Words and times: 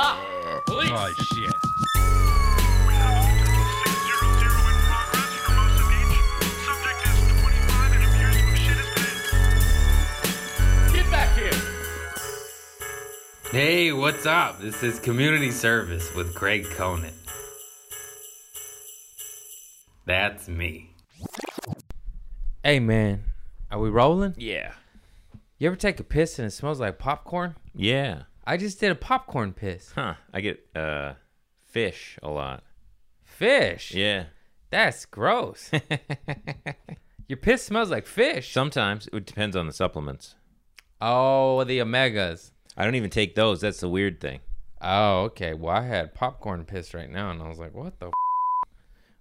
Stop! 0.00 0.64
Police! 0.64 0.90
Oh 0.90 1.12
shit. 1.12 1.52
We 2.88 2.94
have 2.94 3.20
a 3.20 3.28
full 3.52 3.68
600 3.84 4.48
in 4.70 4.80
progress 4.88 5.30
for 5.36 5.52
Mosa 5.52 5.84
Beach. 5.90 6.16
Subject 6.64 6.98
is 7.04 7.20
25 7.42 7.92
and 7.92 8.02
appears 8.04 8.32
to 8.36 8.40
have 8.40 8.56
shit 8.56 8.78
his 8.78 8.88
pants. 8.96 9.28
Get 10.94 11.06
back 11.10 11.30
here! 11.36 11.58
Hey, 13.50 13.92
what's 13.92 14.24
up? 14.24 14.58
This 14.58 14.82
is 14.82 14.98
Community 15.00 15.50
Service 15.50 16.14
with 16.14 16.34
Craig 16.34 16.64
Conant. 16.78 17.12
That's 20.06 20.48
me. 20.48 20.94
Hey, 22.64 22.80
man, 22.80 23.24
are 23.70 23.78
we 23.78 23.90
rolling? 23.90 24.32
Yeah. 24.38 24.72
You 25.58 25.66
ever 25.66 25.76
take 25.76 26.00
a 26.00 26.04
piss 26.04 26.38
and 26.38 26.46
it 26.46 26.52
smells 26.52 26.80
like 26.80 26.98
popcorn? 26.98 27.56
Yeah. 27.74 28.22
I 28.50 28.56
just 28.56 28.80
did 28.80 28.90
a 28.90 28.96
popcorn 28.96 29.52
piss. 29.52 29.92
Huh. 29.94 30.14
I 30.34 30.40
get 30.40 30.66
uh 30.74 31.12
fish 31.68 32.18
a 32.20 32.28
lot. 32.28 32.64
Fish? 33.22 33.94
Yeah. 33.94 34.24
That's 34.70 35.04
gross. 35.06 35.70
Your 37.28 37.36
piss 37.36 37.62
smells 37.62 37.92
like 37.92 38.08
fish. 38.08 38.52
Sometimes 38.52 39.08
it 39.12 39.24
depends 39.24 39.54
on 39.54 39.68
the 39.68 39.72
supplements. 39.72 40.34
Oh, 41.00 41.62
the 41.62 41.78
omegas. 41.78 42.50
I 42.76 42.82
don't 42.84 42.96
even 42.96 43.10
take 43.10 43.36
those. 43.36 43.60
That's 43.60 43.78
the 43.78 43.88
weird 43.88 44.20
thing. 44.20 44.40
Oh, 44.82 45.20
okay. 45.26 45.54
Well, 45.54 45.76
I 45.76 45.82
had 45.82 46.12
popcorn 46.12 46.64
piss 46.64 46.92
right 46.92 47.08
now, 47.08 47.30
and 47.30 47.40
I 47.40 47.48
was 47.48 47.60
like, 47.60 47.72
"What 47.72 48.00
the? 48.00 48.06
F- 48.06 48.12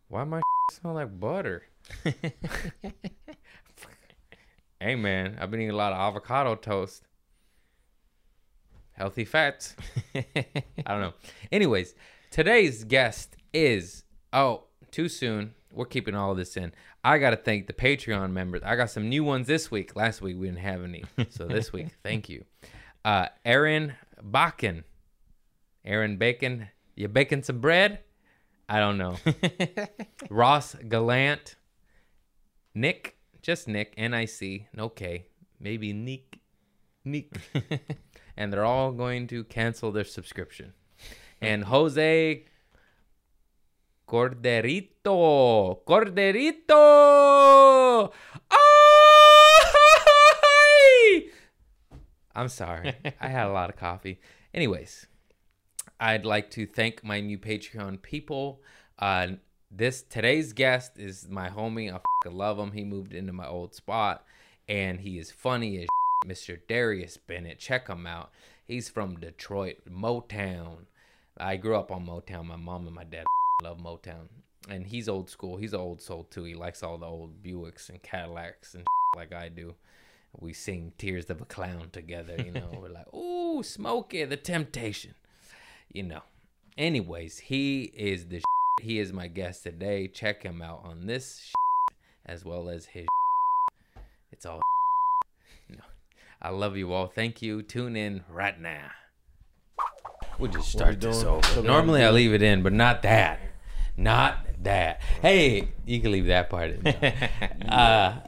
Why 0.07 0.23
my 0.23 0.41
smell 0.71 0.95
like 0.95 1.19
butter?" 1.19 1.67
hey, 4.79 4.95
man, 4.95 5.37
I've 5.39 5.51
been 5.51 5.59
eating 5.61 5.69
a 5.69 5.77
lot 5.77 5.93
of 5.93 5.99
avocado 5.99 6.55
toast. 6.55 7.03
Healthy 8.99 9.23
fats. 9.23 9.77
I 10.13 10.23
don't 10.85 10.99
know. 10.99 11.13
Anyways, 11.53 11.95
today's 12.31 12.83
guest 12.83 13.37
is 13.53 14.03
oh 14.33 14.65
too 14.91 15.07
soon. 15.07 15.53
We're 15.71 15.85
keeping 15.85 16.15
all 16.15 16.31
of 16.31 16.37
this 16.37 16.57
in. 16.57 16.73
I 17.01 17.17
got 17.17 17.29
to 17.29 17.37
thank 17.37 17.67
the 17.67 17.73
Patreon 17.73 18.31
members. 18.31 18.61
I 18.61 18.75
got 18.75 18.89
some 18.89 19.07
new 19.07 19.23
ones 19.23 19.47
this 19.47 19.71
week. 19.71 19.95
Last 19.95 20.21
week 20.21 20.35
we 20.37 20.47
didn't 20.47 20.59
have 20.59 20.83
any, 20.83 21.05
so 21.29 21.47
this 21.47 21.71
week, 21.73 21.87
thank 22.03 22.27
you. 22.27 22.43
Uh, 23.05 23.27
Aaron 23.45 23.93
Bakken. 24.21 24.83
Aaron 25.85 26.17
Bacon. 26.17 26.67
You 26.97 27.07
baking 27.07 27.43
some 27.43 27.59
bread? 27.59 27.99
I 28.67 28.79
don't 28.79 28.97
know. 28.97 29.15
Ross 30.29 30.75
Gallant. 30.75 31.55
Nick. 32.75 33.15
Just 33.41 33.69
Nick. 33.69 33.93
N 33.95 34.13
I 34.13 34.25
C. 34.25 34.67
No 34.75 34.89
K. 34.89 35.27
Maybe 35.57 35.93
Nick. 35.93 36.39
Nick. 37.05 37.31
And 38.39 38.51
they're 38.53 38.65
all 38.65 38.91
going 38.93 39.27
to 39.27 39.43
cancel 39.43 39.91
their 39.91 40.05
subscription. 40.05 40.73
And 41.41 41.65
Jose 41.65 42.45
Corderito. 44.07 45.83
Corderito. 45.85 46.81
I'm 52.33 52.47
sorry. 52.47 52.95
I 53.19 53.27
had 53.27 53.47
a 53.47 53.51
lot 53.51 53.69
of 53.69 53.75
coffee. 53.75 54.21
Anyways, 54.53 55.05
I'd 55.99 56.23
like 56.23 56.49
to 56.51 56.65
thank 56.65 57.03
my 57.03 57.19
new 57.19 57.37
Patreon 57.37 58.01
people. 58.01 58.61
Uh, 58.97 59.31
this 59.69 60.01
today's 60.01 60.53
guest 60.53 60.97
is 60.97 61.27
my 61.29 61.49
homie. 61.49 61.93
I 61.93 61.99
love 62.29 62.57
him. 62.57 62.71
He 62.71 62.85
moved 62.85 63.13
into 63.13 63.33
my 63.33 63.47
old 63.47 63.75
spot, 63.75 64.23
and 64.69 65.01
he 65.01 65.19
is 65.19 65.29
funny 65.29 65.79
as 65.79 65.87
Mr. 66.25 66.59
Darius 66.67 67.17
Bennett. 67.17 67.59
Check 67.59 67.87
him 67.87 68.05
out. 68.05 68.31
He's 68.67 68.89
from 68.89 69.19
Detroit, 69.19 69.77
Motown. 69.89 70.85
I 71.37 71.55
grew 71.55 71.75
up 71.75 71.91
on 71.91 72.05
Motown. 72.05 72.45
My 72.45 72.55
mom 72.55 72.85
and 72.85 72.95
my 72.95 73.03
dad 73.03 73.25
love 73.63 73.79
Motown, 73.79 74.27
and 74.69 74.85
he's 74.85 75.07
old 75.07 75.29
school. 75.29 75.57
He's 75.57 75.73
an 75.73 75.79
old 75.79 76.01
soul 76.01 76.25
too. 76.25 76.43
He 76.43 76.53
likes 76.53 76.83
all 76.83 76.97
the 76.97 77.05
old 77.05 77.41
Buicks 77.41 77.89
and 77.89 78.01
Cadillacs 78.03 78.75
and 78.75 78.85
like 79.15 79.33
I 79.33 79.49
do. 79.49 79.75
We 80.37 80.53
sing 80.53 80.93
"Tears 80.97 81.29
of 81.29 81.41
a 81.41 81.45
Clown" 81.45 81.89
together. 81.91 82.35
You 82.37 82.51
know, 82.51 82.77
we're 82.79 82.89
like, 82.89 83.11
"Ooh, 83.13 83.63
Smokey, 83.63 84.25
the 84.25 84.37
Temptation." 84.37 85.15
You 85.91 86.03
know. 86.03 86.21
Anyways, 86.77 87.39
he 87.39 87.91
is 87.95 88.27
the. 88.27 88.41
He 88.81 88.99
is 88.99 89.11
my 89.11 89.27
guest 89.27 89.63
today. 89.63 90.07
Check 90.07 90.43
him 90.43 90.61
out 90.61 90.81
on 90.85 91.07
this 91.07 91.51
as 92.25 92.45
well 92.45 92.69
as 92.69 92.85
his. 92.85 93.07
It's 94.31 94.45
all. 94.45 94.61
No, 96.41 96.47
I 96.47 96.49
love 96.51 96.77
you 96.77 96.93
all. 96.93 97.07
Thank 97.07 97.41
you. 97.41 97.61
Tune 97.61 97.95
in 97.95 98.23
right 98.29 98.59
now. 98.59 98.91
We'll 100.37 100.51
just 100.51 100.71
start 100.71 101.01
this 101.01 101.23
over. 101.23 101.61
Normally 101.61 102.03
I 102.03 102.11
leave 102.11 102.33
it 102.33 102.41
in, 102.41 102.63
but 102.63 102.73
not 102.73 103.01
that. 103.03 103.39
Not 103.97 104.37
that. 104.63 105.01
Hey, 105.21 105.69
you 105.85 105.99
can 105.99 106.11
leave 106.11 106.27
that 106.27 106.49
part 106.49 106.71
in. 106.71 106.83
though. 106.83 107.67
uh, 107.67 108.19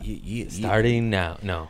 starting 0.49 1.09
now. 1.09 1.37
No. 1.41 1.69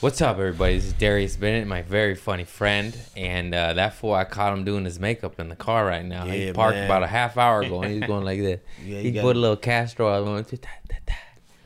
What's 0.00 0.20
up, 0.22 0.38
everybody? 0.38 0.76
This 0.76 0.84
is 0.84 0.92
Darius 0.92 1.36
Bennett, 1.36 1.66
my 1.66 1.82
very 1.82 2.14
funny 2.14 2.44
friend, 2.44 2.96
and 3.16 3.52
uh, 3.52 3.72
that 3.72 3.94
fool 3.94 4.12
I 4.14 4.24
caught 4.24 4.52
him 4.52 4.64
doing 4.64 4.84
his 4.84 5.00
makeup 5.00 5.40
in 5.40 5.48
the 5.48 5.56
car 5.56 5.84
right 5.84 6.04
now. 6.04 6.24
Yeah, 6.24 6.32
he 6.34 6.52
parked 6.52 6.76
man. 6.76 6.84
about 6.84 7.02
a 7.02 7.08
half 7.08 7.36
hour 7.36 7.62
ago, 7.62 7.82
and 7.82 7.92
he's 7.94 8.04
going 8.06 8.24
like 8.24 8.38
this. 8.38 8.60
Yeah, 8.84 9.00
he 9.00 9.10
put 9.10 9.22
gotta- 9.22 9.38
a 9.38 9.40
little 9.40 9.56
Castro 9.56 10.08
out. 10.08 10.24
Going, 10.24 10.44
"Ta- 10.44 10.56
ta- 10.62 10.68
ta- 10.88 10.96
ta." 11.04 11.14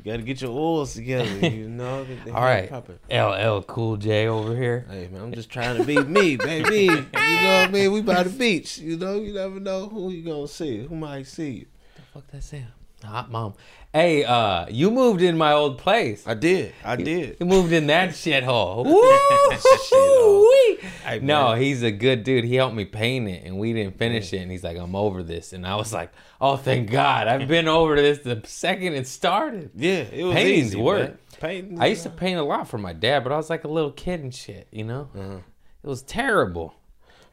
You 0.03 0.11
gotta 0.11 0.25
get 0.25 0.41
your 0.41 0.51
oils 0.51 0.95
together, 0.95 1.49
you 1.49 1.69
know. 1.69 2.05
All 2.35 2.43
right, 2.43 2.69
popping. 2.69 2.99
LL 3.09 3.63
Cool 3.63 3.97
J 3.97 4.27
over 4.27 4.57
here. 4.57 4.85
Hey 4.91 5.09
man, 5.13 5.23
I'm 5.23 5.33
just 5.33 5.49
trying 5.49 5.77
to 5.77 5.85
be 5.85 6.03
me, 6.03 6.37
baby. 6.37 6.87
You 6.87 6.89
know 6.89 7.03
what 7.05 7.15
I 7.15 7.69
mean? 7.71 7.93
We 7.93 8.03
by 8.03 8.25
the 8.25 8.31
beach. 8.31 8.79
You 8.79 8.97
know, 8.97 9.15
you 9.21 9.33
never 9.33 9.61
know 9.61 9.89
who 9.89 10.11
you 10.11 10.25
gonna 10.25 10.49
see. 10.49 10.85
Who 10.85 10.97
might 10.97 11.29
see 11.29 11.51
you. 11.51 11.67
The 11.95 12.03
fuck 12.15 12.27
that 12.33 12.43
Sam. 12.43 12.67
Hot 13.05 13.31
mom. 13.31 13.55
Hey, 13.93 14.25
uh, 14.25 14.67
you 14.71 14.91
moved 14.91 15.21
in 15.21 15.37
my 15.37 15.53
old 15.53 15.77
place. 15.77 16.27
I 16.27 16.33
did. 16.33 16.73
I 16.83 16.97
did. 16.97 17.37
You 17.41 17.45
moved 17.47 17.73
in 17.73 17.89
that 17.89 18.11
shithole. 18.11 18.87
Woo! 18.87 20.77
Hey, 21.05 21.19
No, 21.21 21.53
he's 21.53 21.83
a 21.83 21.91
good 21.91 22.25
dude. 22.25 22.45
He 22.45 22.55
helped 22.55 22.75
me 22.75 22.87
paint 22.87 23.29
it, 23.29 23.45
and 23.45 23.59
we 23.59 23.75
didn't 23.75 23.99
finish 23.99 24.33
it. 24.33 24.39
And 24.39 24.51
he's 24.51 24.65
like, 24.65 24.79
"I'm 24.79 24.95
over 24.97 25.23
this," 25.23 25.53
and 25.53 25.67
I 25.67 25.77
was 25.77 25.93
like, 25.93 26.11
"Oh, 26.41 26.57
thank 26.57 26.91
God! 26.91 27.29
I've 27.29 27.47
been 27.49 27.69
over 27.69 27.97
this 27.97 28.21
the 28.21 28.41
second 28.47 28.95
it 28.95 29.07
started." 29.07 29.71
Yeah, 29.75 30.05
it 30.11 30.25
was 30.25 30.35
Painting's 30.35 30.67
easy, 30.69 30.81
work. 30.81 31.19
Painting. 31.39 31.79
I 31.81 31.87
used 31.87 32.05
to 32.05 32.11
paint 32.11 32.39
a 32.39 32.43
lot 32.45 32.69
for 32.69 32.79
my 32.79 32.95
dad, 32.95 33.25
but 33.25 33.33
I 33.33 33.37
was 33.37 33.51
like 33.51 33.65
a 33.65 33.69
little 33.69 33.93
kid 33.93 34.21
and 34.21 34.35
shit. 34.35 34.69
You 34.71 34.85
know, 34.85 35.09
Uh-huh. 35.15 35.39
it 35.85 35.87
was 35.87 36.01
terrible. 36.03 36.75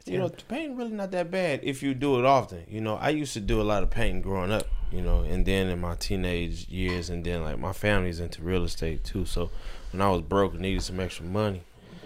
You 0.09 0.17
know, 0.19 0.29
painting 0.47 0.75
really 0.77 0.91
not 0.91 1.11
that 1.11 1.29
bad 1.31 1.59
if 1.63 1.81
you 1.83 1.93
do 1.93 2.19
it 2.19 2.25
often. 2.25 2.65
You 2.67 2.81
know, 2.81 2.95
I 2.95 3.09
used 3.09 3.33
to 3.33 3.39
do 3.39 3.61
a 3.61 3.63
lot 3.63 3.83
of 3.83 3.89
painting 3.89 4.21
growing 4.21 4.51
up. 4.51 4.65
You 4.91 5.01
know, 5.01 5.19
and 5.21 5.45
then 5.45 5.67
in 5.67 5.79
my 5.79 5.93
teenage 5.95 6.67
years, 6.67 7.11
and 7.11 7.23
then 7.23 7.43
like 7.43 7.59
my 7.59 7.73
family's 7.73 8.19
into 8.19 8.41
real 8.41 8.63
estate 8.63 9.03
too. 9.03 9.23
So 9.25 9.51
when 9.91 10.01
I 10.01 10.09
was 10.09 10.21
broke 10.23 10.53
and 10.53 10.61
needed 10.61 10.81
some 10.81 10.99
extra 10.99 11.25
money, 11.25 11.61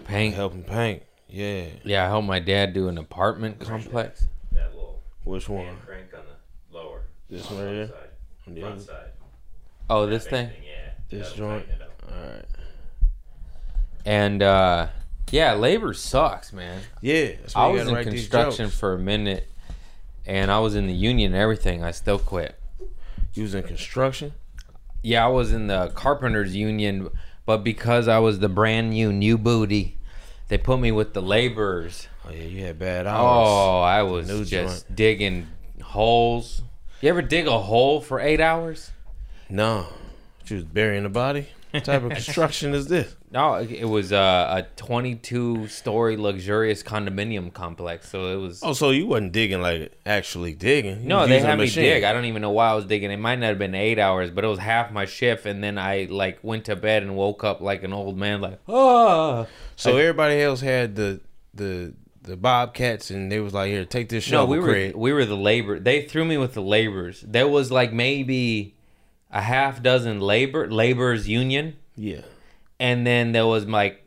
Paint. 0.05 0.35
helping 0.35 0.63
paint. 0.63 1.03
Yeah. 1.29 1.67
Yeah, 1.85 2.03
I 2.05 2.07
helped 2.09 2.27
my 2.27 2.39
dad 2.39 2.73
do 2.73 2.89
an 2.89 2.97
apartment 2.97 3.59
complex. 3.61 4.27
That 4.51 4.73
little 4.75 5.01
Which 5.23 5.47
one? 5.47 5.77
crank 5.85 6.07
on 6.13 6.23
the 6.71 6.77
lower. 6.77 7.03
This 7.29 7.49
one 7.49 7.63
right 7.63 7.71
here. 7.73 7.87
side. 7.87 7.95
On 8.47 8.53
the 8.53 8.63
other. 8.67 8.79
side. 8.81 9.09
Oh, 9.89 10.05
this 10.05 10.27
thing. 10.27 10.49
Yeah. 10.61 10.89
This 11.09 11.31
joint. 11.33 11.65
All 12.05 12.21
right. 12.21 12.45
And 14.05 14.43
uh, 14.43 14.87
yeah, 15.31 15.53
labor 15.53 15.93
sucks, 15.93 16.53
man. 16.53 16.81
Yeah. 17.01 17.31
I 17.55 17.67
was 17.67 17.87
in 17.87 18.03
construction 18.03 18.69
for 18.69 18.93
a 18.93 18.99
minute, 18.99 19.47
and 20.25 20.51
I 20.51 20.59
was 20.59 20.75
in 20.75 20.87
the 20.87 20.93
union 20.93 21.33
and 21.33 21.41
everything. 21.41 21.83
I 21.83 21.91
still 21.91 22.19
quit. 22.19 22.59
You 23.33 23.43
was 23.43 23.55
in 23.55 23.63
construction. 23.63 24.33
Yeah, 25.01 25.25
I 25.25 25.29
was 25.29 25.51
in 25.51 25.67
the 25.67 25.91
carpenters 25.95 26.55
union, 26.55 27.09
but 27.45 27.63
because 27.63 28.07
I 28.07 28.19
was 28.19 28.39
the 28.39 28.49
brand 28.49 28.91
new 28.91 29.11
new 29.11 29.37
booty, 29.37 29.97
they 30.47 30.57
put 30.57 30.79
me 30.79 30.91
with 30.91 31.13
the 31.13 31.21
laborers. 31.21 32.07
Oh 32.25 32.31
yeah, 32.31 32.43
you 32.43 32.63
had 32.63 32.79
bad 32.79 33.07
hours. 33.07 33.47
Oh, 33.47 33.81
I 33.81 34.03
was 34.03 34.27
New 34.29 34.45
just 34.45 34.95
digging 34.95 35.47
holes. 35.81 36.61
You 37.01 37.09
ever 37.09 37.21
dig 37.21 37.47
a 37.47 37.59
hole 37.59 37.99
for 38.01 38.19
eight 38.19 38.39
hours? 38.39 38.91
no, 39.49 39.87
you 40.47 40.57
was 40.57 40.65
burying 40.65 41.03
the 41.03 41.09
body. 41.09 41.47
What 41.71 41.83
type 41.85 42.03
of 42.03 42.11
construction 42.13 42.73
is 42.73 42.87
this? 42.87 43.15
No, 43.33 43.55
it 43.55 43.85
was 43.85 44.13
uh, 44.13 44.61
a 44.63 44.75
22 44.75 45.67
story 45.67 46.17
luxurious 46.17 46.83
condominium 46.83 47.51
complex. 47.51 48.07
So 48.09 48.27
it 48.27 48.35
was. 48.35 48.61
Oh, 48.61 48.73
so 48.73 48.91
you 48.91 49.07
wasn't 49.07 49.31
digging 49.31 49.59
like 49.59 49.91
actually 50.05 50.53
digging? 50.53 51.01
You 51.01 51.07
No, 51.09 51.25
they 51.25 51.39
a 51.39 51.45
had 51.45 51.57
me 51.57 51.67
dig. 51.67 52.03
I 52.03 52.13
don't 52.13 52.25
even 52.25 52.43
know 52.43 52.51
why 52.51 52.69
I 52.69 52.75
was 52.75 52.85
digging. 52.85 53.09
It 53.09 53.17
might 53.17 53.39
not 53.39 53.47
have 53.47 53.57
been 53.57 53.73
eight 53.73 53.97
hours, 53.97 54.29
but 54.29 54.43
it 54.43 54.47
was 54.47 54.59
half 54.59 54.91
my 54.91 55.05
shift, 55.05 55.47
and 55.47 55.63
then 55.63 55.79
I 55.79 56.07
like 56.11 56.43
went 56.43 56.65
to 56.65 56.75
bed 56.75 57.01
and 57.01 57.15
woke 57.15 57.43
up 57.43 57.59
like 57.59 57.81
an 57.81 57.91
old 57.91 58.17
man, 58.19 58.39
like 58.39 58.59
oh. 58.67 59.47
So 59.75 59.97
everybody 59.97 60.39
else 60.39 60.61
had 60.61 60.95
the 60.95 61.19
the 61.55 61.95
the 62.21 62.37
bobcats, 62.37 63.09
and 63.09 63.31
they 63.31 63.39
was 63.39 63.55
like, 63.55 63.71
"Here, 63.71 63.83
take 63.83 64.09
this 64.09 64.25
shovel. 64.25 64.45
No, 64.45 64.51
we 64.51 64.59
were 64.59 64.67
Craig." 64.67 64.95
we 64.95 65.11
were 65.11 65.25
the 65.25 65.35
labor. 65.35 65.79
They 65.79 66.03
threw 66.03 66.23
me 66.23 66.37
with 66.37 66.53
the 66.53 66.61
laborers. 66.61 67.21
There 67.27 67.47
was 67.47 67.71
like 67.71 67.91
maybe 67.91 68.75
a 69.31 69.41
half 69.41 69.81
dozen 69.81 70.19
labor 70.19 70.69
laborers 70.69 71.27
union, 71.27 71.77
Yeah, 71.95 72.21
and 72.83 73.07
then 73.07 73.31
there 73.31 73.47
was 73.47 73.65
like 73.65 74.05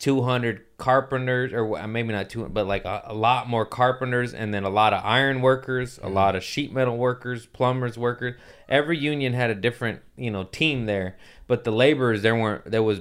200 0.00 0.60
carpenters, 0.76 1.50
or 1.54 1.88
maybe 1.88 2.12
not 2.12 2.28
200, 2.28 2.52
but 2.52 2.66
like 2.66 2.84
a, 2.84 3.04
a 3.06 3.14
lot 3.14 3.48
more 3.48 3.64
carpenters, 3.64 4.34
and 4.34 4.52
then 4.52 4.64
a 4.64 4.68
lot 4.68 4.92
of 4.92 5.02
iron 5.02 5.40
workers, 5.40 5.98
a 6.02 6.10
lot 6.10 6.36
of 6.36 6.44
sheet 6.44 6.70
metal 6.70 6.98
workers, 6.98 7.46
plumbers, 7.46 7.96
workers. 7.96 8.34
Every 8.68 8.98
union 8.98 9.32
had 9.32 9.48
a 9.48 9.54
different, 9.54 10.02
you 10.14 10.30
know, 10.30 10.44
team 10.44 10.84
there, 10.84 11.16
but 11.46 11.64
the 11.64 11.70
laborers 11.72 12.20
there 12.20 12.36
weren't. 12.36 12.70
There 12.70 12.82
was 12.82 13.00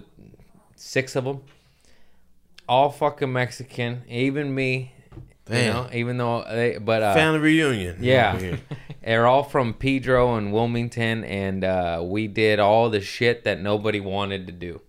six 0.77 1.13
of 1.18 1.25
them, 1.25 1.41
all 2.69 2.89
fucking 2.89 3.31
Mexican, 3.31 4.03
even 4.07 4.56
me. 4.56 4.94
You 5.50 5.56
know, 5.56 5.89
even 5.94 6.18
though 6.18 6.45
they, 6.50 6.77
but 6.77 7.03
uh, 7.03 7.13
Family 7.13 7.39
reunion. 7.39 7.97
yeah. 8.00 8.57
They're 9.01 9.27
all 9.27 9.44
from 9.44 9.74
Pedro 9.74 10.35
and 10.35 10.51
Wilmington, 10.51 11.24
and 11.24 11.63
uh, 11.63 12.01
we 12.03 12.27
did 12.27 12.59
all 12.59 12.89
the 12.89 13.00
shit 13.00 13.45
that 13.45 13.62
nobody 13.62 14.01
wanted 14.01 14.47
to 14.47 14.53
do. 14.53 14.81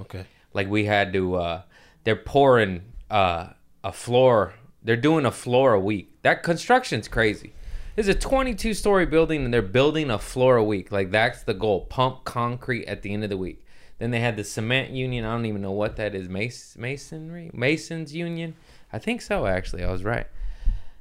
Okay. 0.00 0.26
Like 0.52 0.68
we 0.68 0.84
had 0.84 1.12
to, 1.12 1.36
uh, 1.36 1.62
they're 2.04 2.16
pouring 2.16 2.82
uh, 3.10 3.48
a 3.84 3.92
floor. 3.92 4.54
They're 4.82 4.96
doing 4.96 5.24
a 5.24 5.30
floor 5.30 5.72
a 5.72 5.80
week. 5.80 6.22
That 6.22 6.42
construction's 6.42 7.08
crazy. 7.08 7.52
It's 7.96 8.08
a 8.08 8.14
22 8.14 8.72
story 8.72 9.04
building, 9.04 9.44
and 9.44 9.52
they're 9.52 9.60
building 9.60 10.10
a 10.10 10.18
floor 10.18 10.56
a 10.56 10.64
week. 10.64 10.90
Like 10.90 11.10
that's 11.10 11.42
the 11.42 11.54
goal. 11.54 11.82
Pump 11.82 12.24
concrete 12.24 12.86
at 12.86 13.02
the 13.02 13.12
end 13.12 13.22
of 13.22 13.30
the 13.30 13.36
week. 13.36 13.64
Then 13.98 14.10
they 14.10 14.20
had 14.20 14.36
the 14.36 14.44
cement 14.44 14.90
union. 14.90 15.24
I 15.24 15.32
don't 15.32 15.46
even 15.46 15.62
know 15.62 15.72
what 15.72 15.96
that 15.96 16.14
is. 16.14 16.28
Mas- 16.28 16.74
masonry, 16.78 17.50
Masons 17.52 18.14
union. 18.14 18.54
I 18.92 18.98
think 18.98 19.20
so. 19.20 19.46
Actually, 19.46 19.84
I 19.84 19.92
was 19.92 20.04
right. 20.04 20.26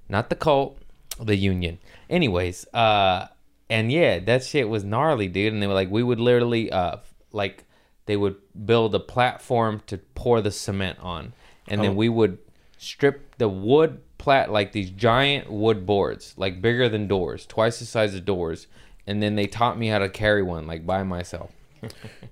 Not 0.10 0.30
the 0.30 0.36
cult, 0.36 0.78
the 1.20 1.36
union. 1.36 1.80
Anyways, 2.10 2.68
uh, 2.74 3.28
and 3.70 3.92
yeah, 3.92 4.20
that 4.20 4.44
shit 4.44 4.68
was 4.68 4.84
gnarly, 4.84 5.30
dude. 5.30 5.54
And 5.54 5.64
they 5.64 5.68
were 5.68 5.74
like, 5.74 5.90
we 5.90 6.04
would 6.04 6.20
literally, 6.20 6.72
uh, 6.72 6.98
like, 7.32 7.64
they 8.12 8.18
would 8.18 8.36
build 8.66 8.94
a 8.94 9.00
platform 9.00 9.82
to 9.88 9.98
pour 10.16 10.42
the 10.42 10.52
cement 10.52 11.00
on, 11.00 11.32
and 11.70 11.80
Oh. 11.80 11.84
then 11.86 11.96
we 11.96 12.10
would 12.10 12.40
strip 12.78 13.38
the 13.38 13.48
wood 13.48 14.02
plat 14.18 14.52
like 14.52 14.74
these 14.74 14.90
giant 14.90 15.50
wood 15.50 15.86
boards, 15.86 16.34
like 16.36 16.62
bigger 16.62 16.90
than 16.90 17.08
doors, 17.08 17.46
twice 17.46 17.80
the 17.80 17.86
size 17.86 18.14
of 18.14 18.26
doors. 18.26 18.68
And 19.08 19.24
then 19.24 19.36
they 19.36 19.48
taught 19.48 19.80
me 19.80 19.88
how 19.88 20.00
to 20.00 20.10
carry 20.10 20.44
one, 20.44 20.68
like 20.68 20.86
by 20.86 21.04
myself. 21.04 21.52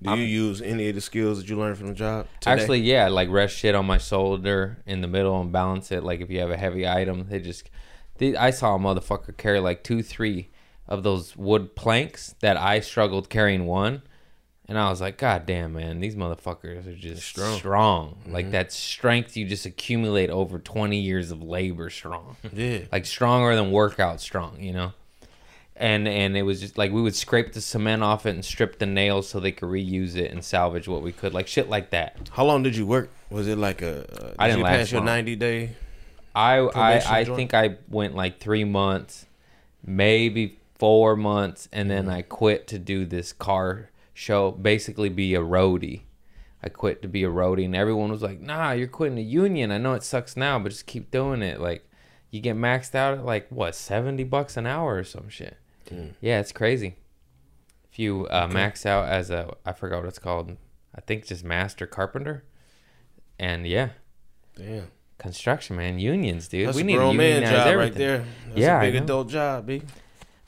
Do 0.02 0.16
you 0.18 0.26
use 0.26 0.62
any 0.62 0.90
of 0.90 0.96
the 0.96 1.02
skills 1.02 1.38
that 1.40 1.48
you 1.50 1.58
learned 1.58 1.78
from 1.78 1.88
the 1.88 1.94
job? 1.94 2.28
Today? 2.42 2.52
Actually, 2.52 2.80
yeah, 2.82 3.08
like 3.08 3.30
rest 3.30 3.56
shit 3.56 3.74
on 3.74 3.86
my 3.86 3.98
shoulder 3.98 4.80
in 4.86 5.00
the 5.00 5.08
middle 5.08 5.40
and 5.40 5.50
balance 5.54 5.94
it. 5.94 6.04
Like 6.04 6.20
if 6.20 6.30
you 6.30 6.40
have 6.42 6.52
a 6.52 6.58
heavy 6.58 6.86
item, 6.86 7.28
they 7.30 7.40
just. 7.40 7.70
They, 8.18 8.36
I 8.36 8.50
saw 8.52 8.76
a 8.76 8.80
motherfucker 8.80 9.38
carry 9.38 9.62
like 9.62 9.86
two, 9.86 10.04
three 10.04 10.50
of 10.90 11.04
those 11.04 11.38
wood 11.38 11.78
planks 11.78 12.36
that 12.42 12.58
I 12.58 12.82
struggled 12.82 13.30
carrying 13.30 13.66
one, 13.66 14.02
and 14.70 14.78
I 14.78 14.92
was 14.92 15.02
like, 15.02 15.18
God 15.18 15.48
damn, 15.48 15.74
man, 15.74 16.00
these 16.00 16.16
motherfuckers 16.16 16.86
are 16.86 16.96
just 16.96 17.24
strong. 17.24 17.58
Strong. 17.58 18.18
Like 18.28 18.52
that 18.52 18.72
strength 18.72 19.36
you 19.36 19.46
just 19.48 19.66
accumulate 19.66 20.30
over 20.30 20.60
twenty 20.60 21.00
years 21.00 21.32
of 21.32 21.42
labor, 21.42 21.90
strong. 21.90 22.38
yeah. 22.54 22.82
like 22.92 23.08
stronger 23.08 23.56
than 23.56 23.72
workout 23.72 24.22
strong, 24.22 24.62
you 24.62 24.72
know. 24.72 24.94
And 25.76 26.08
and 26.08 26.38
it 26.38 26.44
was 26.44 26.60
just 26.62 26.78
like 26.78 26.92
we 26.92 27.02
would 27.02 27.16
scrape 27.16 27.54
the 27.54 27.62
cement 27.62 28.04
off 28.04 28.28
it 28.28 28.36
and 28.36 28.46
strip 28.46 28.78
the 28.78 28.86
nails 28.86 29.28
so 29.28 29.40
they 29.40 29.52
could 29.52 29.70
reuse 29.70 30.16
it 30.16 30.32
and 30.32 30.46
salvage 30.46 30.88
what 30.88 31.02
we 31.02 31.14
could, 31.14 31.34
like 31.34 31.48
shit 31.48 31.68
like 31.68 31.90
that. 31.90 32.30
How 32.34 32.46
long 32.46 32.62
did 32.62 32.76
you 32.76 32.86
work? 32.86 33.10
Was 33.32 33.48
it 33.48 33.58
like 33.58 33.82
a? 33.82 34.02
Uh, 34.02 34.28
did 34.28 34.36
I 34.38 34.48
didn't 34.48 34.60
you 34.60 34.64
last 34.66 34.78
pass 34.78 34.92
your 34.92 35.00
long. 35.00 35.06
ninety 35.08 35.36
day. 35.36 35.72
I 36.36 36.58
I, 36.58 37.20
I 37.20 37.24
joint? 37.24 37.38
think 37.38 37.54
I 37.56 37.78
went 37.90 38.14
like 38.14 38.40
three 38.40 38.66
months, 38.66 39.26
maybe 39.84 40.60
four 40.78 41.16
months, 41.16 41.68
and 41.74 41.90
then 41.90 42.08
I 42.08 42.22
quit 42.22 42.68
to 42.68 42.78
do 42.78 43.06
this 43.06 43.34
car 43.34 43.90
show, 44.20 44.52
basically 44.52 45.08
be 45.10 45.34
a 45.34 45.40
roadie. 45.40 46.02
I 46.62 46.68
quit 46.68 47.02
to 47.04 47.08
be 47.08 47.24
a 47.24 47.30
roadie, 47.30 47.64
and 47.64 47.74
everyone 47.76 48.12
was 48.12 48.22
like, 48.22 48.42
"Nah, 48.42 48.72
you're 48.74 48.88
quitting 48.88 49.16
the 49.16 49.24
union. 49.24 49.72
I 49.72 49.78
know 49.78 49.94
it 49.94 50.04
sucks 50.04 50.36
now, 50.36 50.60
but 50.60 50.70
just 50.70 50.86
keep 50.86 51.10
doing 51.10 51.42
it. 51.42 51.62
Like, 51.62 51.90
you 52.30 52.42
get 52.42 52.58
maxed 52.58 52.96
out 52.96 53.18
at 53.18 53.26
like 53.26 53.48
what 53.50 53.76
seventy 53.76 54.26
bucks 54.26 54.58
an 54.58 54.68
hour 54.68 54.98
or 54.98 55.04
some 55.06 55.30
shit. 55.30 55.58
Yeah, 56.22 56.40
it's 56.40 56.52
crazy. 56.52 56.98
If 57.92 57.98
you 57.98 58.28
uh, 58.30 58.48
max 58.48 58.86
out 58.86 59.08
as 59.10 59.32
a, 59.32 59.56
I 59.66 59.72
forgot 59.72 60.00
what 60.02 60.08
it's 60.10 60.20
called. 60.20 60.56
I 60.94 61.02
think 61.02 61.26
just 61.26 61.44
master 61.46 61.88
carpenter, 61.88 62.44
and 63.40 63.66
yeah, 63.66 63.90
Damn. 64.56 64.88
construction 65.18 65.78
man, 65.78 65.98
unions, 65.98 66.48
dude. 66.50 66.68
That's 66.68 66.76
we 66.76 66.82
a 66.82 66.86
need 66.86 66.94
to 66.94 67.00
grown 67.00 67.18
man 67.18 67.42
job 67.44 67.68
everything. 67.68 67.80
right 67.80 67.94
there. 67.98 68.26
That's 68.50 68.60
Yeah, 68.60 68.82
a 68.82 68.92
big 68.92 68.96
adult 68.96 69.30
job, 69.30 69.66
b. 69.66 69.82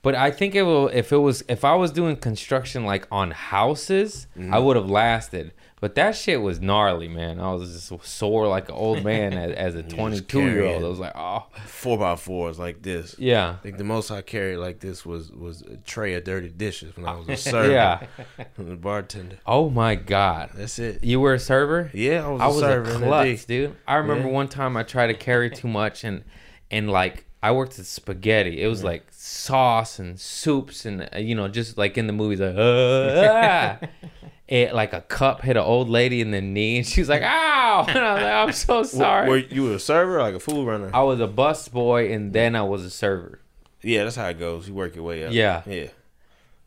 But 0.04 0.16
I 0.16 0.32
think 0.32 0.56
it 0.56 0.64
will 0.64 0.88
if 0.88 1.12
it 1.12 1.18
was 1.18 1.44
if 1.48 1.64
I 1.64 1.76
was 1.76 1.92
doing 1.92 2.16
construction 2.16 2.86
like 2.86 3.08
on 3.12 3.32
houses, 3.32 4.28
Mm-hmm. 4.38 4.54
I 4.54 4.60
would 4.60 4.76
have 4.76 4.90
lasted. 4.90 5.54
But 5.80 5.96
that 5.96 6.16
shit 6.16 6.42
was 6.44 6.60
gnarly, 6.62 7.08
man. 7.08 7.40
I 7.40 7.54
was 7.54 7.72
just 7.74 8.06
sore 8.08 8.48
like 8.48 8.70
an 8.70 8.76
old 8.76 9.04
man 9.04 9.34
as, 9.34 9.52
as 9.54 9.76
a 9.76 9.82
22 9.98 10.42
year 10.42 10.64
old. 10.66 10.84
I 10.84 10.88
was 10.88 11.00
like, 11.00 11.14
oh, 11.16 11.48
Four 11.66 11.98
by 11.98 12.16
fours 12.16 12.60
like 12.60 12.84
this. 12.84 13.16
yeah, 13.18 13.50
I 13.50 13.64
think 13.64 13.78
the 13.80 13.84
most 13.84 14.12
I 14.12 14.22
carried 14.22 14.58
like 14.58 14.80
this 14.80 15.06
was 15.06 15.32
was 15.32 15.62
a 15.64 15.78
tray 15.78 16.14
of 16.14 16.24
dirty 16.24 16.50
dishes 16.50 16.96
when 16.96 17.08
I 17.08 17.16
was 17.16 17.28
a 17.30 17.36
server. 17.52 17.72
yeah. 17.72 18.06
from 18.54 18.70
the 18.70 18.76
bartender. 18.76 19.38
Oh 19.46 19.70
my 19.72 19.96
god, 19.96 20.52
That's 20.56 20.78
it. 20.80 21.04
you 21.04 21.20
were 21.20 21.34
a 21.34 21.40
server? 21.40 21.90
Yeah, 21.96 22.26
I 22.26 22.30
was 22.30 22.42
a 22.42 22.44
I 22.44 22.48
was 22.48 22.58
a 22.58 22.60
server 22.62 22.92
in 22.92 23.02
the 23.02 23.08
klutz, 23.08 23.46
dude. 23.46 23.76
I 23.88 23.96
remember 23.96 24.28
Yeah. 24.28 24.34
one 24.34 24.48
time 24.50 24.78
I 24.78 24.84
tried 24.84 25.08
to 25.08 25.16
carry 25.16 25.50
too 25.50 25.68
much 25.68 26.04
and 26.04 26.24
and 26.70 26.92
like 26.92 27.26
I 27.44 27.52
worked 27.52 27.80
at 27.80 27.86
spaghetti. 27.86 28.62
It 28.62 28.68
was 28.68 28.84
like 28.84 29.08
sauce 29.12 29.98
and 30.00 30.20
soups 30.20 30.86
and 30.86 31.10
uh, 31.14 31.18
you 31.18 31.36
know 31.36 31.48
just 31.48 31.78
like 31.78 31.98
in 31.98 32.08
the 32.08 32.14
movies 32.14 32.40
like 32.40 32.56
uh, 32.56 32.60
ah. 32.62 33.80
it 34.48 34.76
like 34.76 34.94
a 34.94 35.02
cup 35.02 35.42
hit 35.42 35.58
an 35.58 35.64
old 35.64 35.90
lady 35.90 36.22
in 36.22 36.32
the 36.32 36.42
knee 36.42 36.78
and 36.78 36.86
she 36.88 37.02
was 37.02 37.10
like 37.10 37.24
ow 37.24 37.86
and 37.90 37.98
I 37.98 38.14
was 38.14 38.24
like 38.24 38.34
I'm 38.34 38.52
so 38.52 38.84
sorry. 38.84 39.30
Were 39.30 39.38
you 39.38 39.64
were 39.64 39.76
a 39.76 39.80
server 39.80 40.18
or 40.18 40.22
like 40.22 40.36
a 40.36 40.40
food 40.40 40.68
runner? 40.68 40.92
I 40.94 41.02
was 41.04 41.20
a 41.20 41.28
bus 41.28 41.68
boy 41.68 42.12
and 42.14 42.34
then 42.34 42.56
I 42.56 42.62
was 42.64 42.84
a 42.84 42.90
server. 42.90 43.40
yeah, 43.82 44.04
that's 44.04 44.16
how 44.16 44.28
it 44.28 44.38
goes. 44.40 44.68
You 44.68 44.74
work 44.76 44.96
your 44.96 45.04
way 45.06 45.24
up. 45.26 45.34
Yeah. 45.34 45.64
Yeah. 45.66 45.88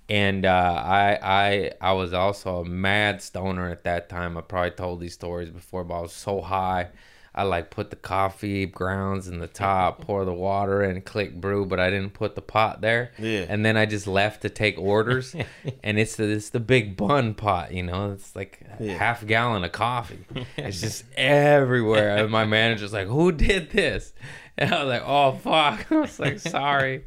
and 0.08 0.44
uh, 0.44 0.82
I 0.84 1.18
I 1.22 1.72
I 1.80 1.92
was 1.92 2.12
also 2.12 2.60
a 2.60 2.64
mad 2.64 3.22
stoner 3.22 3.68
at 3.70 3.84
that 3.84 4.08
time. 4.08 4.36
I 4.36 4.40
probably 4.40 4.72
told 4.72 5.00
these 5.00 5.14
stories 5.14 5.50
before, 5.50 5.84
but 5.84 5.98
I 5.98 6.00
was 6.00 6.12
so 6.12 6.40
high. 6.40 6.88
I 7.36 7.42
like 7.42 7.70
put 7.70 7.90
the 7.90 7.96
coffee 7.96 8.64
grounds 8.64 9.26
in 9.26 9.40
the 9.40 9.48
top, 9.48 10.00
pour 10.06 10.24
the 10.24 10.32
water 10.32 10.82
in, 10.84 11.00
click 11.02 11.40
brew, 11.40 11.66
but 11.66 11.80
I 11.80 11.90
didn't 11.90 12.14
put 12.14 12.36
the 12.36 12.40
pot 12.42 12.80
there. 12.80 13.10
Yeah. 13.18 13.46
And 13.48 13.64
then 13.66 13.76
I 13.76 13.86
just 13.86 14.06
left 14.06 14.42
to 14.42 14.50
take 14.50 14.78
orders, 14.78 15.34
and 15.82 15.98
it's 15.98 16.14
the 16.16 16.24
it's 16.30 16.50
the 16.50 16.60
big 16.60 16.96
Bunn 16.96 17.34
pot, 17.34 17.72
you 17.72 17.82
know. 17.82 18.12
It's 18.12 18.36
like 18.36 18.60
a 18.78 18.84
Yeah. 18.84 18.92
half 18.98 19.26
gallon 19.26 19.64
of 19.64 19.72
coffee. 19.72 20.24
It's 20.56 20.80
just 20.80 21.04
everywhere. 21.16 22.16
And 22.18 22.30
my 22.30 22.44
manager's 22.44 22.92
like, 22.92 23.08
"Who 23.08 23.32
did 23.32 23.70
this?" 23.70 24.12
And 24.56 24.72
I 24.72 24.84
was 24.84 24.88
like, 24.88 25.02
"Oh 25.04 25.32
fuck!" 25.32 25.90
I 25.90 25.96
was 25.96 26.18
like, 26.20 26.38
"Sorry." 26.38 27.04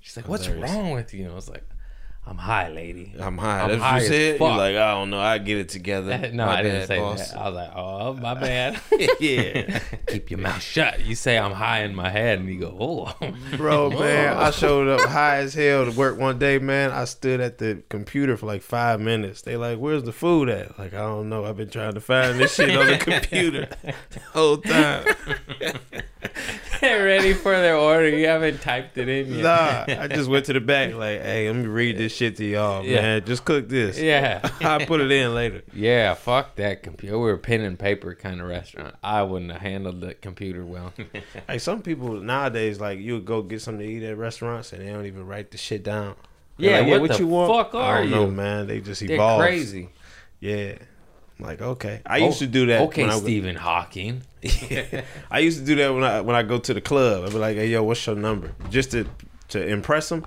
She's 0.00 0.16
like, 0.16 0.26
"What's 0.28 0.46
Hilarious. 0.46 0.72
wrong 0.72 0.90
with 0.90 1.14
you?" 1.14 1.22
And 1.24 1.32
I 1.32 1.34
was 1.36 1.48
like, 1.48 1.62
"I'm 2.26 2.36
high, 2.38 2.68
lady." 2.68 3.14
I'm 3.18 3.36
high. 3.36 3.62
I'm 3.62 3.68
That's 3.70 3.82
high 3.82 3.92
what 3.94 4.02
you 4.02 4.08
said. 4.08 4.40
You're 4.40 4.48
like, 4.50 4.76
I 4.76 4.90
don't 4.92 5.10
know. 5.10 5.20
I 5.20 5.38
get 5.38 5.58
it 5.58 5.68
together. 5.68 6.30
no, 6.32 6.46
My 6.46 6.58
I 6.58 6.62
didn't 6.62 6.86
say 6.86 6.98
boss. 6.98 7.30
that. 7.32 7.38
I 7.38 7.48
was 7.48 7.54
like, 7.56 7.70
"Oh, 7.74 8.14
my 8.14 8.34
bad." 8.40 8.80
yeah. 9.20 9.80
Keep 10.06 10.30
your 10.30 10.38
mouth 10.40 10.62
shut. 10.62 11.00
You 11.00 11.14
say 11.14 11.36
I'm 11.38 11.52
high 11.52 11.82
in 11.82 11.94
my 11.94 12.08
head, 12.10 12.38
and 12.38 12.48
you 12.48 12.60
go, 12.60 12.76
"Oh, 12.78 13.14
Bro, 13.56 13.90
man, 13.90 14.36
I 14.36 14.50
showed 14.50 14.88
up 14.88 15.08
high 15.08 15.38
as 15.38 15.54
hell 15.54 15.84
to 15.84 15.90
work 15.92 16.18
one 16.18 16.38
day, 16.38 16.58
man. 16.58 16.90
I 16.92 17.04
stood 17.06 17.40
at 17.40 17.58
the 17.58 17.82
computer 17.88 18.36
for 18.36 18.46
like 18.46 18.62
five 18.62 19.00
minutes. 19.00 19.42
They 19.42 19.56
like, 19.56 19.78
where's 19.78 20.04
the 20.04 20.12
food 20.12 20.48
at? 20.48 20.78
Like, 20.78 20.94
I 20.94 20.98
don't 20.98 21.28
know. 21.28 21.44
I've 21.44 21.56
been 21.56 21.70
trying 21.70 21.94
to 21.94 22.00
find 22.00 22.38
this 22.38 22.54
shit 22.54 22.76
on 22.76 22.86
the 22.86 22.98
computer 22.98 23.68
the 23.82 24.20
whole 24.32 24.58
time. 24.58 25.04
They're 26.82 27.04
ready 27.06 27.32
for 27.32 27.52
their 27.52 27.76
order. 27.76 28.08
You 28.10 28.26
haven't 28.26 28.60
typed 28.60 28.98
it 28.98 29.08
in 29.08 29.32
yet." 29.36 29.42
Nah, 29.88 30.02
I 30.02 30.08
just 30.08 30.28
went 30.28 30.44
to 30.46 30.52
the 30.52 30.60
back 30.60 30.92
like, 30.94 31.22
hey, 31.22 31.46
let 31.46 31.56
me 31.56 31.66
read 31.66 31.96
this 31.96 32.14
shit 32.14 32.36
to 32.36 32.44
y'all, 32.44 32.84
Yeah. 32.84 33.00
man. 33.00 33.24
Just 33.24 33.44
cook 33.46 33.68
this. 33.68 33.98
Yeah. 33.98 34.46
I'll 34.60 34.84
put 34.84 35.00
it 35.00 35.10
in 35.10 35.34
later. 35.34 35.62
Yeah, 35.72 36.12
fuck 36.14 36.56
that 36.56 36.82
computer. 36.82 37.16
We 37.18 37.24
were 37.24 37.32
a 37.34 37.38
pen 37.38 37.60
and 37.62 37.78
paper 37.78 38.14
kind 38.14 38.40
of 38.40 38.48
restaurant. 38.48 38.94
I 39.02 39.22
wouldn't 39.22 39.52
have 39.52 39.62
handled 39.62 40.00
the 40.02 40.14
computer 40.14 40.64
well. 40.64 40.92
Like 41.48 41.60
some 41.60 41.82
people 41.82 42.20
nowadays, 42.20 42.80
like 42.80 42.98
you 42.98 43.14
would 43.14 43.24
go 43.24 43.42
get 43.42 43.60
something 43.62 43.86
to 43.86 43.92
eat 43.92 44.02
at 44.02 44.16
restaurants 44.18 44.72
and 44.72 44.82
they 44.86 44.90
don't 44.92 45.06
even 45.06 45.26
write 45.26 45.50
the 45.50 45.58
shit 45.58 45.82
down. 45.82 46.16
They're 46.58 46.82
Yeah, 46.82 46.92
like, 46.92 47.00
what 47.00 47.18
the 47.18 47.26
fuck 47.26 47.74
I 47.74 47.78
are 47.78 48.00
don't 48.02 48.10
know, 48.10 48.24
you? 48.26 48.30
man. 48.32 48.66
They 48.66 48.80
just 48.80 49.06
They're 49.06 49.38
crazy. 49.38 49.88
Yeah. 50.40 50.74
I'm 51.38 51.46
like, 51.46 51.60
okay. 51.62 52.00
I 52.06 52.20
oh, 52.20 52.26
used 52.26 52.38
to 52.40 52.46
do 52.46 52.66
that. 52.66 52.82
Okay, 52.82 53.02
when 53.02 53.10
I, 53.10 53.18
Stephen 53.18 53.56
Hawking. 53.56 54.22
I 55.30 55.38
used 55.40 55.58
to 55.60 55.64
do 55.64 55.74
that 55.76 55.94
when 55.94 56.02
I 56.04 56.20
when 56.20 56.34
I 56.36 56.42
go 56.42 56.58
to 56.58 56.74
the 56.74 56.80
club. 56.80 57.24
I'd 57.24 57.30
be 57.32 57.38
like, 57.38 57.56
hey, 57.56 57.68
yo, 57.68 57.82
what's 57.82 58.04
your 58.06 58.16
number? 58.16 58.52
Just 58.70 58.90
to 58.92 59.06
to 59.48 59.66
impress 59.66 60.08
them. 60.08 60.26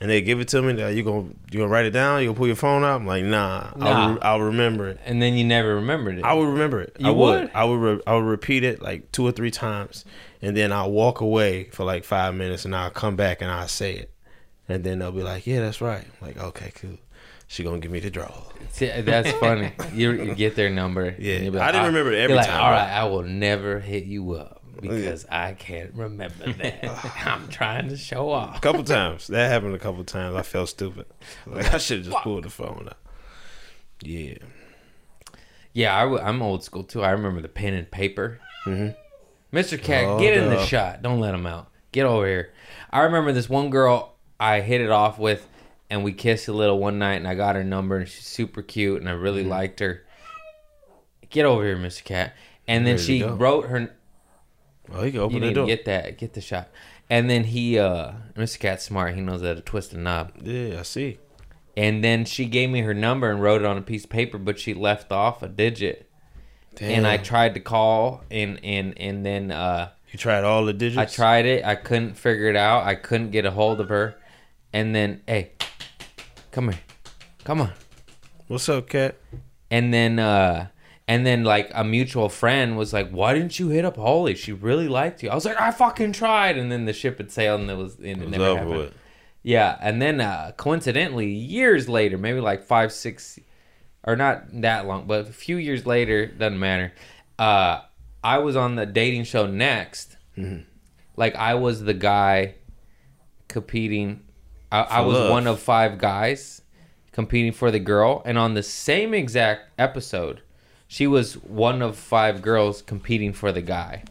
And 0.00 0.10
they 0.10 0.20
give 0.20 0.40
it 0.40 0.48
to 0.48 0.60
me. 0.62 0.72
Like, 0.72 0.96
you 0.96 1.04
gonna 1.04 1.28
you 1.52 1.58
gonna 1.60 1.68
write 1.68 1.84
it 1.84 1.92
down? 1.92 2.20
You 2.20 2.26
gonna 2.28 2.36
pull 2.36 2.48
your 2.48 2.56
phone 2.56 2.82
out? 2.82 2.96
I'm 3.00 3.06
like, 3.06 3.22
nah. 3.22 3.70
I'll, 3.78 4.14
re- 4.14 4.20
I'll 4.22 4.40
remember 4.40 4.88
it. 4.88 4.98
And 5.04 5.22
then 5.22 5.34
you 5.34 5.44
never 5.44 5.76
remembered 5.76 6.18
it. 6.18 6.24
I 6.24 6.32
would 6.34 6.48
remember 6.48 6.80
it. 6.80 6.96
You 6.98 7.06
I 7.06 7.10
would. 7.10 7.40
would? 7.42 7.50
I 7.54 7.64
would. 7.64 7.76
Re- 7.80 8.02
I 8.04 8.14
would 8.16 8.24
repeat 8.24 8.64
it 8.64 8.82
like 8.82 9.12
two 9.12 9.24
or 9.24 9.30
three 9.30 9.52
times, 9.52 10.04
and 10.40 10.56
then 10.56 10.72
I'll 10.72 10.90
walk 10.90 11.20
away 11.20 11.64
for 11.70 11.84
like 11.84 12.02
five 12.02 12.34
minutes, 12.34 12.64
and 12.64 12.74
I'll 12.74 12.90
come 12.90 13.14
back 13.14 13.42
and 13.42 13.48
I'll 13.48 13.68
say 13.68 13.94
it, 13.94 14.10
and 14.68 14.82
then 14.82 14.98
they'll 14.98 15.12
be 15.12 15.22
like, 15.22 15.46
"Yeah, 15.46 15.60
that's 15.60 15.80
right." 15.80 16.04
I'm 16.04 16.26
like, 16.26 16.36
okay, 16.36 16.72
cool. 16.74 16.98
She 17.52 17.62
gonna 17.62 17.78
give 17.80 17.90
me 17.90 18.00
the 18.00 18.10
draw. 18.10 18.30
See, 18.70 18.86
that's 18.88 19.30
funny. 19.40 19.72
You, 19.92 20.12
you 20.12 20.34
get 20.34 20.56
their 20.56 20.70
number. 20.70 21.14
Yeah. 21.18 21.34
and 21.36 21.56
I 21.58 21.70
didn't 21.72 21.82
"Ah," 21.84 21.86
remember 21.88 22.12
every 22.14 22.34
like, 22.36 22.46
time, 22.46 22.60
All 22.60 22.68
bro." 22.70 22.76
right, 22.78 22.90
I 22.90 23.04
will 23.04 23.22
never 23.24 23.78
hit 23.78 24.04
you 24.04 24.32
up 24.32 24.62
because 24.80 25.26
I 25.30 25.52
can't 25.52 25.92
remember 25.94 26.52
that. 26.52 27.26
I'm 27.26 27.48
trying 27.48 27.88
to 27.90 27.96
show 27.98 28.30
off. 28.30 28.56
A 28.56 28.60
couple 28.60 28.82
times 28.84 29.26
that 29.26 29.50
happened. 29.50 29.74
A 29.74 29.78
couple 29.78 30.02
times 30.04 30.34
I 30.34 30.42
felt 30.42 30.70
stupid. 30.70 31.06
Like 31.46 31.72
I 31.74 31.78
should 31.78 31.98
have 31.98 32.06
just 32.06 32.22
pulled 32.24 32.44
the 32.44 32.50
phone 32.50 32.86
out. 32.88 32.96
Yeah. 34.02 34.34
Yeah, 35.74 35.96
I, 35.96 36.02
w- 36.02 36.20
I'm 36.22 36.42
old 36.42 36.64
school 36.64 36.84
too. 36.84 37.02
I 37.02 37.10
remember 37.10 37.40
the 37.40 37.48
pen 37.48 37.74
and 37.74 37.90
paper. 37.90 38.40
Mhm. 38.66 38.94
Mr. 39.52 39.80
Cat, 39.80 40.04
Oh, 40.04 40.18
get 40.18 40.36
in 40.36 40.48
the 40.48 40.64
shot. 40.64 41.02
Don't 41.02 41.20
let 41.20 41.34
him 41.34 41.46
out. 41.46 41.68
Get 41.92 42.06
over 42.06 42.26
here. 42.26 42.52
I 42.90 43.00
remember 43.00 43.32
this 43.32 43.48
one 43.50 43.68
girl 43.70 44.14
I 44.40 44.60
hit 44.60 44.80
it 44.80 44.90
off 44.90 45.18
with, 45.18 45.46
and 45.92 46.02
we 46.02 46.12
kissed 46.12 46.48
a 46.48 46.52
little 46.52 46.78
one 46.78 46.98
night, 46.98 47.16
and 47.16 47.28
I 47.28 47.34
got 47.34 47.54
her 47.54 47.62
number, 47.62 47.98
and 47.98 48.08
she's 48.08 48.24
super 48.26 48.62
cute, 48.62 49.00
and 49.00 49.08
I 49.08 49.12
Mm-hmm. 49.12 49.22
really 49.22 49.44
liked 49.44 49.80
her. 49.80 50.02
Get 51.30 51.44
over 51.44 51.64
here, 51.64 51.76
Mr. 51.76 52.02
Cat. 52.04 52.34
And 52.66 52.86
then 52.86 52.94
Ready 52.96 53.04
she 53.18 53.22
wrote 53.22 53.66
her. 53.66 53.94
Oh, 54.92 55.02
you 55.04 55.10
can 55.12 55.14
You 55.14 55.20
open 55.22 55.40
the 55.40 55.46
need 55.46 55.48
to 55.50 55.60
door. 55.60 55.66
get 55.66 55.84
that. 55.86 56.18
Get 56.18 56.32
the 56.34 56.40
shot. 56.40 56.68
And 57.10 57.28
then 57.28 57.44
he, 57.44 57.78
uh, 57.78 58.12
Mr. 58.36 58.58
Cat's 58.58 58.84
smart. 58.84 59.14
He 59.14 59.20
knows 59.20 59.42
how 59.42 59.54
to 59.54 59.60
twist 59.60 59.92
a 59.92 59.98
knob. 59.98 60.32
yeah, 60.42 60.80
I 60.80 60.82
see. 60.82 61.18
And 61.76 62.02
then 62.04 62.24
she 62.26 62.44
gave 62.46 62.68
me 62.70 62.80
her 62.82 62.92
number 62.94 63.30
and 63.30 63.42
wrote 63.42 63.62
it 63.62 63.66
on 63.66 63.78
a 63.78 63.82
piece 63.82 64.04
of 64.04 64.10
paper, 64.10 64.38
but 64.38 64.58
she 64.58 64.74
left 64.74 65.10
off 65.12 65.42
a 65.42 65.48
digit. 65.48 66.08
Damn. 66.74 66.90
And 66.98 67.06
I 67.06 67.16
tried 67.18 67.54
to 67.54 67.60
call, 67.60 68.24
and 68.30 68.58
and 68.64 68.96
and 68.98 69.24
then 69.26 69.50
uh, 69.50 69.90
You 70.10 70.18
tried 70.18 70.44
all 70.44 70.64
the 70.66 70.72
digits. 70.74 70.98
I 70.98 71.04
tried 71.06 71.44
it. 71.46 71.64
I 71.64 71.74
couldn't 71.74 72.14
figure 72.14 72.48
it 72.48 72.56
out. 72.56 72.84
I 72.84 72.94
couldn't 72.94 73.30
get 73.30 73.44
a 73.46 73.50
hold 73.50 73.80
of 73.80 73.88
her. 73.90 74.16
And 74.74 74.94
then, 74.94 75.22
hey, 75.26 75.52
come 76.52 76.70
here, 76.70 76.80
come 77.44 77.60
on. 77.62 77.72
What's 78.46 78.68
up, 78.68 78.88
cat? 78.88 79.16
And 79.70 79.92
then, 79.92 80.18
uh, 80.18 80.68
and 81.08 81.26
then 81.26 81.42
like 81.42 81.70
a 81.74 81.82
mutual 81.82 82.28
friend 82.28 82.76
was 82.76 82.92
like, 82.92 83.10
"Why 83.10 83.34
didn't 83.34 83.58
you 83.58 83.68
hit 83.70 83.84
up 83.84 83.96
Holly? 83.96 84.34
She 84.34 84.52
really 84.52 84.88
liked 84.88 85.22
you." 85.22 85.30
I 85.30 85.34
was 85.34 85.44
like, 85.44 85.60
"I 85.60 85.70
fucking 85.70 86.12
tried." 86.12 86.56
And 86.58 86.70
then 86.70 86.84
the 86.84 86.92
ship 86.92 87.18
had 87.18 87.32
sailed, 87.32 87.62
and 87.62 87.70
it 87.70 87.76
was 87.76 87.96
and 87.96 88.06
it, 88.06 88.10
It 88.18 88.20
was 88.20 88.30
never 88.30 88.56
happened. 88.56 88.70
with. 88.76 88.94
Yeah, 89.42 89.76
and 89.80 90.00
then 90.00 90.20
uh, 90.20 90.52
coincidentally, 90.56 91.26
years 91.30 91.88
later, 91.88 92.16
maybe 92.16 92.38
like 92.40 92.62
five, 92.62 92.92
six, 92.92 93.40
or 94.04 94.14
not 94.14 94.44
that 94.60 94.86
long, 94.86 95.06
but 95.06 95.28
a 95.28 95.32
few 95.32 95.56
years 95.56 95.84
later, 95.84 96.26
doesn't 96.26 96.60
matter. 96.60 96.92
Uh, 97.38 97.80
I 98.22 98.38
was 98.38 98.54
on 98.54 98.76
the 98.76 98.86
dating 98.86 99.24
show 99.24 99.46
Next. 99.46 100.16
Mm-hmm. 100.38 100.62
Like 101.16 101.34
I 101.34 101.54
was 101.54 101.82
the 101.82 101.94
guy 101.94 102.54
competing. 103.48 104.20
I, 104.72 104.80
I 104.82 105.00
was 105.02 105.16
love. 105.16 105.30
one 105.30 105.46
of 105.46 105.60
five 105.60 105.98
guys 105.98 106.62
competing 107.12 107.52
for 107.52 107.70
the 107.70 107.78
girl, 107.78 108.22
and 108.24 108.38
on 108.38 108.54
the 108.54 108.62
same 108.62 109.12
exact 109.14 109.68
episode, 109.78 110.40
she 110.88 111.06
was 111.06 111.34
one 111.34 111.82
of 111.82 111.96
five 111.96 112.42
girls 112.42 112.82
competing 112.82 113.32
for 113.32 113.52
the 113.52 113.60
guy. 113.62 114.02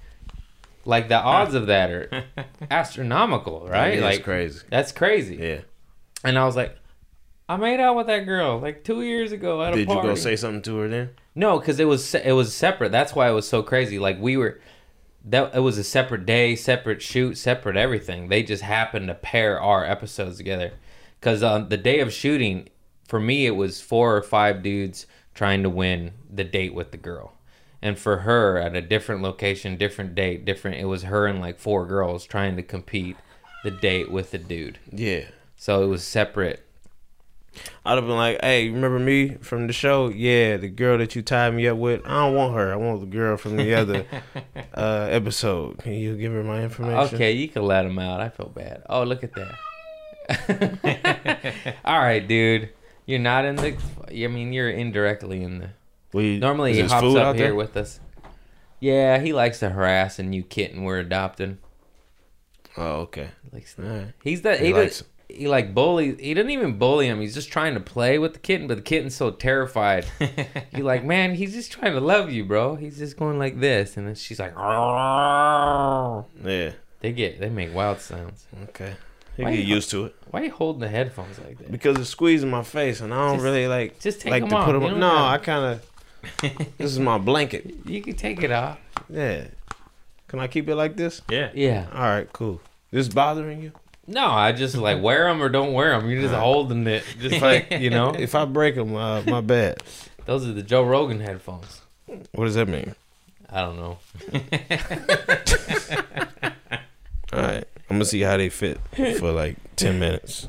Like 0.85 1.09
the 1.09 1.19
odds 1.19 1.53
of 1.53 1.67
that 1.67 1.89
are 1.91 2.23
astronomical, 2.71 3.67
right? 3.67 3.95
Yeah, 3.99 4.03
like 4.05 4.23
crazy. 4.23 4.59
that's 4.69 4.91
crazy. 4.91 5.35
Yeah. 5.35 5.59
And 6.23 6.37
I 6.37 6.45
was 6.45 6.55
like, 6.55 6.75
I 7.47 7.57
made 7.57 7.79
out 7.79 7.95
with 7.95 8.07
that 8.07 8.25
girl 8.25 8.59
like 8.59 8.83
two 8.83 9.01
years 9.01 9.31
ago 9.31 9.61
at 9.63 9.73
a 9.73 9.75
Did 9.77 9.87
you 9.89 9.93
party. 9.93 10.07
go 10.09 10.15
say 10.15 10.35
something 10.35 10.61
to 10.63 10.77
her 10.77 10.87
then? 10.87 11.09
no? 11.35 11.59
Because 11.59 11.79
it 11.79 11.85
was 11.85 12.13
it 12.15 12.31
was 12.33 12.53
separate. 12.53 12.91
That's 12.91 13.13
why 13.13 13.29
it 13.29 13.33
was 13.33 13.47
so 13.47 13.61
crazy. 13.63 13.99
Like 13.99 14.19
we 14.19 14.37
were, 14.37 14.59
that 15.25 15.55
it 15.55 15.59
was 15.59 15.77
a 15.77 15.83
separate 15.83 16.25
day, 16.25 16.55
separate 16.55 17.01
shoot, 17.01 17.37
separate 17.37 17.77
everything. 17.77 18.29
They 18.29 18.43
just 18.43 18.63
happened 18.63 19.07
to 19.07 19.13
pair 19.13 19.59
our 19.59 19.85
episodes 19.85 20.37
together. 20.37 20.73
Because 21.19 21.43
on 21.43 21.63
uh, 21.63 21.65
the 21.65 21.77
day 21.77 21.99
of 21.99 22.11
shooting, 22.11 22.69
for 23.07 23.19
me, 23.19 23.45
it 23.45 23.55
was 23.55 23.81
four 23.81 24.15
or 24.15 24.23
five 24.23 24.63
dudes 24.63 25.05
trying 25.35 25.61
to 25.63 25.69
win 25.69 26.13
the 26.29 26.43
date 26.43 26.73
with 26.73 26.91
the 26.91 26.97
girl. 26.97 27.33
And 27.81 27.97
for 27.97 28.19
her, 28.19 28.57
at 28.57 28.75
a 28.75 28.81
different 28.81 29.21
location, 29.21 29.77
different 29.77 30.15
date, 30.15 30.45
different, 30.45 30.77
it 30.77 30.85
was 30.85 31.03
her 31.03 31.27
and 31.27 31.39
like 31.39 31.59
four 31.59 31.85
girls 31.85 32.25
trying 32.25 32.55
to 32.55 32.63
compete 32.63 33.17
the 33.63 33.71
date 33.71 34.11
with 34.11 34.31
the 34.31 34.37
dude. 34.37 34.79
Yeah. 34.91 35.25
So 35.55 35.83
it 35.83 35.87
was 35.87 36.03
separate. 36.03 36.65
I'd 37.85 37.95
have 37.95 38.05
been 38.05 38.15
like, 38.15 38.39
"Hey, 38.41 38.69
remember 38.69 38.99
me 38.99 39.35
from 39.41 39.67
the 39.67 39.73
show? 39.73 40.07
Yeah, 40.09 40.57
the 40.57 40.69
girl 40.69 40.97
that 40.99 41.15
you 41.15 41.21
tied 41.21 41.53
me 41.53 41.67
up 41.67 41.77
with. 41.77 42.01
I 42.05 42.25
don't 42.25 42.35
want 42.35 42.55
her. 42.55 42.71
I 42.71 42.75
want 42.77 43.01
the 43.01 43.07
girl 43.07 43.37
from 43.37 43.57
the 43.57 43.73
other 43.75 44.05
uh, 44.73 45.07
episode. 45.09 45.79
Can 45.79 45.93
you 45.93 46.15
give 46.17 46.31
her 46.31 46.43
my 46.43 46.63
information?" 46.63 47.15
Okay, 47.15 47.33
you 47.33 47.47
can 47.49 47.63
let 47.63 47.85
him 47.85 47.99
out. 47.99 48.21
I 48.21 48.29
feel 48.29 48.49
bad. 48.49 48.83
Oh, 48.89 49.03
look 49.03 49.23
at 49.23 49.33
that. 49.35 49.55
All 51.85 51.99
right, 51.99 52.25
dude. 52.25 52.69
You're 53.05 53.19
not 53.19 53.45
in 53.45 53.55
the. 53.57 53.75
I 54.09 54.27
mean, 54.27 54.53
you're 54.53 54.69
indirectly 54.69 55.43
in 55.43 55.59
the. 55.59 55.69
We, 56.13 56.37
Normally, 56.39 56.73
he 56.73 56.81
hops 56.81 57.03
up 57.15 57.17
out 57.17 57.35
here 57.35 57.47
there? 57.47 57.55
with 57.55 57.75
us. 57.75 57.99
Yeah, 58.79 59.19
he 59.19 59.33
likes 59.33 59.59
to 59.59 59.69
harass 59.69 60.19
a 60.19 60.23
new 60.23 60.43
kitten 60.43 60.83
we're 60.83 60.99
adopting. 60.99 61.57
Oh, 62.77 63.01
okay. 63.01 63.29
He 63.43 63.49
likes 63.55 63.75
right. 63.77 64.13
He's 64.23 64.41
the 64.41 64.55
He 64.57 64.67
he, 64.67 64.73
likes 64.73 65.01
likes 65.01 65.10
he 65.35 65.47
like 65.47 65.73
bully. 65.73 66.15
He 66.19 66.33
doesn't 66.33 66.49
even 66.51 66.77
bully 66.77 67.07
him. 67.07 67.19
He's 67.21 67.33
just 67.33 67.51
trying 67.51 67.73
to 67.73 67.79
play 67.79 68.17
with 68.19 68.33
the 68.33 68.39
kitten, 68.39 68.67
but 68.67 68.75
the 68.77 68.81
kitten's 68.83 69.15
so 69.15 69.31
terrified. 69.31 70.05
You're 70.75 70.85
like, 70.85 71.03
man, 71.03 71.35
he's 71.35 71.53
just 71.53 71.71
trying 71.71 71.93
to 71.93 71.99
love 71.99 72.31
you, 72.31 72.45
bro. 72.45 72.75
He's 72.75 72.97
just 72.97 73.17
going 73.17 73.39
like 73.39 73.59
this, 73.59 73.97
and 73.97 74.07
then 74.07 74.15
she's 74.15 74.39
like, 74.39 74.53
Yeah. 76.43 76.71
they 76.99 77.11
get 77.11 77.39
they 77.39 77.49
make 77.49 77.73
wild 77.73 77.99
sounds. 77.99 78.45
Okay. 78.69 78.93
You 79.37 79.45
Why 79.45 79.51
get 79.55 79.65
you- 79.65 79.75
used 79.75 79.89
to 79.91 80.05
it 80.05 80.15
Why 80.29 80.41
are 80.41 80.43
you 80.45 80.51
holding 80.51 80.81
the 80.81 80.89
headphones 80.89 81.39
like 81.39 81.57
that? 81.59 81.71
because 81.71 81.97
it's 81.97 82.09
squeezing 82.09 82.49
my 82.49 82.63
face, 82.63 83.01
and 83.01 83.13
I 83.13 83.17
don't 83.27 83.35
Just- 83.35 83.43
really 83.45 83.67
like 83.67 83.99
Just 83.99 84.21
take 84.21 84.31
like 84.31 84.41
them 84.43 84.49
to 84.49 84.55
off. 84.57 84.65
put 84.65 84.73
them. 84.73 84.83
On. 84.83 84.99
No, 84.99 85.09
gotta- 85.09 85.33
I 85.33 85.37
kind 85.37 85.65
of. 85.65 85.81
this 86.77 86.91
is 86.91 86.99
my 86.99 87.17
blanket. 87.17 87.73
You 87.85 88.01
can 88.01 88.15
take 88.15 88.43
it 88.43 88.51
off. 88.51 88.77
Yeah. 89.09 89.45
Can 90.27 90.39
I 90.39 90.47
keep 90.47 90.69
it 90.69 90.75
like 90.75 90.95
this? 90.95 91.21
Yeah. 91.29 91.49
Yeah. 91.53 91.87
All 91.93 92.01
right, 92.01 92.31
cool. 92.31 92.61
This 92.91 93.07
bothering 93.09 93.61
you? 93.63 93.71
No, 94.11 94.27
I 94.27 94.51
just 94.51 94.75
like 94.75 95.01
wear 95.07 95.25
them 95.25 95.41
or 95.41 95.49
don't 95.49 95.73
wear 95.73 95.99
them. 95.99 96.09
You're 96.09 96.21
just 96.21 96.33
holding 96.33 96.85
it, 96.87 97.03
just 97.19 97.41
like 97.41 97.71
you 97.71 97.89
know. 97.89 98.13
If 98.19 98.35
I 98.35 98.45
break 98.45 98.75
them, 98.75 98.95
uh, 98.95 99.21
my 99.23 99.41
bad. 99.41 99.81
Those 100.25 100.47
are 100.47 100.53
the 100.53 100.61
Joe 100.61 100.83
Rogan 100.83 101.19
headphones. 101.19 101.81
What 102.33 102.45
does 102.45 102.55
that 102.55 102.67
mean? 102.67 102.95
I 103.49 103.61
don't 103.61 103.77
know. 103.77 103.97
All 107.33 107.41
right, 107.41 107.63
I'm 107.89 107.95
gonna 107.95 108.05
see 108.05 108.21
how 108.21 108.37
they 108.37 108.49
fit 108.49 108.79
for 109.19 109.31
like 109.31 109.57
ten 109.77 109.99
minutes. 109.99 110.47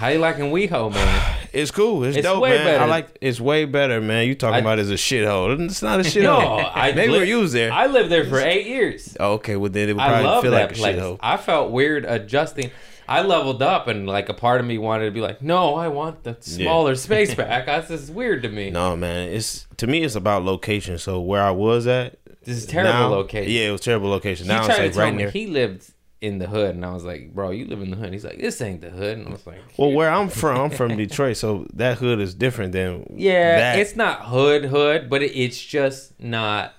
How 0.00 0.08
you 0.08 0.18
liking 0.18 0.46
WeHo, 0.50 0.92
man? 0.92 1.36
It's 1.52 1.72
cool. 1.72 2.04
It's, 2.04 2.16
It's 2.16 2.24
dope, 2.24 2.40
way 2.42 2.50
man. 2.50 2.60
I 2.60 2.64
better. 2.78 2.86
like. 2.86 3.18
It's 3.20 3.40
way 3.40 3.64
better, 3.64 4.00
man. 4.00 4.28
You 4.28 4.36
talking 4.36 4.54
I- 4.54 4.58
about 4.60 4.78
it 4.78 4.82
as 4.82 4.90
a 4.92 4.94
shithole? 4.94 5.60
It's 5.64 5.82
not 5.82 5.98
a 5.98 6.02
No, 6.22 6.38
shithole. 6.38 6.70
I 6.76 6.92
Maybe 6.92 7.12
li- 7.12 7.28
you 7.28 7.38
was 7.40 7.52
there. 7.52 7.72
I 7.72 7.86
lived 7.86 8.08
there 8.08 8.24
for 8.24 8.38
eight 8.38 8.66
years. 8.68 9.16
Oh, 9.18 9.32
okay, 9.34 9.56
well 9.56 9.68
then 9.70 9.88
it 9.88 9.94
would 9.94 10.00
I 10.00 10.08
probably 10.08 10.26
love 10.26 10.42
feel 10.42 10.50
that 10.52 10.62
like 10.62 10.70
a 10.70 10.74
place. 10.78 10.96
shithole. 10.96 11.18
I 11.20 11.36
felt 11.36 11.72
weird 11.72 12.04
adjusting. 12.04 12.70
I 13.08 13.22
leveled 13.22 13.62
up, 13.62 13.88
and 13.88 14.06
like 14.06 14.28
a 14.28 14.34
part 14.34 14.60
of 14.60 14.66
me 14.68 14.78
wanted 14.78 15.06
to 15.06 15.10
be 15.10 15.20
like, 15.20 15.42
"No, 15.42 15.74
I 15.74 15.88
want 15.88 16.22
the 16.22 16.36
smaller 16.38 16.94
space 16.94 17.34
back." 17.42 17.66
That's 17.66 17.88
just 17.88 18.10
weird 18.12 18.44
to 18.44 18.48
me. 18.48 18.70
No, 18.70 18.94
man. 18.96 19.30
It's 19.32 19.66
to 19.78 19.88
me. 19.88 20.04
It's 20.04 20.14
about 20.14 20.44
location. 20.44 20.98
So 20.98 21.20
where 21.20 21.42
I 21.42 21.50
was 21.50 21.88
at, 21.88 22.16
This 22.44 22.58
is 22.58 22.66
terrible 22.66 22.92
now- 22.92 23.08
location. 23.08 23.50
Yeah, 23.52 23.68
it 23.68 23.72
was 23.72 23.80
terrible 23.80 24.08
location. 24.08 24.46
Now 24.46 24.64
tried 24.66 24.68
it's 24.68 24.76
to 24.76 24.82
like 24.84 24.92
tell 24.94 25.02
right 25.06 25.14
me 25.14 25.22
near. 25.24 25.30
he 25.32 25.48
lived 25.48 25.90
in 26.20 26.38
the 26.38 26.46
hood, 26.46 26.74
and 26.74 26.84
I 26.84 26.92
was 26.92 27.04
like, 27.04 27.34
"Bro, 27.34 27.50
you 27.50 27.64
live 27.66 27.80
in 27.80 27.90
the 27.90 27.96
hood." 27.96 28.12
He's 28.12 28.24
like, 28.24 28.38
"This 28.40 28.60
ain't 28.60 28.80
the 28.82 28.90
hood," 28.90 29.18
and 29.18 29.28
I 29.28 29.30
was 29.32 29.46
like, 29.46 29.58
Well, 29.78 29.92
where 29.92 30.10
I'm 30.10 30.28
from, 30.28 30.60
I'm 30.60 30.70
from 30.70 30.96
Detroit, 30.96 31.36
so 31.38 31.66
that 31.74 31.98
hood 31.98 32.20
is 32.20 32.34
different 32.34 32.72
than 32.72 33.06
"Yeah, 33.16 33.56
that. 33.58 33.78
it's 33.78 33.96
not 33.96 34.26
hood 34.26 34.66
hood, 34.66 35.08
but 35.08 35.22
it, 35.22 35.32
it's 35.34 35.62
just 35.64 36.18
not 36.20 36.74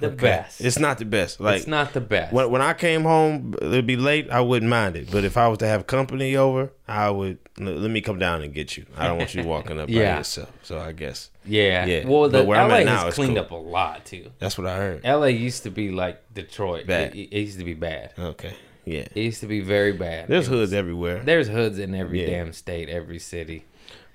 the 0.00 0.10
best. 0.10 0.60
It's 0.60 0.78
not 0.78 0.98
the 0.98 1.04
best. 1.06 1.40
Like 1.40 1.58
it's 1.58 1.66
not 1.66 1.92
the 1.94 2.00
best." 2.00 2.32
when 2.34 2.50
when 2.50 2.60
I 2.60 2.74
came 2.74 3.04
home, 3.04 3.54
it'd 3.62 3.86
be 3.86 3.96
late. 3.96 4.28
I 4.30 4.40
wouldn't 4.42 4.68
mind 4.68 4.96
it, 4.96 5.10
but 5.10 5.24
if 5.24 5.36
I 5.36 5.48
was 5.48 5.58
to 5.58 5.66
have 5.66 5.86
company 5.86 6.36
over, 6.36 6.70
I 6.86 7.08
would 7.10 7.38
let 7.56 7.90
me 7.90 8.00
come 8.00 8.18
down 8.18 8.42
and 8.42 8.52
get 8.52 8.76
you. 8.76 8.84
I 8.98 9.06
don't 9.06 9.16
want 9.16 9.34
you 9.34 9.44
walking 9.44 9.78
up 9.80 9.86
by 9.88 9.94
yourself. 9.94 10.50
So 10.62 10.78
I 10.78 10.92
guess 10.92 11.30
yeah, 11.46 11.86
yeah, 11.86 12.06
Well, 12.06 12.28
the 12.28 12.42
where 12.44 12.60
I'm 12.60 12.68
LA 12.68 12.76
at 12.78 12.84
now 12.86 12.98
has 13.04 13.08
is 13.10 13.14
cleaned 13.14 13.36
cool. 13.36 13.44
up 13.44 13.50
a 13.52 13.54
lot 13.54 14.04
too. 14.04 14.30
that's 14.40 14.58
what 14.58 14.66
I 14.66 14.76
heard. 14.76 15.04
LA 15.04 15.26
used 15.26 15.62
to 15.62 15.70
be 15.70 15.90
like 15.90 16.20
Detroit. 16.34 16.86
Bad. 16.86 17.14
It, 17.14 17.28
it 17.34 17.40
used 17.40 17.58
to 17.60 17.64
be 17.64 17.74
bad. 17.74 18.12
Okay, 18.18 18.52
yeah. 18.84 19.06
It 19.14 19.16
used 19.22 19.40
to 19.40 19.46
be 19.46 19.60
very 19.60 19.92
bad. 19.92 20.28
There's 20.28 20.48
was- 20.48 20.58
hoods 20.60 20.72
everywhere. 20.72 21.22
There's 21.24 21.48
hoods 21.48 21.78
in 21.78 21.94
every 21.94 22.20
Yeah. 22.22 22.30
damn 22.30 22.52
state, 22.52 22.88
every 22.88 23.18
city. 23.18 23.64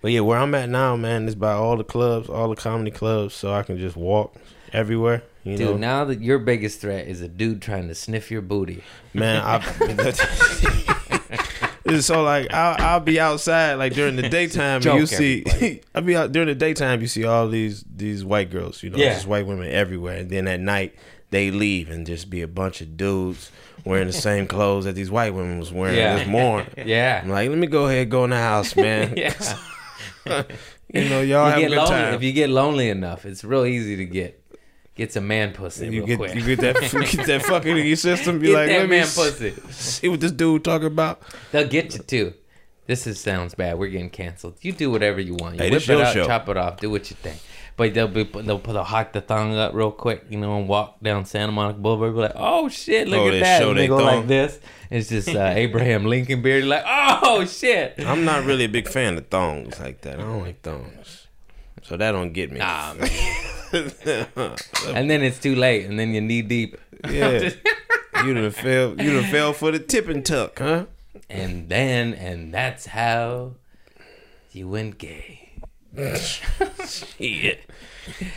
But 0.02 0.12
yeah, 0.12 0.22
where 0.22 0.38
I'm 0.38 0.56
at 0.56 0.70
now, 0.70 0.96
man, 0.96 1.28
is 1.28 1.36
by 1.36 1.52
all 1.54 1.76
the 1.76 1.84
clubs, 1.84 2.30
all 2.30 2.48
the 2.50 2.56
comedy 2.56 2.92
clubs, 2.92 3.34
so 3.34 3.52
I 3.54 3.64
can 3.64 3.78
just 3.78 3.98
walk 3.98 4.34
everywhere. 4.72 5.24
You 5.44 5.58
Dude, 5.58 5.68
know, 5.72 5.78
now 5.78 6.06
that 6.06 6.22
your 6.22 6.40
biggest 6.40 6.80
threat 6.82 7.08
is 7.08 7.22
a 7.22 7.28
dude 7.28 7.62
trying 7.62 7.88
to 7.90 7.96
sniff 7.96 8.30
your 8.32 8.42
booty. 8.42 8.82
man. 9.14 9.42
I, 9.44 9.60
so 12.00 12.22
like 12.24 12.54
I'll, 12.54 12.76
I'll 12.86 13.00
be 13.00 13.20
outside 13.20 13.76
like 13.76 13.94
during 13.94 14.16
the 14.16 14.30
daytime 14.30 14.82
and 14.88 15.00
you 15.00 15.06
see. 15.06 15.82
I'll 15.96 16.02
be 16.02 16.16
out 16.16 16.32
during 16.32 16.48
the 16.48 16.56
daytime 16.56 17.02
you 17.02 17.08
see 17.08 17.26
all 17.26 17.48
these 17.50 17.84
these 17.94 18.24
white 18.24 18.52
girls 18.52 18.84
you 18.84 18.90
know 18.90 18.98
Yeah. 18.98 19.14
just 19.16 19.28
white 19.28 19.48
women 19.48 19.70
everywhere 19.72 20.18
and 20.18 20.30
then 20.30 20.48
at 20.48 20.60
night 20.60 20.94
they 21.32 21.52
leave 21.52 21.90
and 21.90 22.06
just 22.06 22.30
be 22.30 22.42
a 22.42 22.48
bunch 22.48 22.82
of 22.82 22.96
dudes 22.98 23.52
wearing 23.86 24.08
the 24.08 24.14
same 24.14 24.46
clothes 24.48 24.86
that 24.86 24.94
these 24.96 25.10
white 25.12 25.34
women 25.34 25.60
was 25.60 25.72
wearing 25.72 25.98
Yeah. 25.98 26.18
this 26.18 26.28
morning 26.28 26.68
Yeah. 26.86 27.22
I'm 27.24 27.30
like 27.30 27.50
let 27.50 27.58
me 27.58 27.68
go 27.68 27.88
ahead 27.88 28.10
go 28.10 28.24
in 28.24 28.30
the 28.32 28.38
house 28.38 28.76
man 28.76 29.14
Yeah. 29.18 29.34
you 30.94 31.10
know, 31.10 31.22
y'all 31.22 31.24
You 31.24 31.36
have 31.52 31.58
a 31.58 31.62
good 31.62 31.72
lonely, 31.72 31.90
time. 31.90 32.14
if 32.14 32.24
you 32.24 32.32
get 32.34 32.50
lonely 32.50 32.90
enough, 32.90 33.26
it's 33.26 33.44
real 33.44 33.66
easy 33.66 33.96
to 33.98 34.06
get 34.06 34.36
get 34.96 35.14
some 35.14 35.28
man 35.28 35.54
pussy 35.54 35.86
you 35.86 35.92
real 36.04 36.06
get 36.08 36.18
quick. 36.18 36.36
you 36.36 36.42
get 36.44 36.60
that 36.60 36.76
get 37.12 37.26
that 37.28 37.42
fucking 37.44 37.78
in 37.78 37.86
your 37.86 37.96
system. 37.96 38.38
Be 38.40 38.48
Get 38.48 38.54
like, 38.54 38.68
that 38.68 38.80
let 38.80 38.90
me 38.90 38.98
man 38.98 39.06
pussy. 39.08 39.54
see 39.72 40.10
what 40.10 40.20
this 40.20 40.32
dude 40.34 40.64
talking 40.64 40.88
about. 40.88 41.22
They'll 41.52 41.68
get 41.68 41.94
you 41.94 42.00
too. 42.00 42.34
This 42.90 43.06
is 43.06 43.20
sounds 43.20 43.54
bad. 43.54 43.78
We're 43.78 43.90
getting 43.90 44.10
canceled. 44.10 44.56
You 44.62 44.72
do 44.72 44.90
whatever 44.90 45.22
you 45.22 45.36
want. 45.36 45.58
You 45.58 45.62
Hey, 45.66 45.70
whip 45.70 45.88
it 45.88 46.02
out, 46.02 46.12
show. 46.12 46.26
chop 46.26 46.50
it 46.50 46.58
off, 46.58 46.78
do 46.78 46.90
what 46.90 47.12
you 47.12 47.16
think. 47.22 47.40
But 47.78 47.94
they'll 47.94 48.08
be 48.08 48.24
they'll 48.24 48.58
put 48.58 48.76
a 48.76 48.84
hike 48.84 49.14
the 49.14 49.22
thong 49.22 49.56
up 49.56 49.76
real 49.76 49.92
quick, 49.92 50.26
you 50.28 50.40
know, 50.40 50.58
and 50.58 50.68
walk 50.68 51.00
down 51.04 51.26
Santa 51.26 51.52
Monica 51.52 51.78
Boulevard. 51.78 52.16
Be 52.16 52.20
like, 52.22 52.32
oh 52.36 52.68
shit, 52.68 53.08
look 53.08 53.20
Oh, 53.20 53.28
at 53.30 53.40
that. 53.42 53.62
And 53.62 53.78
they 53.78 53.82
they 53.84 53.88
go 53.88 54.00
thong. 54.00 54.08
like 54.08 54.28
this. 54.28 54.60
It's 54.90 55.08
just 55.10 55.30
uh, 55.30 55.40
Abraham 55.56 56.06
Lincoln 56.06 56.42
beard. 56.42 56.64
Like, 56.66 56.84
oh 56.88 57.46
shit. 57.46 57.94
I'm 58.00 58.26
not 58.26 58.44
really 58.46 58.64
a 58.66 58.70
big 58.70 58.88
fan 58.88 59.20
of 59.20 59.28
thongs 59.28 59.80
like 59.80 60.02
that. 60.02 60.20
I 60.20 60.24
don't 60.24 60.42
like 60.42 60.62
thongs, 60.64 61.28
so 61.84 61.96
that 61.96 62.12
don't 62.12 62.34
get 62.34 62.52
me. 62.52 62.58
Nah, 62.58 62.96
man. 63.00 63.10
and 64.96 65.10
then 65.10 65.22
it's 65.22 65.40
too 65.40 65.56
late, 65.56 65.86
and 65.86 66.00
then 66.00 66.12
you're 66.14 66.24
knee 66.24 66.42
deep. 66.42 66.76
yeah, 67.08 67.52
you 68.26 68.34
done 68.34 68.50
fell. 68.52 69.00
You 69.00 69.22
done 69.22 69.30
fell 69.32 69.54
for 69.54 69.72
the 69.72 69.80
tip 69.80 70.08
and 70.08 70.26
tuck, 70.26 70.58
huh? 70.60 70.86
And 71.30 71.70
then, 71.70 72.14
and 72.16 72.54
that's 72.54 72.88
how 72.88 73.54
you 74.52 74.68
went 74.68 74.98
gay. 74.98 75.52
Yeah. 77.18 77.54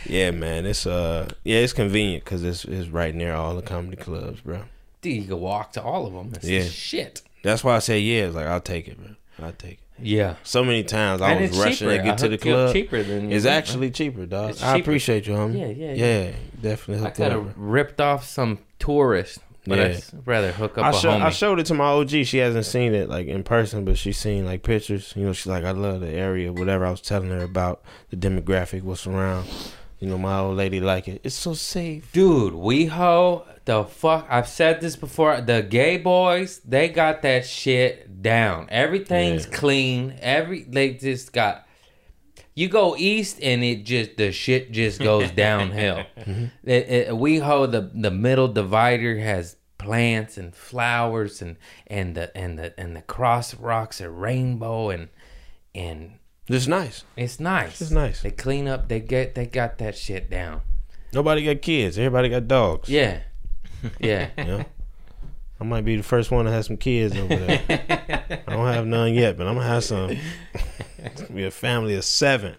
Yeah, 0.05 0.31
man. 0.31 0.65
It's 0.65 0.85
uh, 0.85 1.29
yeah, 1.43 1.57
it's 1.59 1.73
convenient 1.73 2.23
because 2.23 2.43
it's 2.43 2.63
it's 2.65 2.89
right 2.89 3.15
near 3.15 3.33
all 3.33 3.55
the 3.55 3.61
comedy 3.63 3.95
clubs, 3.97 4.41
bro. 4.41 4.63
Dude, 5.01 5.23
you 5.23 5.27
can 5.27 5.39
walk 5.39 5.71
to 5.73 5.81
all 5.83 6.05
of 6.05 6.13
them. 6.13 6.31
It's 6.35 6.45
Yeah. 6.47 6.63
shit. 6.65 7.21
That's 7.43 7.63
why 7.63 7.75
I 7.75 7.79
say 7.79 7.99
yeah. 7.99 8.25
It's 8.25 8.35
like 8.35 8.45
I'll 8.45 8.59
take 8.61 8.87
it, 8.87 8.99
man. 8.99 9.17
I'll 9.41 9.51
take 9.53 9.73
it. 9.73 9.79
Yeah. 9.99 10.35
So 10.43 10.63
many 10.63 10.83
times 10.83 11.21
I 11.21 11.31
And 11.31 11.49
was 11.49 11.57
rushing 11.57 11.87
cheaper. 11.89 11.97
to 11.97 12.03
get 12.03 12.13
I 12.13 12.15
to 12.17 12.23
the 12.27 12.29
hooked 12.33 12.45
you 12.45 12.53
up 12.55 12.65
club. 12.65 12.73
cheaper 12.73 13.03
than 13.03 13.31
It's 13.31 13.45
think, 13.45 13.55
actually 13.55 13.91
cheaper, 13.91 14.25
dog. 14.27 14.51
It's 14.51 14.61
I 14.63 14.77
appreciate 14.77 15.25
you, 15.27 15.33
homie. 15.33 15.59
Yeah, 15.59 15.67
yeah, 15.67 15.93
yeah. 15.93 16.23
yeah. 16.25 16.31
definitely 16.61 17.07
I 17.07 17.09
could 17.09 17.31
have 17.31 17.57
ripped 17.57 17.99
off 18.01 18.25
some 18.25 18.59
tourist, 18.79 19.39
but 19.65 19.77
Yeah. 19.77 19.85
I'd 19.85 20.27
rather 20.27 20.51
hook 20.51 20.77
up 20.77 20.85
I, 20.85 20.89
a 20.89 20.93
show, 20.93 21.09
homie. 21.11 21.21
I 21.23 21.29
showed 21.29 21.59
it 21.59 21.65
to 21.67 21.73
my 21.73 21.85
OG. 21.85 22.09
She 22.25 22.37
hasn't 22.37 22.65
seen 22.65 22.93
it 22.93 23.09
like 23.09 23.27
in 23.27 23.43
person, 23.43 23.85
but 23.85 23.97
she's 23.97 24.17
seen 24.17 24.45
like 24.45 24.63
pictures. 24.63 25.13
You 25.15 25.25
know, 25.25 25.33
she's 25.33 25.47
like, 25.47 25.63
I 25.63 25.71
love 25.71 26.01
the 26.01 26.09
area, 26.09 26.51
whatever 26.51 26.85
I 26.85 26.91
was 26.91 27.01
telling 27.01 27.29
her 27.29 27.43
about 27.43 27.81
the 28.09 28.17
demographic, 28.17 28.83
what's 28.83 29.07
around. 29.07 29.47
You 29.99 30.09
know, 30.09 30.17
my 30.17 30.37
old 30.39 30.57
lady 30.57 30.81
like 30.81 31.07
it. 31.07 31.21
It's 31.23 31.33
so 31.35 31.53
safe. 31.53 32.11
Dude, 32.11 32.53
WeHo, 32.53 33.45
the 33.63 33.85
fuck, 33.85 34.27
I've 34.29 34.49
said 34.49 34.81
this 34.81 34.97
before. 34.97 35.39
The 35.39 35.61
gay 35.61 35.95
boys, 35.97 36.59
they 36.65 36.89
got 36.89 37.21
that 37.21 37.45
shit 37.45 38.21
down. 38.21 38.67
Everything's 38.69 39.45
Yeah. 39.45 39.55
clean. 39.55 40.15
Every 40.21 40.63
they 40.63 40.89
just 40.91 41.31
got. 41.31 41.65
You 42.55 42.69
go 42.69 42.95
east 42.97 43.39
and 43.41 43.63
it 43.63 43.83
just 43.83 44.17
the 44.17 44.31
shit 44.31 44.71
just 44.71 44.99
goes 44.99 45.31
downhill. 45.45 46.05
Mm-hmm. 46.17 46.45
It, 46.63 46.89
it, 46.89 47.07
WeHo, 47.09 47.71
the 47.71 47.91
the 47.93 48.11
middle 48.11 48.47
divider 48.47 49.17
has 49.19 49.57
plants 49.77 50.37
and 50.37 50.55
flowers 50.55 51.41
and 51.41 51.57
and 51.87 52.15
the 52.15 52.35
and 52.37 52.57
the 52.59 52.79
and 52.79 52.95
the 52.95 53.01
cross 53.01 53.53
rocks 53.55 53.99
are 54.01 54.11
rainbow 54.11 54.89
and 54.89 55.09
and 55.75 56.19
It's 56.47 56.67
nice. 56.67 57.03
it's 57.17 57.39
nice. 57.39 57.81
It's 57.81 57.91
nice. 57.91 58.21
They 58.21 58.31
clean 58.31 58.67
up. 58.67 58.87
They 58.87 58.99
get 58.99 59.33
they 59.35 59.45
got 59.47 59.79
that 59.79 59.97
shit 59.97 60.29
down. 60.29 60.61
Nobody 61.13 61.43
got 61.43 61.61
kids. 61.61 61.97
Everybody 61.97 62.29
got 62.29 62.47
dogs. 62.47 62.87
Yeah, 62.89 63.21
yeah. 63.99 64.29
You 64.37 64.43
know? 64.43 64.65
I 65.59 65.63
might 65.65 65.85
be 65.85 65.95
the 65.95 66.03
first 66.03 66.31
one 66.31 66.45
to 66.45 66.51
have 66.51 66.65
some 66.65 66.77
kids 66.77 67.15
over 67.15 67.35
there. 67.35 67.61
I 68.47 68.51
don't 68.51 68.73
have 68.73 68.85
none 68.85 69.13
yet, 69.13 69.37
but 69.37 69.47
I'm 69.47 69.55
gonna 69.55 69.67
have 69.67 69.83
some. 69.83 70.17
It's 70.97 71.21
gonna 71.21 71.33
be 71.33 71.45
a 71.45 71.51
family 71.51 71.95
of 71.95 72.03
seven. 72.03 72.55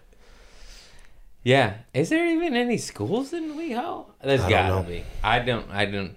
Yeah. 1.43 1.75
Is 1.93 2.09
there 2.09 2.25
even 2.25 2.55
any 2.55 2.77
schools 2.77 3.31
in 3.33 3.53
WeHo? 3.53 4.07
There's 4.23 4.41
I 4.41 4.43
don't 4.43 4.49
gotta 4.49 4.69
know. 4.69 4.83
be. 4.83 5.03
I 5.23 5.39
don't. 5.39 5.69
I 5.69 5.85
don't. 5.85 6.15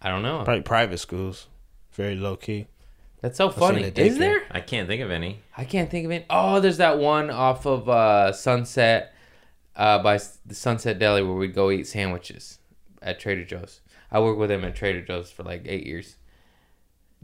I 0.00 0.08
don't 0.10 0.22
know. 0.22 0.42
Probably 0.44 0.62
private 0.62 0.98
schools. 0.98 1.48
Very 1.92 2.14
low 2.14 2.36
key. 2.36 2.68
That's 3.20 3.36
so 3.36 3.50
seen 3.50 3.58
funny. 3.58 3.82
it 3.82 3.98
Is 3.98 4.14
daycare. 4.16 4.18
there? 4.18 4.42
I 4.50 4.60
can't 4.60 4.88
think 4.88 5.02
of 5.02 5.10
any. 5.10 5.40
I 5.56 5.64
can't 5.64 5.90
think 5.90 6.06
of 6.06 6.10
it. 6.12 6.24
Oh, 6.30 6.60
there's 6.60 6.78
that 6.78 6.98
one 6.98 7.28
off 7.30 7.66
of 7.66 7.88
uh, 7.88 8.32
Sunset, 8.32 9.12
uh, 9.76 10.02
by 10.02 10.18
the 10.46 10.54
Sunset 10.54 10.98
Deli 10.98 11.22
where 11.22 11.34
we'd 11.34 11.54
go 11.54 11.70
eat 11.70 11.86
sandwiches 11.86 12.58
at 13.02 13.20
Trader 13.20 13.44
Joe's. 13.44 13.80
I 14.12 14.20
worked 14.20 14.38
with 14.38 14.50
him 14.50 14.64
at 14.64 14.74
Trader 14.74 15.02
Joe's 15.02 15.30
for 15.30 15.42
like 15.42 15.62
eight 15.66 15.86
years. 15.86 16.16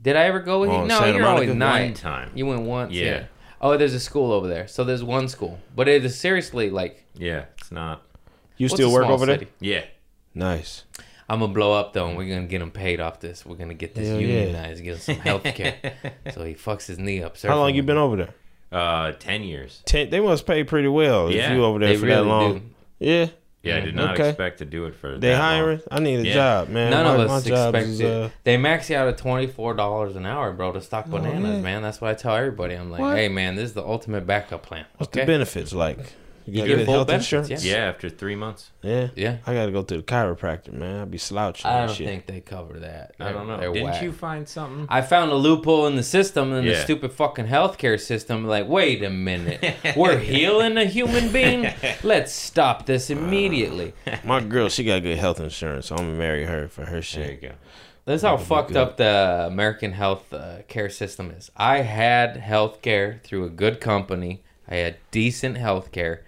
Did 0.01 0.17
I 0.17 0.25
ever 0.25 0.41
go 0.41 0.61
with 0.61 0.71
you? 0.71 0.77
Oh, 0.77 0.85
No, 0.87 0.99
Santa 0.99 1.17
you're 1.19 1.27
always 1.27 1.49
Monica? 1.49 1.59
not. 1.59 1.81
One 1.81 1.95
time. 1.95 2.31
You 2.35 2.47
went 2.47 2.63
once. 2.63 2.93
Yeah. 2.93 3.05
Yeah. 3.05 3.25
Oh, 3.61 3.77
there's 3.77 3.95
a 3.95 4.01
school 4.01 4.33
over 4.33 4.47
there. 4.47 4.69
So 4.69 4.85
there's 4.85 5.03
one 5.03 5.29
school, 5.29 5.59
but 5.75 5.89
it 5.89 6.05
is 6.05 6.19
seriously 6.19 6.69
like. 6.71 7.05
Yeah, 7.15 7.47
it's 7.59 7.73
not. 7.73 8.03
You 8.59 8.69
still 8.69 8.93
work 8.93 9.05
small 9.05 9.15
over 9.15 9.27
there? 9.27 9.41
Yeah. 9.61 9.85
Nice. 10.35 10.85
I'm 11.29 11.41
gonna 11.41 11.53
blow 11.53 11.73
up 11.73 11.93
though, 11.95 12.07
and 12.07 12.17
we're 12.17 12.29
gonna 12.29 12.47
get 12.47 12.61
him 12.63 12.71
paid 12.71 13.01
off 13.01 13.19
this. 13.21 13.45
We're 13.45 13.57
gonna 13.57 13.75
get 13.75 13.95
this 13.95 14.07
Hell 14.09 14.21
yeah. 14.21 14.41
unionized, 14.45 14.85
get 14.85 14.95
him 14.95 15.01
some 15.01 15.17
health 15.17 15.43
care. 15.55 15.95
so 16.33 16.45
he 16.45 16.55
fucks 16.55 16.87
his 16.87 16.99
knee 16.99 17.23
up. 17.23 17.41
How 17.41 17.57
long 17.59 17.75
you 17.75 17.83
been 17.83 17.97
over 17.97 18.17
there? 18.17 18.35
Uh, 18.71 19.13
ten 19.13 19.43
years. 19.43 19.83
Ten, 19.87 20.11
they 20.11 20.21
must 20.21 20.47
pay 20.47 20.63
pretty 20.63 20.89
well 20.89 21.31
Yeah, 21.31 21.51
if 21.51 21.57
you 21.57 21.65
over 21.65 21.79
there 21.79 21.89
They 21.89 21.97
for 21.97 22.07
really 22.07 22.23
that 22.23 22.29
long. 22.29 22.59
do. 22.59 22.65
Yeah, 23.01 23.27
Yeah, 23.67 23.77
I 23.77 23.81
did 23.81 23.95
not 23.95 24.15
Okay. 24.15 24.29
expect 24.31 24.59
to 24.59 24.65
do 24.65 24.87
it 24.87 24.95
for. 24.95 25.11
Them. 25.13 25.21
They 25.21 25.29
that 25.31 25.39
long. 25.39 25.49
hiring. 25.61 25.81
I 25.91 25.99
need 26.01 26.21
a 26.21 26.25
Yeah. 26.29 26.35
job, 26.35 26.69
man. 26.69 26.91
None 26.91 27.05
my, 27.05 27.25
of 27.25 27.31
us 27.31 27.45
job 27.45 27.75
expect 27.75 27.89
is, 27.93 28.01
it. 28.01 28.13
uh, 28.13 28.29
They 28.45 28.57
max 28.57 28.89
you 28.91 28.97
out 28.97 29.09
at 29.09 29.19
twenty 29.19 29.47
four 29.47 29.75
dollars 29.75 30.17
an 30.17 30.25
hour, 30.27 30.53
bro, 30.53 30.73
to 30.73 30.81
stock 30.81 31.07
Oh, 31.09 31.13
bananas, 31.19 31.63
man. 31.63 31.83
That's 31.83 32.01
what 32.01 32.11
I 32.11 32.15
tell 32.15 32.35
everybody. 32.37 32.75
I'm 32.75 32.91
like, 32.91 33.01
What? 33.01 33.17
hey, 33.17 33.29
man, 33.29 33.57
this 33.57 33.65
is 33.71 33.75
the 33.75 33.85
ultimate 33.85 34.27
backup 34.27 34.63
plan. 34.63 34.85
What's 34.99 35.11
okay? 35.11 35.21
the 35.21 35.27
benefits 35.27 35.73
like? 35.73 35.99
You 36.47 36.63
You 36.63 36.67
get 36.69 36.77
get 36.79 36.89
health 36.89 37.07
benefits, 37.09 37.33
insurance. 37.33 37.65
Yeah, 37.65 37.77
after 37.89 38.09
three 38.09 38.37
months. 38.37 38.71
Yeah. 38.83 39.09
Yeah. 39.17 39.39
I 39.47 39.55
gotta 39.55 39.73
go 39.73 39.83
to 39.83 39.97
the 39.97 40.03
chiropractor, 40.03 40.73
man. 40.73 41.03
I'd 41.03 41.11
be 41.11 41.19
slouching. 41.19 41.69
I 41.69 41.87
don't 41.87 41.95
shit. 41.95 42.07
think 42.07 42.27
they 42.27 42.41
cover 42.41 42.79
that. 42.81 43.15
I 43.19 43.33
don't 43.33 43.49
know. 43.49 43.59
Didn't 43.73 43.83
whack. 43.85 44.03
you 44.03 44.13
find 44.13 44.49
something? 44.49 44.87
I 44.89 45.03
found 45.03 45.33
a 45.33 45.35
loophole 45.35 45.87
in 45.89 45.97
the 45.97 46.03
system 46.03 46.53
in 46.53 46.65
the 46.65 46.77
stupid 46.77 47.13
fucking 47.13 47.47
healthcare 47.47 47.99
system. 48.01 48.47
Like, 48.47 48.69
wait 48.69 49.03
a 49.03 49.11
minute, 49.11 49.77
we're 49.97 50.19
healing 50.33 50.77
a 50.79 50.85
human 50.85 51.33
being. 51.33 51.73
Let's 52.03 52.33
stop 52.33 52.87
this 52.87 53.11
immediately. 53.11 53.93
My 54.25 54.41
girl, 54.41 54.69
she 54.69 54.85
got 54.85 55.03
good 55.03 55.19
health 55.19 55.41
insurance, 55.41 55.87
so 55.87 55.97
I'm 55.97 56.07
gonna 56.07 56.19
marry 56.19 56.45
her 56.45 56.69
for 56.69 56.85
her 56.85 57.03
shit. 57.03 57.23
There 57.23 57.33
you 57.33 57.39
go. 57.49 57.55
That's 58.05 58.23
how 58.23 58.37
That'd 58.37 58.47
fucked 58.47 58.77
up 58.77 58.97
the 58.99 59.47
American 59.49 59.91
health 59.93 60.33
uh, 60.33 60.59
care 60.69 60.89
system 60.89 61.33
is. 61.33 61.51
I 61.57 61.79
had 61.79 62.37
health 62.37 62.81
care 62.81 63.21
through 63.25 63.45
a 63.47 63.51
good 63.51 63.81
company. 63.81 64.43
I 64.69 64.77
had 64.77 64.97
decent 65.11 65.57
health 65.57 65.91
care. 65.93 66.25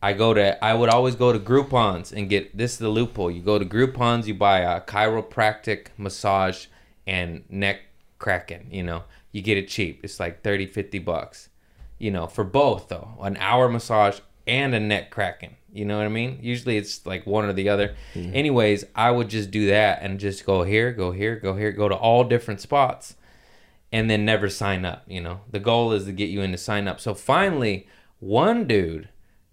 I 0.00 0.12
go 0.12 0.34
to 0.34 0.64
I 0.64 0.74
would 0.74 0.88
always 0.88 1.16
go 1.16 1.32
to 1.32 1.38
Groupon's 1.38 2.12
and 2.12 2.28
get 2.28 2.56
this 2.56 2.72
is 2.72 2.78
the 2.78 2.88
loophole. 2.88 3.30
You 3.30 3.42
go 3.42 3.58
to 3.58 3.64
Groupon's, 3.64 4.28
you 4.28 4.34
buy 4.34 4.60
a 4.60 4.80
chiropractic 4.80 5.88
massage 5.96 6.66
and 7.06 7.44
neck 7.48 7.80
cracking, 8.18 8.68
you 8.70 8.82
know. 8.82 9.04
You 9.32 9.42
get 9.42 9.58
it 9.58 9.68
cheap. 9.68 10.00
It's 10.04 10.20
like 10.20 10.42
30 10.42 10.66
50 10.66 10.98
bucks. 11.00 11.48
You 11.98 12.10
know, 12.10 12.26
for 12.26 12.44
both 12.44 12.88
though. 12.88 13.18
An 13.20 13.36
hour 13.38 13.68
massage 13.68 14.20
and 14.46 14.74
a 14.74 14.80
neck 14.80 15.10
cracking. 15.10 15.56
You 15.72 15.84
know 15.84 15.98
what 15.98 16.06
I 16.06 16.08
mean? 16.08 16.38
Usually 16.42 16.76
it's 16.76 17.04
like 17.04 17.26
one 17.26 17.44
or 17.44 17.52
the 17.52 17.68
other. 17.68 17.94
Anyways, 18.14 18.84
I 18.94 19.10
would 19.10 19.28
just 19.28 19.50
do 19.50 19.66
that 19.66 20.00
and 20.00 20.18
just 20.18 20.46
go 20.46 20.62
here, 20.62 20.92
go 20.92 21.12
here, 21.12 21.36
go 21.36 21.56
here, 21.56 21.72
go 21.72 21.88
to 21.88 21.94
all 21.94 22.24
different 22.24 22.60
spots 22.60 23.16
and 23.92 24.08
then 24.08 24.24
never 24.24 24.48
sign 24.48 24.84
up, 24.84 25.04
you 25.06 25.20
know. 25.20 25.40
The 25.50 25.60
goal 25.60 25.92
is 25.92 26.04
to 26.06 26.12
get 26.12 26.30
you 26.30 26.40
in 26.40 26.52
to 26.52 26.58
sign 26.58 26.88
up. 26.88 27.00
So 27.00 27.14
finally, 27.14 27.86
one 28.18 28.66
dude, 28.66 29.08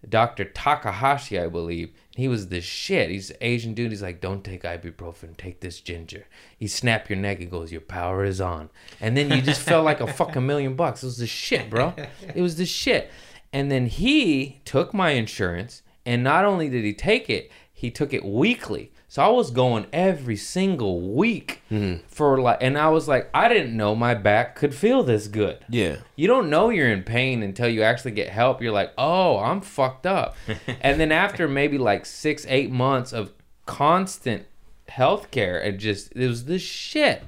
Dr. 0.10 0.46
Takahashi, 0.46 1.40
I 1.40 1.48
believe, 1.48 1.92
he 2.16 2.28
was 2.28 2.48
the 2.48 2.62
shit. 2.62 3.10
He's 3.10 3.32
an 3.32 3.38
Asian 3.42 3.74
dude. 3.74 3.92
He's 3.92 4.02
like, 4.02 4.22
don't 4.22 4.44
take 4.44 4.64
ibuprofen, 4.64 5.36
take 5.36 5.60
this 5.60 5.82
ginger. 5.82 6.28
He 6.58 6.68
snap 6.68 7.10
your 7.10 7.20
neck 7.20 7.42
and 7.42 7.52
goes, 7.52 7.72
your 7.72 7.82
power 7.82 8.24
is 8.24 8.40
on. 8.40 8.70
And 9.02 9.18
then 9.18 9.32
you 9.32 9.42
just 9.42 9.62
felt 9.62 9.84
like 9.84 10.00
a 10.00 10.08
fucking 10.14 10.46
million 10.46 10.76
bucks. 10.76 11.04
It 11.04 11.08
was 11.08 11.18
the 11.18 11.28
shit, 11.28 11.70
bro. 11.70 11.94
It 12.34 12.42
was 12.42 12.56
the 12.56 12.66
shit. 12.66 13.12
And 13.52 13.72
then 13.72 13.88
he 13.88 14.62
took 14.66 14.94
my 14.94 15.12
insurance, 15.12 15.82
and 16.06 16.24
not 16.24 16.46
only 16.46 16.70
did 16.70 16.84
he 16.84 16.94
take 16.94 17.30
it, 17.30 17.52
he 17.74 17.92
took 17.92 18.14
it 18.14 18.24
weekly. 18.24 18.92
So 19.16 19.24
I 19.24 19.30
was 19.30 19.50
going 19.50 19.86
every 19.94 20.36
single 20.36 21.00
week 21.00 21.62
for 22.06 22.38
like, 22.38 22.58
and 22.60 22.78
I 22.78 22.90
was 22.90 23.08
like, 23.08 23.30
I 23.34 23.48
didn't 23.48 23.78
know 23.78 23.96
my 23.96 24.14
back 24.14 24.58
could 24.58 24.76
feel 24.76 25.04
this 25.04 25.30
good. 25.30 25.60
Yeah. 25.70 26.00
You 26.18 26.28
don't 26.28 26.50
know 26.50 26.68
you're 26.68 26.92
in 26.92 27.04
pain 27.04 27.42
until 27.42 27.70
you 27.70 27.82
actually 27.82 28.12
get 28.12 28.28
help. 28.28 28.62
You're 28.62 28.74
like, 28.74 28.92
oh, 28.98 29.40
I'm 29.40 29.62
fucked 29.62 30.06
up. 30.06 30.36
and 30.82 31.00
then 31.00 31.14
after 31.14 31.48
maybe 31.48 31.78
like 31.78 32.06
six, 32.06 32.46
eight 32.50 32.72
months 32.72 33.14
of 33.14 33.32
constant 33.66 34.48
health 34.90 35.32
care, 35.32 35.62
it 35.62 35.78
just, 35.78 36.12
it 36.12 36.28
was 36.28 36.44
this 36.44 36.62
shit. 36.62 37.24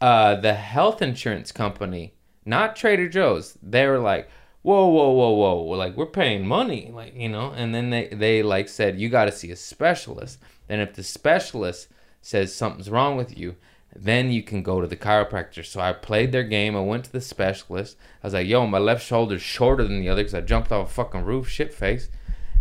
Uh, 0.00 0.36
the 0.36 0.54
health 0.54 1.02
insurance 1.02 1.50
company, 1.50 2.14
not 2.44 2.76
Trader 2.76 3.08
Joe's, 3.08 3.58
they 3.60 3.88
were 3.88 3.98
like, 3.98 4.30
whoa, 4.62 4.86
whoa, 4.86 5.10
whoa, 5.10 5.32
whoa. 5.32 5.64
We're 5.64 5.78
like, 5.78 5.96
we're 5.96 6.06
paying 6.06 6.46
money. 6.46 6.92
Like, 6.94 7.16
you 7.16 7.28
know, 7.28 7.52
and 7.56 7.74
then 7.74 7.90
they, 7.90 8.06
they 8.06 8.42
like 8.44 8.68
said, 8.68 9.00
you 9.00 9.08
got 9.08 9.24
to 9.24 9.32
see 9.32 9.50
a 9.50 9.56
specialist. 9.56 10.38
Then 10.66 10.80
if 10.80 10.94
the 10.94 11.02
specialist 11.02 11.88
says 12.20 12.54
something's 12.54 12.90
wrong 12.90 13.16
with 13.16 13.36
you, 13.38 13.56
then 13.96 14.30
you 14.32 14.42
can 14.42 14.62
go 14.62 14.80
to 14.80 14.86
the 14.86 14.96
chiropractor. 14.96 15.64
So 15.64 15.80
I 15.80 15.92
played 15.92 16.32
their 16.32 16.42
game. 16.42 16.74
I 16.76 16.80
went 16.80 17.04
to 17.04 17.12
the 17.12 17.20
specialist. 17.20 17.96
I 18.22 18.26
was 18.26 18.34
like, 18.34 18.46
yo, 18.48 18.66
my 18.66 18.78
left 18.78 19.04
shoulder's 19.06 19.42
shorter 19.42 19.84
than 19.84 20.00
the 20.00 20.08
other 20.08 20.22
because 20.22 20.34
I 20.34 20.40
jumped 20.40 20.72
off 20.72 20.90
a 20.90 20.92
fucking 20.92 21.22
roof, 21.24 21.48
shit 21.48 21.72
face. 21.72 22.08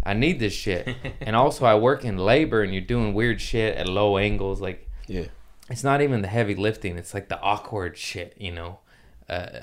I 0.04 0.14
need 0.14 0.40
this 0.40 0.54
shit. 0.54 0.96
and 1.22 1.36
also, 1.36 1.66
I 1.66 1.76
work 1.76 2.04
in 2.06 2.18
labor 2.18 2.62
and 2.62 2.72
you're 2.74 2.82
doing 2.82 3.14
weird 3.14 3.40
shit 3.42 3.78
at 3.78 3.88
low 3.88 4.18
angles. 4.18 4.60
Like, 4.62 4.88
Yeah. 5.08 5.28
it's 5.70 5.84
not 5.84 6.02
even 6.02 6.22
the 6.22 6.28
heavy 6.28 6.56
lifting, 6.56 6.98
it's 6.98 7.14
like 7.14 7.30
the 7.30 7.40
awkward 7.40 7.98
shit, 7.98 8.36
you 8.38 8.52
know, 8.52 8.80
uh, 9.30 9.62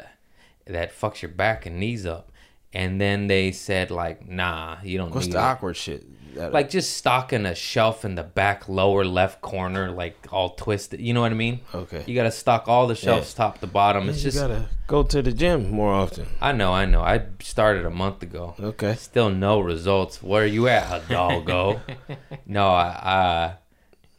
that 0.66 0.92
fucks 0.98 1.20
your 1.22 1.30
back 1.30 1.66
and 1.66 1.78
knees 1.78 2.06
up. 2.06 2.32
And 2.72 3.00
then 3.00 3.26
they 3.26 3.52
said, 3.52 3.90
like, 3.90 4.28
nah, 4.28 4.76
you 4.82 4.96
don't 4.96 5.12
What's 5.14 5.26
need 5.26 5.34
the 5.34 5.38
it. 5.38 5.42
awkward 5.42 5.76
shit? 5.76 6.04
Like 6.34 6.70
just 6.70 6.96
stocking 6.96 7.46
a 7.46 7.54
shelf 7.54 8.04
in 8.04 8.14
the 8.14 8.22
back 8.22 8.68
lower 8.68 9.04
left 9.04 9.40
corner, 9.40 9.90
like 9.90 10.16
all 10.32 10.50
twisted. 10.50 11.00
You 11.00 11.14
know 11.14 11.20
what 11.20 11.32
I 11.32 11.34
mean? 11.34 11.60
okay. 11.74 12.04
You 12.06 12.14
gotta 12.14 12.30
stock 12.30 12.68
all 12.68 12.86
the 12.86 12.94
shelves 12.94 13.34
top 13.34 13.58
to 13.60 13.66
bottom. 13.66 14.08
It's 14.08 14.18
you 14.18 14.30
just 14.30 14.38
gotta 14.38 14.66
go 14.86 15.02
to 15.02 15.22
the 15.22 15.32
gym 15.32 15.70
more 15.70 15.92
often. 15.92 16.26
I 16.40 16.52
know, 16.52 16.72
I 16.72 16.84
know. 16.84 17.02
I 17.02 17.22
started 17.40 17.84
a 17.86 17.90
month 17.90 18.22
ago. 18.22 18.54
Okay. 18.58 18.94
Still 18.94 19.30
no 19.30 19.60
results. 19.60 20.22
Where 20.22 20.42
are 20.42 20.46
you 20.46 20.68
at, 20.68 21.08
doggo? 21.08 21.80
no, 22.46 22.68
I, 22.68 23.54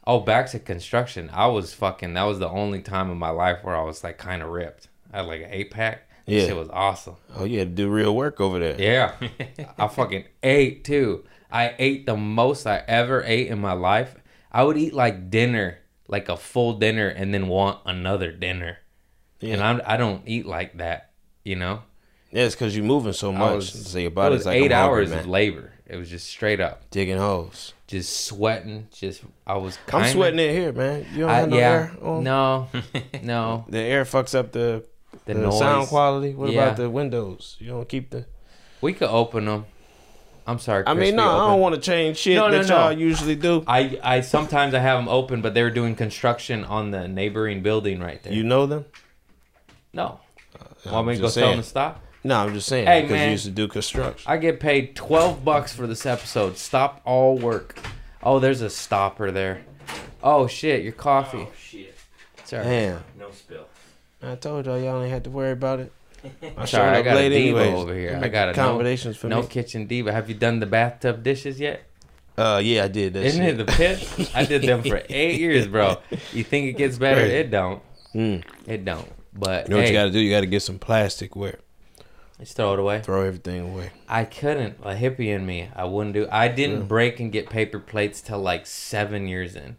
oh 0.06 0.20
back 0.20 0.48
to 0.50 0.58
construction. 0.58 1.30
I 1.32 1.46
was 1.46 1.72
fucking 1.74 2.14
that 2.14 2.24
was 2.24 2.38
the 2.38 2.48
only 2.48 2.82
time 2.82 3.10
in 3.10 3.18
my 3.18 3.30
life 3.30 3.58
where 3.62 3.76
I 3.76 3.82
was 3.82 4.02
like 4.04 4.18
kinda 4.22 4.46
ripped. 4.46 4.88
I 5.12 5.18
had 5.18 5.26
like 5.26 5.42
an 5.42 5.48
eight 5.50 5.70
pack. 5.70 6.08
Yeah. 6.26 6.46
Shit 6.46 6.56
was 6.56 6.68
awesome. 6.70 7.16
Oh, 7.34 7.44
you 7.44 7.58
had 7.58 7.76
to 7.76 7.82
do 7.82 7.90
real 7.90 8.14
work 8.14 8.40
over 8.40 8.58
there. 8.58 8.80
Yeah. 8.80 9.14
I 9.78 9.88
fucking 9.88 10.24
ate 10.42 10.84
too. 10.84 11.24
I 11.52 11.74
ate 11.78 12.06
the 12.06 12.16
most 12.16 12.66
I 12.66 12.82
ever 12.88 13.22
ate 13.24 13.48
in 13.48 13.60
my 13.60 13.72
life. 13.74 14.14
I 14.50 14.64
would 14.64 14.76
eat 14.78 14.94
like 14.94 15.30
dinner, 15.30 15.78
like 16.08 16.28
a 16.28 16.36
full 16.36 16.74
dinner, 16.78 17.08
and 17.08 17.32
then 17.34 17.46
want 17.48 17.80
another 17.86 18.32
dinner. 18.32 18.78
Yeah. 19.40 19.54
And 19.54 19.62
I'm, 19.62 19.80
I 19.86 19.96
don't 19.96 20.22
eat 20.26 20.46
like 20.46 20.78
that, 20.78 21.10
you 21.44 21.56
know? 21.56 21.82
Yeah, 22.30 22.44
it's 22.44 22.54
because 22.54 22.74
you're 22.74 22.84
moving 22.86 23.12
so 23.12 23.30
much. 23.32 23.54
was- 23.56 23.86
so 23.92 23.98
your 23.98 24.08
It 24.08 24.14
body's 24.14 24.38
was 24.38 24.46
like 24.46 24.56
eight 24.56 24.72
hungry, 24.72 24.74
hours 24.74 25.10
of 25.12 25.26
labor. 25.26 25.72
It 25.86 25.96
was 25.96 26.08
just 26.08 26.26
straight 26.26 26.60
up, 26.60 26.88
digging 26.90 27.18
holes. 27.18 27.74
just 27.86 28.24
sweating. 28.24 28.88
Just 28.94 29.22
I 29.46 29.58
was. 29.58 29.76
Kinda, 29.86 30.06
I'm 30.06 30.12
sweating 30.12 30.38
it 30.38 30.52
here, 30.52 30.72
man. 30.72 31.04
You 31.12 31.20
don't 31.20 31.30
I, 31.30 31.34
have 31.40 31.48
no 31.50 31.56
yeah, 31.58 31.68
air 31.70 31.92
on? 32.00 32.24
no, 32.24 32.68
no. 33.22 33.66
The 33.68 33.78
air 33.78 34.04
fucks 34.06 34.34
up 34.34 34.52
the, 34.52 34.86
The, 35.26 35.34
the, 35.34 35.40
noise. 35.40 35.58
sound 35.58 35.88
quality. 35.88 36.32
What 36.34 36.50
Yeah. 36.50 36.62
about 36.64 36.76
the 36.78 36.88
windows? 36.88 37.56
You 37.58 37.68
don't 37.72 37.86
keep 37.88 38.08
the. 38.08 38.24
We 38.80 38.94
could 38.94 39.10
open 39.10 39.44
them. 39.44 39.66
I'm 40.46 40.58
sorry. 40.58 40.84
I 40.86 40.94
mean, 40.94 41.00
we 41.02 41.12
no, 41.12 41.22
I 41.28 41.50
don't 41.50 41.60
want 41.60 41.74
to 41.76 41.80
change 41.80 42.16
shit 42.16 42.36
No, 42.36 42.48
no, 42.48 42.58
that 42.62 42.68
no. 42.68 42.76
y'all 42.88 42.92
usually 42.92 43.36
do. 43.36 43.62
I, 43.66 43.98
I 44.02 44.20
sometimes 44.22 44.74
I 44.74 44.80
have 44.80 44.98
them 44.98 45.08
open, 45.08 45.40
but 45.40 45.54
they're 45.54 45.70
doing 45.70 45.94
construction 45.94 46.64
on 46.64 46.90
the 46.90 47.06
neighboring 47.06 47.62
building 47.62 48.00
right 48.00 48.22
there. 48.22 48.32
You 48.32 48.42
know 48.42 48.66
them? 48.66 48.84
no, 49.92 50.20
uh, 50.58 50.64
I'm 50.86 50.92
want 50.92 51.06
me 51.08 51.14
to 51.14 51.20
go 51.20 51.26
just 51.26 51.36
tell 51.36 51.44
them 51.48 51.52
saying. 51.54 51.62
to 51.62 51.68
stop? 51.68 52.02
No, 52.24 52.36
I'm 52.38 52.54
just 52.54 52.68
saying 52.68 52.86
Hey, 52.86 53.02
because 53.02 53.12
man. 53.14 53.26
you 53.26 53.32
used 53.32 53.44
to 53.44 53.50
do 53.50 53.68
construction. 53.68 54.30
I 54.30 54.36
get 54.36 54.58
paid 54.60 54.94
twelve 54.96 55.44
bucks 55.44 55.72
for 55.72 55.86
this 55.86 56.06
episode. 56.06 56.56
Stop 56.56 57.00
all 57.04 57.36
work. 57.38 57.78
Oh, 58.22 58.38
there's 58.38 58.60
a 58.60 58.70
stopper 58.70 59.30
there. 59.30 59.62
Oh 60.22 60.46
shit, 60.46 60.82
your 60.82 60.92
coffee. 60.92 61.46
Oh, 61.48 61.52
shit. 61.58 61.94
Sorry. 62.44 62.64
Damn, 62.64 63.04
No 63.18 63.30
spill. 63.32 63.66
I 64.22 64.36
told 64.36 64.66
y'all 64.66 64.78
y'all 64.78 65.02
ain't 65.02 65.10
had 65.12 65.24
to 65.24 65.30
worry 65.30 65.50
about 65.52 65.80
it. 65.80 65.92
I 66.56 66.64
Sorry, 66.64 66.88
I 66.96 66.98
up 67.00 67.04
got 67.04 67.12
a 67.14 67.16
late 67.20 67.28
diva 67.30 67.60
anyways. 67.60 67.82
over 67.82 67.94
here. 67.94 68.20
I 68.22 68.28
got 68.28 68.48
a 68.48 68.52
no- 68.52 68.62
accommodations 68.62 69.16
for 69.16 69.28
No 69.28 69.42
me. 69.42 69.46
kitchen 69.48 69.86
diva. 69.86 70.12
Have 70.12 70.28
you 70.28 70.34
done 70.34 70.60
the 70.60 70.66
bathtub 70.66 71.22
dishes 71.22 71.58
yet? 71.60 71.82
Uh, 72.38 72.60
yeah, 72.64 72.84
I 72.84 72.88
did 72.88 73.12
that. 73.14 73.24
Isn't 73.24 73.44
shit. 73.44 73.60
it 73.60 73.66
the 73.66 73.72
pit? 73.72 74.30
I 74.34 74.44
did 74.44 74.62
them 74.62 74.82
for 74.82 75.02
eight 75.08 75.38
years, 75.40 75.66
bro. 75.66 75.98
You 76.32 76.44
think 76.44 76.66
it 76.68 76.78
gets 76.78 76.96
better? 76.98 77.20
Crazy. 77.20 77.36
It 77.36 77.50
don't. 77.50 77.82
Mm. 78.14 78.44
It 78.66 78.84
don't. 78.84 79.08
But 79.34 79.68
You 79.68 79.74
know 79.74 79.80
what 79.80 79.86
you 79.88 79.92
got 79.92 80.04
to 80.04 80.10
do? 80.10 80.18
You 80.20 80.30
got 80.30 80.40
to 80.40 80.46
get 80.46 80.62
some 80.62 80.78
plasticware. 80.78 81.56
just 82.38 82.56
throw 82.56 82.72
it 82.74 82.78
away. 82.78 83.00
Throw 83.02 83.22
everything 83.26 83.60
away. 83.72 83.90
I 84.08 84.24
couldn't. 84.24 84.78
A 84.82 84.94
hippie 84.94 85.26
in 85.28 85.44
me, 85.46 85.68
I 85.76 85.84
wouldn't 85.84 86.14
do. 86.14 86.26
I 86.30 86.48
didn't 86.48 86.86
break 86.86 87.20
and 87.20 87.30
get 87.32 87.50
paper 87.50 87.78
plates 87.78 88.20
till 88.22 88.38
like 88.40 88.66
seven 88.66 89.26
years 89.28 89.54
in. 89.56 89.76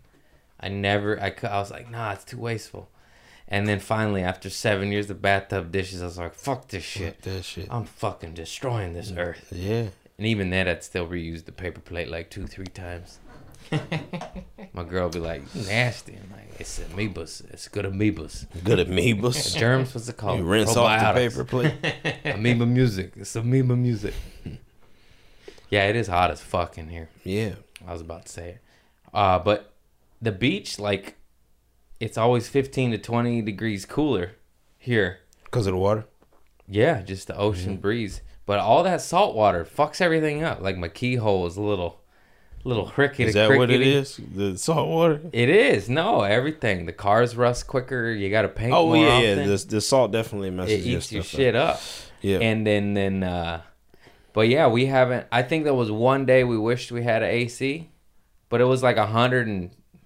I 0.59 0.69
never. 0.69 1.19
I 1.21 1.29
could. 1.31 1.49
I 1.49 1.57
was 1.59 1.71
like, 1.71 1.89
nah, 1.89 2.11
it's 2.13 2.23
too 2.23 2.37
wasteful. 2.37 2.89
And 3.53 3.67
then 3.67 3.77
finally, 3.79 4.23
after 4.23 4.49
seven 4.49 4.91
years 4.91 5.11
of 5.11 5.21
bathtub 5.21 5.71
dishes, 5.71 6.01
I 6.01 6.05
was 6.05 6.17
like, 6.17 6.33
fuck 6.33 6.69
this 6.69 6.83
shit. 6.83 7.17
Fuck 7.17 7.33
that 7.33 7.45
shit. 7.45 7.67
I'm 7.69 7.85
fucking 7.85 8.33
destroying 8.33 8.93
this 8.93 9.13
earth. 9.15 9.53
Yeah. 9.55 9.89
And 10.17 10.25
even 10.25 10.49
then, 10.49 10.67
I'd 10.67 10.83
still 10.83 11.07
reuse 11.07 11.45
the 11.45 11.51
paper 11.51 11.79
plate 11.79 12.09
like 12.09 12.31
two, 12.31 12.47
three 12.47 12.65
times. 12.65 13.19
My 14.73 14.83
girl 14.83 15.07
be 15.09 15.19
like, 15.19 15.43
nasty. 15.53 16.13
I'm 16.13 16.31
like, 16.31 16.59
it's 16.59 16.79
amoebas. 16.79 17.47
It's 17.53 17.67
good 17.67 17.85
amoebas. 17.85 18.47
Good 18.63 18.87
amoebas. 18.87 19.55
Germs, 19.59 19.93
what's 19.93 20.09
it 20.09 20.17
called? 20.17 20.39
You 20.39 20.45
rinse 20.45 20.75
off 20.75 21.13
the 21.13 21.13
paper 21.13 21.43
plate. 21.43 21.75
Amoeba 22.25 22.65
music. 22.65 23.13
It's 23.17 23.35
amoeba 23.35 23.75
music. 23.75 24.15
yeah, 25.69 25.85
it 25.89 25.95
is 25.95 26.07
hot 26.07 26.31
as 26.31 26.41
fuck 26.41 26.79
in 26.79 26.89
here. 26.89 27.09
Yeah. 27.23 27.53
I 27.85 27.93
was 27.93 28.01
about 28.01 28.25
to 28.25 28.31
say 28.31 28.49
it. 28.49 28.61
Uh, 29.13 29.37
but 29.37 29.73
the 30.23 30.31
beach, 30.31 30.79
like, 30.79 31.17
it's 32.03 32.17
always 32.17 32.47
15 32.49 32.91
to 32.91 32.97
20 32.97 33.41
degrees 33.41 33.85
cooler 33.85 34.31
here. 34.77 35.19
Because 35.45 35.67
of 35.67 35.73
the 35.73 35.77
water? 35.79 36.05
Yeah, 36.67 37.01
just 37.01 37.27
the 37.27 37.33
Mm-hmm. 37.33 37.41
ocean 37.41 37.77
breeze. 37.77 38.21
But 38.45 38.59
all 38.59 38.83
that 38.83 39.01
salt 39.01 39.35
water 39.35 39.63
fucks 39.65 40.01
everything 40.01 40.43
up. 40.43 40.61
Like 40.61 40.77
my 40.77 40.89
keyhole 40.89 41.47
is 41.47 41.55
a 41.55 41.61
little, 41.61 42.01
little 42.65 42.87
cricket. 42.89 43.29
Is 43.29 43.33
that 43.35 43.55
what 43.57 43.69
it 43.69 43.81
is? 43.81 44.19
The 44.35 44.57
salt 44.57 44.89
water? 44.89 45.21
It 45.31 45.49
is. 45.49 45.89
No, 45.89 46.21
everything. 46.23 46.85
The 46.85 46.91
cars 46.93 47.35
rust 47.37 47.67
quicker. 47.67 48.11
You 48.11 48.29
got 48.29 48.41
to 48.41 48.49
paint 48.49 48.73
Oh, 48.73 48.87
more 48.87 48.97
yeah, 48.97 49.11
often. 49.13 49.39
yeah. 49.39 49.45
The, 49.45 49.65
the 49.69 49.81
salt 49.81 50.11
definitely 50.11 50.49
messes. 50.51 50.73
it 50.85 50.87
eats 50.89 51.11
your 51.11 51.23
shit 51.23 51.55
up. 51.55 51.75
up. 51.75 51.81
Yeah. 52.21 52.39
And 52.39 52.65
then, 52.67 52.93
then, 52.95 53.23
uh, 53.23 53.61
but 54.33 54.49
yeah, 54.49 54.67
we 54.67 54.87
haven't. 54.87 55.27
I 55.31 55.41
think 55.43 55.63
there 55.63 55.73
was 55.73 55.91
one 55.91 56.25
day 56.25 56.43
we 56.43 56.57
wished 56.57 56.91
we 56.91 57.03
had 57.03 57.21
an 57.23 57.29
AC, 57.29 57.89
but 58.49 58.59
it 58.61 58.65
was 58.65 58.81
like 58.83 58.97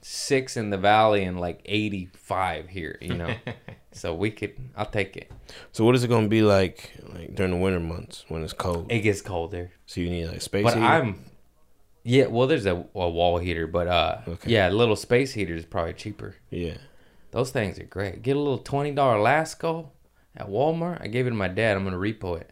106 0.07 0.55
in 0.57 0.69
the 0.69 0.77
valley 0.77 1.23
and 1.23 1.39
like 1.39 1.59
85 1.65 2.69
here, 2.69 2.97
you 3.01 3.13
know? 3.15 3.35
so 3.91 4.13
we 4.15 4.31
could, 4.31 4.53
I'll 4.75 4.85
take 4.85 5.17
it. 5.17 5.29
so 5.73 5.83
what 5.83 5.95
is 5.95 6.03
it 6.03 6.07
going 6.07 6.23
to 6.23 6.29
be 6.29 6.41
like 6.41 6.91
like 7.13 7.35
during 7.35 7.51
the 7.51 7.57
winter 7.57 7.79
months 7.81 8.23
when 8.29 8.41
it's 8.41 8.53
cold? 8.53 8.89
It 8.89 8.99
gets 9.01 9.21
colder. 9.21 9.71
So 9.85 9.99
you 10.01 10.09
need 10.09 10.27
like 10.27 10.41
space 10.41 10.63
but 10.63 10.75
heater? 10.75 10.85
I'm, 10.85 11.25
yeah, 12.03 12.27
well, 12.27 12.47
there's 12.47 12.65
a, 12.65 12.85
a 12.95 13.09
wall 13.09 13.37
heater, 13.37 13.67
but 13.67 13.87
uh, 13.87 14.17
Okay. 14.27 14.49
yeah, 14.51 14.69
little 14.69 14.95
space 14.95 15.33
heater 15.33 15.53
is 15.55 15.65
probably 15.65 15.93
cheaper. 15.93 16.35
Yeah. 16.49 16.77
Those 17.31 17.51
things 17.51 17.77
are 17.77 17.83
great. 17.83 18.21
Get 18.21 18.37
a 18.37 18.39
little 18.39 18.57
twenty 18.59 18.91
dollar 18.91 19.17
Lasko 19.17 19.89
at 20.37 20.47
Walmart. 20.47 21.01
I 21.01 21.07
gave 21.07 21.25
it 21.27 21.31
to 21.31 21.35
my 21.35 21.47
dad. 21.47 21.75
I'm 21.75 21.83
gonna 21.83 21.97
repo 21.97 22.39
it. 22.39 22.51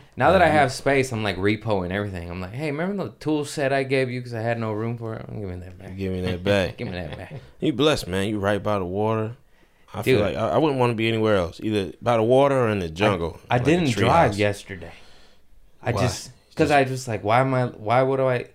now 0.16 0.32
that 0.32 0.42
I 0.42 0.48
have 0.48 0.72
space, 0.72 1.12
I'm 1.12 1.22
like 1.22 1.36
repoing 1.36 1.90
everything. 1.92 2.28
I'm 2.30 2.40
like, 2.40 2.52
hey, 2.52 2.70
remember 2.70 3.04
the 3.04 3.10
tool 3.12 3.44
set 3.44 3.72
I 3.72 3.84
gave 3.84 4.10
you 4.10 4.20
because 4.20 4.34
I 4.34 4.40
had 4.40 4.58
no 4.58 4.72
room 4.72 4.98
for 4.98 5.14
it? 5.14 5.24
I'm 5.28 5.40
giving 5.40 5.60
that 5.60 5.78
back. 5.78 5.96
Give 5.96 6.12
me 6.12 6.20
that 6.22 6.42
back. 6.42 6.76
Give 6.78 6.88
me 6.88 6.94
that 6.94 7.16
back. 7.16 7.34
You 7.60 7.72
blessed, 7.72 8.08
man. 8.08 8.28
You 8.28 8.38
right 8.38 8.62
by 8.62 8.78
the 8.78 8.84
water. 8.84 9.36
I 9.94 9.98
Dude. 10.02 10.16
feel 10.16 10.20
like 10.20 10.36
I, 10.36 10.50
I 10.50 10.58
wouldn't 10.58 10.80
want 10.80 10.90
to 10.90 10.94
be 10.96 11.06
anywhere 11.06 11.36
else, 11.36 11.60
either 11.62 11.92
by 12.02 12.16
the 12.16 12.22
water 12.22 12.58
or 12.58 12.68
in 12.70 12.78
the 12.78 12.88
jungle. 12.88 13.38
I 13.50 13.56
like 13.56 13.64
didn't 13.64 13.90
drive 13.90 14.30
house. 14.30 14.38
yesterday. 14.38 14.92
I 15.82 15.92
Why? 15.92 16.00
just 16.00 16.30
because 16.50 16.70
I 16.70 16.84
just 16.84 17.06
like 17.08 17.22
why 17.22 17.40
am 17.40 17.52
I? 17.54 17.66
Why 17.66 18.02
would 18.02 18.18
I? 18.20 18.46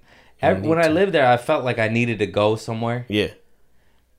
Ev- 0.42 0.62
need 0.62 0.68
when 0.70 0.80
I 0.80 0.88
lived 0.88 1.14
there, 1.14 1.28
I 1.28 1.38
felt 1.38 1.64
like 1.64 1.78
I 1.80 1.88
needed 1.90 2.20
to 2.20 2.26
go 2.28 2.56
somewhere, 2.56 3.06
Yeah. 3.08 3.30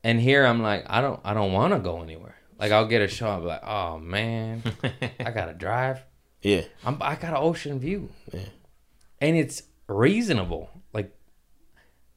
and 0.04 0.20
here 0.20 0.44
I'm 0.44 0.60
like, 0.62 0.84
I 0.88 1.00
don't, 1.00 1.20
I 1.24 1.32
don't 1.32 1.52
want 1.52 1.72
to 1.74 1.78
go 1.78 2.02
anywhere. 2.02 2.34
Like 2.58 2.72
I'll 2.72 2.86
get 2.86 3.02
a 3.02 3.08
show, 3.08 3.28
I'll 3.28 3.40
be 3.40 3.46
like, 3.46 3.64
oh 3.64 3.98
man, 3.98 4.62
I 5.20 5.30
gotta 5.30 5.54
drive. 5.54 6.02
Yeah. 6.42 6.62
I'm, 6.84 6.98
I 7.00 7.14
got 7.16 7.30
an 7.30 7.38
ocean 7.38 7.78
view. 7.80 8.10
Yeah. 8.32 8.40
And 9.20 9.36
it's 9.36 9.64
reasonable. 9.88 10.70
Like, 10.92 11.12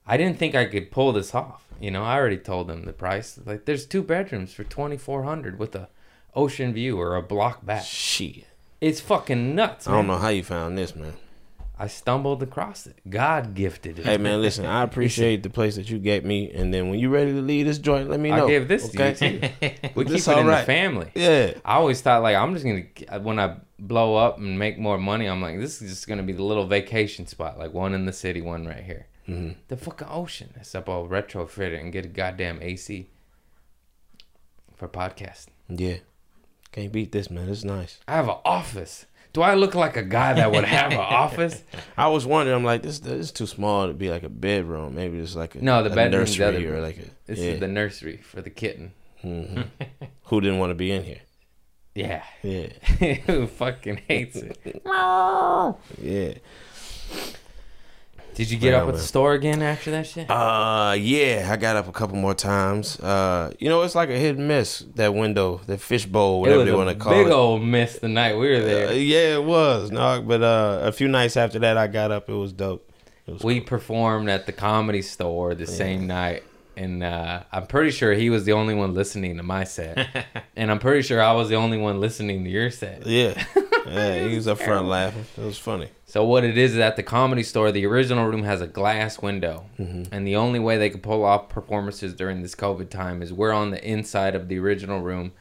I 0.06 0.18
didn't 0.18 0.38
think 0.38 0.56
I 0.56 0.66
could 0.66 0.92
pull 0.92 1.12
this 1.12 1.34
off. 1.34 1.66
You 1.80 1.90
know, 1.90 2.04
I 2.04 2.16
already 2.16 2.38
told 2.38 2.68
them 2.68 2.86
the 2.86 2.94
price. 2.94 3.40
Like, 3.44 3.66
there's 3.66 3.86
two 3.86 4.04
bedrooms 4.04 4.54
for 4.54 4.64
twenty 4.64 4.98
four 4.98 5.24
hundred 5.24 5.58
with 5.58 5.76
a 5.76 5.90
ocean 6.36 6.74
view 6.74 7.00
or 7.00 7.16
a 7.16 7.24
block 7.24 7.66
back. 7.66 7.84
Shit. 7.84 8.46
It's 8.80 9.00
fucking 9.00 9.56
nuts. 9.56 9.88
I 9.88 9.92
don't 9.92 10.08
know 10.08 10.18
how 10.18 10.30
you 10.30 10.44
found 10.44 10.78
this, 10.78 10.96
man. 10.96 11.14
I 11.82 11.88
stumbled 11.88 12.44
across 12.44 12.86
it. 12.86 13.00
God 13.10 13.56
gifted 13.56 13.98
it. 13.98 14.06
Hey, 14.06 14.20
man, 14.20 14.39
listen. 14.39 14.67
I 14.67 14.84
appreciate 14.84 15.41
the 15.41 15.50
place 15.50 15.78
that 15.78 15.89
you 15.89 15.98
gave 15.98 16.24
me, 16.24 16.52
and 16.52 16.72
then 16.72 16.91
when 16.91 17.00
you're 17.00 17.10
ready 17.10 17.32
to 17.32 17.41
leave 17.41 17.65
this 17.65 17.80
joint, 17.80 18.08
let 18.08 18.20
me 18.20 18.30
know. 18.30 18.46
I 18.46 18.48
gave 18.48 18.67
this 18.67 18.86
okay? 18.94 19.13
to 19.15 19.28
you 19.28 19.39
too. 19.39 19.89
We 19.96 20.06
keep 20.06 20.13
it 20.13 20.28
in 20.28 20.34
alright. 20.34 20.60
the 20.60 20.65
family. 20.72 21.12
Yeah. 21.15 21.56
I 21.65 21.78
always 21.78 22.00
thought 22.00 22.22
like 22.22 22.36
I'm 22.36 22.54
just 22.54 22.63
gonna 22.63 23.20
when 23.22 23.39
I 23.39 23.58
blow 23.80 24.15
up 24.15 24.38
and 24.38 24.60
make 24.60 24.78
more 24.78 25.00
money, 25.00 25.26
I'm 25.26 25.41
like 25.41 25.60
this 25.60 25.82
is 25.82 25.89
just 25.89 26.08
gonna 26.08 26.22
be 26.22 26.34
the 26.34 26.44
little 26.44 26.67
vacation 26.67 27.26
spot, 27.26 27.58
like 27.58 27.74
one 27.74 27.96
in 27.96 28.06
the 28.06 28.13
city, 28.13 28.41
one 28.41 28.67
right 28.67 28.84
here. 28.84 29.08
Mhm. 29.28 29.56
The 29.67 29.76
fucking 29.76 30.08
ocean. 30.08 30.54
Except 30.56 30.88
up 30.88 30.89
all 30.89 31.08
retrofit 31.08 31.74
it 31.74 31.82
and 31.82 31.91
get 31.91 32.06
a 32.06 32.10
goddamn 32.10 32.60
AC 32.62 33.10
for 34.76 34.88
podcast. 34.88 35.48
Yeah. 35.67 35.98
Can't 36.72 36.91
beat 36.91 37.12
this, 37.12 37.32
man. 37.32 37.50
It's 37.50 37.63
nice. 37.63 38.00
I 38.08 38.13
have 38.13 38.30
an 38.30 38.38
office. 38.46 39.08
Do 39.34 39.41
I 39.41 39.54
look 39.54 39.76
like 39.76 39.96
a 39.98 40.04
guy 40.04 40.34
that 40.34 40.52
would 40.52 40.65
have 40.65 40.91
an 40.91 40.98
office? 41.00 41.63
I 41.98 42.08
was 42.10 42.26
wondering. 42.26 42.58
I'm 42.58 42.65
like, 42.65 42.84
this, 42.84 43.00
this 43.00 43.13
is 43.13 43.32
too 43.32 43.48
small 43.48 43.88
to 43.88 43.94
be 43.94 44.10
like 44.10 44.24
a 44.24 44.30
bedroom. 44.30 44.96
Maybe 44.96 45.20
it's 45.20 45.36
like 45.36 45.56
a 45.56 45.62
No, 45.63 45.84
the 45.84 45.91
a 45.91 45.96
bedroom's 45.96 46.36
the 46.36 46.44
nursery 46.44 46.65
other 46.67 46.78
or 46.78 46.82
like 46.82 46.98
a 46.98 47.06
This 47.28 47.39
yeah. 47.39 47.52
is 47.52 47.60
the 47.62 47.67
nursery 47.67 48.17
for 48.17 48.41
the 48.41 48.50
kitten. 48.50 48.91
Mhm. 49.24 49.67
Who 50.26 50.41
didn't 50.41 50.60
want 50.60 50.72
to 50.72 50.76
be 50.76 50.91
in 50.91 51.04
here? 51.04 51.22
Yeah. 51.96 52.24
Yeah, 52.41 52.67
Who 53.28 53.48
fucking 53.48 54.02
hates 54.08 54.38
it? 54.38 54.58
yeah. 56.02 56.34
Did 58.34 58.50
you 58.50 58.58
get 58.58 58.74
up 58.74 58.88
at 58.88 58.94
the 58.96 59.00
store 59.00 59.34
again 59.34 59.62
after 59.62 59.91
that 59.91 60.08
shit? 60.08 60.30
Uh, 60.30 60.96
yeah, 60.98 61.50
I 61.52 61.58
got 61.58 61.76
up 61.76 61.88
a 61.88 61.91
couple 61.91 62.15
more 62.15 62.34
times. 62.34 63.00
Uh, 63.00 63.54
you 63.60 63.67
know, 63.70 63.82
it's 63.84 63.94
like 63.94 64.10
a 64.10 64.17
hit 64.17 64.38
and 64.38 64.48
miss. 64.48 64.86
That 64.96 65.13
window, 65.13 65.60
that 65.67 65.80
fishbowl, 65.82 66.39
whatever 66.41 66.63
they 66.63 66.72
want 66.72 66.89
to 66.89 66.96
call 66.96 67.12
big 67.12 67.22
it. 67.22 67.24
Big 67.26 67.34
old 67.34 67.62
miss 67.63 68.00
the 68.00 68.08
night 68.08 68.36
we 68.38 68.50
were 68.50 68.56
Uh, 68.58 68.65
there. 68.65 68.94
yeah, 68.94 69.36
it 69.36 69.44
was. 69.44 69.91
No, 69.91 70.22
but 70.22 70.41
uh, 70.41 70.80
a 70.84 70.91
few 70.91 71.08
nights 71.10 71.36
after 71.38 71.60
that, 71.60 71.78
I 71.78 71.88
got 71.88 72.12
up. 72.12 72.30
It 72.30 72.34
was 72.34 72.54
dope. 72.54 72.89
It 73.28 73.34
was 73.34 73.44
we 73.44 73.60
performed 73.60 74.30
at 74.30 74.46
the 74.46 74.54
comedy 74.54 75.02
store 75.02 75.54
the 75.54 75.67
same 75.67 76.08
night 76.08 76.44
and 76.78 77.04
uh, 77.04 77.44
i'm 77.52 77.67
pretty 77.67 77.91
sure 77.91 78.13
he 78.13 78.30
was 78.30 78.46
the 78.46 78.54
only 78.54 78.74
one 78.74 78.94
listening 78.94 79.36
to 79.36 79.44
my 79.44 79.65
set 79.65 80.08
and 80.56 80.72
i'm 80.72 80.80
pretty 80.80 81.02
sure 81.02 81.22
i 81.22 81.34
was 81.34 81.50
the 81.50 81.56
only 81.56 81.78
one 81.78 82.00
listening 82.00 82.46
to 82.46 82.50
your 82.50 82.72
set 82.72 83.06
Yeah, 83.06 83.34
yeah. 83.88 84.28
He 84.28 84.36
was 84.36 84.48
up 84.48 84.60
front 84.60 84.88
laughing. 84.88 85.26
It 85.38 85.44
was 85.46 85.58
funny. 85.58 85.89
so 86.06 86.24
what 86.26 86.44
it 86.44 86.58
is 86.58 86.74
is 86.74 86.78
at 86.80 86.96
the 86.96 87.04
comedy 87.04 87.44
store 87.44 87.72
the 87.72 87.86
original 87.86 88.26
room 88.28 88.44
has 88.44 88.62
a 88.62 88.67
glass 88.67 89.22
window 89.22 89.65
and 89.78 90.26
the 90.28 90.36
only 90.36 90.60
way 90.60 90.78
they 90.78 90.89
could 90.89 91.02
pull 91.04 91.24
off 91.24 91.50
performances 91.50 92.13
during 92.13 92.41
this 92.41 92.54
covid 92.56 92.89
time 92.89 93.22
is 93.22 93.32
we're 93.32 93.54
on 93.54 93.72
the 93.72 93.84
inside 93.88 94.36
of 94.36 94.48
the 94.50 94.58
original 94.60 95.00
room 95.02 95.32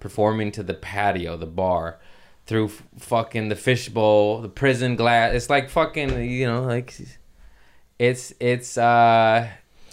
performing 0.00 0.50
to 0.52 0.62
the 0.62 0.74
patio 0.74 1.36
the 1.36 1.46
bar 1.46 1.98
through 2.46 2.66
f- 2.66 2.82
fucking 2.98 3.48
the 3.48 3.54
fishbowl 3.56 4.40
the 4.40 4.48
prison 4.48 4.96
glass 4.96 5.32
it's 5.34 5.48
like 5.50 5.70
fucking 5.70 6.22
you 6.28 6.46
know 6.46 6.62
like 6.64 6.92
it's 7.98 8.32
it's 8.40 8.76
uh 8.78 9.46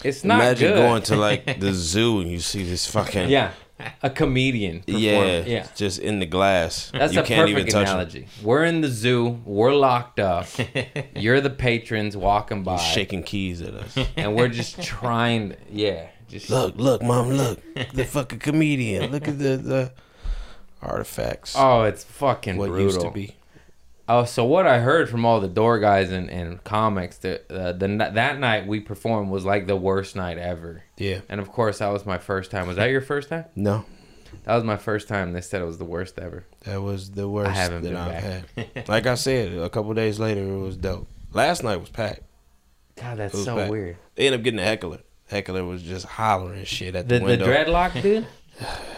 it's 0.04 0.24
not 0.24 0.40
Imagine 0.40 0.74
good. 0.74 0.78
going 0.78 1.02
to 1.04 1.16
like 1.16 1.60
the 1.60 1.74
zoo 1.74 2.22
and 2.22 2.32
you 2.32 2.40
see 2.40 2.64
this 2.64 2.90
fucking 2.90 3.30
yeah 3.30 3.52
a 4.04 4.10
comedian 4.10 4.80
perform- 4.82 5.02
yeah, 5.02 5.44
yeah 5.46 5.68
just 5.76 6.00
in 6.00 6.20
the 6.20 6.26
glass. 6.26 6.92
that's 6.92 7.14
you 7.14 7.22
a 7.22 7.24
can't 7.24 7.50
even 7.50 7.64
perfect 7.64 7.74
touch 7.74 7.88
analogy 7.88 8.28
we're 8.42 8.64
in 8.66 8.82
the 8.82 8.88
zoo 8.88 9.40
we're 9.46 9.74
locked 9.74 10.20
up 10.20 10.48
you're 11.16 11.42
the 11.42 11.50
patrons 11.50 12.18
walking 12.18 12.64
by 12.64 12.78
Them. 12.78 12.86
Shaking 12.86 13.24
keys 13.24 13.62
at 13.62 13.74
us. 13.74 13.98
and 14.18 14.36
we're 14.36 14.48
just 14.48 14.82
trying 14.82 15.56
yeah 15.72 16.08
just 16.28 16.50
look, 16.50 16.76
look, 16.76 17.02
mom, 17.02 17.32
look, 17.32 17.62
the 17.94 18.04
fucking 18.04 18.40
comedian. 18.40 19.12
Look 19.12 19.30
at 19.30 19.40
the 19.40 19.56
the 19.56 19.92
artifacts. 20.82 21.56
oh 21.58 21.84
it's 21.84 22.04
fucking 22.04 22.58
what 22.58 22.68
brutal 22.68 22.86
used 22.86 23.02
to 23.02 23.12
be. 23.12 23.37
Oh, 24.10 24.24
so 24.24 24.46
what 24.46 24.66
I 24.66 24.80
heard 24.80 25.10
from 25.10 25.26
all 25.26 25.42
the 25.42 25.50
door 25.50 25.80
guys 25.80 26.12
and, 26.12 26.30
and 26.30 26.64
comics 26.64 27.18
that 27.18 27.52
uh, 27.52 27.74
the 27.74 27.88
that 28.14 28.40
night 28.40 28.66
we 28.66 28.80
performed 28.80 29.30
was 29.30 29.44
like 29.44 29.68
the 29.68 29.76
worst 29.76 30.16
night 30.16 30.38
ever. 30.38 30.84
Yeah. 30.98 31.20
And 31.28 31.42
of 31.42 31.52
course, 31.52 31.80
that 31.80 31.90
was 31.90 32.06
my 32.06 32.18
first 32.18 32.50
time. 32.52 32.68
Was 32.68 32.78
that 32.78 32.90
your 32.90 33.02
first 33.02 33.28
time? 33.30 33.46
No, 33.56 33.84
That 34.46 34.56
was 34.56 34.64
my 34.64 34.78
first 34.78 35.08
time. 35.10 35.34
They 35.34 35.42
said 35.42 35.62
it 35.62 35.66
was 35.66 35.78
the 35.78 35.84
worst 35.86 36.20
ever. 36.20 36.46
that 36.64 36.82
was 36.82 37.12
the 37.12 37.28
worst 37.28 37.50
I 37.52 37.54
haven't 37.54 37.82
that 37.84 37.90
been 37.90 37.98
I've 37.98 38.12
back. 38.56 38.74
had. 38.76 38.88
Like 38.88 39.08
I 39.08 39.16
said, 39.16 39.52
a 39.54 39.70
couple 39.70 39.94
days 39.94 40.20
later, 40.20 40.42
it 40.42 40.58
was 40.60 40.78
dope. 40.78 41.08
Last 41.34 41.64
night 41.64 41.76
was 41.78 41.90
packed. 41.90 42.22
God, 42.96 43.18
that's 43.18 43.44
so 43.44 43.56
back. 43.58 43.70
weird. 43.70 43.98
They 44.16 44.28
ended 44.28 44.40
up 44.40 44.44
getting 44.46 44.60
a 44.60 44.64
heckler. 44.64 45.00
Heckler 45.30 45.66
was 45.66 45.84
just 45.84 46.06
hollering 46.06 46.64
shit 46.64 46.96
at 46.96 47.10
the, 47.10 47.16
The 47.16 47.20
the 47.20 47.26
window. 47.26 47.46
dreadlock 47.46 48.02
dude. 48.02 48.26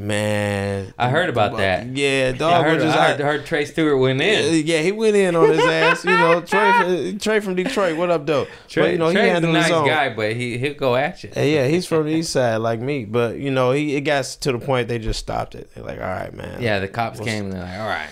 Man, 0.00 0.94
I 0.96 1.08
heard 1.08 1.28
about 1.28 1.56
that. 1.56 1.86
Yeah, 1.88 2.32
I 2.40 2.62
heard, 2.62 2.80
just 2.80 2.96
I 2.96 3.10
heard, 3.10 3.20
heard 3.20 3.46
Trey 3.46 3.64
Stewart 3.64 3.98
went 3.98 4.20
in. 4.20 4.64
yeah, 4.64 4.80
he 4.80 4.92
went 4.92 5.16
in 5.16 5.34
on 5.34 5.48
his 5.50 5.58
ass. 5.58 6.04
You 6.04 6.12
know, 6.12 6.40
Trey, 6.46 6.72
from- 7.10 7.18
Trey 7.18 7.40
from 7.40 7.56
Detroit. 7.56 7.96
What 7.96 8.08
up, 8.08 8.24
though? 8.24 8.46
Trey, 8.68 8.82
but, 8.84 8.92
you 8.92 8.98
know, 8.98 9.08
he 9.08 9.14
Trey's 9.16 9.26
a 9.28 9.32
handled 9.32 9.56
his 9.56 9.64
nice 9.64 9.72
own. 9.72 9.86
guy, 9.88 10.14
but 10.14 10.36
he 10.36 10.56
he'll 10.56 10.74
go 10.74 10.94
at 10.94 11.24
you. 11.24 11.30
Yeah, 11.34 11.66
he's 11.66 11.84
from 11.84 12.06
the 12.06 12.12
east 12.12 12.30
side 12.32 12.58
like 12.58 12.78
me. 12.78 13.06
But 13.06 13.38
you 13.38 13.50
know, 13.50 13.72
he 13.72 13.96
it 13.96 14.02
got 14.02 14.24
to 14.24 14.52
the 14.52 14.60
point 14.60 14.86
they 14.86 15.00
just 15.00 15.18
stopped 15.18 15.56
it. 15.56 15.68
They're 15.74 15.82
like, 15.82 15.98
all 16.00 16.06
right, 16.06 16.32
man. 16.32 16.62
Yeah, 16.62 16.78
the 16.78 16.86
cops 16.86 17.18
came 17.18 17.46
and 17.46 17.54
they're 17.54 17.62
like, 17.62 17.80
"All 17.80 17.88
right, 17.88 18.08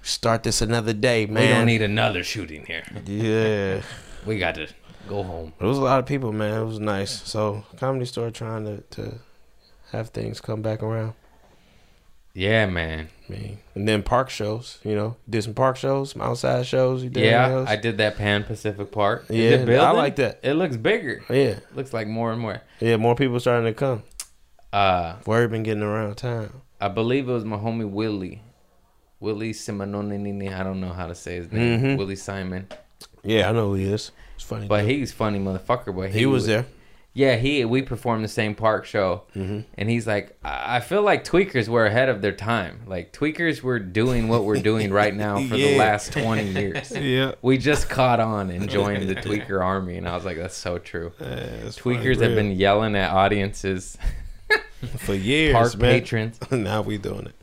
start 0.00 0.42
this 0.42 0.62
another 0.62 0.94
day, 0.94 1.26
man. 1.26 1.42
we 1.42 1.48
don't 1.48 1.66
need 1.66 1.82
another 1.82 2.24
shooting 2.24 2.64
here. 2.64 2.82
Yeah, 3.04 3.82
We 4.26 4.38
got 4.38 4.54
to 4.54 4.68
go 5.06 5.22
home." 5.22 5.52
it 5.60 5.64
was 5.64 5.76
a 5.76 5.82
lot 5.82 5.98
of 6.00 6.06
people, 6.06 6.32
man. 6.32 6.62
It 6.62 6.64
was 6.64 6.80
nice. 6.80 7.10
So, 7.28 7.64
comedy 7.78 8.06
store 8.06 8.30
trying 8.30 8.64
to 8.64 8.80
to 9.02 9.18
have 9.92 10.08
things 10.08 10.40
come 10.40 10.62
back 10.62 10.82
around. 10.82 11.12
Yeah, 12.36 12.66
man. 12.66 13.08
I 13.30 13.56
and 13.74 13.88
then 13.88 14.02
park 14.02 14.28
shows. 14.28 14.78
You 14.84 14.94
know, 14.94 15.16
did 15.28 15.42
some 15.42 15.54
park 15.54 15.76
shows, 15.78 16.10
some 16.12 16.20
outside 16.20 16.66
shows. 16.66 17.02
You 17.02 17.08
did 17.08 17.24
Yeah, 17.24 17.48
those? 17.48 17.66
I 17.68 17.76
did 17.76 17.96
that 17.98 18.16
Pan 18.16 18.44
Pacific 18.44 18.92
Park. 18.92 19.24
Is 19.30 19.36
Yeah, 19.36 19.72
it 19.74 19.80
I 19.80 19.90
like 19.92 20.16
that. 20.16 20.40
It 20.42 20.52
looks 20.54 20.76
bigger. 20.76 21.22
Yeah, 21.30 21.58
looks 21.74 21.92
like 21.94 22.06
more 22.06 22.30
and 22.32 22.40
more. 22.40 22.60
yeah. 22.78 22.96
More 22.98 23.14
people 23.16 23.40
starting 23.40 23.64
to 23.64 23.72
come. 23.74 24.02
Uh, 24.72 25.16
Word 25.24 25.50
been 25.50 25.62
getting 25.62 25.82
around 25.82 26.14
town. 26.16 26.52
I 26.78 26.88
believe 26.88 27.26
it 27.28 27.32
was 27.32 27.44
my 27.46 27.56
homie 27.56 27.88
Willie, 27.88 28.42
Willie 29.18 29.52
Simononi. 29.54 30.52
I 30.52 30.62
don't 30.62 30.80
know 30.80 30.92
how 30.92 31.06
to 31.06 31.14
say 31.14 31.36
his 31.36 31.50
name. 31.50 31.80
Mhm. 31.80 31.96
Willie 31.98 32.16
Simon, 32.16 32.68
Yeah, 33.24 33.48
I 33.48 33.52
know 33.52 33.68
who 33.68 33.74
he 33.76 33.84
is. 33.90 34.10
It's 34.34 34.44
funny. 34.44 34.66
but 34.68 34.82
dude. 34.82 34.90
he's 34.90 35.12
funny 35.12 35.38
motherfucker. 35.38 35.96
But 35.96 36.10
he, 36.10 36.26
was 36.26 36.46
there. 36.46 36.66
Yeah, 37.18 37.36
he 37.36 37.64
we 37.64 37.80
performed 37.80 38.22
the 38.22 38.28
same 38.28 38.54
park 38.54 38.84
show, 38.84 39.22
Mhm. 39.34 39.64
and 39.78 39.88
he's 39.88 40.06
like, 40.06 40.36
I 40.44 40.76
I 40.76 40.80
feel 40.80 41.00
like 41.00 41.24
tweakers 41.24 41.66
were 41.66 41.86
ahead 41.86 42.10
of 42.10 42.20
their 42.20 42.32
time. 42.32 42.82
Like 42.86 43.14
tweakers 43.14 43.62
were 43.62 43.78
doing 43.78 44.28
what 44.28 44.44
we're 44.44 44.60
doing 44.60 44.92
right 44.92 45.14
now 45.14 45.36
for 45.48 45.56
the 45.56 45.78
last 45.78 46.12
twenty 46.12 46.44
years. 46.44 46.92
Yeah. 47.16 47.32
We 47.40 47.56
just 47.56 47.88
caught 47.88 48.20
on 48.20 48.50
and 48.50 48.68
joined 48.68 49.08
the 49.08 49.14
tweaker 49.26 49.64
army, 49.64 49.96
and 49.96 50.06
I 50.06 50.14
was 50.14 50.26
like, 50.26 50.36
that's 50.36 50.54
so 50.56 50.76
true. 50.76 51.12
Tweakers 51.18 51.78
Tweakers 51.80 52.20
have 52.20 52.34
been 52.34 52.50
yelling 52.52 52.94
at 52.94 53.10
audiences, 53.10 53.96
for 54.98 55.14
years, 55.14 55.54
park 55.54 55.78
man. 55.78 55.90
patrons. 56.00 56.38
now 56.50 56.82
we 56.82 56.98
doing 56.98 57.26
it. 57.28 57.34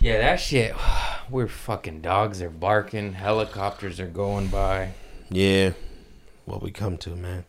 Yeah, 0.00 0.16
that 0.18 0.40
shit. 0.40 0.74
We're 1.30 1.46
fucking 1.46 2.00
dogs 2.00 2.40
are 2.40 2.48
barking, 2.48 3.12
helicopters 3.12 4.00
are 4.00 4.06
going 4.06 4.46
by. 4.46 4.92
Yeah, 5.28 5.72
what 6.46 6.62
we 6.62 6.70
come 6.70 6.96
to, 7.04 7.10
man. 7.10 7.44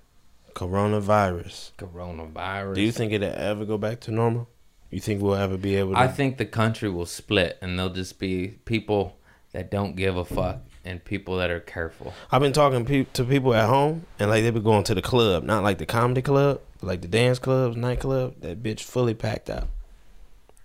Coronavirus. 0.59 1.71
Coronavirus. 1.77 2.75
Do 2.75 2.81
you 2.81 2.91
think 2.91 3.13
it'll 3.13 3.31
ever 3.33 3.63
go 3.63 3.77
back 3.77 4.01
to 4.01 4.11
normal? 4.11 4.49
You 4.91 4.99
think 4.99 5.21
we'll 5.21 5.35
ever 5.35 5.55
be 5.55 5.75
able 5.77 5.93
to? 5.93 5.99
I 5.99 6.09
think 6.09 6.37
the 6.37 6.45
country 6.45 6.89
will 6.89 7.05
split, 7.05 7.57
and 7.61 7.79
there'll 7.79 7.93
just 7.93 8.19
be 8.19 8.59
people 8.65 9.17
that 9.53 9.71
don't 9.71 9.95
give 9.95 10.17
a 10.17 10.25
fuck 10.25 10.57
and 10.83 11.03
people 11.05 11.37
that 11.37 11.49
are 11.49 11.61
careful. 11.61 12.13
I've 12.29 12.41
been 12.41 12.51
talking 12.51 12.83
pe- 12.85 13.05
to 13.13 13.23
people 13.23 13.53
at 13.53 13.69
home, 13.69 14.05
and 14.19 14.29
like 14.29 14.43
they've 14.43 14.53
been 14.53 14.63
going 14.63 14.83
to 14.83 14.95
the 14.95 15.01
club, 15.01 15.43
not 15.43 15.63
like 15.63 15.77
the 15.77 15.85
comedy 15.85 16.21
club, 16.21 16.59
like 16.81 17.01
the 17.01 17.07
dance 17.07 17.39
clubs, 17.39 17.77
nightclub. 17.77 18.41
That 18.41 18.61
bitch 18.61 18.81
fully 18.81 19.13
packed 19.13 19.49
out. 19.49 19.69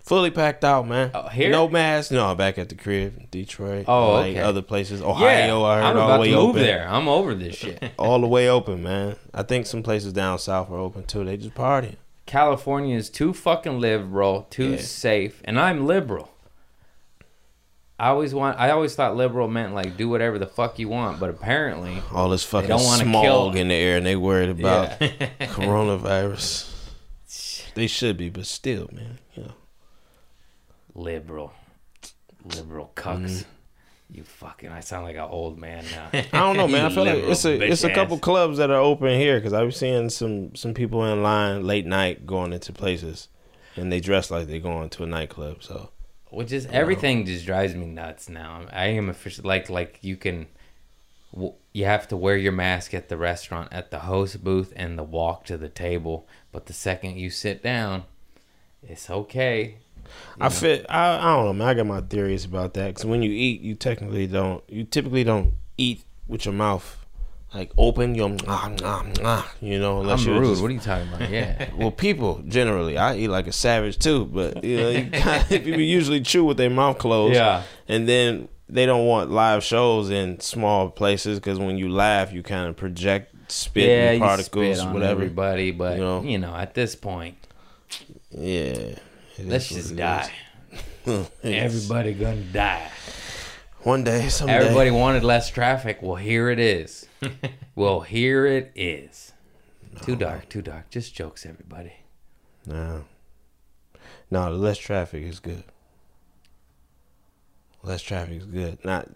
Fully 0.05 0.29
packed 0.29 0.63
out, 0.63 0.87
man. 0.87 1.09
Oh, 1.15 1.27
here? 1.29 1.49
No 1.49 1.67
mask. 1.67 2.11
No, 2.11 2.35
back 2.35 2.59
at 2.59 2.69
the 2.69 2.75
crib, 2.75 3.31
Detroit. 3.31 3.85
Oh, 3.87 4.13
like 4.13 4.31
okay. 4.33 4.39
other 4.39 4.61
places. 4.61 5.01
Ohio, 5.01 5.63
I 5.63 5.77
heard 5.77 5.83
I'm 5.83 5.97
all 5.97 6.03
about 6.05 6.13
the 6.17 6.19
way 6.21 6.29
to 6.29 6.35
move 6.35 6.49
open. 6.51 6.61
there. 6.61 6.87
I'm 6.87 7.07
over 7.07 7.33
this 7.33 7.55
shit. 7.55 7.91
All 7.97 8.19
the 8.21 8.27
way 8.27 8.47
open, 8.47 8.83
man. 8.83 9.15
I 9.33 9.41
think 9.41 9.65
some 9.65 9.81
places 9.81 10.13
down 10.13 10.37
south 10.37 10.69
are 10.69 10.77
open 10.77 11.05
too. 11.05 11.23
They 11.25 11.37
just 11.37 11.55
partying. 11.55 11.95
California 12.27 12.95
is 12.95 13.09
too 13.09 13.33
fucking 13.33 13.79
liberal, 13.79 14.45
too 14.51 14.73
Yeah. 14.73 14.77
safe, 14.81 15.41
and 15.43 15.59
I'm 15.59 15.87
liberal. 15.87 16.29
I 17.97 18.09
always 18.09 18.33
want. 18.35 18.59
I 18.59 18.69
always 18.69 18.93
thought 18.93 19.15
liberal 19.15 19.47
meant 19.47 19.73
like 19.73 19.97
do 19.97 20.07
whatever 20.07 20.37
the 20.37 20.45
fuck 20.47 20.77
you 20.77 20.87
want, 20.87 21.19
but 21.19 21.31
apparently, 21.31 22.03
All 22.13 22.29
this 22.29 22.43
fucking 22.43 22.69
don't 22.69 22.79
smog 22.79 23.23
kill- 23.23 23.51
in 23.55 23.69
the 23.69 23.73
air, 23.75 23.97
and 23.97 24.05
they 24.05 24.15
worried 24.15 24.49
about 24.49 25.01
yeah. 25.01 25.29
coronavirus. 25.39 26.71
They 27.73 27.87
should 27.87 28.17
be, 28.17 28.29
but 28.29 28.45
still, 28.45 28.87
man. 28.91 29.17
You 29.33 29.43
know. 29.43 29.51
Liberal, 30.95 31.53
liberal 32.43 32.91
cucks. 32.95 33.29
Mm-hmm. 33.29 33.49
You 34.11 34.23
fucking. 34.23 34.69
I 34.69 34.81
sound 34.81 35.05
like 35.05 35.15
an 35.15 35.23
old 35.23 35.57
man 35.57 35.83
now. 35.91 36.09
I 36.13 36.39
don't 36.39 36.57
know, 36.57 36.67
man. 36.67 36.85
I 36.85 36.89
feel 36.89 37.05
like 37.05 37.23
it's 37.23 37.43
a 37.43 37.59
it's 37.59 37.83
a 37.83 37.93
couple 37.93 38.19
clubs 38.19 38.59
that 38.59 38.69
are 38.69 38.79
open 38.79 39.19
here 39.19 39.39
because 39.39 39.53
I 39.53 39.63
was 39.63 39.75
seeing 39.75 40.09
some 40.09 40.55
some 40.55 40.73
people 40.75 41.03
in 41.05 41.23
line 41.23 41.65
late 41.65 41.87
night 41.87 42.25
going 42.25 42.53
into 42.53 42.71
places, 42.71 43.29
and 43.75 43.91
they 43.91 43.99
dress 43.99 44.29
like 44.29 44.47
they're 44.47 44.59
going 44.59 44.89
to 44.91 45.03
a 45.03 45.07
nightclub. 45.07 45.63
So 45.63 45.89
Which 46.29 46.51
is 46.51 46.67
everything 46.67 47.25
just 47.25 47.47
drives 47.47 47.73
me 47.73 47.87
nuts 47.87 48.29
now. 48.29 48.67
I 48.71 48.87
am 48.87 49.09
official 49.09 49.43
like 49.43 49.71
like 49.71 49.97
you 50.01 50.17
can 50.17 50.47
you 51.73 51.85
have 51.85 52.07
to 52.07 52.15
wear 52.15 52.37
your 52.37 52.51
mask 52.51 52.93
at 52.93 53.09
the 53.09 53.17
restaurant 53.17 53.73
at 53.73 53.91
the 53.91 53.99
host 53.99 54.43
booth 54.43 54.71
and 54.75 54.97
the 54.97 55.03
walk 55.03 55.45
to 55.45 55.57
the 55.57 55.67
table, 55.67 56.27
but 56.51 56.67
the 56.67 56.73
second 56.73 57.17
you 57.17 57.29
sit 57.29 57.61
down, 57.61 58.03
it's 58.81 59.09
okay. 59.09 59.79
I 60.39 60.49
fit. 60.49 60.85
I, 60.89 61.17
I 61.17 61.35
don't 61.35 61.45
know, 61.45 61.53
man. 61.53 61.67
I 61.67 61.73
got 61.73 61.85
my 61.85 62.01
theories 62.01 62.45
about 62.45 62.73
that 62.75 62.87
because 62.87 63.05
when 63.05 63.21
you 63.23 63.31
eat, 63.31 63.61
you 63.61 63.75
technically 63.75 64.27
don't. 64.27 64.63
You 64.69 64.83
typically 64.83 65.23
don't 65.23 65.53
eat 65.77 66.03
with 66.27 66.45
your 66.45 66.53
mouth 66.53 66.97
like 67.53 67.71
open. 67.77 68.15
You're 68.15 68.29
mwah, 68.29 68.77
mwah, 68.77 69.13
mwah, 69.15 69.45
you 69.61 69.79
know, 69.79 70.01
unless 70.01 70.21
I'm 70.25 70.31
you're 70.33 70.39
rude. 70.41 70.49
just- 70.51 70.61
What 70.61 70.71
are 70.71 70.73
you 70.73 70.79
talking 70.79 71.07
about? 71.13 71.29
Yeah. 71.29 71.69
well, 71.77 71.91
people 71.91 72.43
generally, 72.47 72.97
I 72.97 73.15
eat 73.17 73.27
like 73.29 73.47
a 73.47 73.51
savage 73.53 73.97
too, 73.99 74.25
but 74.25 74.63
you 74.63 74.77
know, 74.77 74.89
you 74.89 75.09
people 75.49 75.79
usually 75.79 76.21
chew 76.21 76.43
with 76.43 76.57
their 76.57 76.69
mouth 76.69 76.97
closed. 76.97 77.35
yeah. 77.35 77.63
and 77.87 78.07
then 78.09 78.49
they 78.67 78.85
don't 78.87 79.05
want 79.05 79.29
live 79.29 79.63
shows 79.63 80.09
in 80.09 80.39
small 80.39 80.89
places 80.89 81.39
because 81.39 81.59
when 81.59 81.77
you 81.77 81.87
laugh, 81.87 82.33
you 82.33 82.41
kind 82.41 82.67
of 82.67 82.75
project 82.75 83.31
spit 83.51 83.87
yeah, 83.87 84.17
particles, 84.17 84.77
spit 84.77 84.79
on 84.87 84.93
whatever. 84.93 85.11
everybody, 85.21 85.69
but 85.69 85.97
you 85.97 86.03
know? 86.03 86.21
you 86.23 86.37
know, 86.39 86.55
at 86.55 86.73
this 86.73 86.95
point, 86.95 87.35
Yeah. 88.31 88.95
It 89.37 89.47
Let's 89.47 89.69
just 89.69 89.95
die. 89.95 90.31
Everybody 91.43 92.13
gonna 92.13 92.41
die. 92.41 92.89
One 93.83 94.03
day, 94.03 94.29
someday. 94.29 94.55
Everybody 94.55 94.91
wanted 94.91 95.23
less 95.23 95.49
traffic. 95.49 95.99
Well, 96.01 96.15
here 96.15 96.49
it 96.49 96.59
is. 96.59 97.07
well, 97.75 98.01
here 98.01 98.45
it 98.45 98.71
is. 98.75 99.31
Too 100.01 100.15
dark, 100.15 100.49
too 100.49 100.61
dark. 100.61 100.89
Just 100.89 101.13
jokes, 101.13 101.45
everybody. 101.45 101.93
No. 102.65 103.05
No, 104.31 104.51
the 104.51 104.57
less 104.57 104.79
traffic 104.79 105.23
is 105.23 105.39
good. 105.39 105.63
Less 107.83 108.01
traffic 108.01 108.39
is 108.39 108.45
good. 108.45 108.83
Not 108.83 109.07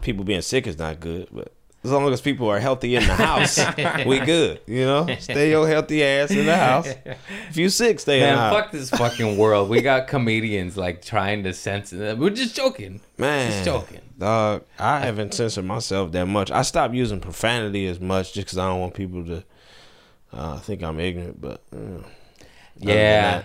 people 0.00 0.24
being 0.24 0.42
sick 0.42 0.66
is 0.68 0.78
not 0.78 1.00
good, 1.00 1.28
but 1.32 1.52
as 1.86 1.92
long 1.92 2.12
as 2.12 2.20
people 2.20 2.48
are 2.50 2.58
healthy 2.58 2.96
in 2.96 3.06
the 3.06 3.14
house, 3.14 3.58
we 4.06 4.18
good. 4.20 4.60
You 4.66 4.84
know, 4.84 5.06
stay 5.20 5.50
your 5.50 5.66
healthy 5.68 6.02
ass 6.04 6.30
in 6.30 6.46
the 6.46 6.56
house. 6.56 6.88
If 7.48 7.56
you 7.56 7.68
sick, 7.68 8.00
stay 8.00 8.22
in 8.22 8.34
the 8.34 8.36
house. 8.36 8.54
fuck 8.54 8.72
this 8.72 8.90
fucking 8.90 9.38
world. 9.38 9.68
We 9.68 9.80
got 9.82 10.08
comedians 10.08 10.76
like 10.76 11.02
trying 11.02 11.44
to 11.44 11.52
censor 11.54 11.96
them. 11.96 12.18
We're 12.18 12.30
just 12.30 12.54
joking. 12.56 13.00
Man, 13.18 13.50
Just 13.50 13.64
joking. 13.64 14.00
dog. 14.18 14.64
I 14.78 15.00
haven't 15.00 15.32
censored 15.34 15.64
myself 15.64 16.12
that 16.12 16.26
much. 16.26 16.50
I 16.50 16.62
stopped 16.62 16.94
using 16.94 17.20
profanity 17.20 17.86
as 17.86 18.00
much 18.00 18.34
just 18.34 18.46
because 18.48 18.58
I 18.58 18.68
don't 18.68 18.80
want 18.80 18.94
people 18.94 19.24
to 19.26 19.44
uh, 20.32 20.58
think 20.58 20.82
I'm 20.82 20.98
ignorant. 21.00 21.40
But 21.40 21.62
Yeah. 22.76 23.44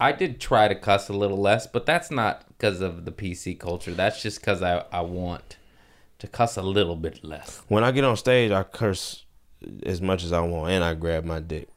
I 0.00 0.12
did 0.12 0.40
try 0.40 0.68
to 0.68 0.74
cuss 0.74 1.08
a 1.08 1.12
little 1.12 1.38
less, 1.38 1.66
but 1.66 1.86
that's 1.86 2.10
not 2.10 2.44
because 2.48 2.80
of 2.80 3.04
the 3.04 3.12
PC 3.12 3.58
culture. 3.58 3.92
That's 3.94 4.20
just 4.20 4.40
because 4.40 4.60
I, 4.62 4.84
I 4.92 5.00
want 5.00 5.56
to 6.18 6.26
cuss 6.26 6.56
a 6.56 6.62
little 6.62 6.96
bit 6.96 7.22
less. 7.24 7.62
when 7.68 7.84
I 7.84 7.90
get 7.92 8.04
on 8.04 8.16
stage, 8.16 8.50
I 8.50 8.62
curse 8.62 9.24
as 9.84 10.00
much 10.00 10.24
as 10.24 10.32
I 10.32 10.40
want, 10.40 10.70
and 10.72 10.82
I 10.84 10.94
grab 10.94 11.24
my 11.24 11.40
dick. 11.40 11.68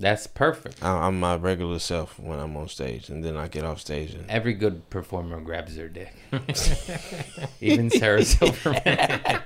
That's 0.00 0.26
perfect. 0.28 0.82
I- 0.82 1.06
I'm 1.06 1.18
my 1.18 1.34
regular 1.36 1.78
self 1.80 2.18
when 2.20 2.38
I'm 2.38 2.56
on 2.56 2.68
stage, 2.68 3.08
and 3.08 3.24
then 3.24 3.36
I 3.36 3.48
get 3.48 3.64
off 3.64 3.80
stage 3.80 4.14
and 4.14 4.30
Every 4.30 4.52
good 4.54 4.88
performer 4.90 5.40
grabs 5.40 5.74
their 5.74 5.88
dick. 5.88 6.14
Even 7.60 7.90
Sarah 7.90 8.24
Silverman. 8.24 8.80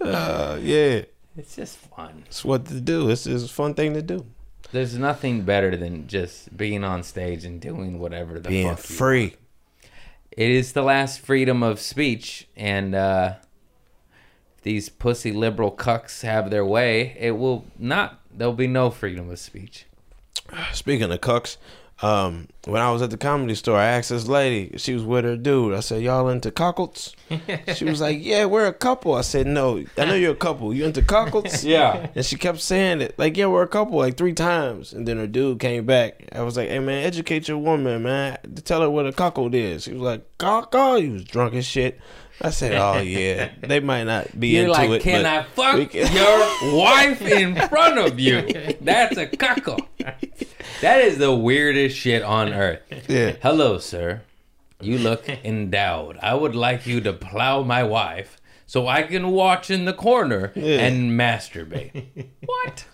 uh, 0.00 0.58
yeah, 0.60 1.02
It's 1.36 1.54
just 1.56 1.78
fun. 1.78 2.24
it's 2.26 2.44
what 2.44 2.66
to 2.66 2.80
do. 2.80 3.10
It's 3.10 3.24
just 3.24 3.46
a 3.46 3.52
fun 3.52 3.74
thing 3.74 3.94
to 3.94 4.02
do. 4.02 4.26
There's 4.72 4.96
nothing 4.96 5.42
better 5.42 5.76
than 5.76 6.06
just 6.06 6.56
being 6.56 6.84
on 6.84 7.02
stage 7.02 7.44
and 7.44 7.60
doing 7.60 7.98
whatever 7.98 8.38
the 8.38 8.48
Being 8.48 8.68
fuck 8.68 8.88
you 8.88 8.94
free. 8.96 9.34
It 10.32 10.50
is 10.50 10.72
the 10.72 10.82
last 10.82 11.20
freedom 11.20 11.62
of 11.62 11.80
speech 11.80 12.48
and 12.56 12.94
uh 12.94 13.34
these 14.62 14.88
pussy 14.88 15.32
liberal 15.32 15.72
cucks 15.72 16.22
have 16.22 16.50
their 16.50 16.64
way 16.64 17.16
it 17.18 17.32
will 17.32 17.64
not 17.78 18.20
there'll 18.32 18.54
be 18.54 18.66
no 18.66 18.90
freedom 18.90 19.30
of 19.30 19.38
speech. 19.38 19.86
Speaking 20.72 21.10
of 21.10 21.20
cucks, 21.20 21.56
um, 22.02 22.48
when 22.64 22.80
I 22.80 22.90
was 22.90 23.02
at 23.02 23.10
the 23.10 23.18
comedy 23.18 23.54
store, 23.54 23.76
I 23.76 23.86
asked 23.86 24.10
this 24.10 24.26
lady. 24.26 24.76
She 24.78 24.94
was 24.94 25.02
with 25.04 25.24
her 25.24 25.36
dude. 25.36 25.74
I 25.74 25.80
said, 25.80 26.02
"Y'all 26.02 26.28
into 26.28 26.50
cockles?" 26.50 27.14
She 27.74 27.84
was 27.84 28.00
like, 28.00 28.24
"Yeah, 28.24 28.46
we're 28.46 28.66
a 28.66 28.72
couple." 28.72 29.14
I 29.14 29.20
said, 29.20 29.46
"No, 29.46 29.84
I 29.98 30.04
know 30.06 30.14
you're 30.14 30.32
a 30.32 30.36
couple. 30.36 30.72
You 30.72 30.84
into 30.86 31.02
cockles?" 31.02 31.64
yeah 31.70 32.08
And 32.14 32.24
she 32.24 32.36
kept 32.36 32.60
saying 32.60 33.00
it, 33.02 33.18
like, 33.18 33.36
yeah, 33.36 33.46
we're 33.46 33.62
a 33.62 33.68
couple, 33.68 33.98
like 33.98 34.16
three 34.16 34.32
times. 34.32 34.92
And 34.92 35.06
then 35.06 35.18
her 35.18 35.26
dude 35.26 35.60
came 35.60 35.84
back. 35.84 36.28
I 36.32 36.42
was 36.42 36.56
like, 36.56 36.68
hey, 36.68 36.78
man, 36.78 37.04
educate 37.04 37.48
your 37.48 37.58
woman, 37.58 38.02
man. 38.02 38.38
Tell 38.64 38.80
her 38.80 38.90
what 38.90 39.06
a 39.06 39.12
cuckold 39.12 39.54
is. 39.54 39.84
She 39.84 39.92
was 39.92 40.02
like, 40.02 40.38
cockle? 40.38 40.96
He 40.96 41.08
was 41.08 41.24
drunk 41.24 41.54
as 41.54 41.66
shit. 41.66 42.00
I 42.42 42.50
said, 42.50 42.72
oh, 42.74 43.00
yeah. 43.00 43.50
They 43.60 43.80
might 43.80 44.04
not 44.04 44.38
be 44.38 44.48
you're 44.48 44.60
into 44.66 44.72
like 44.72 44.90
it. 44.90 45.02
can 45.02 45.22
but 45.22 45.26
i 45.26 45.42
fuck 45.42 45.90
can- 45.90 46.12
your 46.14 46.74
wife 46.80 47.20
in 47.22 47.54
front 47.68 47.98
of 47.98 48.18
you 48.18 48.40
that's 48.80 49.16
a 49.18 49.26
cuckle 49.26 49.78
that 50.80 51.00
is 51.00 51.18
the 51.18 51.34
weirdest 51.34 51.96
shit 51.96 52.22
on 52.22 52.52
earth 52.52 52.80
Yeah. 53.08 53.36
hello 53.42 53.78
sir 53.78 54.22
you 54.80 54.96
look 54.98 55.28
endowed 55.44 56.18
i 56.22 56.32
would 56.34 56.54
like 56.54 56.86
you 56.86 57.00
to 57.02 57.12
plow 57.12 57.62
my 57.62 57.82
wife 57.82 58.38
so 58.66 58.86
i 58.88 59.02
can 59.02 59.30
watch 59.32 59.70
in 59.70 59.84
the 59.84 59.92
corner 59.92 60.52
Yeah. 60.54 60.80
and 60.80 61.10
masturbate 61.20 62.06
what 62.46 62.86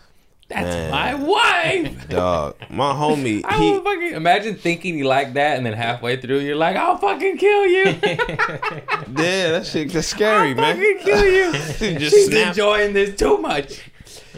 that's 0.48 0.64
Man. 0.64 0.90
my 0.90 1.14
wife 1.14 2.08
Dog. 2.08 2.56
My 2.70 2.92
homie, 2.92 3.42
I 3.44 3.58
he, 3.58 3.78
fucking 3.80 4.12
imagine 4.12 4.54
thinking 4.56 4.96
you 4.96 5.04
like 5.06 5.34
that, 5.34 5.56
and 5.56 5.66
then 5.66 5.72
halfway 5.72 6.20
through 6.20 6.38
you're 6.40 6.54
like, 6.56 6.76
"I'll 6.76 6.96
fucking 6.98 7.36
kill 7.38 7.66
you! 7.66 7.84
yeah, 8.02 9.50
that 9.50 9.66
shit, 9.66 9.92
that's 9.92 10.06
scary, 10.08 10.54
man. 10.54 10.64
I'll 10.64 10.76
man. 10.76 10.98
fucking 10.98 10.98
kill 11.04 11.24
you!" 11.24 11.52
He 11.52 11.98
just 11.98 12.14
She's 12.14 12.26
snapped. 12.26 12.48
enjoying 12.50 12.92
this 12.92 13.16
too 13.16 13.38
much. 13.38 13.90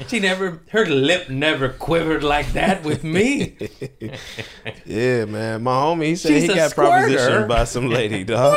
She 0.07 0.21
never, 0.21 0.61
her 0.71 0.87
lip 0.87 1.29
never 1.29 1.69
quivered 1.71 2.23
like 2.23 2.53
that 2.53 2.85
with 2.85 3.03
me. 3.03 3.57
Yeah, 4.87 5.25
man. 5.25 5.63
My 5.65 5.73
homie, 5.73 6.05
he 6.07 6.17
said 6.17 6.29
She's 6.33 6.43
he 6.43 6.49
got 6.55 6.71
squirter. 6.71 7.09
propositioned 7.09 7.49
by 7.49 7.65
some 7.65 7.89
lady, 7.89 8.23
dog. 8.25 8.57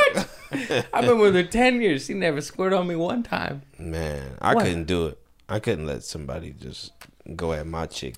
I've 0.93 1.05
been 1.05 1.17
with 1.19 1.33
her 1.35 1.43
ten 1.43 1.81
years. 1.81 2.05
She 2.05 2.13
never 2.13 2.41
squirted 2.41 2.77
on 2.77 2.87
me 2.87 2.95
one 2.95 3.23
time. 3.23 3.63
Man, 3.79 4.37
I 4.39 4.53
What? 4.53 4.65
couldn't 4.65 4.85
do 4.85 5.07
it. 5.07 5.17
I 5.49 5.59
couldn't 5.59 5.85
let 5.87 6.03
somebody 6.03 6.51
just 6.51 6.91
go 7.35 7.53
at 7.53 7.65
my 7.65 7.85
chick. 7.85 8.15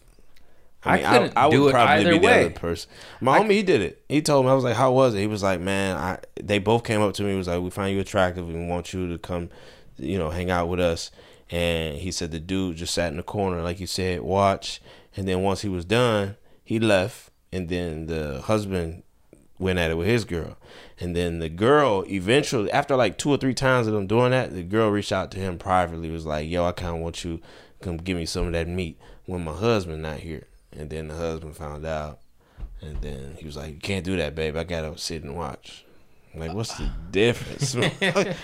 I 0.86 0.98
couldn't 0.98 1.52
do 1.52 1.70
it 1.70 1.76
either 1.76 2.12
be 2.12 2.20
way. 2.20 2.40
the 2.40 2.46
other 2.48 2.50
person. 2.52 2.90
My 3.22 3.40
homie, 3.40 3.52
he 3.52 3.64
did 3.64 3.82
it. 3.82 4.04
He 4.10 4.22
told 4.22 4.46
me, 4.46 4.52
I 4.52 4.54
was 4.54 4.66
like, 4.66 4.76
"How 4.76 4.92
was 4.92 5.16
it?" 5.16 5.20
He 5.20 5.28
was 5.28 5.42
like, 5.42 5.62
"Man, 5.62 5.96
I." 5.96 6.20
They 6.36 6.60
both 6.60 6.84
came 6.84 7.02
up 7.02 7.14
to 7.14 7.24
me. 7.24 7.32
He 7.32 7.38
was 7.38 7.48
like, 7.48 7.62
"We 7.62 7.70
find 7.70 7.96
you 7.96 8.02
attractive. 8.02 8.48
We 8.48 8.66
want 8.66 8.94
you 8.94 9.08
to 9.10 9.18
come, 9.18 9.50
you 9.98 10.18
know, 10.18 10.30
hang 10.30 10.52
out 10.52 10.68
with 10.68 10.80
us." 10.82 11.12
And 11.50 11.98
he 11.98 12.12
said 12.12 12.32
the 12.32 12.40
dude 12.40 12.78
just 12.78 12.94
sat 12.94 13.12
in 13.12 13.18
the 13.18 13.24
corner, 13.24 13.62
like 13.62 13.80
you 13.80 13.88
said, 13.88 14.22
watch. 14.22 14.82
And 15.16 15.28
then 15.28 15.44
once 15.44 15.62
he 15.62 15.70
was 15.70 15.86
done, 15.86 16.36
he 16.64 16.80
left. 16.80 17.30
And 17.52 17.70
then 17.70 18.08
the 18.08 18.42
husband 18.42 19.04
went 19.60 19.78
at 19.78 19.92
it 19.92 19.96
with 19.96 20.08
his 20.08 20.26
girl. 20.26 20.58
And 21.00 21.16
then 21.16 21.38
the 21.38 21.50
girl 21.50 22.04
eventually, 22.08 22.72
after 22.72 22.96
like 22.96 23.18
two 23.20 23.30
or 23.30 23.38
three 23.38 23.54
times 23.54 23.86
of 23.86 23.94
them 23.94 24.08
doing 24.08 24.32
that, 24.32 24.54
the 24.54 24.64
girl 24.64 24.90
reached 24.90 25.12
out 25.12 25.30
to 25.32 25.40
him 25.40 25.60
privately, 25.60 26.10
was 26.10 26.26
like, 26.26 26.50
Yo, 26.50 26.66
I 26.66 26.72
kinda 26.72 26.96
want 26.96 27.24
you 27.24 27.40
come 27.84 27.98
give 27.98 28.18
me 28.18 28.26
some 28.26 28.48
of 28.48 28.54
that 28.54 28.68
meat 28.68 28.98
when 29.26 29.44
my 29.44 29.54
husband 29.54 30.02
not 30.04 30.20
here. 30.20 30.48
And 30.72 30.90
then 30.90 31.08
the 31.10 31.16
husband 31.16 31.56
found 31.56 31.86
out. 31.86 32.20
And 32.82 33.00
then 33.02 33.36
he 33.40 33.46
was 33.46 33.56
like, 33.56 33.74
You 33.76 33.80
can't 33.80 34.04
do 34.04 34.18
that, 34.18 34.36
babe. 34.36 34.58
I 34.58 34.64
gotta 34.64 34.98
sit 34.98 35.24
and 35.24 35.36
watch. 35.36 35.86
I'm 36.34 36.40
like, 36.40 36.54
what's 36.54 36.76
the 36.80 36.90
difference? 37.12 37.76
I 37.78 37.90
think 37.90 38.36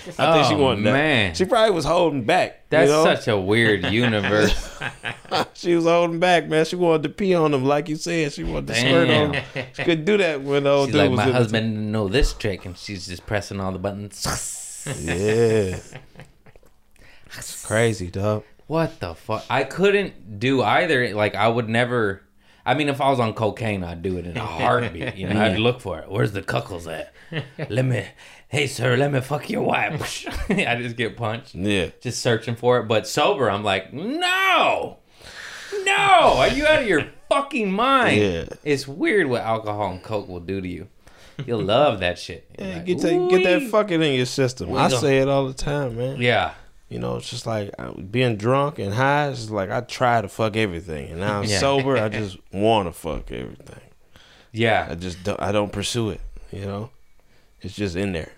she 0.46 0.54
Oh, 0.54 0.58
wanted 0.58 0.86
that. 0.86 0.94
man. 0.94 1.34
She 1.34 1.44
probably 1.46 1.72
was 1.72 1.86
holding 1.86 2.24
back. 2.24 2.70
That's 2.70 2.88
you 2.88 2.96
know? 2.96 3.04
such 3.04 3.28
a 3.28 3.36
weird 3.36 3.84
universe. 3.92 4.80
she 5.56 5.74
was 5.74 5.86
holding 5.86 6.20
back, 6.20 6.48
man. 6.48 6.66
She 6.66 6.76
wanted 6.76 7.02
to 7.04 7.10
pee 7.10 7.34
on 7.34 7.52
him, 7.52 7.66
like 7.66 7.90
you 7.90 7.96
said. 7.96 8.32
She 8.32 8.44
wanted 8.44 8.68
to 8.68 8.76
squirt 8.76 9.10
on 9.10 9.34
him. 9.34 9.44
She 9.74 9.84
couldn't 9.84 10.06
do 10.06 10.18
that 10.18 10.44
when 10.44 10.66
the 10.66 10.70
old 10.70 10.90
She's 10.90 10.94
dude 10.94 11.02
like, 11.02 11.10
was 11.10 11.18
my 11.18 11.32
husband 11.32 11.74
didn't 11.74 11.92
know 11.92 12.08
this 12.08 12.34
trick, 12.34 12.64
and 12.66 12.78
she's 12.78 13.08
just 13.08 13.26
pressing 13.26 13.60
all 13.60 13.72
the 13.72 13.80
buttons. 13.80 14.86
Yeah. 15.02 15.80
It's 17.38 17.66
crazy, 17.66 18.12
dog. 18.12 18.44
What 18.70 19.00
the 19.00 19.16
fuck? 19.16 19.44
I 19.50 19.64
couldn't 19.64 20.40
do 20.40 20.62
either. 20.62 21.16
Like 21.16 21.34
I 21.34 21.48
would 21.48 21.68
never. 21.68 22.22
I 22.64 22.76
mean, 22.76 22.88
if 22.88 23.02
I 23.02 23.10
was 23.10 23.20
on 23.20 23.34
cocaine, 23.34 23.84
I'd 23.84 24.04
do 24.04 24.18
it 24.18 24.28
in 24.28 24.38
a 24.38 24.46
heartbeat. 24.46 25.16
You 25.16 25.28
know, 25.28 25.42
I'd 25.42 25.58
look 25.58 25.82
for 25.82 25.98
it. 25.98 26.08
Where's 26.12 26.34
the 26.34 26.44
cuckles 26.44 26.86
at? 26.86 27.12
Let 27.68 27.84
me. 27.84 28.06
Hey, 28.48 28.68
sir, 28.68 28.96
let 28.96 29.12
me 29.12 29.22
fuck 29.22 29.50
your 29.50 29.64
wife. 29.64 30.24
I 30.52 30.76
just 30.80 30.96
get 30.98 31.18
punched. 31.18 31.56
Yeah. 31.56 31.88
Just 32.00 32.22
searching 32.22 32.56
for 32.56 32.78
it. 32.80 32.84
But 32.88 33.08
sober, 33.08 33.50
I'm 33.50 33.64
like, 33.64 33.92
no, 33.92 35.00
no. 35.84 36.34
Are 36.38 36.50
you 36.50 36.68
out 36.68 36.84
of 36.84 36.88
your 36.88 37.08
fucking 37.28 37.72
mind? 37.72 38.22
Yeah. 38.22 38.46
It's 38.64 38.88
weird 38.88 39.26
what 39.28 39.42
alcohol 39.42 39.90
and 39.92 40.04
coke 40.04 40.28
will 40.28 40.40
do 40.40 40.62
to 40.62 40.68
you. 40.68 40.90
You'll 41.44 41.64
love 41.64 42.02
that 42.02 42.20
shit. 42.20 42.48
You're 42.60 42.68
Yeah, 42.68 42.76
like, 42.76 42.86
get 42.86 43.00
that, 43.00 43.28
get 43.32 43.44
that 43.46 43.70
fucking 43.72 44.02
in 44.04 44.14
your 44.14 44.26
system. 44.28 44.72
I 44.76 44.90
say 44.90 45.18
it 45.18 45.28
all 45.28 45.48
the 45.48 45.54
time, 45.56 45.98
man. 45.98 46.22
Yeah. 46.22 46.54
You 46.90 46.98
know, 47.00 47.18
it's 47.18 47.30
just 47.30 47.46
like 47.46 47.72
uh, 47.78 47.92
being 47.94 48.36
drunk 48.36 48.80
and 48.80 48.94
high. 48.94 49.30
It's 49.30 49.40
just 49.42 49.52
like 49.52 49.70
I 49.70 49.82
try 49.82 50.22
to 50.22 50.28
fuck 50.28 50.56
everything, 50.58 51.12
and 51.12 51.20
now 51.20 51.40
I'm 51.40 51.46
Yeah. 51.46 51.60
sober. 51.60 51.98
I 51.98 52.10
just 52.22 52.38
want 52.52 52.88
to 52.88 52.92
fuck 52.94 53.32
everything. 53.32 53.82
Yeah, 54.52 54.88
I 54.90 54.96
just 54.96 55.24
don't, 55.24 55.40
I 55.40 55.52
don't 55.52 55.72
pursue 55.72 56.10
it. 56.10 56.22
You 56.52 56.66
know, 56.66 56.90
it's 57.62 57.76
just 57.76 57.96
in 57.96 58.14
there. 58.14 58.32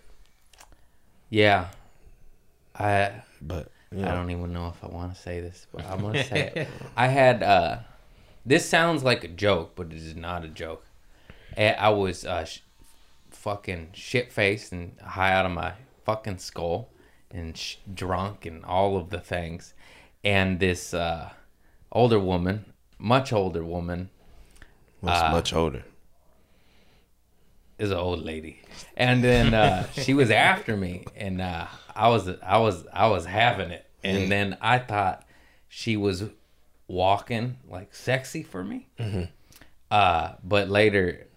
Yeah. 1.29 1.67
I 2.77 3.21
But 3.41 3.69
you 3.91 4.01
I 4.03 4.11
don't 4.13 4.31
even 4.31 4.53
know 4.53 4.67
if 4.67 4.83
I 4.83 4.87
want 4.87 5.13
to 5.15 5.21
say 5.21 5.39
this, 5.39 5.67
but 5.73 5.85
I'm 5.85 6.01
gonna 6.01 6.23
say 6.23 6.51
it. 6.55 6.67
I 6.97 7.07
had 7.07 7.43
uh, 7.43 7.79
this 8.45 8.67
sounds 8.67 9.03
like 9.03 9.23
a 9.23 9.27
joke, 9.29 9.73
but 9.75 9.87
it 9.87 9.93
is 9.97 10.15
not 10.15 10.43
a 10.43 10.47
joke. 10.47 10.85
I 11.57 11.89
was 11.89 12.25
uh, 12.25 12.45
sh- 12.45 12.59
fucking 13.29 13.89
shit 13.93 14.31
faced 14.31 14.71
and 14.71 14.97
high 15.01 15.33
out 15.33 15.45
of 15.45 15.51
my 15.51 15.73
fucking 16.05 16.37
skull, 16.37 16.89
and 17.33 17.57
sh- 17.57 17.77
drunk 17.93 18.45
and 18.45 18.63
all 18.65 18.97
of 18.97 19.09
the 19.09 19.19
things, 19.19 19.73
and 20.23 20.59
this 20.59 20.93
uh, 20.93 21.29
older 21.91 22.19
woman, 22.19 22.65
much 22.97 23.33
older 23.33 23.63
woman, 23.63 24.09
much 25.01 25.15
uh, 25.23 25.31
much 25.31 25.53
older. 25.53 25.83
is 27.77 27.91
an 27.91 27.97
old 27.97 28.23
lady, 28.23 28.61
and 28.95 29.23
then 29.23 29.53
uh, 29.53 29.87
she 29.93 30.13
was 30.13 30.29
after 30.31 30.75
me, 30.77 31.05
and 31.15 31.41
uh, 31.41 31.67
I 31.95 32.09
was 32.09 32.29
I 32.43 32.57
was 32.59 32.85
I 32.93 33.07
was 33.07 33.25
having 33.25 33.71
it, 33.71 33.85
and 34.03 34.31
then 34.31 34.57
I 34.61 34.79
thought 34.79 35.25
she 35.67 35.97
was 35.97 36.25
walking 36.87 37.57
like 37.69 37.95
sexy 37.95 38.43
for 38.43 38.63
me. 38.63 38.87
Uh, 39.89 40.33
but 40.43 40.69
later, 40.69 41.27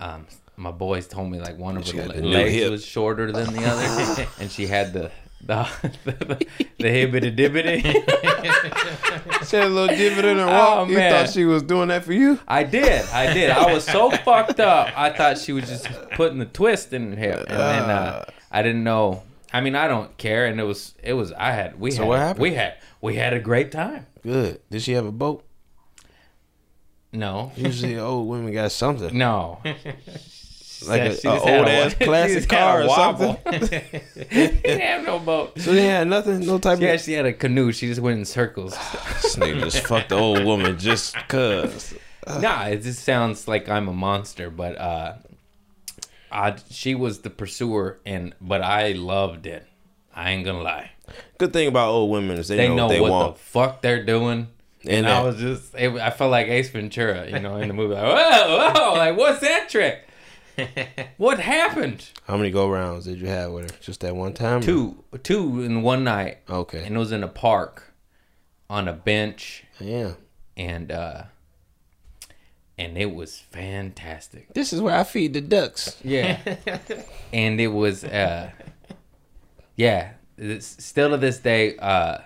um, 0.00 0.26
my 0.56 0.70
boys 0.70 1.06
told 1.08 1.30
me 1.30 1.40
like 1.40 1.58
one 1.58 1.76
of 1.76 1.86
her 1.90 2.06
le- 2.06 2.14
legs 2.28 2.70
was 2.70 2.84
shorter 2.84 3.32
than 3.32 3.52
the 3.52 3.64
other, 3.64 4.26
and 4.40 4.50
she 4.50 4.66
had 4.66 4.92
the 4.92 5.10
the 5.46 5.66
the, 6.04 6.12
the 6.78 6.84
hibbity 6.88 7.34
dibbity. 7.36 7.82
She 9.48 9.56
had 9.56 9.66
a 9.66 9.68
little 9.70 9.96
dividend 9.96 10.40
and 10.40 10.50
Oh, 10.50 10.52
walk. 10.80 10.88
you 10.90 10.96
man. 10.96 11.10
thought 11.26 11.32
she 11.32 11.44
was 11.46 11.62
doing 11.62 11.88
that 11.88 12.04
for 12.04 12.12
you? 12.12 12.38
I 12.46 12.64
did, 12.64 13.02
I 13.10 13.32
did. 13.32 13.50
I 13.50 13.72
was 13.72 13.84
so 13.84 14.10
fucked 14.10 14.60
up. 14.60 14.92
I 14.98 15.08
thought 15.10 15.38
she 15.38 15.52
was 15.52 15.66
just 15.66 15.86
putting 16.12 16.38
the 16.38 16.44
twist 16.44 16.92
in 16.92 17.12
her 17.12 17.18
hip, 17.18 17.38
and 17.48 17.58
then 17.58 17.90
uh, 17.90 18.24
I 18.50 18.62
didn't 18.62 18.84
know. 18.84 19.22
I 19.52 19.62
mean, 19.62 19.74
I 19.74 19.88
don't 19.88 20.14
care, 20.18 20.44
and 20.46 20.60
it 20.60 20.64
was 20.64 20.94
it 21.02 21.14
was. 21.14 21.32
I 21.32 21.52
had 21.52 21.80
we 21.80 21.92
So 21.92 22.02
had 22.02 22.08
what 22.08 22.18
happened? 22.18 22.42
we 22.42 22.54
had 22.54 22.74
we 23.00 23.14
had 23.14 23.32
a 23.32 23.40
great 23.40 23.72
time. 23.72 24.06
Good. 24.22 24.60
Did 24.70 24.82
she 24.82 24.92
have 24.92 25.06
a 25.06 25.12
boat? 25.12 25.44
No, 27.10 27.52
Usually 27.56 27.98
old 27.98 28.28
women 28.28 28.52
got 28.52 28.70
something. 28.70 29.16
no. 29.16 29.60
Like 30.88 31.02
a, 31.02 31.16
She 31.20 31.28
a 31.28 31.32
old 31.32 31.42
a- 31.68 31.70
ass 31.70 31.96
she 31.98 32.04
classic 32.04 32.48
car 32.48 32.82
or 32.82 32.88
something. 32.88 33.36
she 33.68 34.24
didn't 34.30 34.80
have 34.80 35.04
no 35.04 35.18
boat. 35.18 35.58
So 35.60 35.72
they 35.72 35.86
had 35.86 36.08
nothing, 36.08 36.40
no 36.46 36.58
type 36.58 36.78
of. 36.78 36.82
Yeah, 36.82 36.92
of. 36.94 37.00
she 37.00 37.12
had 37.12 37.26
a 37.26 37.32
canoe. 37.32 37.72
She 37.72 37.86
just 37.88 38.00
went 38.00 38.18
in 38.18 38.24
circles. 38.24 38.74
This 39.22 39.36
nigga 39.36 39.60
just 39.60 39.86
fucked 39.86 40.08
the 40.10 40.14
old 40.16 40.44
woman 40.44 40.78
just 40.78 41.14
cause. 41.28 41.92
nah, 42.40 42.64
it 42.66 42.82
just 42.82 43.04
sounds 43.04 43.46
like 43.46 43.68
I'm 43.68 43.88
a 43.88 43.92
monster, 43.92 44.48
but 44.48 44.78
uh, 44.78 45.14
I 46.32 46.56
she 46.70 46.94
was 46.94 47.20
the 47.20 47.30
pursuer, 47.30 47.98
and 48.06 48.34
but 48.40 48.62
I 48.62 48.92
loved 48.92 49.46
it. 49.46 49.66
I 50.14 50.30
ain't 50.30 50.44
gonna 50.44 50.62
lie. 50.62 50.90
Good 51.38 51.52
thing 51.52 51.68
about 51.68 51.88
old 51.90 52.10
women 52.10 52.38
is 52.38 52.48
they, 52.48 52.56
They 52.56 52.68
know, 52.68 52.74
know 52.76 52.86
what 52.86 52.92
they 52.92 53.00
what 53.00 53.10
want. 53.10 53.36
the 53.36 53.40
fuck 53.42 53.82
they're 53.82 54.04
doing. 54.04 54.48
And 54.84 55.06
And 55.06 55.08
I 55.08 55.22
was 55.22 55.36
just, 55.36 55.74
it, 55.74 55.92
I 55.94 56.10
felt 56.10 56.30
like 56.30 56.46
Ace 56.48 56.70
Ventura, 56.70 57.28
you 57.28 57.38
know, 57.40 57.56
in 57.56 57.68
the 57.68 57.74
movie. 57.74 57.94
Like, 57.94 58.04
whoa, 58.04 58.72
whoa, 58.72 58.94
like, 58.94 59.16
what's 59.16 59.40
that 59.40 59.68
trick? 59.68 60.06
what 61.16 61.38
happened? 61.40 62.08
How 62.26 62.36
many 62.36 62.50
go 62.50 62.68
rounds 62.68 63.04
did 63.04 63.20
you 63.20 63.28
have 63.28 63.52
with 63.52 63.70
her? 63.70 63.78
Just 63.80 64.00
that 64.00 64.14
one 64.16 64.32
time? 64.34 64.58
or- 64.60 64.62
Two, 64.62 65.04
two 65.22 65.62
in 65.62 65.82
one 65.82 66.04
night, 66.04 66.38
Okay. 66.48 66.84
and 66.84 66.94
it 66.96 66.98
was 66.98 67.12
in 67.12 67.22
a 67.22 67.28
park, 67.28 67.92
on 68.70 68.88
a 68.88 68.92
bench, 68.92 69.64
Yeah. 69.80 70.12
and 70.56 70.90
uh, 70.92 71.22
and 72.76 72.96
it 72.96 73.14
was 73.14 73.38
fantastic. 73.38 74.52
This 74.54 74.72
is 74.72 74.80
where 74.80 74.94
I 74.96 75.04
feed 75.04 75.32
the 75.34 75.40
ducks. 75.40 75.96
Yeah, 76.04 76.38
and 77.32 77.60
it 77.60 77.68
was, 77.68 78.04
uh, 78.04 78.50
yeah, 79.76 80.12
it's, 80.36 80.84
still 80.84 81.10
to 81.10 81.16
this 81.16 81.38
day, 81.38 81.76
uh, 81.78 82.18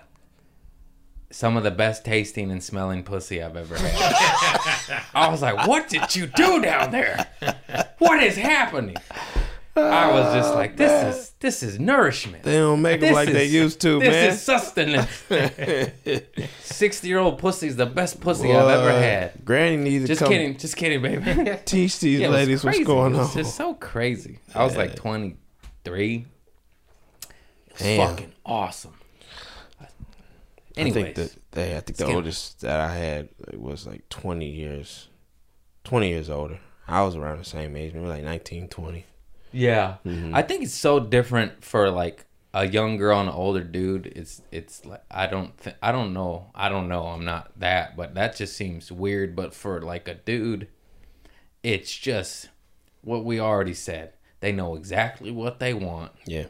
some 1.31 1.57
of 1.57 1.63
the 1.63 1.71
best 1.71 2.05
tasting 2.05 2.51
and 2.51 2.63
smelling 2.63 3.01
pussy 3.03 3.41
I've 3.41 3.55
ever 3.57 3.75
had. 3.77 4.59
I 5.13 5.29
was 5.29 5.41
like, 5.41 5.67
"What 5.67 5.89
did 5.89 6.15
you 6.15 6.27
do 6.27 6.61
down 6.61 6.91
there? 6.91 7.27
What 7.99 8.21
is 8.23 8.35
happening?" 8.35 8.97
I 9.75 10.11
was 10.11 10.35
just 10.35 10.53
oh, 10.53 10.55
like, 10.55 10.77
"This 10.77 11.15
is 11.15 11.31
this 11.39 11.63
is 11.63 11.79
nourishment. 11.79 12.43
They 12.43 12.57
don't 12.57 12.81
make 12.81 13.01
them 13.01 13.13
like 13.13 13.29
they 13.29 13.45
used 13.45 13.81
to, 13.81 13.99
this 13.99 14.09
man. 14.09 14.29
This 14.29 14.35
is 14.35 14.43
sustenance." 14.43 15.23
Sixty-year-old 16.61 17.39
pussy 17.39 17.67
is 17.67 17.75
the 17.75 17.87
best 17.87 18.21
pussy 18.21 18.53
I've 18.53 18.69
ever 18.69 18.91
had. 18.91 19.43
Granny 19.43 19.77
needs 19.77 20.03
to 20.03 20.07
Just 20.09 20.19
come 20.19 20.29
kidding, 20.29 20.57
just 20.57 20.77
kidding, 20.77 21.01
baby. 21.01 21.57
teach 21.65 21.99
these 21.99 22.19
Yeah, 22.19 22.29
ladies 22.29 22.63
what's 22.63 22.83
going 22.83 23.13
on. 23.13 23.19
was 23.19 23.33
just 23.33 23.55
so 23.55 23.73
crazy. 23.73 24.39
I 24.53 24.63
was 24.63 24.77
like 24.77 24.95
23. 24.95 26.15
It 26.15 26.25
Damn. 27.79 28.09
Fucking 28.09 28.33
awesome. 28.45 28.93
I 30.77 30.89
think 30.89 31.15
that 31.15 31.35
they, 31.51 31.77
I 31.77 31.79
think 31.81 31.97
the 31.97 32.05
oldest 32.05 32.61
that 32.61 32.79
I 32.79 32.93
had 32.95 33.29
was 33.53 33.85
like 33.85 34.07
20 34.09 34.45
years, 34.49 35.07
20 35.83 36.09
years 36.09 36.29
older. 36.29 36.59
I 36.87 37.03
was 37.03 37.15
around 37.15 37.39
the 37.39 37.45
same 37.45 37.75
age, 37.75 37.93
maybe 37.93 38.07
like 38.07 38.23
19, 38.23 38.67
20. 38.69 39.05
yeah, 39.51 39.95
Mm-hmm. 40.05 40.35
I 40.35 40.41
think 40.41 40.63
it's 40.63 40.73
so 40.73 40.99
different 40.99 41.63
for 41.63 41.89
like 41.89 42.25
a 42.53 42.67
young 42.67 42.97
girl 42.97 43.19
and 43.19 43.29
an 43.29 43.35
older 43.35 43.63
dude. 43.63 44.07
It's 44.15 44.41
it's 44.51 44.85
like 44.85 45.03
I 45.09 45.27
don't 45.27 45.57
th- 45.59 45.75
I 45.81 45.91
don't 45.91 46.13
know 46.13 46.51
I 46.53 46.69
don't 46.69 46.87
know 46.87 47.07
I'm 47.07 47.23
not 47.25 47.51
that, 47.59 47.95
but 47.95 48.13
that 48.15 48.35
just 48.35 48.55
seems 48.55 48.91
weird. 48.91 49.35
But 49.35 49.53
for 49.55 49.81
like 49.81 50.07
a 50.07 50.15
dude, 50.15 50.67
it's 51.63 51.95
just 51.97 52.49
what 53.01 53.23
we 53.25 53.39
already 53.39 53.73
said. 53.73 54.13
They 54.39 54.51
know 54.51 54.75
exactly 54.75 55.31
what 55.31 55.59
they 55.59 55.73
want. 55.73 56.11
Yeah. 56.25 56.47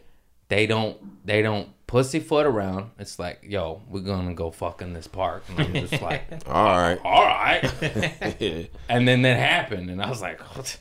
they 0.50 0.66
don't 0.68 1.26
they 1.26 1.42
don't 1.42 1.70
pussyfoot 1.94 2.48
around. 2.48 2.90
It's 2.98 3.20
like, 3.20 3.46
yo, 3.48 3.84
we're 3.88 4.00
gonna 4.00 4.34
go 4.34 4.50
fuck 4.50 4.82
in 4.82 4.94
this 4.94 5.06
park, 5.06 5.44
and 5.48 5.60
I'm 5.60 5.74
just 5.74 6.02
like, 6.02 6.24
All 6.48 6.76
right. 6.76 7.00
all 7.06 7.24
right. 7.24 8.70
And 8.90 9.08
then 9.08 9.22
that 9.22 9.38
happened, 9.38 9.92
and 9.92 10.02
I 10.02 10.10
was 10.10 10.20
like, 10.20 10.42
what, 10.56 10.80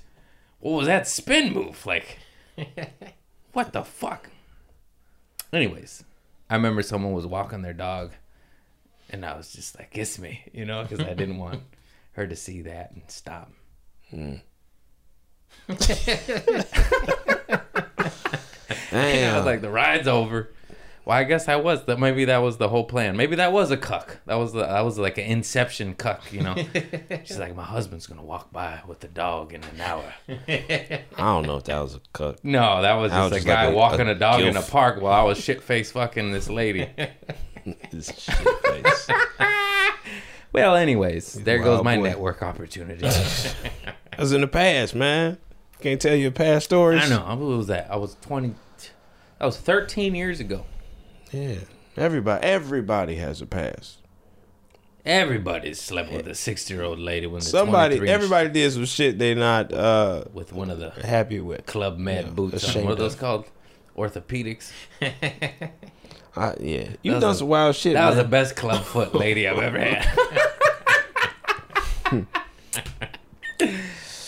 what 0.61 0.73
was 0.73 0.87
that 0.87 1.07
spin 1.07 1.53
move? 1.53 1.85
Like, 1.85 2.19
what 3.53 3.75
the 3.75 3.85
fuck? 3.85 4.31
Anyways, 5.53 6.03
I 6.49 6.55
remember 6.55 6.81
someone 6.81 7.13
was 7.13 7.27
walking 7.27 7.61
their 7.61 7.75
dog, 7.75 8.13
and 9.11 9.27
I 9.27 9.37
was 9.37 9.53
just 9.53 9.79
like, 9.79 9.91
kiss 9.91 10.19
me, 10.19 10.41
you 10.55 10.65
know, 10.65 10.83
because 10.83 11.01
I 11.01 11.13
didn't 11.13 11.37
want 11.37 11.61
her 12.13 12.27
to 12.27 12.37
see 12.37 12.63
that 12.63 12.93
and 12.93 13.03
stop. 13.09 13.53
Hmm. 14.09 14.37
And 18.93 19.31
I 19.31 19.37
was 19.37 19.45
like, 19.47 19.61
the 19.61 19.71
ride's 19.71 20.09
over. 20.09 20.51
Well, 21.05 21.19
I 21.19 21.25
guess 21.25 21.49
I 21.49 21.57
was. 21.57 21.85
That 21.87 21.99
maybe 21.99 22.27
that 22.27 22.39
was 22.39 22.59
the 22.59 22.69
whole 22.69 22.85
plan. 22.85 23.17
Maybe 23.17 23.35
that 23.37 23.53
was 23.53 23.73
a 23.73 23.77
cuck. 23.77 24.19
That 24.27 24.37
was 24.37 24.53
the, 24.53 24.61
that 24.61 24.83
was 24.83 24.99
like 24.99 25.19
an 25.19 25.25
inception 25.25 25.95
cuck. 25.95 26.33
You 26.33 26.43
know. 26.43 26.55
She's 27.25 27.39
like, 27.39 27.57
my 27.57 27.65
husband's 27.65 28.07
gonna 28.07 28.23
walk 28.23 28.53
by 28.53 28.81
with 28.87 29.01
the 29.01 29.09
dog 29.09 29.53
in 29.53 29.65
an 29.65 29.81
hour. 29.81 30.15
I 30.29 31.03
don't 31.17 31.45
know 31.47 31.57
if 31.57 31.65
that 31.65 31.81
was 31.81 31.97
a 31.97 32.01
cuck. 32.13 32.45
No, 32.45 32.83
that 32.83 32.95
was 32.95 33.11
just 33.11 33.23
was 33.23 33.33
a 33.33 33.35
just 33.37 33.47
guy 33.47 33.67
like 33.67 33.75
a- 33.75 33.77
walking 33.77 34.09
a 34.09 34.13
a, 34.13 34.15
dog 34.15 34.43
in 34.43 34.57
a 34.57 34.63
park 34.63 35.01
while 35.01 35.13
I 35.21 35.25
was 35.25 35.39
shit 35.39 35.63
face 35.63 35.91
fucking 35.91 36.33
this 36.33 36.49
lady. 36.49 36.89
This 37.93 38.09
shit 38.19 38.35
face. 38.65 39.09
well, 40.53 40.75
anyways, 40.75 41.35
there 41.45 41.63
goes 41.63 41.85
my 41.85 41.97
boy. 41.97 42.03
network 42.03 42.43
opportunity. 42.43 43.07
I 43.07 44.21
was 44.21 44.33
in 44.33 44.41
the 44.41 44.49
past, 44.49 44.97
man. 44.97 45.39
Can't 45.81 46.01
tell 46.01 46.17
your 46.17 46.33
past 46.33 46.65
stories. 46.65 47.05
I 47.05 47.09
know. 47.09 47.25
I 47.25 47.35
was 47.35 47.69
that? 47.69 47.89
I 47.89 47.95
was 47.97 48.17
twenty. 48.21 48.55
That 49.39 49.47
was 49.47 49.59
thirteen 49.59 50.17
years 50.17 50.41
ago. 50.41 50.65
Yeah. 51.33 51.57
Everybody, 51.97 52.45
everybody 52.47 53.15
has 53.17 53.41
a 53.41 53.47
past. 53.47 53.99
Everybody 55.05 55.75
slept 55.75 56.13
with 56.13 56.29
a 56.29 56.35
sixty-year-old 56.35 56.99
lady 57.01 57.27
when 57.27 57.41
they're 57.41 57.51
Somebody, 57.51 58.09
everybody 58.09 58.49
did 58.51 58.73
some 58.73 58.85
shit 58.85 59.19
they're 59.19 59.35
not 59.35 59.73
uh 59.73 60.25
with 60.33 60.53
one 60.53 60.71
of 60.71 60.79
the 60.79 60.91
happy 61.05 61.41
with. 61.41 61.67
Club 61.67 61.99
Med 61.99 62.27
Yeah, 62.27 62.31
boots. 62.31 62.63
On. 62.65 62.71
ashamed 62.71 62.85
What 62.87 62.93
are 62.93 62.97
those 62.97 63.15
of. 63.15 63.21
called? 63.21 63.47
Orthopedics. 63.97 64.71
I, 66.35 66.55
yeah, 66.61 66.91
you 67.03 67.13
That 67.13 67.21
done 67.21 67.33
a- 67.33 67.35
some 67.35 67.49
wild 67.49 67.75
shit. 67.77 67.95
That 67.95 68.07
was 68.09 68.17
the 68.17 68.25
best 68.25 68.55
club 68.57 68.85
foot 68.85 69.13
lady 69.25 69.47
I've 69.49 69.59
ever 69.59 69.79
had. 69.79 70.07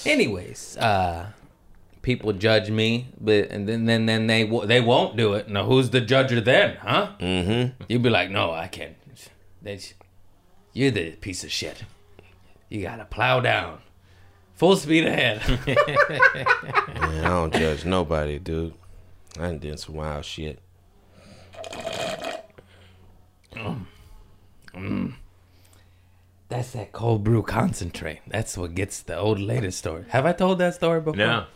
Anyways, 0.06 0.76
uh, 0.76 1.26
people 2.04 2.32
judge 2.32 2.70
me, 2.70 3.08
but 3.20 3.50
and 3.50 3.68
then 3.68 3.86
then 3.86 4.06
then 4.06 4.28
they 4.28 4.44
they 4.66 4.80
won't 4.80 5.16
do 5.16 5.34
it. 5.34 5.48
Now 5.48 5.64
who's 5.64 5.90
the 5.90 6.00
judger 6.00 6.44
then, 6.44 6.76
huh? 6.76 7.12
Mm-hmm. 7.18 7.82
You'd 7.88 8.02
be 8.02 8.10
like, 8.10 8.30
no, 8.30 8.52
I 8.52 8.68
can't. 8.68 8.94
They, 9.60 9.80
you're 10.74 10.90
the 10.90 11.12
piece 11.12 11.42
of 11.42 11.50
shit. 11.50 11.84
You 12.68 12.82
gotta 12.82 13.06
plow 13.06 13.40
down, 13.40 13.78
full 14.52 14.76
speed 14.76 15.06
ahead. 15.06 15.42
Man, 15.66 17.24
I 17.24 17.28
don't 17.28 17.52
judge 17.52 17.84
nobody, 17.84 18.38
dude. 18.38 18.74
I 19.36 19.46
done 19.46 19.58
did 19.58 19.80
some 19.80 19.96
wild 19.96 20.24
shit. 20.24 20.60
That's 26.48 26.72
that 26.72 26.92
cold 26.92 27.24
brew 27.24 27.42
concentrate. 27.42 28.20
That's 28.26 28.56
what 28.58 28.74
gets 28.74 29.02
the 29.02 29.16
old 29.16 29.40
lady 29.40 29.70
story. 29.70 30.04
Have 30.10 30.26
I 30.26 30.32
told 30.32 30.58
that 30.58 30.74
story 30.74 31.00
before? 31.00 31.16
No, 31.16 31.46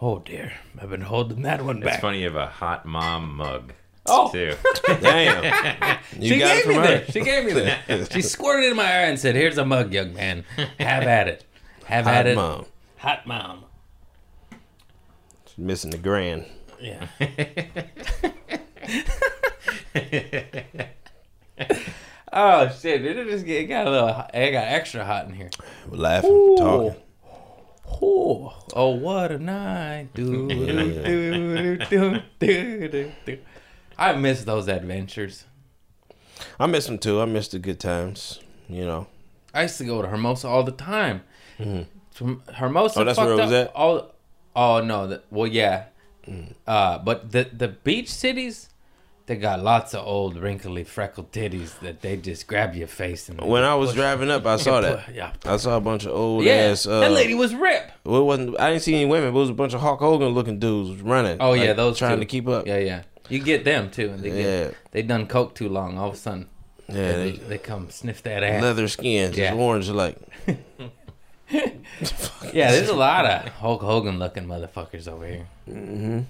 Oh 0.00 0.20
dear, 0.20 0.52
I've 0.80 0.90
been 0.90 1.00
holding 1.00 1.42
that 1.42 1.64
one 1.64 1.80
back. 1.80 1.94
it's 1.94 2.00
funny 2.00 2.18
you 2.20 2.26
have 2.26 2.36
a 2.36 2.46
hot 2.46 2.86
mom 2.86 3.34
mug. 3.36 3.72
Oh. 4.06 4.30
too. 4.30 4.54
Damn. 5.00 5.98
You 6.18 6.28
she 6.30 6.38
gave 6.38 6.66
me 6.66 6.74
her? 6.74 6.80
that. 6.82 7.12
She 7.12 7.20
gave 7.20 7.44
me 7.44 7.52
that. 7.52 8.10
she 8.12 8.22
squirted 8.22 8.64
it 8.64 8.70
in 8.70 8.76
my 8.76 8.84
eye 8.84 9.06
and 9.06 9.18
said, 9.18 9.34
"Here's 9.36 9.58
a 9.58 9.64
mug, 9.64 9.92
young 9.92 10.14
man. 10.14 10.44
Have 10.80 11.04
at 11.04 11.28
it. 11.28 11.44
Have 11.84 12.06
Hot 12.06 12.14
at 12.14 12.26
it. 12.26 12.36
Hot 12.36 12.56
mom. 12.56 12.66
Hot 12.96 13.26
mom." 13.26 13.64
She's 15.46 15.58
missing 15.58 15.90
the 15.90 15.98
grand. 15.98 16.46
Yeah. 16.80 17.06
oh 22.32 22.68
shit! 22.80 23.02
Did 23.02 23.18
it 23.18 23.28
just 23.28 23.44
get 23.44 23.62
it 23.62 23.66
got 23.66 23.86
a 23.86 23.90
little? 23.90 24.24
It 24.34 24.52
got 24.52 24.68
extra 24.68 25.04
hot 25.04 25.26
in 25.26 25.34
here. 25.34 25.50
We're 25.88 25.98
laughing, 25.98 26.56
talking. 26.58 26.96
Oh, 28.00 28.54
oh, 28.74 28.90
what 28.90 29.32
a 29.32 29.38
night! 29.38 30.08
Do, 30.14 30.48
do, 30.48 31.78
do, 31.78 32.22
do, 32.38 32.88
do, 32.88 33.12
do. 33.26 33.38
I 33.96 34.12
miss 34.12 34.44
those 34.44 34.68
adventures. 34.68 35.44
I 36.60 36.66
miss 36.66 36.86
them 36.86 36.98
too. 36.98 37.20
I 37.20 37.24
miss 37.24 37.48
the 37.48 37.58
good 37.58 37.80
times. 37.80 38.40
You 38.68 38.84
know. 38.84 39.06
I 39.54 39.62
used 39.62 39.78
to 39.78 39.84
go 39.84 40.02
to 40.02 40.08
Hermosa 40.08 40.46
all 40.48 40.62
the 40.62 40.72
time. 40.72 41.22
Hermosa. 41.58 43.00
Oh, 43.00 43.04
that's 43.04 43.18
where 43.18 43.32
it 43.32 43.36
was 43.36 43.52
at? 43.52 43.72
Oh, 43.74 44.10
oh 44.54 44.80
no. 44.82 45.06
The, 45.06 45.22
well, 45.30 45.46
yeah. 45.46 45.86
Mm. 46.26 46.54
Uh, 46.66 46.98
but 46.98 47.32
the 47.32 47.48
the 47.52 47.68
beach 47.68 48.08
cities, 48.08 48.68
they 49.28 49.36
got 49.36 49.62
lots 49.62 49.94
of 49.94 50.04
old 50.06 50.36
wrinkly 50.36 50.82
freckled 50.84 51.30
titties 51.30 51.78
that 51.80 52.00
they 52.00 52.16
just 52.16 52.46
grab 52.48 52.74
your 52.74 52.88
face 52.88 53.28
and 53.28 53.40
When 53.40 53.62
I 53.62 53.74
was 53.76 53.94
driving 53.94 54.30
up, 54.30 54.44
I 54.46 54.56
saw 54.56 54.80
that. 54.80 55.14
Yeah. 55.14 55.32
I 55.44 55.56
saw 55.58 55.76
a 55.76 55.80
bunch 55.80 56.04
of 56.06 56.12
old 56.12 56.42
Yeah, 56.44 56.54
ass. 56.54 56.86
Uh, 56.86 57.00
that 57.00 57.12
lady 57.12 57.34
was 57.34 57.54
ripped. 57.54 57.92
Well, 58.04 58.22
it 58.22 58.24
wasn't. 58.24 58.58
I 58.60 58.70
didn't 58.70 58.82
see 58.82 58.94
any 58.96 59.04
women, 59.04 59.32
but 59.32 59.38
it 59.38 59.42
was 59.42 59.50
a 59.50 59.54
bunch 59.54 59.74
of 59.74 59.80
Hulk 59.80 60.00
Hogan 60.00 60.28
looking 60.30 60.58
dudes 60.58 61.00
running. 61.02 61.36
Oh 61.40 61.52
yeah, 61.52 61.68
like, 61.68 61.76
those 61.76 61.98
trying 61.98 62.16
two. 62.16 62.20
to 62.20 62.26
keep 62.26 62.48
up. 62.48 62.66
Yeah, 62.66 62.78
yeah. 62.78 63.02
You 63.28 63.38
get 63.40 63.64
them 63.64 63.90
too, 63.90 64.08
and 64.10 64.20
they 64.22 64.30
Yeah. 64.30 64.64
get, 64.68 64.76
they 64.90 65.02
done 65.02 65.26
coke 65.26 65.54
too 65.54 65.68
long. 65.68 65.98
All 65.98 66.08
of 66.08 66.14
a 66.14 66.16
sudden, 66.16 66.48
Yeah, 66.88 66.94
they, 66.94 67.30
they, 67.32 67.36
they 67.48 67.58
come 67.58 67.90
sniff 67.90 68.22
that 68.22 68.42
ass. 68.42 68.62
leather 68.62 68.88
skins, 68.88 69.36
Yeah. 69.36 69.54
yeah. 69.54 69.60
orange 69.60 69.88
like. 69.90 70.16
Yeah, 72.52 72.70
there's 72.72 72.88
a 72.88 72.94
lot 72.94 73.26
of 73.26 73.48
Hulk 73.54 73.82
Hogan 73.82 74.18
looking 74.18 74.44
motherfuckers 74.46 75.06
over 75.08 75.26
here. 75.26 75.46
Mm-hmm. 75.68 76.20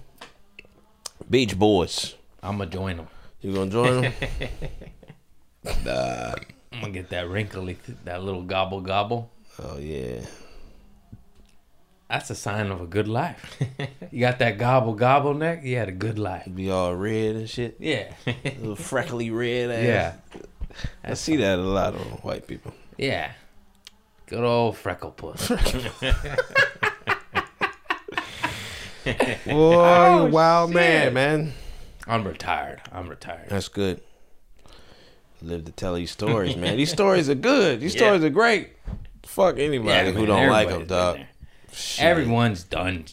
Beach 1.30 1.56
Boys. 1.58 2.14
I'm 2.42 2.58
gonna 2.58 2.70
join 2.70 2.96
them. 2.96 3.08
You 3.40 3.54
gonna 3.54 3.70
join 3.70 4.02
them? 4.02 4.12
nah. 5.84 6.34
I'm 6.72 6.80
gonna 6.80 6.92
get 6.92 7.10
that 7.10 7.28
wrinkly, 7.28 7.78
that 8.04 8.22
little 8.22 8.42
gobble 8.42 8.80
gobble. 8.80 9.30
oh 9.62 9.78
yeah. 9.78 10.20
That's 12.08 12.30
a 12.30 12.34
sign 12.34 12.70
of 12.70 12.80
a 12.80 12.86
good 12.86 13.06
life. 13.06 13.60
you 14.10 14.20
got 14.20 14.38
that 14.38 14.56
gobble 14.56 14.94
gobble 14.94 15.34
neck. 15.34 15.62
You 15.62 15.76
had 15.76 15.88
a 15.88 15.92
good 15.92 16.18
life. 16.18 16.48
Be 16.52 16.70
all 16.70 16.94
red 16.94 17.36
and 17.36 17.50
shit. 17.50 17.76
Yeah, 17.78 18.14
Little 18.26 18.76
freckly 18.76 19.30
red 19.30 19.70
ass. 19.70 19.84
yeah, 19.84 20.14
I 21.04 21.14
see 21.14 21.36
that 21.36 21.58
a 21.58 21.62
lot 21.62 21.94
on 21.94 22.00
white 22.00 22.46
people. 22.46 22.72
yeah. 22.96 23.32
Good 24.26 24.44
old 24.44 24.76
freckle 24.76 25.10
puss. 25.10 25.48
Boy, 25.48 25.62
a 29.08 30.18
oh, 30.18 30.26
wild 30.26 30.70
man, 30.74 31.14
man. 31.14 31.52
I'm 32.08 32.26
retired. 32.26 32.80
I'm 32.90 33.08
retired. 33.08 33.48
That's 33.50 33.68
good. 33.68 34.00
Live 35.40 35.66
to 35.66 35.72
tell 35.72 35.94
these 35.94 36.10
stories, 36.10 36.56
man. 36.56 36.76
These 36.76 36.90
stories 36.90 37.28
are 37.28 37.34
good. 37.34 37.80
These 37.80 37.94
Yeah. 37.96 38.00
stories 38.00 38.24
are 38.24 38.30
great. 38.30 38.70
Fuck 39.24 39.58
anybody 39.58 40.10
who 40.12 40.20
man, 40.20 40.28
don't 40.28 40.48
like 40.48 40.68
them, 40.68 40.86
dog. 40.86 41.20
Everyone's 41.98 42.64
done. 42.64 43.04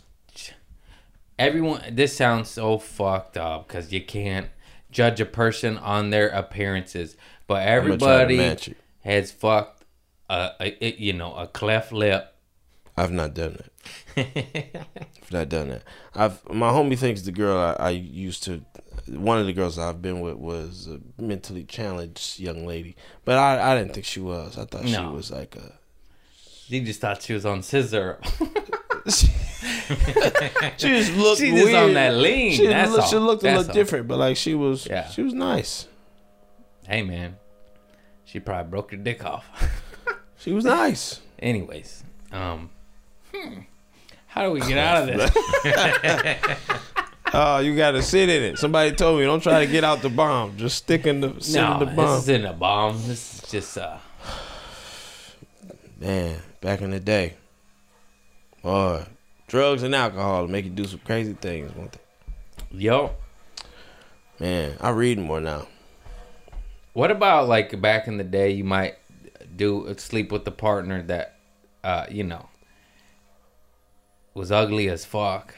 Everyone. 1.38 1.82
This 1.91 2.16
sounds 2.16 2.50
so 2.50 2.78
fucked 2.80 3.38
up 3.38 3.68
because 3.68 3.91
you 3.91 4.02
can't 4.04 4.48
judge 4.89 5.20
a 5.20 5.26
person 5.26 5.78
on 5.78 6.10
their 6.10 6.30
appearances, 6.30 7.18
but 7.48 7.56
I'ma 7.68 7.98
try 7.98 8.26
to 8.26 8.34
everybody 8.34 8.76
has 9.02 9.32
fucked 9.32 9.84
a, 10.30 10.52
a, 10.62 10.86
a 10.86 10.96
you 10.98 11.12
know 11.14 11.36
a 11.36 11.48
cleft 11.48 11.91
lip. 11.91 12.34
I've 12.98 13.12
not 13.12 13.34
done 13.34 13.58
that. 14.16 14.86
I've 15.22 15.32
not 15.32 15.50
done 15.50 15.70
that. 15.70 15.84
I've 16.16 16.50
my 16.50 16.70
homie 16.72 16.98
thinks 16.98 17.24
the 17.24 17.34
girl 17.34 17.58
I, 17.58 17.88
I 17.88 17.89
used 17.89 18.43
to, 18.43 18.64
one 19.08 19.38
of 19.39 19.45
the 19.45 19.53
girls 19.53 19.78
I've 19.78 20.01
been 20.01 20.20
with 20.22 20.36
was 20.38 20.88
a 20.88 20.99
mentally 21.22 21.64
challenged 21.64 22.39
young 22.39 22.66
lady, 22.66 22.95
but 23.24 23.38
I, 23.38 23.72
I 23.74 23.78
didn't 23.78 23.93
think 23.93 24.06
she 24.06 24.20
was. 24.20 24.58
I 24.58 24.66
thought 24.66 24.88
she 24.88 24.99
was 24.99 25.32
like 25.32 25.56
a. 25.56 25.74
You 26.68 26.82
just 26.84 26.99
thought 27.01 27.22
she 27.22 27.34
was 27.34 27.45
on 27.45 27.62
scissor. 27.62 28.20
she 29.08 29.28
just 30.78 31.14
looked 31.16 31.39
She 31.39 31.51
just 31.51 31.64
weird. 31.66 31.76
on 31.76 31.93
that 31.93 32.16
lean. 32.16 32.53
She, 32.53 32.66
that's 32.66 32.89
look, 32.91 33.01
all. 33.01 33.08
she 33.08 33.18
looked 33.18 33.43
a 33.43 33.45
That's 33.45 33.58
little 33.60 33.72
all. 33.72 33.76
different, 33.76 34.08
but 34.08 34.18
like 34.18 34.36
she 34.38 34.56
was, 34.56 34.88
Yeah. 34.88 35.08
she 35.10 35.22
was 35.22 35.34
nice. 35.34 35.88
Hey 36.88 37.03
man, 37.03 37.38
she 38.24 38.39
probably 38.39 38.70
broke 38.72 38.91
your 38.91 39.01
dick 39.01 39.24
off. 39.26 39.45
She 40.38 40.51
was 40.51 40.66
nice. 40.66 41.22
Anyways, 41.39 42.03
um, 42.32 42.70
hmm, 43.34 43.62
how 44.28 44.43
do 44.43 44.51
we 44.51 44.60
get 44.60 44.78
out 44.78 45.10
of 45.10 45.18
this? 45.18 45.32
Oh, 47.38 47.60
you 47.60 47.76
got 47.76 47.92
to 47.92 48.02
sit 48.02 48.30
in 48.30 48.44
it. 48.44 48.58
Somebody 48.58 48.94
told 48.94 49.20
me 49.20 49.26
don't 49.26 49.44
try 49.44 49.66
to 49.66 49.70
get 49.70 49.84
out 49.84 50.02
the 50.02 50.10
bomb. 50.10 50.56
Just 50.56 50.78
stick 50.78 51.06
in 51.06 51.20
the 51.20 51.36
sit 51.42 51.62
no, 51.62 51.74
in 51.74 51.80
the 51.80 51.86
bomb. 51.88 52.16
this 52.16 52.24
isn't 52.24 52.46
a 52.46 52.54
bomb. 52.54 52.96
This 53.08 53.44
is 53.44 53.52
just 53.52 53.78
uh, 53.78 53.98
Man, 56.00 56.38
back 56.62 56.82
in 56.82 56.92
the 56.92 57.00
day, 57.00 57.36
boy, 58.62 59.06
drugs 59.48 59.84
and 59.84 59.94
alcohol 59.96 60.48
make 60.48 60.66
you 60.66 60.72
do 60.72 60.86
some 60.86 61.00
crazy 61.00 61.34
things, 61.34 61.74
won't 61.76 61.94
they? 61.94 62.00
yo. 62.78 63.12
Man, 64.40 64.76
I 64.82 64.90
read 64.90 65.18
more 65.18 65.40
now. 65.40 65.68
What 66.94 67.12
about 67.12 67.48
like 67.48 67.80
back 67.82 68.08
in 68.08 68.18
the 68.18 68.24
day? 68.24 68.52
You 68.52 68.64
might 68.64 68.96
do 69.56 69.94
sleep 69.98 70.32
with 70.32 70.46
the 70.46 70.52
partner 70.52 71.02
that, 71.04 71.38
uh, 71.84 72.06
you 72.10 72.24
know, 72.24 72.50
was 74.34 74.52
ugly 74.52 74.90
as 74.90 75.06
fuck, 75.06 75.56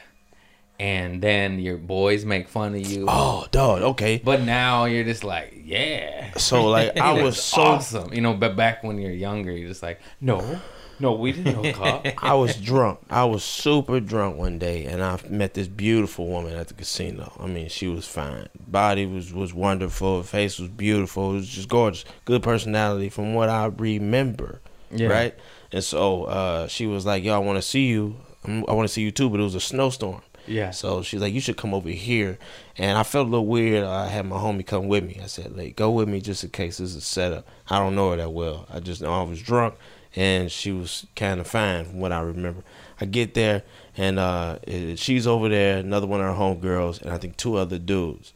and 0.78 1.20
then 1.20 1.58
your 1.58 1.76
boys 1.76 2.24
make 2.24 2.48
fun 2.48 2.74
of 2.74 2.86
you. 2.86 3.06
Oh, 3.08 3.46
dog. 3.50 3.82
Okay. 3.82 4.20
But 4.24 4.42
now 4.42 4.84
you're 4.84 5.04
just 5.04 5.24
like, 5.24 5.54
yeah. 5.64 6.32
So 6.36 6.66
like 6.68 6.96
I 6.96 7.12
was 7.22 7.42
so 7.42 7.62
awesome, 7.62 8.12
you 8.12 8.20
know. 8.20 8.34
But 8.34 8.56
back 8.56 8.84
when 8.84 8.98
you're 8.98 9.10
younger, 9.10 9.52
you're 9.52 9.68
just 9.68 9.82
like, 9.82 10.00
no, 10.20 10.60
no, 11.00 11.12
we 11.12 11.32
didn't 11.32 11.64
hook 11.64 11.80
up. 11.80 12.06
I 12.24 12.34
was 12.34 12.56
drunk. 12.56 13.00
I 13.10 13.24
was 13.24 13.44
super 13.44 14.00
drunk 14.00 14.36
one 14.36 14.58
day, 14.58 14.84
and 14.84 15.02
I 15.02 15.18
met 15.28 15.54
this 15.54 15.68
beautiful 15.68 16.26
woman 16.28 16.54
at 16.54 16.68
the 16.68 16.74
casino. 16.74 17.32
I 17.38 17.46
mean, 17.46 17.68
she 17.68 17.88
was 17.88 18.06
fine. 18.06 18.48
Body 18.66 19.06
was 19.06 19.32
was 19.32 19.54
wonderful. 19.54 20.22
Face 20.22 20.58
was 20.58 20.68
beautiful. 20.68 21.32
It 21.32 21.34
was 21.34 21.48
just 21.48 21.68
gorgeous. 21.68 22.04
Good 22.24 22.42
personality, 22.42 23.08
from 23.08 23.34
what 23.34 23.48
I 23.48 23.66
remember. 23.66 24.60
Yeah. 24.90 25.08
Right. 25.08 25.34
And 25.70 25.84
so 25.84 26.24
uh, 26.24 26.66
she 26.68 26.86
was 26.86 27.04
like, 27.04 27.22
"Yo, 27.24 27.34
I 27.34 27.38
want 27.38 27.56
to 27.56 27.62
see 27.62 27.86
you. 27.86 28.16
I 28.44 28.72
want 28.72 28.88
to 28.88 28.92
see 28.92 29.02
you 29.02 29.10
too." 29.10 29.28
But 29.28 29.40
it 29.40 29.44
was 29.44 29.54
a 29.54 29.60
snowstorm. 29.60 30.22
Yeah. 30.48 30.70
So 30.70 31.02
she's 31.02 31.20
like, 31.20 31.32
"You 31.34 31.40
should 31.40 31.56
come 31.56 31.74
over 31.74 31.88
here." 31.88 32.38
And 32.76 32.96
I 32.98 33.02
felt 33.02 33.26
a 33.26 33.30
little 33.30 33.46
weird. 33.46 33.84
I 33.84 34.06
had 34.08 34.26
my 34.26 34.36
homie 34.36 34.66
come 34.66 34.88
with 34.88 35.04
me. 35.04 35.20
I 35.22 35.26
said, 35.26 35.56
"Like, 35.56 35.76
go 35.76 35.90
with 35.90 36.08
me 36.08 36.20
just 36.20 36.44
in 36.44 36.50
case 36.50 36.78
this 36.78 36.90
is 36.90 36.96
a 36.96 37.00
setup." 37.00 37.46
I 37.68 37.78
don't 37.78 37.94
know 37.94 38.10
her 38.10 38.16
that 38.16 38.32
well. 38.32 38.66
I 38.72 38.80
just 38.80 39.02
know 39.02 39.12
I 39.12 39.22
was 39.22 39.40
drunk, 39.42 39.74
and 40.16 40.50
she 40.50 40.72
was 40.72 41.06
kind 41.16 41.40
of 41.40 41.46
fine 41.46 41.84
from 41.84 42.00
what 42.00 42.12
I 42.12 42.20
remember. 42.20 42.62
I 43.00 43.04
get 43.04 43.34
there, 43.34 43.62
and 43.96 44.18
uh, 44.18 44.58
she's 44.96 45.26
over 45.26 45.48
there, 45.48 45.78
another 45.78 46.06
one 46.06 46.20
of 46.20 46.26
her 46.26 46.42
homegirls, 46.42 47.00
and 47.02 47.10
I 47.10 47.18
think 47.18 47.36
two 47.36 47.56
other 47.56 47.78
dudes. 47.78 48.32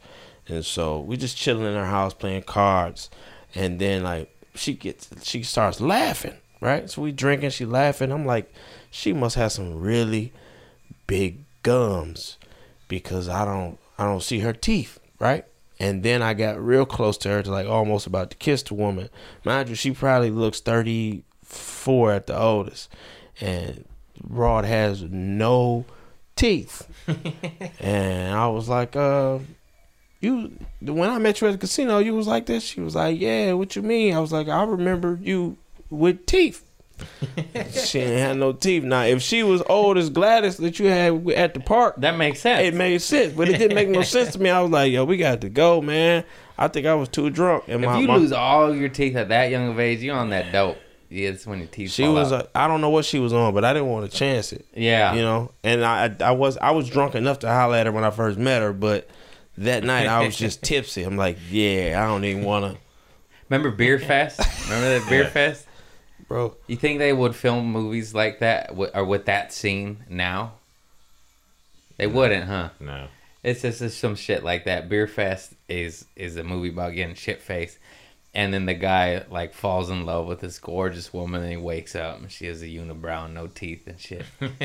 And 0.47 0.65
so 0.65 0.99
we 0.99 1.17
just 1.17 1.37
chilling 1.37 1.65
in 1.65 1.73
her 1.73 1.85
house 1.85 2.13
playing 2.13 2.43
cards, 2.43 3.09
and 3.55 3.79
then 3.79 4.03
like 4.03 4.33
she 4.55 4.73
gets, 4.73 5.09
she 5.23 5.43
starts 5.43 5.81
laughing, 5.81 6.35
right? 6.61 6.89
So 6.89 7.01
we 7.01 7.11
drinking, 7.11 7.51
she 7.51 7.65
laughing. 7.65 8.11
I'm 8.11 8.25
like, 8.25 8.53
she 8.91 9.13
must 9.13 9.35
have 9.35 9.51
some 9.51 9.79
really 9.79 10.31
big 11.07 11.42
gums 11.63 12.37
because 12.87 13.27
I 13.27 13.45
don't 13.45 13.79
I 13.97 14.05
don't 14.05 14.23
see 14.23 14.39
her 14.39 14.53
teeth, 14.53 14.99
right? 15.19 15.45
And 15.79 16.03
then 16.03 16.21
I 16.21 16.33
got 16.33 16.63
real 16.63 16.85
close 16.85 17.17
to 17.19 17.29
her 17.29 17.43
to 17.43 17.51
like 17.51 17.67
almost 17.67 18.05
about 18.07 18.29
to 18.29 18.37
kiss 18.37 18.63
the 18.63 18.75
woman. 18.75 19.09
Mind 19.43 19.69
you, 19.69 19.75
she 19.75 19.91
probably 19.91 20.29
looks 20.29 20.59
thirty 20.59 21.23
four 21.43 22.11
at 22.11 22.27
the 22.27 22.37
oldest. 22.39 22.89
And 23.41 23.85
Rod 24.23 24.65
has 24.65 25.01
no 25.01 25.85
teeth. 26.35 26.87
and 27.79 28.35
I 28.35 28.47
was 28.47 28.69
like, 28.69 28.95
uh 28.95 29.39
you 30.21 30.53
when 30.79 31.09
I 31.09 31.17
met 31.17 31.41
you 31.41 31.47
at 31.47 31.51
the 31.51 31.57
casino, 31.57 31.99
you 31.99 32.15
was 32.15 32.27
like 32.27 32.45
this. 32.45 32.63
She 32.63 32.81
was 32.81 32.95
like, 32.95 33.19
Yeah, 33.19 33.53
what 33.53 33.75
you 33.75 33.81
mean? 33.81 34.15
I 34.15 34.19
was 34.19 34.31
like, 34.31 34.47
I 34.47 34.63
remember 34.63 35.19
you 35.21 35.57
with 35.89 36.25
teeth. 36.25 36.63
she 37.71 37.99
ain't 37.99 38.17
had 38.19 38.37
no 38.37 38.53
teeth. 38.53 38.83
Now, 38.83 39.03
if 39.03 39.21
she 39.21 39.43
was 39.43 39.61
old 39.67 39.97
as 39.97 40.09
Gladys 40.09 40.57
that 40.57 40.79
you 40.79 40.87
had 40.87 41.29
at 41.31 41.53
the 41.53 41.59
park, 41.59 41.95
That 41.97 42.17
makes 42.17 42.39
sense. 42.41 42.61
it 42.67 42.73
made 42.73 43.01
sense. 43.01 43.33
But 43.33 43.49
it 43.49 43.57
didn't 43.57 43.75
make 43.75 43.89
no 43.89 44.01
sense 44.03 44.33
to 44.33 44.39
me. 44.41 44.49
I 44.49 44.61
was 44.61 44.71
like, 44.71 44.91
yo, 44.91 45.05
we 45.05 45.17
got 45.17 45.41
to 45.41 45.49
go, 45.49 45.81
man. 45.81 46.23
I 46.57 46.67
think 46.67 46.85
I 46.85 46.93
was 46.93 47.09
too 47.09 47.29
drunk. 47.29 47.65
And 47.67 47.83
if 47.83 47.89
my, 47.89 47.99
you 47.99 48.07
my- 48.07 48.17
lose 48.17 48.31
all 48.31 48.75
your 48.75 48.89
teeth 48.89 49.15
at 49.15 49.29
that 49.29 49.49
young 49.51 49.69
of 49.69 49.79
age, 49.79 50.01
you're 50.01 50.15
on 50.17 50.29
that 50.29 50.51
dope. 50.51 50.77
Yeah, 51.09 51.29
it's 51.29 51.45
when 51.45 51.59
your 51.59 51.67
teeth. 51.67 51.91
she 51.91 52.05
fall 52.05 52.13
was, 52.15 52.31
out. 52.31 52.45
uh, 52.45 52.49
I 52.55 52.67
don't 52.67 52.81
know 52.81 52.89
what 52.89 53.05
she 53.05 53.19
was 53.19 53.33
on, 53.33 53.53
but 53.53 53.63
I 53.63 53.71
didn't 53.73 53.89
want 53.89 54.09
to 54.09 54.17
chance 54.17 54.51
it. 54.51 54.65
yeah. 54.73 55.13
You 55.13 55.21
know, 55.21 55.51
and 55.63 55.85
I, 55.85 56.11
I 56.19 56.31
was, 56.31 56.57
I 56.57 56.71
was 56.71 56.89
drunk 56.89 57.13
enough 57.13 57.39
to 57.39 57.47
holler 57.47 57.75
at 57.77 57.85
her 57.85 57.91
when 57.91 58.03
I 58.03 58.09
first 58.09 58.39
met 58.39 58.63
her, 58.63 58.73
but 58.73 59.07
that 59.59 59.83
night 59.83 60.07
I 60.07 60.25
was 60.25 60.35
just 60.35 60.63
tipsy. 60.63 61.03
I'm 61.03 61.15
like, 61.15 61.37
yeah, 61.51 62.01
I 62.03 62.07
don't 62.07 62.25
even 62.25 62.43
want 62.43 62.73
to, 62.73 62.79
Remember 63.49 63.71
Beerfest? 63.71 64.39
Remember 64.69 64.99
that 64.99 65.01
Beerfest? 65.03 65.65
Bro. 66.33 66.55
You 66.65 66.75
think 66.77 66.97
they 66.97 67.13
would 67.13 67.35
film 67.35 67.71
movies 67.71 68.15
like 68.15 68.39
that 68.39 68.69
wi- 68.69 68.89
or 68.95 69.05
with 69.05 69.25
that 69.25 69.53
scene 69.53 70.03
now? 70.09 70.53
They 71.97 72.07
wouldn't, 72.07 72.45
huh? 72.45 72.69
No. 72.79 73.05
It's 73.43 73.61
just 73.61 73.83
it's 73.83 73.93
some 73.93 74.15
shit 74.15 74.43
like 74.43 74.65
that. 74.65 74.89
Beerfest 74.89 75.53
is 75.69 76.05
is 76.15 76.35
a 76.35 76.43
movie 76.43 76.69
about 76.69 76.95
getting 76.95 77.13
shit 77.13 77.39
faced, 77.39 77.77
and 78.33 78.51
then 78.51 78.65
the 78.65 78.73
guy 78.73 79.23
like 79.29 79.53
falls 79.53 79.91
in 79.91 80.07
love 80.07 80.25
with 80.25 80.39
this 80.39 80.57
gorgeous 80.57 81.13
woman, 81.13 81.43
and 81.43 81.51
he 81.51 81.57
wakes 81.57 81.93
up 81.95 82.17
and 82.17 82.31
she 82.31 82.47
has 82.47 82.63
a 82.63 82.65
unibrow, 82.67 83.25
and 83.25 83.35
no 83.35 83.45
teeth 83.45 83.85
and 83.85 83.99
shit. 83.99 84.25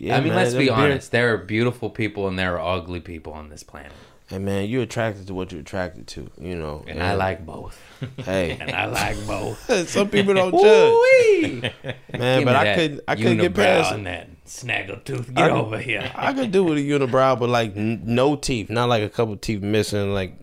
Yeah, 0.00 0.16
I 0.16 0.20
mean, 0.20 0.28
man, 0.28 0.36
let's 0.36 0.54
be 0.54 0.66
beer- 0.66 0.74
honest. 0.74 1.10
There 1.10 1.34
are 1.34 1.38
beautiful 1.38 1.90
people 1.90 2.28
and 2.28 2.38
there 2.38 2.56
are 2.56 2.76
ugly 2.76 3.00
people 3.00 3.32
on 3.32 3.48
this 3.48 3.64
planet. 3.64 3.90
Hey 4.28 4.38
man, 4.38 4.68
you're 4.68 4.82
attracted 4.82 5.26
to 5.28 5.34
what 5.34 5.52
you're 5.52 5.62
attracted 5.62 6.06
to, 6.08 6.30
you 6.38 6.54
know. 6.54 6.84
And 6.86 7.02
I 7.02 7.14
like 7.14 7.46
both. 7.46 7.80
Hey, 8.18 8.58
And 8.60 8.70
I 8.72 8.84
like 8.84 9.16
both. 9.26 9.88
some 9.88 10.10
people 10.10 10.34
don't 10.34 10.52
judge, 10.52 11.62
man. 12.12 12.38
Give 12.40 12.44
But 12.44 12.56
I 12.56 12.74
couldn't. 12.74 13.00
I 13.08 13.16
couldn't 13.16 13.38
get 13.38 13.54
past. 13.54 13.92
and 13.94 14.06
that 14.06 14.28
snaggletooth. 14.44 15.34
Get 15.34 15.44
I- 15.44 15.50
over 15.50 15.78
here. 15.78 16.12
I 16.14 16.34
could 16.34 16.50
do 16.50 16.62
with 16.62 16.76
a 16.76 16.82
unibrow, 16.82 17.38
but 17.38 17.48
like 17.48 17.74
n- 17.74 18.02
no 18.04 18.36
teeth, 18.36 18.68
not 18.68 18.90
like 18.90 19.02
a 19.02 19.08
couple 19.08 19.34
teeth 19.38 19.62
missing, 19.62 20.12
like 20.12 20.34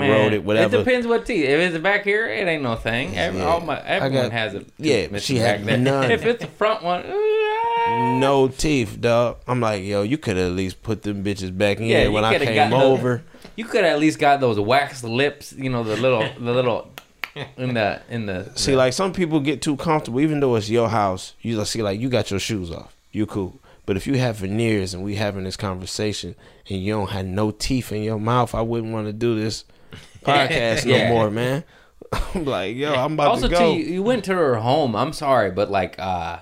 corroded, 0.00 0.44
whatever. 0.44 0.76
It 0.76 0.78
depends 0.84 1.06
what 1.06 1.26
teeth. 1.26 1.44
If 1.44 1.74
it's 1.74 1.82
back 1.82 2.04
here, 2.04 2.26
it 2.28 2.46
ain't 2.46 2.62
no 2.62 2.76
thing. 2.76 3.16
Every, 3.16 3.40
Yeah. 3.40 3.46
all 3.46 3.60
my, 3.60 3.80
everyone 3.84 4.24
got- 4.24 4.32
has 4.32 4.54
a 4.54 4.64
yeah, 4.78 5.16
she 5.18 5.36
had 5.36 5.64
none. 5.64 6.10
If 6.10 6.24
it's 6.24 6.42
the 6.42 6.48
front 6.50 6.82
one, 6.82 7.04
No 8.20 8.48
teeth, 8.48 9.00
dog. 9.00 9.38
I'm 9.46 9.60
like, 9.60 9.82
yo, 9.84 10.02
you 10.02 10.18
could 10.18 10.36
at 10.36 10.52
least 10.52 10.82
put 10.82 11.02
them 11.02 11.22
bitches 11.24 11.56
back 11.56 11.78
in 11.78 11.84
Yeah, 11.86 12.08
when 12.08 12.24
I 12.24 12.38
came 12.38 12.70
the- 12.70 12.76
over. 12.76 13.22
you 13.56 13.64
could 13.64 13.84
at 13.84 13.98
least 13.98 14.18
got 14.18 14.40
those 14.40 14.58
waxed 14.58 15.04
lips. 15.04 15.52
You 15.52 15.70
know 15.70 15.82
the 15.84 15.96
little, 15.96 16.28
the 16.38 16.52
little, 16.52 16.90
in 17.56 17.74
the 17.74 18.00
in 18.10 18.26
the. 18.26 18.50
See, 18.54 18.74
like 18.74 18.92
some 18.92 19.12
people 19.12 19.40
get 19.40 19.62
too 19.62 19.76
comfortable, 19.76 20.20
even 20.20 20.40
though 20.40 20.54
it's 20.56 20.68
your 20.70 20.88
house. 20.88 21.34
You 21.42 21.62
see, 21.64 21.82
like 21.82 22.00
you 22.00 22.08
got 22.08 22.30
your 22.30 22.40
shoes 22.40 22.70
off, 22.70 22.96
you 23.12 23.26
cool. 23.26 23.60
But 23.86 23.96
if 23.96 24.06
you 24.06 24.18
have 24.18 24.36
veneers 24.36 24.92
and 24.94 25.02
we 25.04 25.14
having 25.14 25.44
this 25.44 25.56
conversation 25.56 26.34
and 26.68 26.82
you 26.82 26.92
don't 26.92 27.10
have 27.10 27.24
no 27.24 27.50
teeth 27.52 27.92
in 27.92 28.02
your 28.02 28.18
mouth, 28.18 28.54
I 28.54 28.60
wouldn't 28.62 28.92
want 28.92 29.06
to 29.06 29.12
do 29.12 29.34
this 29.38 29.64
podcast 30.24 30.84
Yeah. 30.84 31.08
no 31.08 31.14
more, 31.14 31.30
man. 31.30 31.64
I'm 32.34 32.44
like, 32.44 32.76
yo, 32.76 32.92
I'm 32.94 33.14
about 33.14 33.28
also 33.28 33.48
to 33.48 33.54
go. 33.54 33.72
too, 33.74 33.78
you, 33.78 33.86
you 33.94 34.02
went 34.02 34.24
to 34.24 34.34
her 34.34 34.56
home. 34.56 34.94
I'm 34.96 35.12
sorry, 35.12 35.50
but 35.52 35.70
like, 35.70 35.98
uh, 35.98 36.38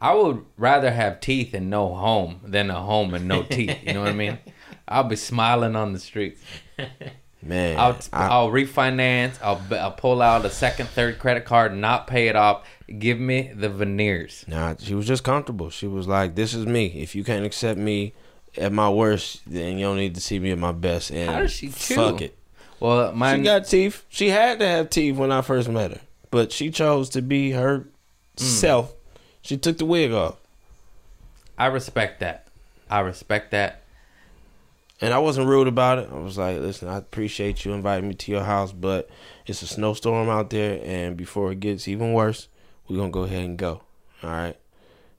I 0.00 0.14
would 0.14 0.44
rather 0.56 0.90
have 0.90 1.20
teeth 1.20 1.54
and 1.54 1.70
no 1.70 1.94
home 1.94 2.40
than 2.44 2.70
a 2.70 2.80
home 2.80 3.14
and 3.14 3.26
no 3.28 3.42
teeth. 3.42 3.78
You 3.84 3.94
know 3.94 4.00
what 4.00 4.08
I 4.10 4.14
mean? 4.14 4.38
I'll 4.88 5.04
be 5.04 5.16
smiling 5.16 5.76
on 5.76 5.92
the 5.92 5.98
streets. 5.98 6.42
man, 7.42 7.78
I'll 7.78 7.98
I- 8.12 8.26
I'll 8.28 8.48
refinance. 8.50 9.34
I'll 9.42 9.60
I'll 9.72 9.92
pull 9.92 10.22
out 10.22 10.44
a 10.44 10.50
second, 10.50 10.88
third 10.88 11.18
credit 11.18 11.44
card, 11.44 11.74
not 11.76 12.06
pay 12.06 12.28
it 12.28 12.36
off. 12.36 12.66
Give 12.98 13.18
me 13.18 13.50
the 13.54 13.68
veneers. 13.68 14.44
Nah, 14.46 14.74
she 14.78 14.94
was 14.94 15.06
just 15.06 15.24
comfortable. 15.24 15.70
She 15.70 15.86
was 15.86 16.06
like, 16.08 16.34
"This 16.34 16.54
is 16.54 16.66
me. 16.66 16.86
If 16.86 17.14
you 17.14 17.24
can't 17.24 17.44
accept 17.46 17.78
me 17.78 18.12
at 18.56 18.72
my 18.72 18.88
worst, 18.90 19.40
then 19.46 19.78
you 19.78 19.86
don't 19.86 19.96
need 19.96 20.14
to 20.14 20.20
see 20.20 20.38
me 20.38 20.50
at 20.50 20.58
my 20.58 20.72
best." 20.72 21.10
And 21.10 21.30
How 21.30 21.40
does 21.40 21.52
she 21.52 21.68
chew? 21.68 21.94
fuck 21.94 22.20
it. 22.22 22.36
Well, 22.80 23.12
my 23.12 23.36
She 23.36 23.42
got 23.42 23.66
teeth. 23.66 24.04
She 24.08 24.28
had 24.30 24.58
to 24.58 24.66
have 24.66 24.90
teeth 24.90 25.16
when 25.16 25.30
I 25.32 25.40
first 25.42 25.68
met 25.68 25.92
her, 25.92 26.00
but 26.30 26.50
she 26.52 26.70
chose 26.70 27.08
to 27.10 27.22
be 27.22 27.52
her 27.52 27.86
Hmm. 28.38 28.44
self. 28.44 28.92
She 29.42 29.56
took 29.56 29.78
the 29.78 29.84
wig 29.84 30.12
off, 30.12 30.36
I 31.58 31.66
respect 31.66 32.20
that. 32.20 32.46
I 32.90 33.00
respect 33.00 33.50
that. 33.52 33.81
And 35.02 35.12
I 35.12 35.18
wasn't 35.18 35.48
rude 35.48 35.68
about 35.68 35.98
it. 35.98 36.08
I 36.10 36.18
was 36.18 36.38
like, 36.38 36.58
"Listen, 36.60 36.88
I 36.88 36.96
appreciate 36.96 37.64
you 37.64 37.72
inviting 37.74 38.08
me 38.08 38.14
to 38.14 38.32
your 38.32 38.44
house, 38.44 38.72
but 38.72 39.10
it's 39.46 39.60
a 39.62 39.66
snowstorm 39.66 40.28
out 40.30 40.48
there, 40.50 40.80
and 40.84 41.16
before 41.16 41.52
it 41.52 41.60
gets 41.60 41.86
even 41.88 42.12
worse, 42.14 42.48
we're 42.88 42.96
gonna 42.96 43.10
go 43.10 43.24
ahead 43.24 43.44
and 43.44 43.58
go." 43.58 43.82
All 44.22 44.30
right. 44.30 44.56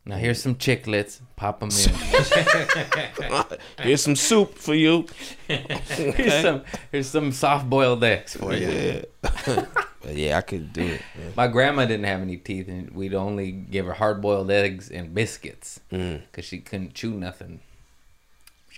Now 0.06 0.18
here's 0.18 0.42
some 0.42 0.56
chiclets. 0.56 1.22
Pop 1.38 1.62
them 1.62 1.70
in. 1.70 3.56
Here's 3.82 4.02
some 4.02 4.16
soup 4.18 4.56
for 4.58 4.74
you. 4.76 5.06
here's 5.48 6.42
some 6.42 6.64
here's 6.92 7.08
some 7.08 7.32
soft 7.32 7.70
boiled 7.70 8.04
eggs 8.04 8.36
for 8.36 8.54
you. 8.54 8.68
Yeah. 8.68 9.66
yeah, 10.10 10.38
I 10.38 10.42
could 10.42 10.74
do 10.74 10.82
it. 10.82 11.02
Man. 11.18 11.34
My 11.38 11.48
grandma 11.48 11.86
didn't 11.86 12.06
have 12.06 12.22
any 12.22 12.36
teeth, 12.38 12.68
and 12.68 12.92
we'd 12.92 13.14
only 13.14 13.52
give 13.52 13.86
her 13.86 13.94
hard 13.94 14.22
boiled 14.22 14.52
eggs 14.52 14.90
and 14.90 15.14
biscuits 15.14 15.80
Mm. 15.92 16.22
because 16.30 16.46
she 16.46 16.60
couldn't 16.60 16.94
chew 16.94 17.12
nothing. 17.12 17.62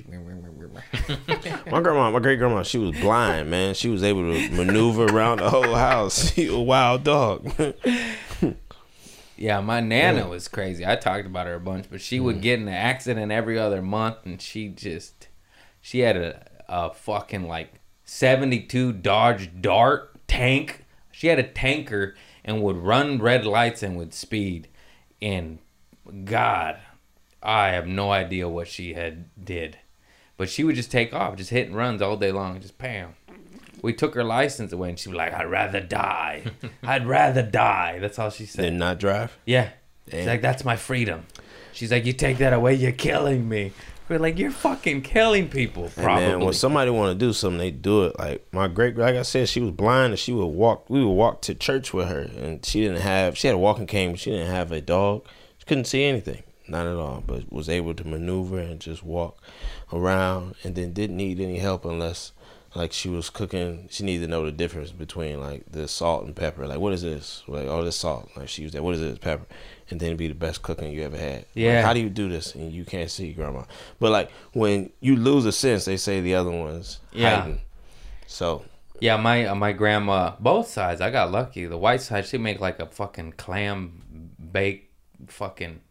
My 1.72 1.82
grandma, 1.82 2.12
my 2.12 2.20
great 2.20 2.38
grandma, 2.38 2.64
she 2.64 2.78
was 2.78 2.92
blind, 3.00 3.50
man. 3.50 3.74
She 3.74 3.90
was 3.90 4.04
able 4.04 4.22
to 4.34 4.50
maneuver 4.52 5.06
around 5.06 5.40
the 5.40 5.50
whole 5.50 5.76
house. 5.76 6.32
She 6.36 6.48
a 6.48 6.58
wild 6.60 7.04
dog. 7.04 7.52
Yeah, 9.38 9.60
my 9.60 9.82
nana 9.82 10.28
was 10.28 10.48
crazy. 10.48 10.86
I 10.86 10.96
talked 10.96 11.26
about 11.26 11.46
her 11.48 11.56
a 11.56 11.60
bunch, 11.60 11.88
but 11.90 12.00
she 12.02 12.20
Mm. 12.20 12.24
would 12.24 12.42
get 12.42 12.60
in 12.60 12.68
an 12.70 12.74
accident 12.74 13.32
every 13.32 13.60
other 13.60 13.82
month, 13.82 14.18
and 14.26 14.42
she 14.42 14.70
just 14.70 15.28
she 15.82 16.00
had 16.00 16.16
a 16.18 16.46
a 16.70 16.94
fucking 16.94 17.48
like 17.48 17.74
seventy 18.06 18.62
two 18.62 18.94
Dodge 18.94 19.50
Dart 19.62 20.12
tank. 20.28 20.86
She 21.12 21.28
had 21.28 21.38
a 21.40 21.44
tanker 21.44 22.16
and 22.46 22.62
would 22.64 22.78
run 22.78 23.20
red 23.20 23.46
lights 23.46 23.84
and 23.84 23.98
would 23.98 24.14
speed. 24.14 24.68
And 25.22 25.60
God, 26.24 26.78
I 27.44 27.70
have 27.70 27.88
no 27.88 28.12
idea 28.12 28.48
what 28.50 28.68
she 28.68 28.94
had 28.94 29.26
did, 29.44 29.78
but 30.38 30.50
she 30.50 30.64
would 30.64 30.76
just 30.76 30.92
take 30.92 31.14
off, 31.14 31.36
just 31.38 31.50
hit 31.50 31.68
and 31.68 31.76
runs 31.76 32.02
all 32.02 32.18
day 32.18 32.32
long, 32.32 32.60
just 32.60 32.78
bam. 32.78 33.16
We 33.82 33.94
took 33.94 34.16
her 34.16 34.24
license 34.24 34.72
away, 34.74 34.90
and 34.90 35.00
she 35.00 35.10
was 35.10 35.18
like, 35.18 35.34
"I'd 35.34 35.50
rather 35.50 35.80
die. 35.80 36.44
I'd 36.84 37.06
rather 37.06 37.44
die." 37.44 38.00
That's 38.00 38.18
all 38.18 38.30
she 38.32 38.46
said. 38.46 38.62
Did 38.64 38.74
not 38.74 39.00
drive. 39.00 39.38
Yeah. 39.46 39.70
She's 40.12 40.26
like, 40.28 40.42
that's 40.42 40.64
my 40.64 40.76
freedom. 40.76 41.26
She's 41.74 41.92
like, 41.92 42.06
you 42.06 42.14
take 42.14 42.38
that 42.38 42.54
away, 42.54 42.76
you're 42.76 42.92
killing 42.92 43.50
me. 43.50 43.72
We're 44.08 44.20
like, 44.20 44.38
you're 44.38 44.52
fucking 44.52 45.02
killing 45.02 45.50
people, 45.50 45.88
Hey, 45.88 46.04
probably. 46.04 46.28
man, 46.28 46.40
when 46.42 46.54
somebody 46.54 46.92
want 46.92 47.18
to 47.20 47.26
do 47.26 47.34
something, 47.34 47.58
they 47.58 47.72
do 47.72 48.04
it. 48.06 48.20
Like 48.20 48.46
my 48.54 48.68
great, 48.68 48.96
like 48.98 49.16
I 49.16 49.24
said, 49.24 49.50
she 49.50 49.62
was 49.62 49.72
blind, 49.72 50.12
and 50.12 50.20
she 50.20 50.32
would 50.32 50.46
walk. 50.46 50.90
We 50.92 51.04
would 51.04 51.12
walk 51.12 51.42
to 51.44 51.56
church 51.56 51.92
with 51.92 52.08
her, 52.08 52.20
and 52.22 52.64
she 52.64 52.82
didn't 52.82 53.02
have. 53.02 53.36
She 53.36 53.48
had 53.48 53.56
a 53.56 53.60
walking 53.60 53.88
cane, 53.88 54.12
but 54.12 54.20
she 54.20 54.30
didn't 54.30 54.52
have 54.52 54.72
a 54.72 54.80
dog. 54.80 55.26
She 55.58 55.66
couldn't 55.66 55.86
see 55.86 56.04
anything, 56.04 56.44
not 56.68 56.86
at 56.86 56.96
all. 56.96 57.24
But 57.26 57.52
was 57.52 57.68
able 57.68 57.96
to 57.96 58.08
maneuver 58.08 58.60
and 58.60 58.80
just 58.80 59.02
walk 59.04 59.42
around, 59.94 60.56
and 60.64 60.76
then 60.76 60.94
didn't 60.94 61.18
need 61.18 61.40
any 61.40 61.60
help 61.60 61.86
unless, 61.86 62.32
like, 62.74 62.92
she 62.92 63.08
was 63.10 63.30
cooking. 63.30 63.88
She 63.92 64.04
needed 64.04 64.26
to 64.26 64.30
know 64.32 64.44
the 64.46 64.52
difference 64.52 64.92
between 64.92 65.40
like 65.40 65.64
the 65.72 65.88
salt 65.88 66.26
and 66.26 66.36
pepper. 66.36 66.68
Like, 66.68 66.80
what 66.80 66.94
is 66.94 67.02
this? 67.04 67.44
Like, 67.48 67.68
oh, 67.68 67.84
this 67.84 67.96
salt. 67.96 68.30
Like 68.36 68.50
she 68.50 68.64
used 68.64 68.74
that. 68.74 68.84
What 68.84 68.96
is 68.96 69.02
this? 69.02 69.18
Pepper. 69.18 69.46
And 69.90 70.00
then 70.00 70.16
be 70.18 70.28
the 70.28 70.34
best 70.36 70.62
cooking 70.64 70.92
you 70.92 71.04
ever 71.04 71.16
had. 71.18 71.36
Like, 71.38 71.48
Yeah. 71.54 71.82
how 71.84 71.94
do 71.94 72.00
you 72.00 72.10
do 72.10 72.28
this 72.28 72.56
and 72.56 72.72
you 72.74 72.84
can't 72.86 73.10
see, 73.12 73.32
grandma? 73.34 73.64
But 74.00 74.12
like 74.12 74.32
when 74.54 74.90
you 75.00 75.16
lose 75.16 75.46
a 75.46 75.52
sense, 75.52 75.86
they 75.86 75.96
say 75.98 76.22
the 76.22 76.36
other 76.36 76.50
one's 76.52 77.00
Yeah. 77.12 77.54
So 78.28 78.64
yeah, 79.00 79.16
my 79.18 79.46
uh, 79.46 79.56
my 79.56 79.72
grandma, 79.74 80.34
both 80.40 80.68
sides, 80.68 81.02
I 81.02 81.12
got 81.12 81.32
lucky. 81.32 81.66
The 81.66 81.78
white 81.78 82.02
side, 82.02 82.26
she 82.26 82.38
make 82.40 82.60
like 82.60 82.80
a 82.80 82.88
fucking 82.88 83.34
clam 83.34 84.32
bake 84.52 84.92
fucking 85.28 85.82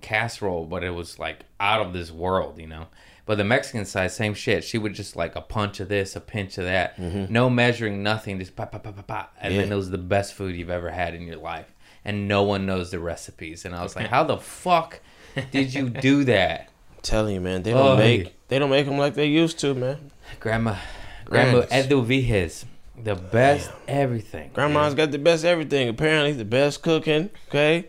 casserole, 0.00 0.64
but 0.66 0.82
it 0.82 0.90
was 0.90 1.18
like 1.18 1.40
out 1.60 1.84
of 1.84 1.92
this 1.92 2.10
world, 2.10 2.58
you 2.58 2.66
know. 2.66 2.86
But 3.26 3.38
the 3.38 3.44
Mexican 3.44 3.84
side, 3.84 4.12
same 4.12 4.34
shit. 4.34 4.62
She 4.64 4.78
would 4.78 4.94
just 4.94 5.16
like 5.16 5.34
a 5.36 5.40
punch 5.40 5.80
of 5.80 5.88
this, 5.88 6.14
a 6.16 6.20
pinch 6.20 6.58
of 6.58 6.64
that, 6.64 6.96
no 6.98 7.50
measuring, 7.50 8.02
nothing, 8.02 8.38
just 8.38 8.54
pa 8.56 8.66
pa 8.66 8.78
pa 8.78 8.92
pa 8.92 9.02
pa, 9.02 9.28
and 9.40 9.52
then 9.54 9.64
Mm-hmm. 9.64 9.72
It 9.72 9.76
was 9.76 9.90
the 9.90 9.98
best 9.98 10.34
food 10.34 10.54
you've 10.54 10.70
ever 10.70 10.90
had 10.90 11.12
in 11.14 11.22
your 11.22 11.36
life. 11.36 11.66
And 12.04 12.28
no 12.28 12.44
one 12.44 12.66
knows 12.66 12.92
the 12.92 13.00
recipes. 13.00 13.64
And 13.64 13.74
I 13.74 13.82
was 13.82 13.96
like, 13.96 14.06
how 14.16 14.22
the 14.22 14.36
fuck 14.38 15.00
did 15.50 15.74
you 15.74 15.90
do 15.90 16.22
that? 16.24 16.68
I'm 16.94 17.02
telling 17.02 17.34
you, 17.34 17.40
man, 17.40 17.64
they 17.64 17.72
don't 17.72 17.86
Oh, 17.94 17.96
make 17.96 18.24
yeah. 18.24 18.30
they 18.46 18.58
don't 18.60 18.70
make 18.70 18.86
them 18.86 18.96
like 18.96 19.14
they 19.14 19.26
used 19.26 19.58
to, 19.58 19.74
man. 19.74 20.12
Grandma, 20.38 20.76
Grandma. 21.24 21.62
Eduviges, 21.62 22.64
the 23.02 23.16
best 23.16 23.70
everything. 23.88 24.50
Grandma's 24.54 24.94
got 24.94 25.10
the 25.10 25.18
best 25.18 25.44
everything. 25.44 25.88
Apparently, 25.88 26.30
the 26.32 26.44
best 26.44 26.80
cooking. 26.82 27.30
Okay, 27.48 27.88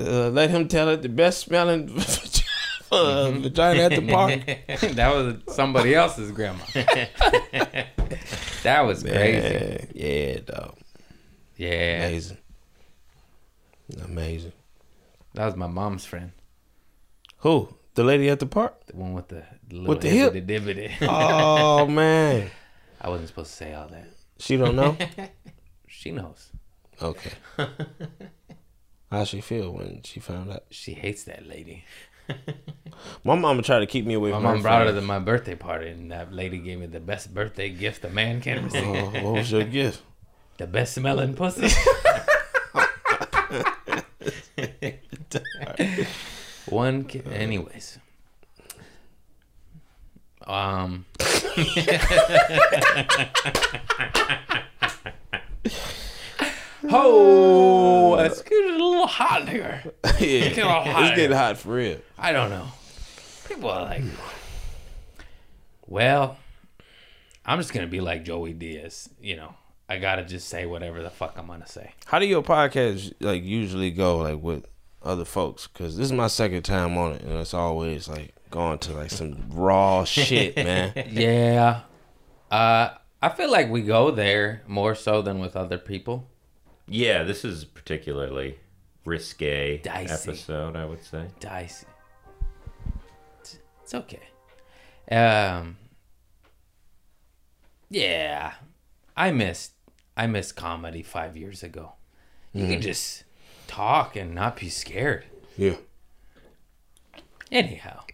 uh, 0.00 0.30
let 0.30 0.50
him 0.50 0.66
tell 0.66 0.88
it. 0.88 1.02
The 1.02 1.08
best 1.08 1.38
smelling 1.38 1.86
uh, 2.94 3.30
vagina 3.32 3.82
at 3.82 3.90
the 3.92 4.06
park. 4.06 4.44
that 4.94 5.14
was 5.14 5.54
somebody 5.54 5.94
else's 5.94 6.30
grandma. 6.32 6.64
that 8.62 8.80
was 8.86 9.02
crazy. 9.02 9.88
Yeah, 9.94 10.06
yeah, 10.34 10.38
dog. 10.40 10.76
Yeah, 11.56 12.06
Amazing, 12.08 12.38
amazing. 14.04 14.52
that 15.34 15.46
was 15.46 15.54
my 15.56 15.68
mom's 15.68 16.04
friend, 16.04 16.32
Who? 17.38 17.68
The 17.94 18.02
lady 18.02 18.28
at 18.28 18.40
the 18.40 18.46
park? 18.46 18.86
the 18.86 18.96
one 18.96 19.12
with 19.12 19.28
the, 19.28 19.44
the 19.68 19.76
little 19.76 19.88
With 19.90 20.00
the 20.00 20.08
hip? 20.10 20.32
hibbity-dibbity. 20.32 20.94
Oh 21.02 21.86
man, 22.00 22.50
I 23.00 23.08
wasn't 23.08 23.28
supposed 23.28 23.50
to 23.50 23.56
say 23.56 23.72
all 23.74 23.86
that. 23.88 24.06
she 24.38 24.56
don't 24.56 24.74
know. 24.76 24.96
She 25.86 26.10
knows. 26.10 26.50
Okay. 27.00 27.30
How 29.10 29.24
she 29.24 29.40
feel 29.40 29.70
when 29.70 30.02
she 30.02 30.18
found 30.20 30.50
out? 30.50 30.64
She 30.70 30.92
hates 30.92 31.22
that 31.24 31.46
lady. 31.46 31.84
My 33.24 33.34
mama 33.34 33.62
tried 33.62 33.80
to 33.80 33.86
keep 33.86 34.06
me 34.06 34.14
away 34.14 34.30
My 34.30 34.36
from 34.36 34.42
mom 34.44 34.56
her 34.56 34.62
brought 34.62 34.86
her 34.86 34.92
to 34.92 35.00
my 35.00 35.18
birthday 35.18 35.54
party, 35.54 35.88
and 35.88 36.10
that 36.10 36.32
lady 36.32 36.58
gave 36.58 36.78
me 36.78 36.86
the 36.86 37.00
best 37.00 37.34
birthday 37.34 37.70
gift 37.70 38.04
a 38.04 38.10
man 38.10 38.40
can 38.40 38.64
receive. 38.64 38.84
Oh, 38.84 39.10
what 39.22 39.34
was 39.34 39.52
your 39.52 39.64
gift? 39.64 40.02
The 40.58 40.66
best 40.66 40.94
smelling 40.94 41.34
pussy. 41.34 41.68
One, 46.66 47.04
ki- 47.04 47.22
anyways. 47.30 47.98
Um. 50.46 51.04
oh, 56.90 58.16
it's 58.18 58.42
getting 58.42 58.70
a 58.70 58.84
little 58.84 59.06
hot 59.06 59.48
here. 59.48 59.82
yeah, 60.04 60.10
it's 60.20 60.56
getting 60.56 60.64
hot. 60.64 61.16
getting 61.16 61.36
hot 61.36 61.58
for 61.58 61.74
real. 61.74 61.98
I 62.18 62.32
don't 62.32 62.50
know. 62.50 62.68
People 63.48 63.70
are 63.70 63.82
like, 63.82 64.02
well, 65.86 66.38
I'm 67.44 67.58
just 67.58 67.72
gonna 67.72 67.86
be 67.86 68.00
like 68.00 68.24
Joey 68.24 68.52
Diaz. 68.52 69.08
You 69.20 69.36
know, 69.36 69.54
I 69.88 69.98
gotta 69.98 70.24
just 70.24 70.48
say 70.48 70.66
whatever 70.66 71.02
the 71.02 71.10
fuck 71.10 71.34
I'm 71.36 71.46
gonna 71.46 71.66
say. 71.66 71.92
How 72.06 72.18
do 72.18 72.26
your 72.26 72.42
podcast 72.42 73.12
like 73.20 73.42
usually 73.42 73.90
go 73.90 74.18
like 74.18 74.42
with 74.42 74.66
other 75.02 75.24
folks? 75.24 75.66
Because 75.66 75.96
this 75.96 76.06
is 76.06 76.12
my 76.12 76.28
second 76.28 76.62
time 76.62 76.96
on 76.96 77.12
it, 77.12 77.22
and 77.22 77.32
it's 77.32 77.54
always 77.54 78.08
like 78.08 78.34
going 78.50 78.78
to 78.78 78.92
like 78.94 79.10
some 79.10 79.36
raw 79.50 80.04
shit, 80.04 80.56
man. 80.64 80.92
Yeah. 81.10 81.82
Uh, 82.50 82.90
I 83.20 83.28
feel 83.30 83.50
like 83.50 83.68
we 83.68 83.82
go 83.82 84.10
there 84.10 84.62
more 84.66 84.94
so 84.94 85.22
than 85.22 85.38
with 85.40 85.56
other 85.56 85.78
people. 85.78 86.28
Yeah, 86.86 87.22
this 87.22 87.44
is 87.44 87.64
particularly 87.64 88.58
risque 89.04 89.78
Dicey. 89.78 90.30
episode, 90.30 90.76
I 90.76 90.84
would 90.84 91.02
say. 91.04 91.26
Dicey. 91.40 91.86
It's, 93.40 93.58
it's 93.82 93.94
okay. 93.94 94.22
Um. 95.10 95.76
Yeah, 97.90 98.54
I 99.16 99.30
missed 99.30 99.72
I 100.16 100.26
missed 100.26 100.56
comedy 100.56 101.02
five 101.02 101.36
years 101.36 101.62
ago. 101.62 101.92
You 102.52 102.66
can 102.68 102.80
just 102.80 103.24
talk 103.66 104.14
and 104.14 104.32
not 104.34 104.56
be 104.56 104.68
scared. 104.68 105.24
Yeah. 105.56 105.74
Anyhow, 107.50 108.04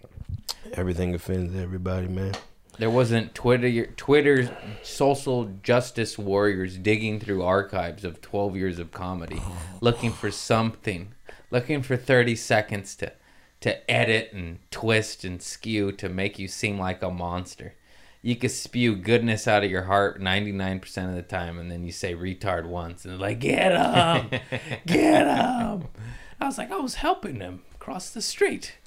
Everything 0.74 1.14
offends 1.14 1.54
everybody, 1.54 2.08
man. 2.08 2.34
There 2.80 2.90
wasn't 2.90 3.34
Twitter 3.34 3.86
Twitter 3.86 4.56
social 4.82 5.44
justice 5.62 6.18
warriors 6.18 6.78
digging 6.78 7.20
through 7.20 7.42
archives 7.42 8.04
of 8.04 8.22
12 8.22 8.56
years 8.56 8.78
of 8.78 8.90
comedy 8.90 9.36
oh. 9.38 9.56
looking 9.82 10.10
for 10.10 10.30
something, 10.30 11.12
looking 11.50 11.82
for 11.82 11.96
30 11.96 12.34
seconds 12.34 12.96
to 12.96 13.12
to 13.60 13.90
edit 13.90 14.32
and 14.32 14.58
twist 14.70 15.22
and 15.22 15.42
skew 15.42 15.92
to 15.92 16.08
make 16.08 16.38
you 16.38 16.48
seem 16.48 16.78
like 16.78 17.02
a 17.02 17.10
monster. 17.10 17.74
You 18.22 18.34
could 18.36 18.50
spew 18.50 18.96
goodness 18.96 19.46
out 19.46 19.62
of 19.62 19.70
your 19.70 19.82
heart 19.82 20.18
99% 20.18 21.08
of 21.08 21.14
the 21.14 21.22
time 21.22 21.58
and 21.58 21.70
then 21.70 21.84
you 21.84 21.92
say 21.92 22.14
retard 22.14 22.66
once 22.66 23.04
and 23.04 23.12
they're 23.12 23.20
like, 23.20 23.40
"Get 23.40 23.72
him. 23.72 24.40
Get 24.86 25.26
him." 25.26 25.88
I 26.40 26.46
was 26.46 26.56
like, 26.56 26.72
"I 26.72 26.78
was 26.78 26.94
helping 26.94 27.40
him 27.40 27.62
cross 27.78 28.08
the 28.08 28.22
street." 28.22 28.78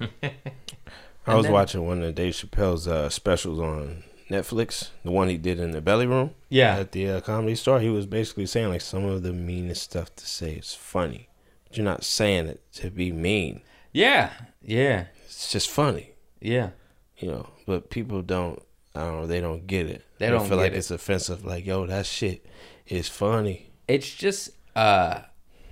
I 1.26 1.34
was 1.34 1.44
then- 1.44 1.52
watching 1.52 1.86
one 1.86 2.02
of 2.02 2.14
Dave 2.14 2.34
Chappelle's 2.34 2.86
uh, 2.88 3.08
specials 3.08 3.58
on 3.58 4.02
Netflix, 4.30 4.88
the 5.04 5.10
one 5.10 5.28
he 5.28 5.36
did 5.36 5.58
in 5.60 5.70
the 5.72 5.80
belly 5.80 6.06
room. 6.06 6.30
Yeah. 6.48 6.76
At 6.78 6.92
the 6.92 7.08
uh, 7.10 7.20
comedy 7.20 7.54
store, 7.54 7.80
he 7.80 7.88
was 7.90 8.06
basically 8.06 8.46
saying 8.46 8.68
like 8.68 8.80
some 8.80 9.04
of 9.04 9.22
the 9.22 9.32
meanest 9.32 9.82
stuff 9.82 10.14
to 10.16 10.26
say 10.26 10.52
is 10.54 10.74
funny, 10.74 11.28
but 11.68 11.76
you're 11.76 11.84
not 11.84 12.04
saying 12.04 12.46
it 12.46 12.62
to 12.74 12.90
be 12.90 13.12
mean. 13.12 13.62
Yeah. 13.92 14.30
Yeah. 14.62 15.06
It's 15.26 15.50
just 15.52 15.68
funny, 15.70 16.10
Yeah. 16.40 16.70
you 17.18 17.28
know. 17.28 17.48
But 17.66 17.90
people 17.90 18.22
don't. 18.22 18.60
I 18.94 19.00
don't 19.00 19.20
know. 19.22 19.26
They 19.26 19.40
don't 19.40 19.66
get 19.66 19.86
it. 19.86 20.04
They 20.18 20.28
don't 20.30 20.46
feel 20.48 20.56
like 20.56 20.72
it. 20.72 20.76
it's 20.78 20.90
offensive. 20.90 21.44
Like 21.44 21.66
yo, 21.66 21.86
that 21.86 22.06
shit 22.06 22.46
is 22.86 23.08
funny. 23.08 23.70
it's 23.88 24.12
just 24.14 24.50
uh 24.76 25.20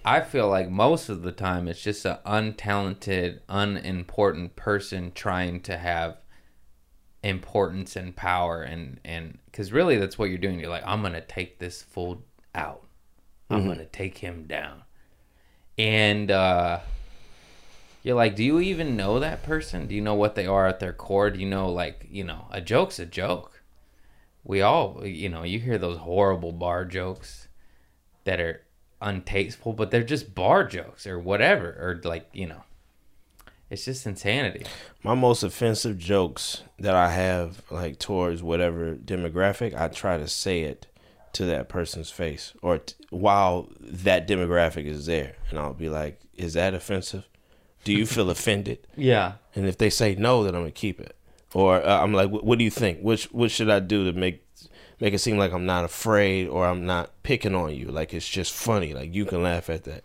I 0.05 0.21
feel 0.21 0.49
like 0.49 0.69
most 0.69 1.09
of 1.09 1.23
the 1.23 1.33
time 1.33 1.69
it's 1.69 1.83
just 1.83 2.05
an 2.05 2.19
untalented, 2.27 3.41
unimportant 3.49 4.57
person 4.57 5.13
trying 5.15 5.61
to 5.63 5.77
have 5.77 6.19
importance 7.23 7.95
and 7.95 8.17
power 8.17 8.63
and 8.63 8.99
and 9.05 9.39
because 9.47 9.71
really 9.73 9.97
that's 9.97 10.19
what 10.19 10.29
you're 10.29 10.39
doing. 10.39 10.59
You're 10.59 10.71
like, 10.71 10.87
I'm 10.87 11.03
gonna 11.03 11.21
take 11.21 11.59
this 11.59 11.83
fool 11.83 12.25
out. 12.55 12.85
I'm 13.49 13.67
gonna 13.67 13.85
take 13.85 14.19
him 14.19 14.45
down, 14.45 14.83
and 15.79 16.31
uh 16.31 16.81
you're 18.03 18.17
like, 18.17 18.35
do 18.35 18.43
you 18.43 18.59
even 18.59 18.97
know 18.97 19.21
that 19.21 19.45
person? 19.45 19.87
Do 19.87 19.95
you 19.95 20.01
know 20.01 20.15
what 20.15 20.35
they 20.35 20.47
are 20.47 20.67
at 20.67 20.81
their 20.81 20.93
core? 20.93 21.31
Do 21.31 21.39
you 21.39 21.47
know 21.47 21.69
like 21.71 22.07
you 22.11 22.25
know 22.25 22.47
a 22.51 22.61
joke's 22.61 22.99
a 22.99 23.07
joke. 23.07 23.63
We 24.45 24.61
all, 24.61 25.07
you 25.07 25.29
know, 25.29 25.45
you 25.45 25.61
hear 25.61 25.79
those 25.79 25.99
horrible 25.99 26.51
bar 26.51 26.85
jokes 26.85 27.47
that 28.25 28.41
are 28.41 28.63
untasteful, 29.03 29.75
but 29.75 29.91
they're 29.91 30.03
just 30.03 30.35
bar 30.35 30.65
jokes 30.65 31.07
or 31.07 31.19
whatever, 31.19 31.69
or 31.69 32.01
like 32.05 32.29
you 32.33 32.47
know, 32.47 32.63
it's 33.71 33.85
just 33.85 34.07
insanity. 34.07 34.65
My 35.03 35.15
most 35.15 35.43
offensive 35.43 35.99
jokes 35.99 36.63
that 36.79 36.95
I 36.95 37.11
have, 37.11 37.63
like 37.71 37.99
towards 37.99 38.43
whatever 38.43 38.95
demographic, 38.95 39.79
I 39.79 39.89
try 39.89 40.17
to 40.19 40.29
say 40.29 40.63
it 40.63 40.87
to 41.35 41.47
that 41.47 41.69
person's 41.69 42.11
face, 42.11 42.53
or 42.63 42.79
t- 42.79 42.95
while 43.11 43.69
that 43.81 44.29
demographic 44.29 44.85
is 44.85 45.07
there, 45.07 45.37
and 45.51 45.59
I'll 45.59 45.73
be 45.75 45.89
like, 45.89 46.21
"Is 46.35 46.53
that 46.55 46.75
offensive? 46.75 47.27
Do 47.85 47.93
you 47.93 48.07
feel 48.07 48.31
offended?" 48.37 48.87
Yeah, 48.97 49.35
And 49.55 49.67
if 49.67 49.79
they 49.79 49.91
say 49.91 50.15
no, 50.15 50.45
then 50.45 50.55
I'm 50.55 50.63
gonna 50.63 50.71
keep 50.73 51.01
it. 51.01 51.17
Or 51.55 51.83
uh, 51.85 52.03
I'm 52.03 52.13
like, 52.13 52.31
"What 52.31 52.45
what 52.45 52.59
do 52.59 52.65
you 52.65 52.71
think? 52.71 53.01
Which 53.01 53.25
what 53.33 53.51
should 53.51 53.71
I 53.71 53.81
do 53.81 54.05
to 54.05 54.19
make 54.19 54.45
make 55.03 55.13
it 55.15 55.19
seem 55.19 55.37
like 55.37 55.53
I'm 55.53 55.67
not 55.67 55.85
afraid 55.85 56.47
or 56.49 56.65
I'm 56.67 56.87
not 56.87 57.11
picking 57.25 57.55
on 57.55 57.75
you? 57.75 57.89
Like 57.89 58.15
it's 58.15 58.29
just 58.29 58.53
funny. 58.55 58.95
Like 58.95 59.13
you 59.15 59.25
can 59.27 59.43
laugh 59.43 59.69
at 59.69 59.83
that." 59.85 60.05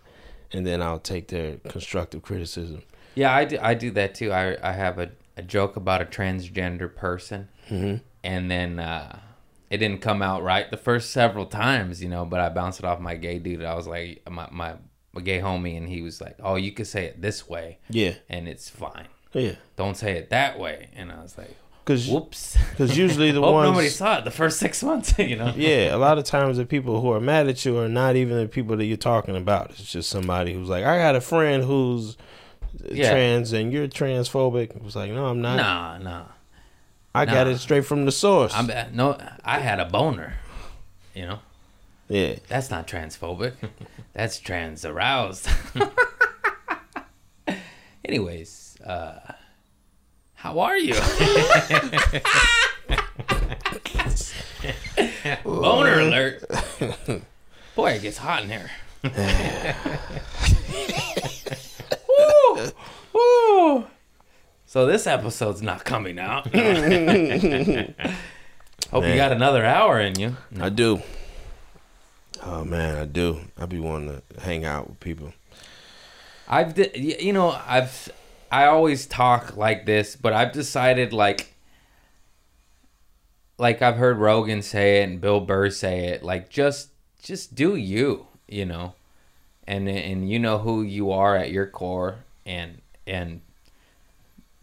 And 0.51 0.65
then 0.65 0.81
I'll 0.81 0.99
take 0.99 1.27
their 1.27 1.57
constructive 1.69 2.21
criticism. 2.23 2.81
yeah, 3.15 3.33
I 3.33 3.45
do. 3.45 3.57
I 3.61 3.73
do 3.75 3.91
that 3.91 4.15
too. 4.15 4.31
I 4.33 4.57
I 4.61 4.73
have 4.73 4.97
a, 4.99 5.09
a 5.37 5.41
joke 5.43 5.75
about 5.77 6.01
a 6.01 6.05
transgender 6.05 6.89
person, 6.93 7.47
and 8.23 8.51
then 8.51 8.79
uh, 8.79 9.19
it 9.69 9.77
didn't 9.77 10.01
come 10.01 10.21
out 10.21 10.43
right 10.43 10.69
the 10.71 10.77
first 10.77 11.11
several 11.11 11.45
times, 11.45 12.01
you 12.01 12.09
know. 12.09 12.25
But 12.25 12.39
I 12.39 12.49
bounced 12.49 12.79
it 12.79 12.85
off 12.85 12.99
my 12.99 13.15
gay 13.15 13.39
dude. 13.39 13.63
I 13.63 13.75
was 13.75 13.87
like, 13.87 14.21
my 14.29 14.47
my, 14.51 14.75
my 15.13 15.21
gay 15.21 15.39
homie, 15.39 15.77
and 15.77 15.87
he 15.89 16.01
was 16.01 16.21
like, 16.21 16.35
"Oh, 16.39 16.55
you 16.55 16.71
could 16.71 16.87
say 16.87 17.05
it 17.05 17.21
this 17.21 17.47
way, 17.49 17.79
Yeah, 17.89 18.13
and 18.29 18.47
it's 18.47 18.69
fine. 18.69 19.07
yeah. 19.33 19.55
Don't 19.75 19.97
say 19.97 20.13
it 20.17 20.29
that 20.29 20.57
way." 20.59 20.89
And 20.95 21.11
I 21.11 21.21
was 21.21 21.37
like, 21.37 21.55
Because 21.87 22.09
"Whoops." 22.09 22.57
Because 22.71 22.97
usually 22.97 23.31
the 23.31 23.39
Hope 23.41 23.53
ones 23.53 23.69
nobody 23.69 23.87
saw 23.87 24.17
it 24.17 24.25
the 24.25 24.31
first 24.31 24.59
six 24.59 24.83
months, 24.83 25.13
you 25.17 25.37
know. 25.37 25.53
Yeah, 25.55 25.95
a 25.95 25.97
lot 25.97 26.17
of 26.17 26.25
times 26.25 26.57
the 26.57 26.65
people 26.65 26.99
who 26.99 27.13
are 27.13 27.21
mad 27.21 27.47
at 27.47 27.63
you 27.63 27.77
are 27.77 27.87
not 27.87 28.17
even 28.17 28.37
the 28.37 28.47
people 28.49 28.75
that 28.75 28.83
you're 28.83 28.97
talking 28.97 29.37
about. 29.37 29.69
It's 29.69 29.89
just 29.89 30.09
somebody 30.09 30.53
who's 30.53 30.67
like, 30.67 30.83
I 30.83 30.97
got 30.97 31.15
a 31.15 31.21
friend 31.21 31.63
who's 31.63 32.17
Yeah. 32.83 33.11
trans 33.11 33.53
and 33.53 33.71
you're 33.71 33.87
transphobic. 33.87 34.75
It 34.75 34.83
was 34.83 34.97
like, 34.97 35.11
no, 35.11 35.27
I'm 35.27 35.41
not. 35.41 35.55
Nah, 35.55 35.97
nah. 35.99 36.25
I 37.15 37.25
got 37.25 37.47
it 37.47 37.57
straight 37.59 37.85
from 37.85 38.03
the 38.03 38.11
source. 38.11 38.53
I'm 38.53 38.67
no. 38.93 39.17
I 39.45 39.59
had 39.59 39.79
a 39.79 39.85
boner. 39.85 40.33
You 41.15 41.25
know, 41.27 41.39
yeah. 42.09 42.35
that's 42.49 42.69
not 42.69 42.85
transphobic. 42.85 43.53
that's 44.13 44.39
trans 44.39 44.83
aroused. 44.83 45.47
Anyways, 48.03 48.77
uh, 48.85 49.33
how 50.37 50.59
are 50.59 50.77
you? 50.77 50.93
boner 55.43 55.99
alert. 55.99 56.43
Boy, 57.75 57.91
it 57.91 58.01
gets 58.01 58.17
hot 58.17 58.43
in 58.43 58.49
here. 58.49 58.71
woo, 62.07 62.71
woo. 63.13 63.87
So 64.65 64.85
this 64.85 65.05
episode's 65.07 65.61
not 65.63 65.83
coming 65.85 66.19
out. 66.19 66.47
Hope 68.91 69.05
you 69.05 69.15
got 69.15 69.31
another 69.31 69.65
hour 69.65 69.99
in 69.99 70.19
you. 70.19 70.35
I 70.59 70.69
do. 70.69 71.01
Oh 72.43 72.63
man, 72.63 72.95
I 72.95 73.05
do. 73.05 73.39
I'd 73.57 73.69
be 73.69 73.79
wanting 73.79 74.21
to 74.21 74.23
hang 74.41 74.65
out 74.65 74.89
with 74.89 74.99
people. 74.99 75.33
I've 76.47 76.77
you 76.95 77.33
know 77.33 77.59
I've 77.67 78.11
I 78.51 78.65
always 78.65 79.05
talk 79.05 79.57
like 79.57 79.85
this, 79.85 80.15
but 80.15 80.33
I've 80.33 80.51
decided 80.51 81.13
like 81.13 81.53
like 83.57 83.81
I've 83.81 83.97
heard 83.97 84.17
Rogan 84.17 84.61
say 84.61 85.01
it 85.01 85.09
and 85.09 85.19
Bill 85.21 85.39
Burr 85.41 85.69
say 85.69 86.07
it 86.07 86.23
like 86.23 86.49
just 86.49 86.89
just 87.21 87.55
do 87.55 87.75
you, 87.75 88.27
you 88.47 88.65
know. 88.65 88.93
And 89.67 89.89
and 89.89 90.29
you 90.29 90.39
know 90.39 90.59
who 90.59 90.81
you 90.81 91.11
are 91.11 91.35
at 91.35 91.51
your 91.51 91.67
core 91.67 92.19
and 92.45 92.81
and 93.05 93.41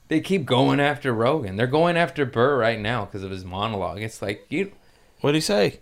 they 0.09 0.21
keep 0.21 0.47
going 0.47 0.81
after 0.81 1.13
Rogan. 1.13 1.57
They're 1.57 1.67
going 1.67 1.97
after 1.97 2.25
Burr 2.25 2.59
right 2.59 2.79
now 2.81 3.05
because 3.05 3.23
of 3.23 3.31
his 3.31 3.45
monologue. 3.45 4.01
It's 4.01 4.23
like 4.23 4.47
you 4.49 4.73
What 5.21 5.33
did 5.33 5.39
he 5.39 5.43
say? 5.43 5.81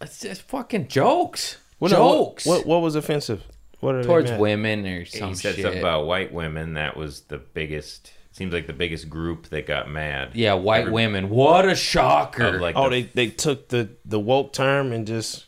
it's 0.00 0.20
just 0.20 0.42
fucking 0.42 0.88
jokes. 0.88 1.56
What, 1.78 1.90
jokes 1.90 2.44
What, 2.44 2.58
what 2.58 2.66
what 2.66 2.82
was 2.82 2.94
offensive? 2.94 3.44
What 3.80 3.94
are 3.94 4.02
towards 4.02 4.30
mad? 4.30 4.40
women 4.40 4.86
or 4.86 5.04
some 5.04 5.28
he 5.30 5.34
said 5.34 5.54
shit. 5.54 5.62
something 5.64 5.80
about 5.80 6.06
white 6.06 6.32
women. 6.32 6.74
That 6.74 6.96
was 6.96 7.20
the 7.22 7.38
biggest. 7.38 8.12
Seems 8.32 8.52
like 8.52 8.66
the 8.68 8.72
biggest 8.72 9.08
group 9.10 9.48
that 9.48 9.66
got 9.66 9.90
mad. 9.90 10.30
yeah, 10.34 10.54
white 10.54 10.82
Every- 10.82 10.92
women. 10.92 11.28
What 11.28 11.68
a 11.68 11.74
shocker. 11.74 12.60
Like 12.60 12.76
Oh, 12.76 12.88
the- 12.88 13.02
they 13.02 13.10
they 13.14 13.26
took 13.28 13.68
the 13.68 13.88
the 14.04 14.20
woke 14.20 14.52
term 14.52 14.92
and 14.92 15.06
just 15.06 15.46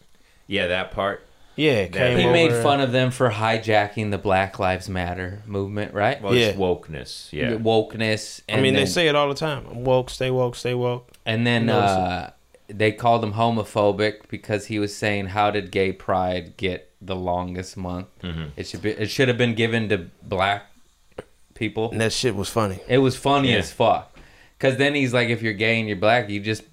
yeah, 0.48 0.66
that 0.68 0.90
part. 0.90 1.24
yeah 1.54 1.86
came 1.86 2.18
He 2.18 2.24
over. 2.24 2.32
made 2.32 2.52
fun 2.62 2.80
of 2.80 2.90
them 2.90 3.10
for 3.12 3.30
hijacking 3.30 4.10
the 4.10 4.18
Black 4.18 4.58
Lives 4.58 4.88
Matter 4.88 5.42
movement, 5.46 5.94
right? 5.94 6.20
Well, 6.20 6.34
Yeah. 6.34 6.46
it's 6.48 6.58
wokeness. 6.58 7.32
Yeah. 7.32 7.50
The 7.50 7.56
wokeness. 7.58 8.40
I 8.48 8.56
mean, 8.60 8.74
then, 8.74 8.82
they 8.84 8.86
say 8.86 9.06
it 9.08 9.14
all 9.14 9.28
the 9.28 9.34
time. 9.34 9.66
I'm 9.70 9.84
woke, 9.84 10.10
stay 10.10 10.30
woke, 10.30 10.56
stay 10.56 10.74
woke. 10.74 11.10
and 11.26 11.46
then 11.46 11.68
uh, 11.68 12.30
they 12.68 12.90
called 12.92 13.22
him 13.22 13.34
homophobic 13.34 14.28
because 14.28 14.66
he 14.66 14.78
was 14.80 14.94
saying, 14.96 15.26
"How 15.26 15.50
did 15.52 15.70
gay 15.70 15.92
pride 15.92 16.56
get 16.56 16.89
the 17.00 17.16
longest 17.16 17.76
month? 17.76 18.06
Mm-hmm. 18.22 18.44
It 18.56 18.66
should 18.66 18.82
be. 18.82 18.90
It 18.90 19.10
should 19.10 19.28
have 19.28 19.38
been 19.38 19.54
given 19.54 19.88
to 19.90 20.06
black 20.22 20.66
people." 21.54 21.90
And 21.90 22.00
that 22.00 22.12
shit 22.12 22.34
was 22.34 22.48
funny. 22.48 22.78
It 22.88 22.98
was 22.98 23.16
funny 23.16 23.52
Yeah. 23.52 23.58
as 23.58 23.72
fuck. 23.72 24.16
Cause 24.58 24.76
then 24.76 24.94
he's 24.94 25.14
like, 25.14 25.30
if 25.30 25.40
you're 25.40 25.54
gay 25.54 25.78
and 25.78 25.88
you're 25.88 25.96
black, 25.96 26.28
you 26.28 26.38
just 26.38 26.64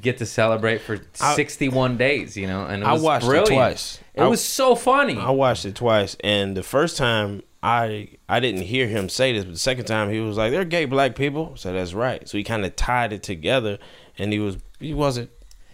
get 0.00 0.18
to 0.18 0.26
celebrate 0.26 0.78
for 0.80 0.98
I- 1.20 1.34
61 1.36 1.96
days, 1.96 2.36
you 2.36 2.46
know, 2.48 2.64
and 2.64 2.82
it 2.82 2.86
I 2.86 2.92
was 2.94 3.02
watched 3.02 3.26
it 3.28 3.46
twice. 3.46 4.00
It 4.14 4.22
I- 4.22 4.26
was 4.26 4.42
so 4.44 4.74
funny. 4.74 5.16
I 5.16 5.30
watched 5.30 5.64
it 5.64 5.74
twice, 5.76 6.16
and 6.24 6.56
the 6.56 6.62
first 6.62 6.96
time 6.96 7.42
I 7.62 8.08
I 8.28 8.40
didn't 8.40 8.62
hear 8.62 8.86
him 8.86 9.08
say 9.08 9.32
this, 9.32 9.44
but 9.44 9.52
the 9.52 9.58
second 9.58 9.84
time 9.86 10.10
he 10.10 10.20
was 10.20 10.36
like, 10.36 10.50
"They're 10.52 10.64
gay 10.64 10.84
black 10.86 11.14
people," 11.16 11.52
so 11.56 11.72
that's 11.72 11.92
right. 11.94 12.28
So 12.28 12.38
he 12.38 12.44
kind 12.44 12.64
of 12.64 12.74
tied 12.76 13.12
it 13.12 13.22
together, 13.22 13.78
and 14.16 14.32
he 14.32 14.38
was 14.38 14.58
he 14.80 14.94
wasn't 14.94 15.30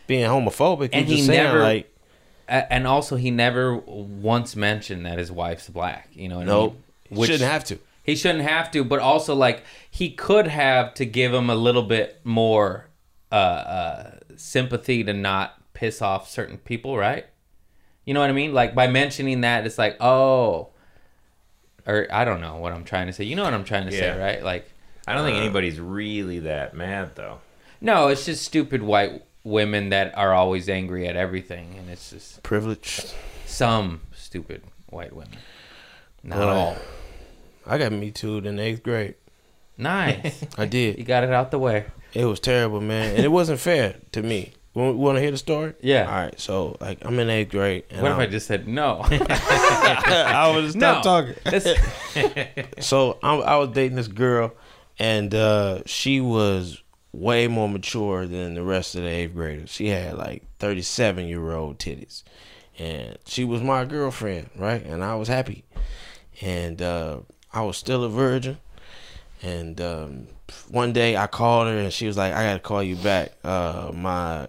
being 0.07 0.25
homophobic. 0.25 0.93
He 0.93 0.99
And 1.01 1.07
was 1.07 1.11
he 1.11 1.17
just 1.17 1.27
saying 1.29 1.43
never- 1.45 1.63
like, 1.63 1.85
A- 1.87 1.94
and 2.49 2.87
also, 2.87 3.17
he 3.17 3.31
never 3.31 3.77
once 3.77 4.55
mentioned 4.57 5.07
that 5.07 5.19
his 5.19 5.31
wife's 5.33 5.69
black. 5.69 6.09
You 6.13 6.29
know 6.29 6.37
no, 6.37 6.41
I 6.41 6.45
"Nope, 6.45 6.73
mean? 7.11 7.19
Which- 7.21 7.31
shouldn't 7.31 7.51
have 7.51 7.65
to." 7.65 7.79
He 8.03 8.17
shouldn't 8.17 8.45
have 8.45 8.71
to, 8.73 8.85
but 8.85 8.99
also 8.99 9.35
like 9.35 9.63
he 9.91 10.11
could 10.11 10.47
have 10.47 10.93
to 10.95 11.07
give 11.07 11.33
him 11.33 11.49
a 11.49 11.55
little 11.55 11.85
bit 11.85 12.21
more 12.23 12.89
uh, 13.33 13.35
uh, 13.35 14.11
sympathy 14.37 15.03
to 15.05 15.15
not 15.15 15.55
piss 15.73 16.03
off 16.03 16.29
certain 16.29 16.59
people, 16.59 16.99
right? 16.99 17.25
You 18.05 18.13
know 18.13 18.21
what 18.21 18.29
I 18.29 18.35
mean? 18.35 18.53
Like 18.53 18.75
by 18.75 18.89
mentioning 18.89 19.41
that, 19.41 19.65
it's 19.65 19.79
like, 19.79 19.97
oh, 20.01 20.69
or 21.87 22.07
I 22.13 22.27
don't 22.27 22.43
know 22.43 22.57
what 22.57 22.73
I'm 22.73 22.85
trying 22.85 23.07
to 23.07 23.13
say. 23.15 23.25
You 23.25 23.37
know 23.37 23.45
what 23.45 23.55
I'm 23.55 23.65
trying 23.65 23.87
to 23.89 23.93
Yeah. 23.95 24.15
say, 24.15 24.19
right? 24.21 24.43
Like, 24.43 24.71
I 25.07 25.15
don't 25.15 25.25
think 25.25 25.39
anybody's 25.39 25.81
really 25.81 26.41
that 26.41 26.75
mad 26.77 27.13
though. 27.15 27.39
no, 27.81 28.09
it's 28.09 28.27
just 28.27 28.45
stupid 28.45 28.83
white 28.83 29.23
women 29.45 29.91
that 29.91 30.17
are 30.17 30.33
always 30.35 30.69
angry 30.69 31.07
at 31.07 31.17
everything, 31.17 31.75
and 31.79 31.89
it's 31.91 32.11
just 32.11 32.43
Privilege. 32.43 33.03
some 33.47 34.01
stupid 34.15 34.63
white 34.89 35.15
women, 35.15 35.39
not 36.23 36.41
all. 36.49 36.77
I 37.67 37.79
got 37.79 37.93
me 37.93 38.11
too 38.11 38.39
in 38.39 38.59
eighth 38.59 38.83
grade. 38.83 39.15
Nice, 39.79 40.45
I 40.59 40.67
did. 40.67 40.99
you 40.99 41.05
got 41.05 41.25
it 41.25 41.31
out 41.31 41.51
the 41.51 41.59
way. 41.59 41.87
It 42.13 42.25
was 42.27 42.41
terrible, 42.41 42.81
man, 42.81 43.17
and 43.17 43.25
it 43.25 43.29
wasn't 43.33 43.61
fair 43.61 43.97
to 44.13 44.23
me. 44.23 44.53
Want 44.75 45.17
to 45.17 45.21
hear 45.23 45.31
the 45.31 45.39
story? 45.39 45.75
Yeah. 45.83 46.07
All 46.09 46.15
right. 46.25 46.41
So 46.41 46.77
like, 46.81 47.05
I'm 47.05 47.17
in 47.21 47.31
eighth 47.31 47.51
grade. 47.53 47.85
And 47.91 48.03
What 48.03 48.11
if 48.11 48.19
I'm- 48.19 48.23
I 48.23 48.27
just 48.27 48.49
said 48.49 48.67
no? 48.67 49.03
I 49.09 50.51
would 50.53 50.65
have 50.65 50.75
no, 50.77 51.01
talking. 51.01 51.35
So 52.81 53.19
I, 53.23 53.37
I 53.37 53.57
was 53.57 53.69
dating 53.71 53.97
this 53.97 54.09
girl, 54.09 54.53
and 54.99 55.33
uh, 55.35 55.83
she 55.87 56.21
was 56.21 56.83
way 57.15 57.47
more 57.47 57.69
mature 57.69 58.27
than 58.27 58.55
the 58.55 58.63
rest 58.63 58.95
of 58.95 59.03
the 59.03 59.09
eighth 59.09 59.35
graders. 59.35 59.71
She 59.71 59.89
had 59.89 60.17
like 60.19 60.43
thirty 60.59 60.83
seven 60.83 61.27
year 61.27 61.53
old 61.53 61.79
titties, 61.79 62.23
and 62.79 63.17
she 63.27 63.45
was 63.45 63.63
my 63.63 63.85
girlfriend, 63.85 64.51
right? 64.57 64.85
And 64.85 65.05
I 65.05 65.15
was 65.15 65.29
happy, 65.29 65.65
and 66.41 66.83
uh, 66.83 67.21
I 67.53 67.63
was 67.63 67.77
still 67.77 68.05
a 68.05 68.09
virgin. 68.09 68.59
And 69.43 69.81
um, 69.81 70.27
one 70.69 70.93
day 70.93 71.17
I 71.17 71.27
called 71.27 71.69
her, 71.69 71.79
and 71.79 71.93
she 71.93 72.07
was 72.07 72.17
like, 72.17 72.33
"I 72.33 72.45
gotta 72.45 72.61
call 72.61 72.83
you 72.83 72.97
back. 72.97 73.33
Uh, 73.45 73.91
my 73.95 74.49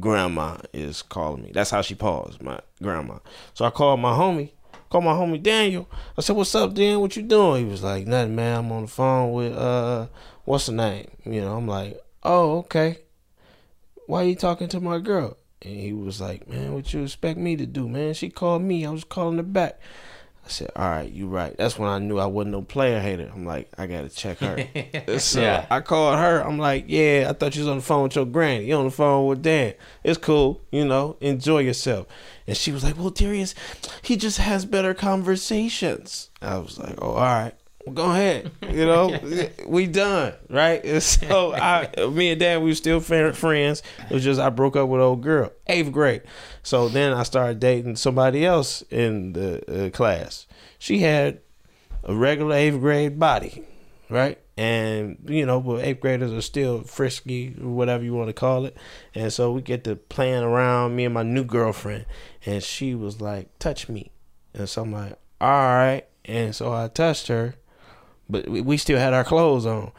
grandma 0.00 0.58
is 0.72 1.02
calling 1.02 1.42
me." 1.42 1.52
That's 1.52 1.70
how 1.70 1.82
she 1.82 1.94
paused, 1.94 2.42
my 2.42 2.60
grandma. 2.82 3.18
So 3.54 3.64
I 3.64 3.70
called 3.70 4.00
my 4.00 4.12
homie. 4.12 4.50
Called 4.88 5.04
my 5.04 5.12
homie 5.12 5.42
Daniel. 5.42 5.88
I 6.16 6.20
said, 6.20 6.36
"What's 6.36 6.54
up, 6.54 6.74
Dan? 6.74 7.00
What 7.00 7.16
you 7.16 7.22
doing?" 7.22 7.66
He 7.66 7.70
was 7.70 7.82
like, 7.82 8.06
"Nothing, 8.06 8.36
man. 8.36 8.58
I'm 8.58 8.72
on 8.72 8.82
the 8.82 8.88
phone 8.88 9.32
with 9.32 9.52
uh, 9.52 10.06
what's 10.46 10.66
the 10.66 10.72
name?" 10.72 11.08
You 11.24 11.42
know, 11.42 11.56
I'm 11.56 11.68
like, 11.68 12.00
"Oh, 12.22 12.58
okay. 12.60 13.00
Why 14.06 14.22
are 14.22 14.26
you 14.26 14.36
talking 14.36 14.68
to 14.68 14.80
my 14.80 14.98
girl?" 14.98 15.36
And 15.62 15.78
he 15.78 15.92
was 15.92 16.20
like, 16.20 16.48
"Man, 16.48 16.72
what 16.72 16.92
you 16.94 17.02
expect 17.02 17.38
me 17.38 17.56
to 17.56 17.66
do, 17.66 17.88
man? 17.88 18.14
She 18.14 18.30
called 18.30 18.62
me. 18.62 18.86
I 18.86 18.90
was 18.90 19.04
calling 19.04 19.36
her 19.36 19.42
back." 19.42 19.78
I 20.44 20.48
said, 20.48 20.70
"All 20.76 20.88
right, 20.88 21.10
you 21.10 21.26
right." 21.26 21.56
That's 21.56 21.76
when 21.76 21.88
I 21.88 21.98
knew 21.98 22.18
I 22.20 22.26
wasn't 22.26 22.52
no 22.52 22.62
player 22.62 23.00
hater. 23.00 23.28
I'm 23.34 23.44
like, 23.44 23.68
I 23.76 23.88
gotta 23.88 24.08
check 24.08 24.38
her. 24.38 25.18
so 25.18 25.40
Yeah. 25.40 25.66
I 25.68 25.80
called 25.80 26.20
her. 26.20 26.40
I'm 26.40 26.56
like, 26.56 26.84
"Yeah, 26.86 27.26
I 27.28 27.32
thought 27.32 27.56
you 27.56 27.62
was 27.62 27.68
on 27.68 27.78
the 27.78 27.82
phone 27.82 28.04
with 28.04 28.14
your 28.14 28.26
granny. 28.26 28.66
You 28.66 28.76
on 28.76 28.84
the 28.84 28.90
phone 28.92 29.26
with 29.26 29.42
Dan? 29.42 29.74
It's 30.04 30.18
cool, 30.18 30.60
you 30.70 30.84
know. 30.84 31.16
Enjoy 31.20 31.58
yourself." 31.58 32.06
And 32.46 32.56
she 32.56 32.70
was 32.70 32.84
like, 32.84 32.96
"Well, 32.96 33.10
Darius, 33.10 33.56
he 34.02 34.16
just 34.16 34.38
has 34.38 34.64
better 34.64 34.94
conversations." 34.94 36.30
I 36.40 36.58
was 36.58 36.78
like, 36.78 36.94
"Oh, 37.02 37.14
all 37.14 37.22
right." 37.24 37.54
Go 37.92 38.10
ahead. 38.10 38.50
You 38.68 38.84
know, 38.84 39.18
we 39.66 39.86
done, 39.86 40.34
right? 40.50 40.84
And 40.84 41.02
so 41.02 41.54
I, 41.54 41.88
me 42.10 42.30
and 42.30 42.40
Dan, 42.40 42.62
we 42.62 42.70
were 42.70 42.74
still 42.74 43.00
friends. 43.00 43.82
It 44.10 44.14
was 44.14 44.24
just 44.24 44.40
I 44.40 44.50
broke 44.50 44.76
up 44.76 44.88
with 44.88 45.00
old 45.00 45.22
girl, 45.22 45.52
eighth 45.66 45.92
grade. 45.92 46.22
So 46.62 46.88
then 46.88 47.12
I 47.12 47.22
started 47.22 47.60
dating 47.60 47.96
somebody 47.96 48.44
else 48.44 48.82
in 48.90 49.32
the 49.34 49.86
uh, 49.86 49.90
class. 49.90 50.46
She 50.78 50.98
had 51.00 51.40
a 52.02 52.14
regular 52.14 52.56
eighth 52.56 52.80
grade 52.80 53.18
body, 53.18 53.64
right? 54.10 54.38
And 54.56 55.18
you 55.28 55.46
know, 55.46 55.60
but 55.60 55.84
eighth 55.84 56.00
graders 56.00 56.32
are 56.32 56.40
still 56.40 56.82
frisky, 56.82 57.50
whatever 57.50 58.02
you 58.02 58.14
want 58.14 58.28
to 58.28 58.32
call 58.32 58.64
it. 58.64 58.76
And 59.14 59.32
so 59.32 59.52
we 59.52 59.62
get 59.62 59.84
to 59.84 59.96
playing 59.96 60.42
around, 60.42 60.96
me 60.96 61.04
and 61.04 61.14
my 61.14 61.22
new 61.22 61.44
girlfriend, 61.44 62.06
and 62.44 62.62
she 62.62 62.94
was 62.94 63.20
like, 63.20 63.58
"Touch 63.58 63.88
me," 63.88 64.10
and 64.54 64.68
so 64.68 64.82
I'm 64.82 64.92
like, 64.92 65.18
"All 65.40 65.50
right." 65.50 66.04
And 66.24 66.56
so 66.56 66.72
I 66.72 66.88
touched 66.88 67.28
her, 67.28 67.54
but 68.28 68.48
we, 68.48 68.76
still 68.76 68.98
had 68.98 69.12
our 69.12 69.24
clothes 69.24 69.66
on. 69.66 69.92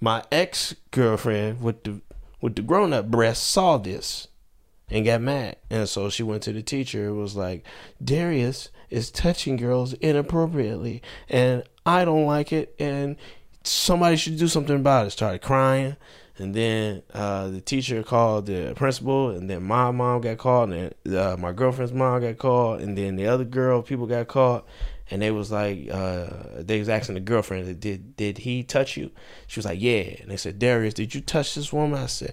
My 0.00 0.24
ex 0.32 0.74
girlfriend 0.90 1.60
with 1.62 1.84
the 1.84 2.00
with 2.40 2.56
the 2.56 2.62
grown 2.62 2.92
up 2.92 3.10
breasts 3.10 3.46
saw 3.46 3.78
this 3.78 4.28
and 4.88 5.04
got 5.04 5.20
mad. 5.20 5.56
And 5.70 5.88
so 5.88 6.10
she 6.10 6.22
went 6.22 6.42
to 6.44 6.52
the 6.52 6.62
teacher 6.62 7.06
and 7.06 7.18
was 7.18 7.36
like, 7.36 7.64
Darius 8.02 8.70
is 8.90 9.10
touching 9.10 9.56
girls 9.56 9.94
inappropriately 9.94 11.02
and 11.28 11.62
I 11.86 12.04
don't 12.04 12.26
like 12.26 12.52
it 12.52 12.74
and 12.78 13.16
somebody 13.64 14.16
should 14.16 14.38
do 14.38 14.48
something 14.48 14.76
about 14.76 15.06
it. 15.06 15.10
Started 15.10 15.40
crying. 15.40 15.96
And 16.38 16.54
then 16.54 17.02
uh, 17.12 17.48
the 17.48 17.60
teacher 17.60 18.02
called 18.02 18.46
the 18.46 18.72
principal, 18.74 19.30
and 19.30 19.50
then 19.50 19.62
my 19.62 19.90
mom 19.90 20.22
got 20.22 20.38
called, 20.38 20.72
and 20.72 20.94
uh, 21.14 21.36
my 21.38 21.52
girlfriend's 21.52 21.92
mom 21.92 22.22
got 22.22 22.38
called, 22.38 22.80
and 22.80 22.96
then 22.96 23.16
the 23.16 23.26
other 23.26 23.44
girl 23.44 23.82
people 23.82 24.06
got 24.06 24.28
called, 24.28 24.62
and 25.12 25.20
they 25.22 25.30
was 25.30 25.52
like, 25.52 25.88
uh, 25.90 26.26
they 26.58 26.78
was 26.78 26.88
asking 26.88 27.14
the 27.14 27.20
girlfriend, 27.20 27.78
did 27.80 28.16
did 28.16 28.38
he 28.38 28.62
touch 28.64 28.96
you? 28.96 29.10
She 29.46 29.60
was 29.60 29.66
like, 29.66 29.80
yeah. 29.80 30.16
And 30.20 30.30
they 30.30 30.36
said, 30.36 30.58
Darius, 30.58 30.94
did 30.94 31.14
you 31.14 31.20
touch 31.20 31.54
this 31.54 31.72
woman? 31.72 32.00
I 32.02 32.06
said, 32.06 32.32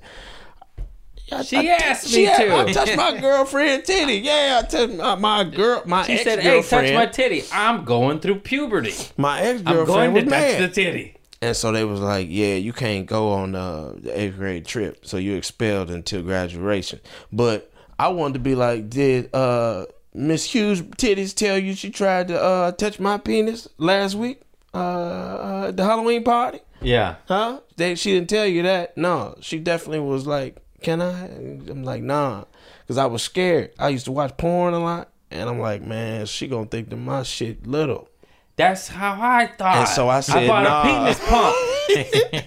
I, 1.32 1.44
She 1.44 1.58
I- 1.58 1.64
asked 1.76 2.08
she 2.08 2.22
me 2.22 2.28
asked- 2.28 2.42
to. 2.42 2.56
I 2.56 2.72
touched 2.72 2.96
my 2.98 3.20
girlfriend 3.20 3.86
titty. 3.86 4.16
Yeah, 4.16 4.62
I 4.64 4.66
touched 4.68 4.94
my, 4.94 5.16
my 5.16 5.44
girl, 5.44 5.84
my 5.86 6.04
She 6.04 6.18
said, 6.18 6.40
"Hey, 6.40 6.62
touch 6.64 6.92
my 6.94 7.06
titty. 7.06 7.44
I'm 7.52 7.84
going 7.86 8.20
through 8.20 8.40
puberty. 8.40 8.94
my 9.18 9.40
ex 9.42 9.62
girlfriend 9.62 10.14
was 10.16 10.24
to 10.24 10.30
touch 10.30 10.40
mad. 10.40 10.62
the 10.64 10.68
titty." 10.74 11.16
And 11.42 11.56
so 11.56 11.72
they 11.72 11.86
was 11.86 12.00
like, 12.00 12.28
"Yeah, 12.30 12.56
you 12.56 12.74
can't 12.74 13.06
go 13.06 13.32
on 13.34 13.54
uh, 13.56 13.94
the 13.98 14.20
eighth 14.20 14.38
grade 14.38 14.66
trip, 14.66 15.06
so 15.06 15.18
you 15.18 15.36
expelled 15.36 15.92
until 15.92 16.22
graduation." 16.24 17.00
But 17.32 17.72
I 18.00 18.08
wanted 18.08 18.34
to 18.36 18.40
be 18.40 18.56
like, 18.56 18.90
"Did 18.90 19.30
uh, 19.36 19.86
Miss 20.20 20.53
Hughes 20.53 20.82
titties 20.82 21.34
tell 21.34 21.57
you 21.57 21.74
she 21.74 21.89
tried 21.89 22.28
to 22.28 22.41
uh, 22.41 22.72
touch 22.74 22.99
my 22.99 23.17
penis 23.17 23.70
last 23.78 24.15
week 24.15 24.41
uh, 24.74 24.78
uh, 24.78 25.65
at 25.70 25.78
the 25.78 25.86
Halloween 25.86 26.26
party? 26.26 26.59
Yeah. 26.82 27.15
Huh? 27.28 27.61
They 27.78 27.95
she 27.95 28.11
didn't 28.11 28.30
tell 28.30 28.45
you 28.45 28.63
that? 28.63 28.97
No, 28.97 29.36
she 29.39 29.59
definitely 29.59 30.01
was 30.01 30.28
like, 30.28 30.57
"Can 30.82 31.01
I?" 31.01 31.26
I'm 31.28 31.84
like, 31.86 32.03
"Nah," 32.03 32.43
because 32.82 32.97
I 32.97 33.05
was 33.05 33.24
scared. 33.24 33.72
I 33.80 33.89
used 33.89 34.05
to 34.05 34.11
watch 34.11 34.36
porn 34.36 34.74
a 34.74 34.80
lot, 34.80 35.09
and 35.32 35.49
I'm 35.49 35.59
like, 35.59 35.84
"Man, 35.84 36.26
she 36.26 36.47
gonna 36.47 36.65
think 36.65 36.89
that 36.89 36.97
my 36.97 37.24
shit 37.24 37.65
little." 37.65 38.09
That's 38.57 38.89
how 38.89 39.13
I 39.22 39.47
thought. 39.47 39.78
And 39.78 39.88
so 39.88 40.09
I 40.09 40.20
said, 40.20 40.43
I 40.43 40.47
bought 40.47 40.63
nah. 40.63 40.82
a 40.82 40.84
penis 40.84 41.20
pump. 41.30 41.55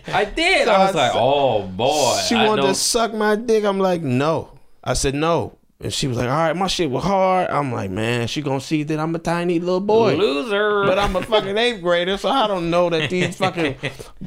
I 0.14 0.24
did. 0.26 0.66
So 0.66 0.72
I 0.72 0.78
was 0.86 0.94
I 0.94 0.98
like, 0.98 1.12
said- 1.12 1.18
oh 1.18 1.62
boy. 1.68 2.20
She 2.28 2.34
I 2.34 2.46
wanted 2.46 2.62
know- 2.62 2.68
to 2.68 2.74
suck 2.74 3.14
my 3.14 3.34
dick. 3.34 3.64
I'm 3.64 3.78
like, 3.78 4.02
no. 4.02 4.58
I 4.84 4.92
said 4.92 5.14
no. 5.14 5.56
And 5.82 5.92
she 5.92 6.06
was 6.06 6.16
like, 6.16 6.28
all 6.28 6.36
right, 6.36 6.56
my 6.56 6.68
shit 6.68 6.88
was 6.88 7.02
hard. 7.02 7.50
I'm 7.50 7.72
like, 7.72 7.90
man, 7.90 8.28
she 8.28 8.40
gonna 8.40 8.60
see 8.60 8.84
that 8.84 9.00
I'm 9.00 9.14
a 9.16 9.18
tiny 9.18 9.58
little 9.58 9.80
boy. 9.80 10.14
loser. 10.14 10.84
But 10.84 10.96
I'm 10.98 11.16
a 11.16 11.22
fucking 11.22 11.58
eighth 11.58 11.82
grader, 11.82 12.16
so 12.16 12.28
I 12.28 12.46
don't 12.46 12.70
know 12.70 12.88
that 12.90 13.10
these 13.10 13.36
fucking 13.44 13.76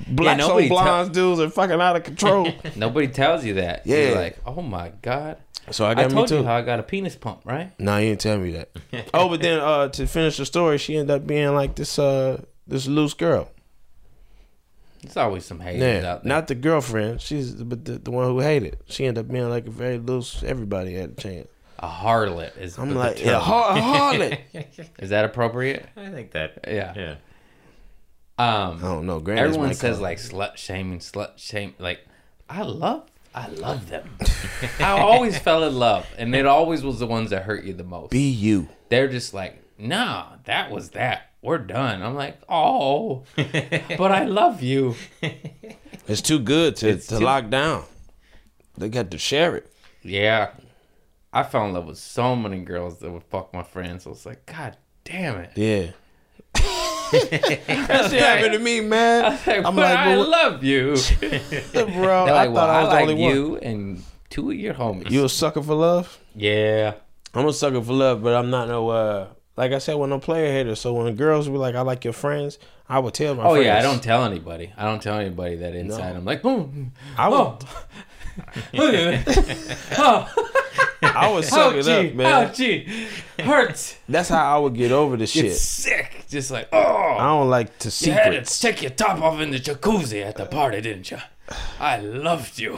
blacks 0.08 0.44
on 0.44 0.50
nobody 0.50 0.68
tell- 0.68 0.78
blondes 0.78 1.12
dudes 1.12 1.40
are 1.40 1.50
fucking 1.50 1.80
out 1.80 1.96
of 1.96 2.04
control. 2.04 2.52
Nobody 2.76 3.08
tells 3.08 3.46
you 3.46 3.54
that. 3.56 3.88
Yeah. 3.88 4.10
You're 4.10 4.16
like, 4.16 4.38
oh 4.46 4.62
my 4.62 4.92
god. 5.02 5.38
So 5.72 5.86
I 5.86 5.92
I, 5.92 5.94
got 5.96 6.10
me 6.10 6.16
told 6.16 6.28
too. 6.28 6.38
you 6.40 6.44
how 6.44 6.58
I 6.58 6.62
got 6.62 6.80
a 6.80 6.84
penis 6.84 7.16
pump, 7.16 7.40
right? 7.46 7.72
No, 7.80 7.98
you 7.98 8.10
didn't 8.10 8.22
tell 8.22 8.38
me 8.38 8.52
that. 8.52 8.70
oh, 9.14 9.30
but 9.30 9.42
then 9.42 9.60
uh, 9.60 9.88
to 9.90 10.06
finish 10.08 10.38
the 10.38 10.46
story, 10.46 10.78
she 10.78 10.98
ended 10.98 11.16
up 11.16 11.26
being 11.26 11.54
like 11.54 11.76
this 11.76 11.98
uh 11.98 12.44
this 12.68 12.86
loose 12.86 13.14
girl. 13.14 13.50
There's 15.06 15.18
always 15.18 15.46
some 15.46 15.60
haters 15.60 15.82
Yeah, 16.04 16.12
out 16.12 16.24
there. 16.24 16.30
not 16.30 16.48
the 16.48 16.56
girlfriend. 16.56 17.22
She's 17.22 17.54
but 17.56 17.86
the, 17.86 18.00
the 18.00 18.12
one 18.12 18.26
who 18.28 18.40
hated. 18.40 18.78
She 18.88 19.06
ended 19.06 19.26
up 19.26 19.32
being 19.32 19.50
like 19.50 19.68
a 19.68 19.72
very 19.72 19.98
loose. 19.98 20.44
Everybody 20.44 20.94
had 20.96 21.12
a 21.12 21.14
chance. 21.22 21.48
a 21.80 21.88
harlot 21.88 22.58
is. 22.58 22.78
I'm 22.78 22.90
the 22.90 23.00
like, 23.00 23.18
term. 23.18 23.28
yeah, 23.28 23.40
har- 23.40 23.78
a 23.78 23.82
harlot. 23.82 24.40
Is 25.00 25.10
that 25.10 25.26
appropriate? 25.26 25.86
I 25.98 26.10
think 26.10 26.32
that. 26.32 26.60
Yeah. 26.68 26.94
Yeah. 26.96 27.16
Um. 28.38 28.78
I 28.80 28.82
don't 28.82 29.06
know. 29.06 29.20
Granny's 29.20 29.44
Everyone 29.46 29.74
says 29.74 29.96
call 29.98 30.04
like 30.04 30.18
slut 30.18 30.58
shaming, 30.58 31.00
slut 31.00 31.38
shame. 31.38 31.74
Like, 31.80 32.02
I 32.50 32.64
love, 32.64 33.10
I 33.34 33.48
love 33.48 33.90
them. 33.90 34.10
I 34.80 35.00
always 35.00 35.38
fell 35.38 35.64
in 35.64 35.78
love, 35.80 36.06
and 36.18 36.36
it 36.36 36.46
always 36.46 36.84
was 36.84 37.00
the 37.00 37.08
ones 37.08 37.30
that 37.30 37.44
hurt 37.44 37.64
you 37.64 37.74
the 37.74 37.84
most. 37.86 38.12
be 38.12 38.30
you. 38.30 38.68
They're 38.90 39.08
just 39.08 39.34
like, 39.34 39.62
nah, 39.78 40.34
that 40.46 40.70
was 40.70 40.90
that. 40.92 41.32
We're 41.46 41.60
done. 41.60 42.02
I'm 42.02 42.16
like, 42.16 42.40
oh, 42.50 43.24
but 43.36 44.12
I 44.12 44.26
love 44.26 44.64
you. 44.64 44.96
It's 46.08 46.22
too 46.22 46.40
good 46.40 46.76
to, 46.78 46.90
It's 46.90 47.08
to 47.08 47.20
too- 47.20 47.24
lock 47.24 47.50
down. 47.50 47.84
they 48.78 48.90
got 48.90 49.12
to 49.12 49.18
share 49.18 49.56
it. 49.56 49.72
Yeah. 50.02 50.50
I 51.32 51.44
fell 51.44 51.66
in 51.66 51.74
love 51.74 51.86
with 51.86 51.98
so 51.98 52.36
many 52.36 52.60
girls 52.62 53.00
that 53.00 53.12
would 53.12 53.24
fuck 53.24 53.54
my 53.54 53.64
friends. 53.64 54.08
I 54.08 54.10
was 54.10 54.26
like, 54.26 54.46
God 54.46 54.76
damn 55.04 55.38
it. 55.38 55.52
Yeah. 55.56 55.92
that 57.12 58.08
shit 58.10 58.22
happened 58.22 58.54
to 58.54 58.60
me, 58.60 58.82
man. 58.82 59.24
Like, 59.46 59.48
I'm 59.48 59.64
but 59.64 59.76
like, 59.76 59.98
I 59.98 60.16
bro, 60.16 60.24
love 60.24 60.64
you. 60.64 60.96
bro, 61.22 62.26
They're 62.26 62.34
I 62.34 62.46
like, 62.46 62.52
well, 62.52 62.56
thought 62.56 62.70
I 62.70 62.80
I 62.80 62.82
was 62.84 62.90
the 62.90 62.96
like 62.96 63.02
only 63.10 63.14
one. 63.16 63.34
you 63.36 63.58
and 63.58 64.04
two 64.30 64.50
of 64.52 64.56
your 64.58 64.74
homies. 64.74 65.12
You 65.12 65.26
a 65.26 65.30
sucker 65.30 65.62
for 65.62 65.76
love? 65.76 66.20
yeah. 66.36 66.96
I'm 67.34 67.46
a 67.46 67.52
sucker 67.54 67.82
for 67.82 67.92
love, 67.92 68.24
but 68.24 68.34
I'm 68.34 68.50
not 68.50 68.70
no 68.70 68.88
uh 68.90 69.28
like 69.58 69.72
I 69.72 69.78
said, 69.80 69.96
when 69.96 70.12
I'm 70.12 70.20
player 70.20 70.52
hater. 70.52 70.76
So 70.76 70.94
when 70.94 71.16
girls 71.16 71.48
be 71.48 71.56
like, 71.58 71.76
"I 71.76 71.82
like 71.82 72.04
your 72.04 72.14
friends," 72.14 72.58
I 72.90 73.00
would 73.00 73.14
tell 73.14 73.36
my 73.36 73.44
Oh 73.44 73.52
friends. 73.52 73.66
yeah, 73.66 73.78
I 73.78 73.82
don't 73.82 74.02
tell 74.04 74.24
anybody. 74.24 74.74
I 74.78 74.86
don't 74.86 75.02
tell 75.02 75.18
anybody 75.18 75.56
that 75.58 75.76
inside. 75.76 76.12
No. 76.14 76.18
I'm 76.20 76.26
like, 76.26 76.42
boom. 76.42 76.92
I 77.18 77.28
would, 77.30 77.38
Oh. 77.38 77.58
Look 78.74 78.94
at 78.94 79.28
it. 79.28 79.78
Oh, 79.98 80.30
I 81.02 81.32
would 81.32 81.46
suck 81.46 81.74
oh, 81.74 81.78
it 81.78 81.86
ouchie, 81.86 82.10
up, 82.10 82.16
man. 82.16 82.48
ouchie. 82.50 82.88
Hurts. 83.40 83.98
That's 84.10 84.28
how 84.30 84.56
I 84.58 84.60
would 84.60 84.74
get 84.76 84.92
over 84.92 85.16
the 85.16 85.24
It's 85.24 85.32
shit. 85.32 85.54
sick. 85.56 86.26
Just 86.28 86.52
like, 86.52 86.68
oh. 86.74 86.78
I 86.80 87.16
oh. 87.26 87.40
don't 87.40 87.50
like 87.50 87.78
to 87.80 87.92
see. 87.92 88.08
You 88.08 88.14
had 88.14 88.24
to 88.32 88.46
secrets. 88.46 88.60
take 88.60 88.82
your 88.82 88.92
top 88.92 89.22
off 89.22 89.40
in 89.40 89.52
the 89.52 89.60
jacuzzi 89.60 90.22
at 90.22 90.36
the 90.36 90.46
party, 90.46 90.82
didn't 90.82 91.12
you? 91.12 91.18
I 91.80 92.00
loved 92.00 92.60
you. 92.60 92.76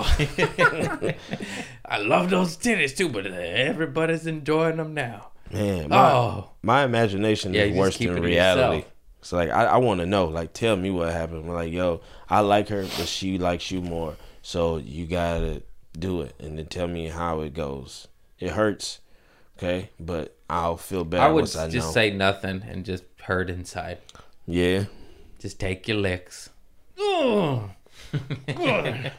I 1.86 1.98
love 2.00 2.30
those 2.30 2.58
titties 2.58 2.96
too, 2.96 3.10
but 3.10 3.26
everybody's 3.26 4.28
enjoying 4.28 4.78
them 4.78 4.94
now. 4.94 5.30
Man, 5.52 5.90
my, 5.90 6.12
Oh, 6.12 6.50
my 6.62 6.84
imagination 6.84 7.54
Yeah, 7.54 7.64
is 7.64 7.78
worse 7.78 7.98
than 7.98 8.22
reality. 8.22 8.78
yourself. 8.78 8.94
So 9.22 9.38
like, 9.38 9.50
I, 9.50 9.66
I 9.66 9.78
want 9.78 10.00
to 10.00 10.06
know. 10.06 10.26
Like, 10.26 10.54
tell 10.54 10.76
me 10.76 10.90
what 10.90 11.12
happened. 11.12 11.46
I'm 11.46 11.54
like, 11.54 11.72
yo, 11.74 12.02
I 12.30 12.40
like 12.42 12.70
her, 12.70 12.84
but 12.84 13.08
she 13.08 13.38
likes 13.38 13.72
you 13.72 13.82
more. 13.82 14.16
So 14.42 14.78
you 14.78 15.06
gotta 15.06 15.64
do 15.98 16.22
it, 16.22 16.34
and 16.40 16.58
then 16.58 16.68
tell 16.68 16.88
me 16.88 17.08
how 17.10 17.42
it 17.42 17.54
goes. 17.54 18.08
It 18.40 18.52
hurts, 18.52 19.00
okay, 19.58 19.90
but 20.00 20.38
I'll 20.50 20.78
feel 20.78 21.04
better 21.04 21.24
I 21.24 21.28
would 21.28 21.42
once 21.42 21.56
I 21.58 21.68
just 21.68 21.88
know. 21.88 21.92
say 21.94 22.12
nothing 22.12 22.64
and 22.68 22.86
just 22.86 23.04
hurt 23.24 23.50
inside. 23.50 23.98
yeah. 24.46 24.86
Just 25.40 25.60
take 25.60 25.88
your 25.88 25.98
licks. 25.98 26.50
Oh. 26.98 27.70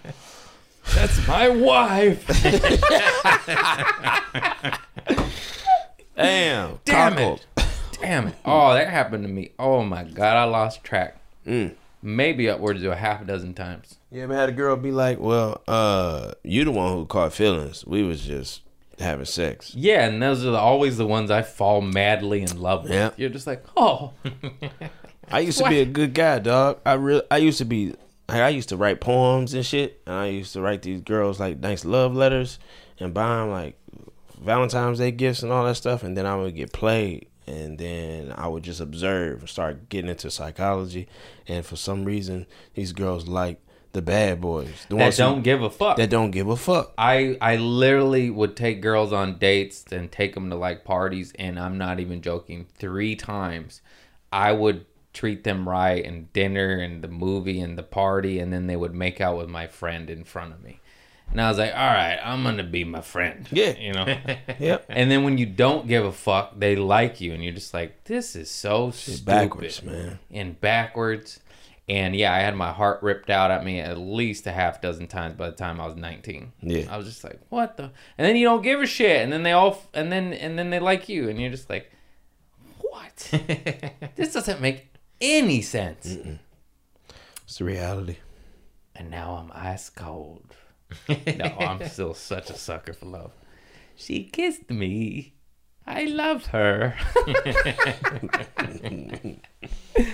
That's 0.94 1.28
my 1.28 1.48
wife. 1.48 2.26
Damn. 6.18 6.80
Damn 6.84 7.12
cockled. 7.14 7.46
it. 7.56 7.66
Damn 8.00 8.28
it. 8.28 8.34
Oh, 8.44 8.74
that 8.74 8.88
happened 8.88 9.24
to 9.24 9.28
me. 9.28 9.52
Oh 9.58 9.82
my 9.82 10.04
god, 10.04 10.36
I 10.36 10.44
lost 10.44 10.84
track. 10.84 11.20
Mm. 11.46 11.74
Maybe 12.02 12.48
upwards 12.48 12.82
of 12.82 12.92
a 12.92 12.96
half 12.96 13.22
a 13.22 13.24
dozen 13.24 13.54
times. 13.54 13.96
You 14.10 14.22
ever 14.22 14.34
had 14.34 14.48
a 14.48 14.52
girl 14.52 14.76
be 14.76 14.92
like, 14.92 15.18
"Well, 15.18 15.62
uh, 15.66 16.32
you 16.44 16.64
the 16.64 16.70
one 16.70 16.92
who 16.92 17.06
caught 17.06 17.32
feelings. 17.32 17.84
We 17.86 18.02
was 18.02 18.24
just 18.24 18.62
having 19.00 19.24
sex." 19.24 19.74
Yeah, 19.74 20.06
and 20.06 20.22
those 20.22 20.44
are 20.44 20.50
the, 20.50 20.58
always 20.58 20.96
the 20.96 21.06
ones 21.06 21.30
I 21.30 21.42
fall 21.42 21.80
madly 21.80 22.42
in 22.42 22.60
love 22.60 22.84
with. 22.84 22.92
Yeah. 22.92 23.10
You're 23.16 23.30
just 23.30 23.46
like, 23.48 23.64
oh, 23.76 24.12
I 25.30 25.40
used 25.40 25.58
to 25.58 25.68
be 25.68 25.80
a 25.80 25.84
good 25.84 26.14
guy, 26.14 26.38
dog. 26.38 26.80
I 26.86 26.94
real 26.94 27.22
I 27.30 27.38
used 27.38 27.58
to 27.58 27.64
be 27.64 27.94
like 28.28 28.40
I 28.40 28.48
used 28.50 28.68
to 28.68 28.76
write 28.76 29.00
poems 29.00 29.54
and 29.54 29.64
shit. 29.64 30.00
And 30.06 30.14
I 30.14 30.26
used 30.26 30.52
to 30.52 30.60
write 30.60 30.82
these 30.82 31.00
girls 31.00 31.40
like 31.40 31.58
nice 31.58 31.84
love 31.84 32.14
letters 32.14 32.58
and 32.98 33.14
buy 33.14 33.38
them 33.38 33.50
like 33.50 33.77
Valentine's 34.40 34.98
Day 34.98 35.10
gifts 35.10 35.42
and 35.42 35.52
all 35.52 35.64
that 35.64 35.74
stuff. 35.76 36.02
And 36.02 36.16
then 36.16 36.26
I 36.26 36.36
would 36.36 36.54
get 36.54 36.72
played, 36.72 37.28
and 37.46 37.78
then 37.78 38.32
I 38.36 38.48
would 38.48 38.62
just 38.62 38.80
observe 38.80 39.40
and 39.40 39.48
start 39.48 39.88
getting 39.88 40.10
into 40.10 40.30
psychology. 40.30 41.08
And 41.46 41.64
for 41.64 41.76
some 41.76 42.04
reason, 42.04 42.46
these 42.74 42.92
girls 42.92 43.28
like 43.28 43.60
the 43.92 44.02
bad 44.02 44.40
boys, 44.40 44.86
the 44.88 44.96
that 44.96 45.16
don't 45.16 45.42
give 45.42 45.62
a 45.62 45.70
fuck. 45.70 45.96
that 45.96 46.10
don't 46.10 46.30
give 46.30 46.48
a 46.48 46.56
fuck. 46.56 46.92
I 46.98 47.38
I 47.40 47.56
literally 47.56 48.30
would 48.30 48.54
take 48.56 48.82
girls 48.82 49.12
on 49.12 49.38
dates 49.38 49.84
and 49.90 50.12
take 50.12 50.34
them 50.34 50.50
to 50.50 50.56
like 50.56 50.84
parties, 50.84 51.32
and 51.38 51.58
I'm 51.58 51.78
not 51.78 51.98
even 51.98 52.20
joking. 52.20 52.66
Three 52.78 53.16
times, 53.16 53.80
I 54.30 54.52
would 54.52 54.84
treat 55.14 55.42
them 55.42 55.68
right 55.68 56.04
and 56.04 56.32
dinner 56.32 56.78
and 56.78 57.02
the 57.02 57.08
movie 57.08 57.60
and 57.60 57.78
the 57.78 57.82
party, 57.82 58.38
and 58.38 58.52
then 58.52 58.66
they 58.66 58.76
would 58.76 58.94
make 58.94 59.20
out 59.20 59.38
with 59.38 59.48
my 59.48 59.66
friend 59.66 60.10
in 60.10 60.22
front 60.22 60.52
of 60.52 60.62
me, 60.62 60.80
and 61.30 61.40
I 61.40 61.48
was 61.48 61.58
like, 61.58 61.72
all 61.72 61.78
right, 61.78 62.18
I'm 62.22 62.42
gonna 62.42 62.64
be 62.64 62.84
my 62.84 63.00
friend. 63.00 63.46
Yeah. 63.50 63.74
you 63.78 63.92
know. 63.92 64.06
Yep. 64.58 64.86
and 64.88 65.10
then 65.10 65.22
when 65.24 65.38
you 65.38 65.46
don't 65.46 65.86
give 65.86 66.04
a 66.04 66.12
fuck, 66.12 66.58
they 66.58 66.76
like 66.76 67.20
you, 67.20 67.32
and 67.32 67.42
you're 67.44 67.52
just 67.52 67.72
like, 67.74 68.04
this 68.04 68.34
is 68.36 68.50
so 68.50 68.90
stupid 68.90 69.24
Backwards, 69.24 69.82
man. 69.82 70.18
and 70.30 70.60
backwards. 70.60 71.40
And 71.90 72.14
yeah, 72.14 72.34
I 72.34 72.40
had 72.40 72.54
my 72.54 72.70
heart 72.70 73.02
ripped 73.02 73.30
out 73.30 73.50
at 73.50 73.64
me 73.64 73.80
at 73.80 73.96
least 73.96 74.46
a 74.46 74.52
half 74.52 74.82
dozen 74.82 75.06
times 75.06 75.34
by 75.36 75.48
the 75.48 75.56
time 75.56 75.80
I 75.80 75.86
was 75.86 75.96
19. 75.96 76.52
Yeah. 76.60 76.84
I 76.90 76.98
was 76.98 77.06
just 77.06 77.24
like, 77.24 77.40
what 77.48 77.78
the? 77.78 77.84
And 78.18 78.26
then 78.26 78.36
you 78.36 78.44
don't 78.44 78.60
give 78.60 78.82
a 78.82 78.86
shit. 78.86 79.22
And 79.22 79.32
then 79.32 79.42
they 79.42 79.52
all, 79.52 79.82
and 79.94 80.12
then, 80.12 80.34
and 80.34 80.58
then 80.58 80.68
they 80.68 80.80
like 80.80 81.08
you. 81.08 81.30
And 81.30 81.40
you're 81.40 81.50
just 81.50 81.70
like, 81.70 81.90
what? 82.82 83.16
this 84.16 84.34
doesn't 84.34 84.60
make 84.60 84.92
any 85.18 85.62
sense. 85.62 86.18
It's 87.44 87.56
the 87.56 87.64
reality. 87.64 88.16
And 88.94 89.10
now 89.10 89.36
I'm 89.36 89.50
ice 89.54 89.88
cold. 89.88 90.54
No, 91.08 91.44
I'm 91.58 91.88
still 91.94 92.14
such 92.14 92.50
a 92.50 92.54
sucker 92.56 92.92
for 92.92 93.06
love. 93.06 93.32
She 93.96 94.24
kissed 94.24 94.70
me. 94.70 95.34
I 95.86 96.04
loved 96.04 96.46
her. 96.48 96.94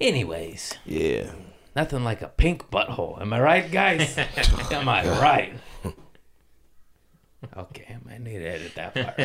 Anyways, 0.00 0.74
Yeah. 0.86 1.32
nothing 1.76 2.04
like 2.04 2.22
a 2.22 2.28
pink 2.28 2.70
butthole. 2.70 3.20
Am 3.20 3.32
I 3.32 3.40
right, 3.40 3.70
guys? 3.70 4.16
Am 4.70 4.88
I 4.88 5.04
right? 5.20 5.52
Okay, 7.56 7.86
I 7.88 7.98
might 8.08 8.20
need 8.20 8.38
to 8.38 8.46
edit 8.46 8.74
that 8.76 8.94
part. 8.94 9.18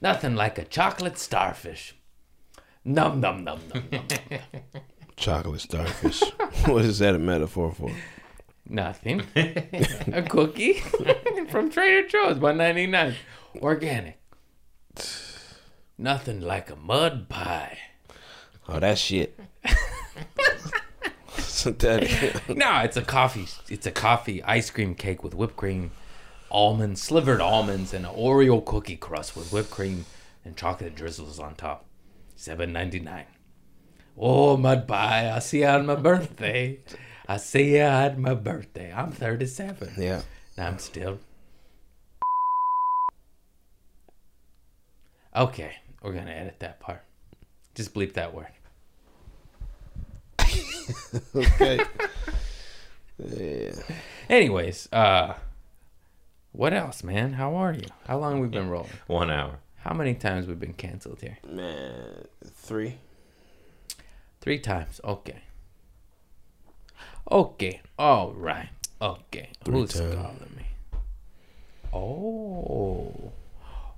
nothing 0.00 0.34
like 0.34 0.58
a 0.58 0.64
chocolate 0.64 1.18
starfish. 1.18 1.94
Num 2.84 3.20
num 3.20 3.44
num 3.44 3.60
num 3.72 3.84
num. 3.90 4.06
Chocolate 5.16 5.60
starfish. 5.60 6.22
what 6.66 6.84
is 6.84 6.98
that 6.98 7.14
a 7.14 7.18
metaphor 7.18 7.72
for? 7.72 7.90
Nothing. 8.68 9.22
a 9.36 10.22
cookie 10.22 10.74
from 11.50 11.70
Trader 11.70 12.08
Joe's, 12.08 12.38
one 12.38 12.56
ninety 12.56 12.86
nine, 12.86 13.14
organic. 13.56 14.18
Nothing 15.98 16.40
like 16.40 16.70
a 16.70 16.76
mud 16.76 17.28
pie. 17.28 17.78
Oh, 18.68 18.80
that 18.80 18.98
shit. 18.98 19.38
So 21.38 21.70
that- 21.70 22.48
No, 22.48 22.80
it's 22.80 22.96
a 22.96 23.02
coffee. 23.02 23.46
It's 23.68 23.86
a 23.86 23.90
coffee 23.90 24.42
ice 24.42 24.70
cream 24.70 24.94
cake 24.94 25.22
with 25.22 25.34
whipped 25.34 25.56
cream, 25.56 25.90
almonds, 26.50 27.02
slivered 27.02 27.40
almonds, 27.40 27.92
and 27.94 28.04
an 28.06 28.12
Oreo 28.12 28.64
cookie 28.64 28.96
crust 28.96 29.36
with 29.36 29.52
whipped 29.52 29.70
cream 29.70 30.04
and 30.44 30.56
chocolate 30.56 30.94
drizzles 30.94 31.38
on 31.38 31.54
top. 31.54 31.84
Seven 32.36 32.72
ninety 32.72 32.98
nine. 33.00 33.26
Oh, 34.16 34.56
my 34.56 34.76
pie! 34.76 35.32
I 35.34 35.38
see 35.40 35.60
you 35.60 35.66
on 35.66 35.86
my 35.86 35.96
birthday. 35.96 36.78
I 37.28 37.36
see 37.38 37.76
you 37.76 37.82
on 37.82 38.20
my 38.20 38.34
birthday. 38.34 38.92
I'm 38.92 39.10
thirty 39.10 39.46
seven. 39.46 39.92
yeah. 39.96 40.22
I'm 40.56 40.78
still. 40.78 41.18
Okay, 45.34 45.72
we're 46.00 46.12
gonna 46.12 46.30
edit 46.30 46.60
that 46.60 46.78
part. 46.80 47.02
Just 47.74 47.92
bleep 47.92 48.12
that 48.12 48.32
word. 48.34 48.46
Okay. 51.34 51.80
yeah. 53.18 53.72
Anyways, 54.28 54.88
uh, 54.92 55.34
what 56.52 56.72
else, 56.72 57.02
man? 57.02 57.32
How 57.32 57.56
are 57.56 57.72
you? 57.72 57.86
How 58.06 58.18
long 58.18 58.38
we 58.38 58.46
been 58.46 58.68
rolling? 58.68 58.90
One 59.08 59.30
hour. 59.30 59.58
How 59.78 59.92
many 59.92 60.14
times 60.14 60.46
we've 60.46 60.60
been 60.60 60.72
canceled 60.74 61.20
here? 61.20 61.38
Man, 61.50 62.26
three. 62.44 62.98
Three 64.44 64.58
times. 64.58 65.00
Okay. 65.02 65.38
Okay. 67.32 67.80
All 67.98 68.32
right. 68.34 68.68
Okay. 69.00 69.48
Three 69.64 69.72
Who's 69.80 69.94
times. 69.94 70.14
calling 70.14 70.52
me? 70.54 70.66
Oh. 71.94 73.32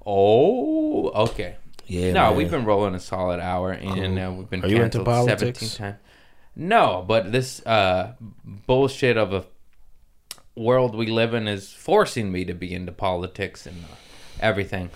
Oh. 0.06 1.08
Okay. 1.24 1.56
Yeah. 1.88 2.12
no, 2.12 2.28
man. 2.28 2.36
we've 2.36 2.50
been 2.50 2.64
rolling 2.64 2.94
a 2.94 3.00
solid 3.00 3.40
hour, 3.40 3.72
and 3.72 4.16
Cool. 4.16 4.18
uh, 4.20 4.30
we've 4.34 4.48
been 4.50 4.64
Are 4.64 4.68
you 4.68 4.76
into 4.76 4.98
canceled 4.98 5.06
politics? 5.06 5.40
seventeen 5.40 5.68
times. 5.70 5.96
No, 6.54 7.04
but 7.06 7.32
this 7.32 7.66
uh, 7.66 8.12
bullshit 8.44 9.16
of 9.16 9.32
a 9.32 9.44
world 10.54 10.94
we 10.94 11.08
live 11.08 11.34
in 11.34 11.48
is 11.48 11.72
forcing 11.72 12.30
me 12.30 12.44
to 12.44 12.54
be 12.54 12.72
into 12.72 12.92
politics 12.92 13.66
and 13.66 13.82
uh, 13.82 13.94
everything. 14.38 14.90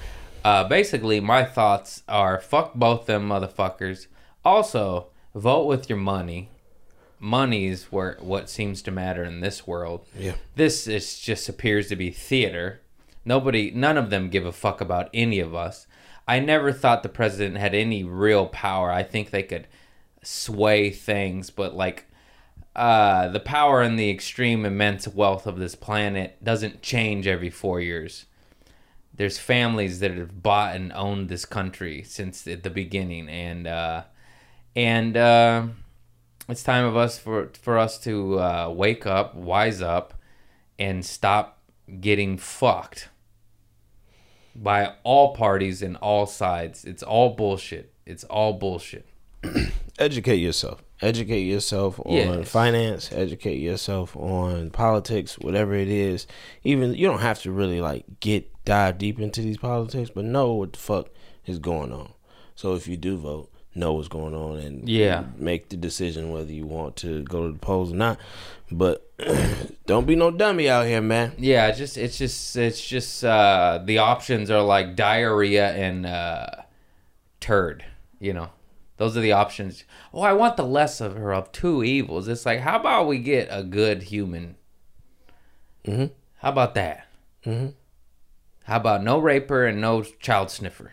Uh, 0.44 0.62
basically, 0.68 1.18
my 1.18 1.44
thoughts 1.44 2.04
are 2.08 2.38
fuck 2.40 2.74
both 2.74 3.06
them 3.06 3.28
motherfuckers. 3.28 4.06
Also, 4.44 5.08
vote 5.34 5.66
with 5.66 5.88
your 5.88 5.98
money. 5.98 6.50
Money 7.18 7.66
is 7.66 7.84
where 7.84 8.16
what 8.20 8.48
seems 8.48 8.80
to 8.82 8.90
matter 8.90 9.22
in 9.24 9.40
this 9.40 9.66
world. 9.66 10.06
Yeah. 10.18 10.34
This 10.56 10.86
is 10.86 11.18
just 11.20 11.48
appears 11.48 11.88
to 11.88 11.96
be 11.96 12.10
theater. 12.10 12.80
Nobody, 13.24 13.70
none 13.70 13.98
of 13.98 14.10
them 14.10 14.30
give 14.30 14.46
a 14.46 14.52
fuck 14.52 14.80
about 14.80 15.10
any 15.12 15.40
of 15.40 15.54
us. 15.54 15.86
I 16.26 16.38
never 16.38 16.72
thought 16.72 17.02
the 17.02 17.08
president 17.08 17.58
had 17.58 17.74
any 17.74 18.04
real 18.04 18.46
power. 18.46 18.90
I 18.90 19.02
think 19.02 19.30
they 19.30 19.42
could 19.42 19.66
sway 20.22 20.90
things, 20.90 21.50
but 21.50 21.74
like 21.74 22.06
uh, 22.76 23.28
the 23.28 23.40
power 23.40 23.82
and 23.82 23.98
the 23.98 24.10
extreme 24.10 24.64
immense 24.64 25.08
wealth 25.08 25.46
of 25.46 25.58
this 25.58 25.74
planet 25.74 26.42
doesn't 26.42 26.82
change 26.82 27.26
every 27.26 27.50
four 27.50 27.80
years. 27.80 28.26
There's 29.12 29.38
families 29.38 30.00
that 30.00 30.12
have 30.12 30.42
bought 30.42 30.76
and 30.76 30.92
owned 30.92 31.28
this 31.28 31.44
country 31.44 32.02
since 32.04 32.42
the 32.42 32.56
beginning, 32.56 33.28
and 33.28 33.66
uh, 33.66 34.04
and 34.76 35.16
uh, 35.16 35.66
it's 36.48 36.62
time 36.62 36.84
of 36.84 36.96
us 36.96 37.18
for 37.18 37.50
for 37.60 37.78
us 37.78 37.98
to 38.00 38.38
uh, 38.40 38.72
wake 38.74 39.06
up, 39.06 39.34
wise 39.34 39.82
up, 39.82 40.14
and 40.78 41.04
stop 41.04 41.58
getting 42.00 42.36
fucked 42.38 43.08
by 44.54 44.94
all 45.04 45.34
parties 45.34 45.82
and 45.82 45.96
all 45.98 46.26
sides. 46.26 46.84
It's 46.84 47.02
all 47.02 47.34
bullshit. 47.34 47.92
It's 48.06 48.24
all 48.24 48.54
bullshit. 48.54 49.06
educate 49.98 50.36
yourself. 50.36 50.82
Educate 51.02 51.42
yourself 51.42 51.98
on 52.00 52.12
Yes. 52.12 52.48
finance. 52.50 53.10
Educate 53.12 53.58
yourself 53.58 54.14
on 54.16 54.68
politics, 54.70 55.38
whatever 55.38 55.74
it 55.74 55.88
is. 55.88 56.26
Even 56.62 56.94
you 56.94 57.06
don't 57.06 57.20
have 57.20 57.40
to 57.42 57.50
really 57.52 57.80
like 57.80 58.04
get 58.20 58.50
dive 58.64 58.98
deep 58.98 59.18
into 59.18 59.40
these 59.40 59.56
politics, 59.56 60.10
but 60.14 60.24
know 60.26 60.52
what 60.52 60.74
the 60.74 60.78
fuck 60.78 61.08
is 61.46 61.58
going 61.58 61.90
on. 61.92 62.12
So 62.54 62.74
if 62.74 62.86
you 62.86 62.98
do 62.98 63.16
vote, 63.16 63.50
know 63.80 63.94
what's 63.94 64.08
going 64.08 64.34
on 64.34 64.58
and 64.58 64.88
Yeah. 64.88 65.24
make 65.36 65.68
the 65.70 65.76
decision 65.76 66.30
whether 66.30 66.52
you 66.52 66.66
want 66.66 66.96
to 66.96 67.22
go 67.24 67.46
to 67.46 67.52
the 67.52 67.58
polls 67.58 67.92
or 67.92 67.96
not. 67.96 68.18
But 68.70 69.10
don't 69.86 70.06
be 70.06 70.14
no 70.14 70.30
dummy 70.30 70.68
out 70.68 70.86
here, 70.86 71.00
man. 71.00 71.32
Yeah, 71.38 71.70
just 71.72 71.96
it's 71.96 72.16
just 72.16 72.56
it's 72.56 72.80
just 72.86 73.24
uh 73.24 73.80
the 73.84 73.98
options 73.98 74.50
are 74.50 74.62
like 74.62 74.94
diarrhea 74.94 75.72
and 75.72 76.06
uh 76.06 76.46
turd, 77.40 77.84
you 78.20 78.32
know. 78.32 78.50
Those 78.98 79.16
are 79.16 79.20
the 79.20 79.32
options. 79.32 79.84
Oh, 80.12 80.20
I 80.20 80.34
want 80.34 80.56
the 80.58 80.64
lesser 80.64 81.32
of 81.32 81.50
two 81.52 81.82
evils. 81.82 82.28
It's 82.28 82.46
like 82.46 82.60
how 82.60 82.78
about 82.78 83.08
we 83.08 83.18
get 83.18 83.48
a 83.50 83.64
good 83.64 84.04
human? 84.04 84.56
mm-hmm. 85.84 86.12
How 86.38 86.50
about 86.50 86.74
that? 86.74 87.06
mm-hmm. 87.44 87.68
How 88.64 88.76
about 88.76 89.02
no 89.02 89.18
raper 89.18 89.66
and 89.66 89.80
no 89.80 90.02
child 90.02 90.50
sniffer? 90.50 90.92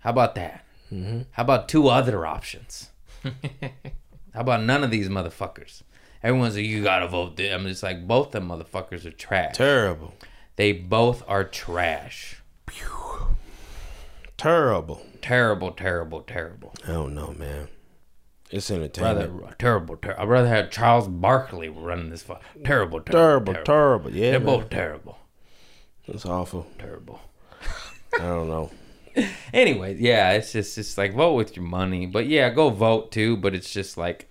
How 0.00 0.10
about 0.10 0.34
that? 0.34 0.64
Mm-hmm. 0.92 1.20
How 1.32 1.42
about 1.42 1.68
two 1.68 1.88
other 1.88 2.26
options? 2.26 2.90
How 3.22 4.40
about 4.40 4.62
none 4.62 4.82
of 4.84 4.90
these 4.90 5.08
motherfuckers? 5.08 5.82
Everyone's 6.22 6.56
like, 6.56 6.64
you 6.66 6.82
gotta 6.82 7.08
vote. 7.08 7.36
th-" 7.36 7.52
I'm 7.52 7.64
just 7.66 7.82
like, 7.82 8.06
both 8.06 8.26
of 8.28 8.32
them 8.32 8.48
motherfuckers 8.48 9.04
are 9.04 9.10
trash. 9.10 9.56
Terrible. 9.56 10.14
They 10.56 10.72
both 10.72 11.22
are 11.28 11.44
trash. 11.44 12.42
Terrible. 14.36 15.02
Terrible, 15.20 15.70
terrible, 15.72 16.22
terrible. 16.22 16.74
I 16.84 16.92
don't 16.92 17.14
know, 17.14 17.34
man. 17.38 17.68
It's 18.50 18.70
Rather 18.70 18.84
entertainment. 18.84 19.58
terrible, 19.58 19.96
ter- 19.96 20.16
I'd 20.18 20.28
rather 20.28 20.48
have 20.48 20.70
Charles 20.70 21.06
Barkley 21.08 21.68
running 21.68 22.10
this. 22.10 22.22
Fu- 22.22 22.34
terrible, 22.64 23.00
Terrible, 23.00 23.52
terrible, 23.54 23.64
terrible. 23.64 24.10
Yeah, 24.10 24.30
They're 24.32 24.40
man. 24.40 24.46
both 24.46 24.70
terrible, 24.70 25.18
It's 26.06 26.24
awful. 26.26 26.66
terrible. 26.78 27.20
I 28.14 28.18
don't 28.18 28.48
know. 28.48 28.70
Anyway, 29.52 29.96
yeah, 29.98 30.30
it's 30.32 30.52
just 30.52 30.78
it's 30.78 30.96
like 30.96 31.12
vote 31.14 31.34
with 31.34 31.56
your 31.56 31.64
money, 31.64 32.06
but 32.06 32.26
yeah, 32.26 32.48
go 32.50 32.70
vote 32.70 33.10
too. 33.10 33.36
But 33.36 33.54
it's 33.54 33.72
just 33.72 33.96
like, 33.98 34.30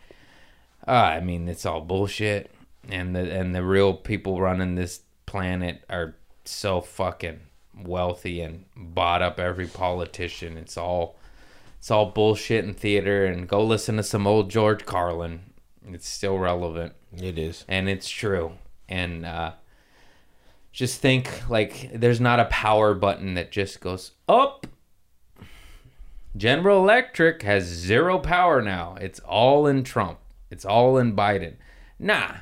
uh, 0.88 0.92
I 0.92 1.20
mean, 1.20 1.50
it's 1.50 1.66
all 1.66 1.82
bullshit, 1.82 2.50
and 2.90 3.14
the 3.16 3.30
and 3.32 3.54
the 3.54 3.64
real 3.64 3.94
people 3.94 4.40
running 4.40 4.76
this 4.76 5.02
planet 5.26 5.84
are 5.90 6.16
so 6.46 6.80
fucking 6.80 7.42
wealthy 7.84 8.40
and 8.42 8.66
bought 8.76 9.22
up 9.22 9.40
every 9.40 9.68
politician. 9.68 10.58
It's 10.58 10.78
all 10.78 11.18
it's 11.78 11.92
all 11.92 12.08
bullshit 12.12 12.64
and 12.64 12.76
theater. 12.78 13.26
And 13.26 13.48
go 13.48 13.64
listen 13.64 13.98
to 13.98 14.04
some 14.04 14.26
old 14.26 14.50
George 14.50 14.86
Carlin. 14.86 15.42
It's 15.86 16.08
still 16.08 16.38
relevant 16.38 16.94
It 17.18 17.38
is. 17.38 17.66
and 17.68 17.90
it's 17.90 18.08
true 18.10 18.54
and 18.88 19.26
uh 19.26 19.54
just 20.72 21.02
think 21.02 21.50
like 21.50 21.90
there's 21.94 22.22
not 22.22 22.40
a 22.40 22.46
power 22.46 22.94
button 22.94 23.34
that 23.34 23.52
just 23.52 23.82
goes 23.82 24.12
up. 24.28 24.68
General 26.38 26.80
electric 26.80 27.42
has 27.42 27.66
zero 27.66 28.20
power 28.20 28.62
now. 28.62 28.96
It's 29.02 29.20
all 29.20 29.66
in 29.66 29.84
trump. 29.84 30.20
It's 30.52 30.66
all 30.66 30.98
in 30.98 31.16
biden. 31.16 31.56
Nah. 31.98 32.36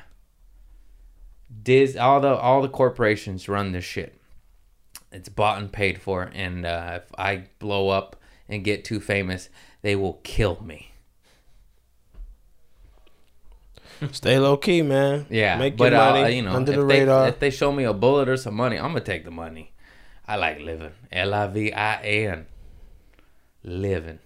Dis 1.62 1.96
all 1.96 2.20
the 2.20 2.34
all 2.36 2.62
the 2.62 2.68
corporations 2.68 3.48
run 3.48 3.72
this 3.72 3.84
shit. 3.84 4.18
It's 5.10 5.28
bought 5.28 5.58
and 5.58 5.72
paid 5.72 6.00
for 6.00 6.30
and 6.34 6.66
uh, 6.66 7.00
if 7.02 7.10
i 7.16 7.44
blow 7.58 7.88
up 7.88 8.16
and 8.48 8.64
get 8.64 8.84
too 8.84 9.00
famous 9.00 9.48
they 9.82 9.96
will 9.96 10.20
kill 10.22 10.62
me 10.62 10.87
Stay 14.12 14.38
low 14.38 14.56
key, 14.56 14.82
man. 14.82 15.26
Yeah, 15.30 15.56
Make 15.58 15.76
but 15.76 15.92
your 15.92 16.00
money 16.00 16.22
uh, 16.22 16.28
you 16.28 16.42
know, 16.42 16.52
under 16.52 16.72
the 16.72 16.84
they, 16.84 17.00
radar. 17.00 17.28
if 17.28 17.38
they 17.38 17.50
show 17.50 17.72
me 17.72 17.84
a 17.84 17.92
bullet 17.92 18.28
or 18.28 18.36
some 18.36 18.54
money, 18.54 18.76
I'm 18.76 18.92
gonna 18.92 19.00
take 19.00 19.24
the 19.24 19.30
money. 19.30 19.72
I 20.26 20.36
like 20.36 20.60
living. 20.60 20.92
L 21.10 21.34
I 21.34 21.46
V 21.46 21.72
I 21.72 22.02
N. 22.02 22.46
Living. 23.64 24.18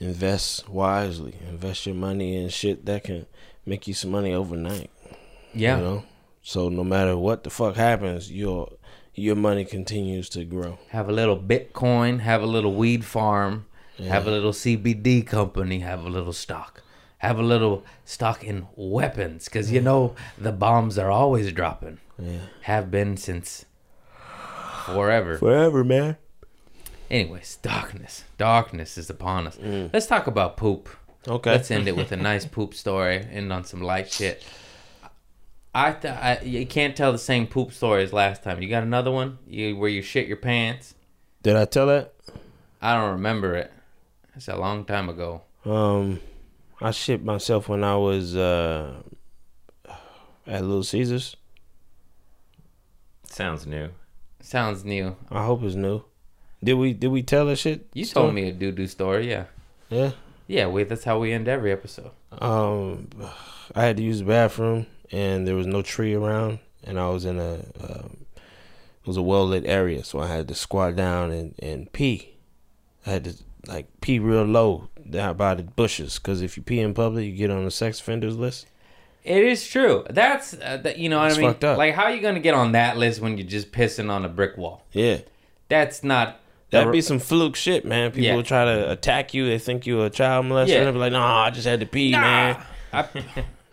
Invest 0.00 0.68
wisely. 0.68 1.34
Invest 1.48 1.86
your 1.86 1.94
money 1.94 2.36
in 2.36 2.48
shit 2.48 2.86
that 2.86 3.04
can 3.04 3.26
make 3.66 3.86
you 3.88 3.94
some 3.94 4.10
money 4.10 4.32
overnight. 4.32 4.90
Yeah. 5.52 5.78
You 5.78 5.82
know? 5.82 6.04
So 6.42 6.68
no 6.68 6.84
matter 6.84 7.16
what 7.16 7.44
the 7.44 7.50
fuck 7.50 7.76
happens, 7.76 8.30
your 8.30 8.70
your 9.14 9.34
money 9.34 9.64
continues 9.64 10.28
to 10.30 10.44
grow. 10.44 10.78
Have 10.90 11.08
a 11.08 11.12
little 11.12 11.36
Bitcoin. 11.38 12.20
Have 12.20 12.42
a 12.42 12.46
little 12.46 12.74
weed 12.74 13.04
farm. 13.04 13.66
Have 13.98 14.28
a 14.28 14.30
little 14.30 14.52
CBD 14.52 15.26
company. 15.26 15.80
Have 15.80 16.04
a 16.04 16.08
little 16.08 16.32
stock. 16.32 16.84
Have 17.18 17.38
a 17.38 17.42
little 17.42 17.84
stock 18.04 18.44
in 18.44 18.66
weapons, 18.76 19.46
because 19.46 19.72
you 19.72 19.80
know 19.80 20.14
the 20.38 20.52
bombs 20.52 20.98
are 20.98 21.10
always 21.10 21.52
dropping. 21.52 21.98
Yeah. 22.18 22.38
Have 22.62 22.90
been 22.90 23.16
since 23.16 23.64
forever. 24.84 25.38
Forever, 25.38 25.84
man. 25.84 26.16
Anyways, 27.10 27.56
darkness. 27.56 28.24
Darkness 28.36 28.98
is 28.98 29.10
upon 29.10 29.46
us. 29.46 29.58
Let's 29.92 30.06
talk 30.06 30.26
about 30.26 30.56
poop. 30.56 30.88
Okay. 31.26 31.50
Let's 31.50 31.70
end 31.70 31.88
it 31.88 31.96
with 31.96 32.12
a 32.12 32.16
nice 32.30 32.46
poop 32.46 32.74
story. 32.74 33.26
End 33.30 33.52
on 33.52 33.64
some 33.64 33.82
light 33.82 34.10
shit. 34.10 34.44
I, 35.74 35.92
th- 35.92 36.14
I 36.14 36.40
you 36.42 36.66
can't 36.66 36.96
tell 36.96 37.12
the 37.12 37.18
same 37.18 37.46
poop 37.46 37.72
story 37.72 38.02
as 38.02 38.12
last 38.12 38.42
time. 38.42 38.62
You 38.62 38.68
got 38.68 38.82
another 38.82 39.10
one? 39.10 39.38
You 39.46 39.76
where 39.76 39.90
you 39.90 40.02
shit 40.02 40.26
your 40.26 40.36
pants? 40.36 40.94
Did 41.42 41.56
I 41.56 41.64
tell 41.66 41.86
that? 41.86 42.14
I 42.80 42.94
don't 42.94 43.12
remember 43.12 43.54
it. 43.54 43.72
It's 44.34 44.48
a 44.48 44.56
long 44.56 44.84
time 44.84 45.08
ago. 45.08 45.42
Um 45.64 46.20
I 46.80 46.90
shit 46.92 47.24
myself 47.24 47.68
when 47.68 47.82
I 47.84 47.96
was 47.96 48.36
uh 48.36 49.02
at 50.46 50.62
Little 50.62 50.84
Caesars. 50.84 51.36
Sounds 53.30 53.66
new. 53.66 53.90
Sounds 54.40 54.84
new. 54.84 55.16
I 55.30 55.44
hope 55.44 55.62
it's 55.62 55.74
new. 55.74 56.02
Did 56.62 56.74
we 56.74 56.92
did 56.92 57.08
we 57.08 57.22
tell 57.22 57.46
that 57.46 57.56
shit? 57.56 57.86
You 57.92 58.04
story? 58.04 58.24
told 58.24 58.34
me 58.34 58.48
a 58.48 58.52
doo 58.52 58.72
doo 58.72 58.86
story. 58.86 59.28
Yeah, 59.30 59.44
Yeah. 59.90 60.12
yeah. 60.46 60.66
Wait, 60.66 60.88
that's 60.88 61.04
how 61.04 61.18
we 61.18 61.32
end 61.32 61.48
every 61.48 61.70
episode. 61.72 62.10
Um, 62.32 63.08
I 63.74 63.82
had 63.84 63.96
to 63.98 64.02
use 64.02 64.18
the 64.20 64.24
bathroom, 64.24 64.86
and 65.12 65.46
there 65.46 65.54
was 65.54 65.66
no 65.66 65.82
tree 65.82 66.14
around, 66.14 66.58
and 66.84 66.98
I 66.98 67.08
was 67.10 67.24
in 67.24 67.38
a 67.38 67.54
um, 67.80 68.24
it 68.34 69.06
was 69.06 69.16
a 69.16 69.22
well 69.22 69.46
lit 69.46 69.64
area, 69.66 70.02
so 70.04 70.18
I 70.20 70.26
had 70.26 70.48
to 70.48 70.54
squat 70.54 70.96
down 70.96 71.30
and 71.30 71.54
and 71.60 71.92
pee. 71.92 72.34
I 73.06 73.10
had 73.10 73.24
to 73.24 73.34
like 73.66 73.86
pee 74.00 74.18
real 74.18 74.44
low 74.44 74.88
down 75.08 75.36
by 75.36 75.54
the 75.54 75.62
bushes, 75.62 76.18
because 76.18 76.42
if 76.42 76.56
you 76.56 76.62
pee 76.62 76.80
in 76.80 76.94
public, 76.94 77.24
you 77.26 77.32
get 77.32 77.50
on 77.50 77.64
the 77.64 77.70
sex 77.70 78.00
offenders 78.00 78.36
list. 78.36 78.66
It 79.24 79.44
is 79.44 79.66
true. 79.66 80.04
That's 80.08 80.54
uh, 80.54 80.78
that, 80.84 80.98
you 80.98 81.08
know 81.08 81.18
what 81.18 81.32
I 81.32 81.36
mean. 81.36 81.50
fucked 81.50 81.64
up. 81.64 81.76
Like, 81.78 81.94
how 81.94 82.04
are 82.04 82.14
you 82.14 82.22
gonna 82.22 82.40
get 82.40 82.54
on 82.54 82.72
that 82.72 82.96
list 82.96 83.20
when 83.20 83.36
you're 83.36 83.46
just 83.46 83.72
pissing 83.72 84.10
on 84.10 84.24
a 84.24 84.28
brick 84.28 84.56
wall? 84.56 84.84
Yeah, 84.92 85.18
That's 85.68 86.02
not. 86.02 86.40
that'd 86.70 86.92
be 86.92 87.00
some 87.00 87.18
fluke 87.18 87.56
shit, 87.56 87.84
man. 87.84 88.10
People 88.10 88.24
Yeah. 88.24 88.34
will 88.36 88.42
try 88.42 88.64
to 88.64 88.90
attack 88.90 89.34
you. 89.34 89.46
They 89.46 89.58
think 89.58 89.86
you're 89.86 90.06
a 90.06 90.10
child 90.10 90.46
molester, 90.46 90.68
Yeah. 90.68 90.82
and 90.84 90.92
be 90.94 90.98
like, 91.00 91.12
"Nah, 91.12 91.44
I 91.44 91.50
just 91.50 91.66
had 91.66 91.80
to 91.80 91.86
pee, 91.86 92.12
man." 92.12 92.56
Nah, 92.92 93.00
I, 93.00 93.08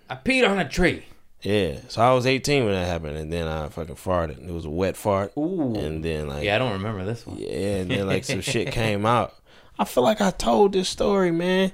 I 0.10 0.16
peed 0.16 0.50
on 0.50 0.60
a 0.60 0.68
tree. 0.68 1.06
Yeah, 1.42 1.76
so 1.90 2.02
I 2.02 2.12
was 2.14 2.26
18 2.26 2.66
when 2.66 2.74
that 2.74 2.88
happened, 2.88 3.18
and 3.18 3.32
then 3.32 3.48
I 3.48 3.70
fucking 3.70 3.96
farted. 3.96 4.40
And 4.40 4.50
it 4.50 4.54
was 4.54 4.66
a 4.66 4.70
wet 4.70 4.98
fart, 4.98 5.32
Ooh. 5.38 5.76
and 5.76 6.04
then 6.04 6.28
like 6.28 6.44
Yeah, 6.44 6.56
I 6.56 6.58
don't 6.58 6.74
remember 6.74 7.06
this 7.06 7.26
one. 7.26 7.38
Yeah, 7.38 7.50
and 7.78 7.92
then 7.92 8.08
like 8.08 8.24
some 8.26 8.42
shit 8.42 8.72
came 8.72 9.06
out. 9.06 9.36
I 9.78 9.86
feel 9.86 10.04
like 10.04 10.22
I 10.22 10.32
told 10.32 10.74
this 10.74 10.90
story, 10.90 11.32
man. 11.32 11.72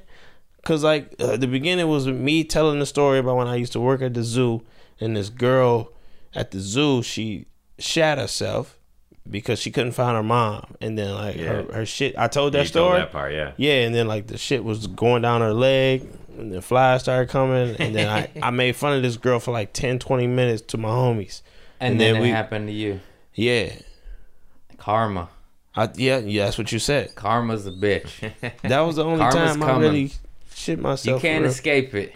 Cause 0.63 0.83
like 0.83 1.15
uh, 1.19 1.37
the 1.37 1.47
beginning 1.47 1.87
was 1.87 2.05
me 2.07 2.43
telling 2.43 2.77
the 2.79 2.85
story 2.85 3.17
about 3.19 3.35
when 3.37 3.47
I 3.47 3.55
used 3.55 3.73
to 3.73 3.79
work 3.79 4.01
at 4.03 4.13
the 4.13 4.23
zoo, 4.23 4.61
and 4.99 5.15
this 5.17 5.29
girl 5.29 5.91
at 6.35 6.51
the 6.51 6.59
zoo 6.59 7.01
she 7.01 7.47
shat 7.79 8.19
herself 8.19 8.77
because 9.29 9.57
she 9.59 9.71
couldn't 9.71 9.93
find 9.93 10.15
her 10.15 10.21
mom, 10.23 10.75
and 10.79 10.97
then 10.97 11.13
like 11.15 11.35
her, 11.37 11.63
her 11.73 11.85
shit. 11.85 12.15
I 12.17 12.27
told 12.27 12.53
that 12.53 12.59
you 12.61 12.65
story. 12.67 12.99
told 12.99 13.01
that 13.01 13.11
part, 13.11 13.33
yeah. 13.33 13.53
Yeah, 13.57 13.85
and 13.85 13.93
then 13.95 14.07
like 14.07 14.27
the 14.27 14.37
shit 14.37 14.63
was 14.63 14.85
going 14.85 15.23
down 15.23 15.41
her 15.41 15.53
leg, 15.53 16.07
and 16.37 16.53
then 16.53 16.61
flies 16.61 17.01
started 17.01 17.29
coming, 17.29 17.75
and 17.77 17.95
then 17.95 18.07
I, 18.07 18.29
I 18.47 18.49
made 18.51 18.75
fun 18.75 18.93
of 18.93 19.01
this 19.01 19.17
girl 19.17 19.39
for 19.39 19.51
like 19.51 19.73
10, 19.73 19.97
20 19.99 20.27
minutes 20.27 20.61
to 20.67 20.77
my 20.77 20.89
homies. 20.89 21.41
And, 21.79 21.93
And 21.93 22.01
then, 22.01 22.13
then 22.13 22.21
it 22.21 22.25
we- 22.25 22.29
happened 22.29 22.67
to 22.67 22.73
you. 22.73 22.99
Yeah, 23.33 23.73
Karma. 24.77 25.29
I, 25.76 25.89
yeah, 25.95 26.18
yeah, 26.18 26.45
that's 26.45 26.57
what 26.57 26.72
you 26.72 26.80
said. 26.80 27.15
Karma's 27.15 27.65
a 27.65 27.72
bitch. 27.72 28.31
That 28.64 28.81
was 28.81 28.98
the 28.98 29.06
only 29.06 29.19
Karma's 29.19 29.56
time 29.57 29.64
I 29.64 29.77
really 29.80 30.11
shit 30.53 30.80
myself. 30.80 31.23
You 31.23 31.30
can't 31.30 31.45
escape 31.45 31.93
it. 31.93 32.14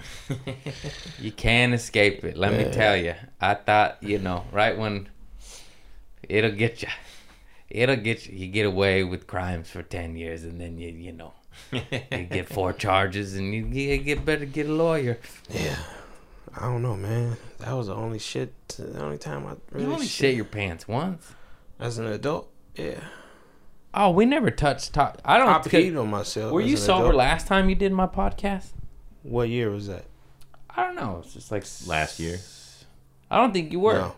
you 1.20 1.32
can't 1.32 1.74
escape 1.74 2.24
it. 2.24 2.38
Let 2.38 2.54
me 2.54 2.72
tell 2.72 2.98
you. 2.98 3.16
I 3.40 3.54
thought, 3.54 3.98
you 4.02 4.20
know, 4.20 4.46
right 4.52 4.78
when 4.78 5.10
it'll 6.28 6.52
get 6.52 6.82
you. 6.82 6.90
It'll 7.70 7.96
get 7.96 8.28
you. 8.28 8.38
You 8.38 8.48
get 8.48 8.66
away 8.66 9.04
with 9.04 9.26
crimes 9.26 9.70
for 9.70 9.82
10 9.84 10.16
years 10.16 10.44
and 10.44 10.60
then 10.60 10.78
you, 10.78 10.90
you 10.90 11.12
know, 11.14 11.34
you 11.72 11.82
get 12.30 12.48
four 12.48 12.74
charges 12.74 13.36
and 13.36 13.54
you, 13.54 13.66
you 13.66 13.98
get 13.98 14.26
better 14.26 14.46
get 14.46 14.68
a 14.68 14.74
lawyer. 14.74 15.18
Yeah. 15.50 15.78
I 16.58 16.62
don't 16.62 16.82
know, 16.82 16.96
man. 16.96 17.38
That 17.60 17.74
was 17.74 17.88
the 17.88 17.96
only 17.96 18.20
shit. 18.20 18.54
The 18.68 19.02
only 19.02 19.18
time 19.18 19.46
I 19.48 19.56
really 19.72 19.86
You 19.86 19.94
only 19.94 20.06
shit 20.06 20.30
shit 20.30 20.36
your 20.36 20.46
pants 20.46 20.88
once. 20.88 21.34
as 21.80 21.98
an 21.98 22.08
adult. 22.08 22.50
Yeah. 22.76 23.00
Oh, 23.98 24.12
we 24.12 24.26
never 24.26 24.52
touched 24.52 24.94
top. 24.94 25.22
I 25.24 25.38
don't 25.38 25.48
I 25.50 25.62
think. 25.62 25.94
peed 25.94 26.00
on 26.00 26.10
myself. 26.10 26.52
Were 26.52 26.62
you 26.62 26.76
sober 26.76 27.06
adult. 27.06 27.16
last 27.16 27.48
time 27.48 27.70
you 27.70 27.76
did 27.76 27.94
my 27.94 28.08
podcast? 28.08 28.68
What 29.24 29.48
year 29.50 29.70
was 29.72 29.88
that? 29.88 30.06
I 30.70 30.84
don't 30.84 30.96
know. 30.96 31.22
It's 31.24 31.34
just 31.34 31.52
like 31.52 31.64
Last 31.88 32.20
year. 32.20 32.40
I 33.32 33.38
don't 33.38 33.54
think 33.54 33.72
you 33.72 33.80
were. 33.80 33.94
No. 33.94 34.16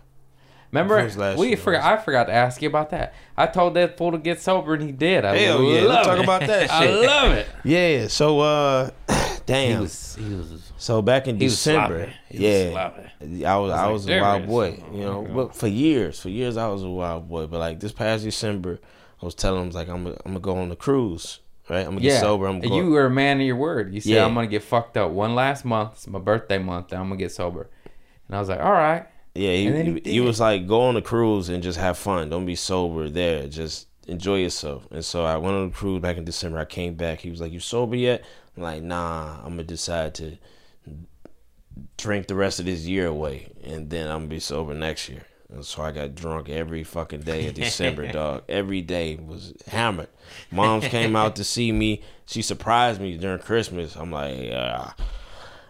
Remember, 0.71 0.99
It 0.99 1.03
was 1.05 1.17
last 1.17 1.39
we 1.39 1.55
forgot. 1.55 1.83
I 1.83 2.01
forgot 2.03 2.25
to 2.25 2.33
ask 2.33 2.61
you 2.61 2.67
about 2.67 2.89
that. 2.89 3.13
I 3.37 3.47
told 3.47 3.75
that 3.75 3.97
fool 3.97 4.11
to 4.11 4.17
get 4.17 4.41
sober, 4.41 4.73
and 4.73 4.83
he 4.83 4.91
did. 4.91 5.23
I 5.23 5.37
Hell 5.37 5.63
yeah, 5.63 5.81
love 5.81 5.87
let's 5.89 6.07
talk 6.07 6.17
it. 6.17 6.23
about 6.23 6.41
that 6.41 6.71
I 6.71 6.89
love 7.05 7.31
it. 7.33 7.47
Yeah. 7.63 8.07
So, 8.07 8.39
uh, 8.41 8.89
He 9.47 9.53
damn. 9.53 9.81
was, 9.83 10.15
he 10.19 10.33
was, 10.35 10.73
so 10.77 11.01
back 11.01 11.27
in 11.29 11.37
he 11.39 11.47
December, 11.47 11.99
sloppy. 12.07 12.13
He 12.27 12.37
was 12.37 12.43
yeah, 12.43 12.71
sloppy. 12.71 13.45
I 13.45 13.55
was 13.55 13.71
I 13.71 13.85
I 13.85 13.87
was 13.87 14.01
was, 14.01 14.09
like, 14.09 14.19
a 14.19 14.21
wild 14.21 14.47
boy, 14.47 14.83
Oh, 14.91 14.93
you 14.93 15.01
know. 15.03 15.21
But 15.21 15.55
for 15.55 15.67
years, 15.67 16.19
for 16.19 16.27
years, 16.27 16.57
I 16.57 16.67
was 16.67 16.83
a 16.83 16.89
wild 16.89 17.29
boy. 17.29 17.47
But 17.47 17.59
like 17.59 17.79
this 17.79 17.93
past 17.93 18.25
December, 18.25 18.79
I 19.21 19.25
was 19.25 19.35
telling 19.35 19.63
him 19.63 19.69
like 19.71 19.89
I'm 19.89 20.03
gonna, 20.03 20.17
I'm 20.25 20.33
gonna 20.33 20.39
go 20.39 20.57
on 20.57 20.69
the 20.69 20.75
cruise, 20.75 21.39
right? 21.69 21.79
I'm 21.79 21.91
gonna 21.95 22.01
get 22.01 22.19
sober. 22.19 22.47
I'm 22.47 22.59
going. 22.59 22.73
you 22.73 22.91
were 22.91 23.05
a 23.05 23.09
man 23.09 23.39
of 23.39 23.47
your 23.47 23.55
word. 23.55 23.93
You 23.93 24.01
said 24.01 24.11
Yeah. 24.11 24.25
I'm 24.25 24.33
gonna 24.33 24.47
get 24.47 24.63
fucked 24.63 24.97
up 24.97 25.11
one 25.11 25.35
last 25.35 25.65
month. 25.65 25.93
It's 25.93 26.07
my 26.07 26.19
birthday 26.19 26.57
month, 26.57 26.91
and 26.91 27.01
I'm 27.01 27.07
gonna 27.07 27.17
get 27.17 27.31
sober. 27.31 27.69
And 28.27 28.35
I 28.35 28.39
was 28.39 28.49
like, 28.49 28.59
all 28.59 28.71
right. 28.71 29.07
Yeah, 29.33 29.51
he, 29.51 29.71
he 29.71 30.11
he, 30.13 30.19
was 30.19 30.39
like, 30.39 30.67
go 30.67 30.81
on 30.81 30.95
the 30.95 31.01
cruise 31.01 31.49
and 31.49 31.61
just 31.61 31.77
have 31.77 31.97
fun. 31.97 32.29
Don't 32.29 32.45
be 32.47 32.55
sober 32.55 33.07
there. 33.07 33.47
Just 33.47 33.87
enjoy 34.07 34.37
yourself. 34.39 34.87
And 34.89 35.05
so 35.05 35.25
I 35.25 35.37
went 35.37 35.55
on 35.55 35.69
the 35.69 35.75
cruise 35.75 36.01
back 36.01 36.17
in 36.17 36.25
December. 36.25 36.57
I 36.57 36.65
came 36.65 36.95
back. 36.95 37.19
He 37.19 37.29
was 37.29 37.39
like, 37.39 37.51
you 37.51 37.59
sober 37.59 37.95
yet? 37.95 38.23
I'm 38.55 38.63
like, 38.63 38.81
nah. 38.81 39.37
I'm 39.43 39.51
gonna 39.51 39.63
decide 39.63 40.15
to 40.15 40.37
drink 41.97 42.27
the 42.27 42.35
rest 42.35 42.59
of 42.59 42.65
this 42.65 42.85
year 42.85 43.07
away, 43.07 43.51
and 43.63 43.89
then 43.89 44.07
I'm 44.07 44.19
gonna 44.19 44.27
be 44.27 44.39
sober 44.39 44.73
next 44.73 45.09
year. 45.09 45.23
And 45.53 45.63
so 45.63 45.81
I 45.81 45.91
got 45.91 46.13
drunk 46.13 46.49
every 46.49 46.83
fucking 46.83 47.21
day 47.21 47.47
of 47.47 47.53
December, 47.55 48.07
dog. 48.11 48.43
Every 48.49 48.81
day 48.81 49.15
was 49.15 49.53
hammered. 49.67 50.09
Moms 50.51 50.85
came 50.87 51.15
out 51.15 51.37
to 51.37 51.43
see 51.43 51.71
me. 51.71 52.01
She 52.25 52.41
surprised 52.41 52.99
me 52.99 53.17
during 53.17 53.39
Christmas. 53.39 53.95
I'm 53.95 54.11
like, 54.11 54.51
uh, 54.51 54.89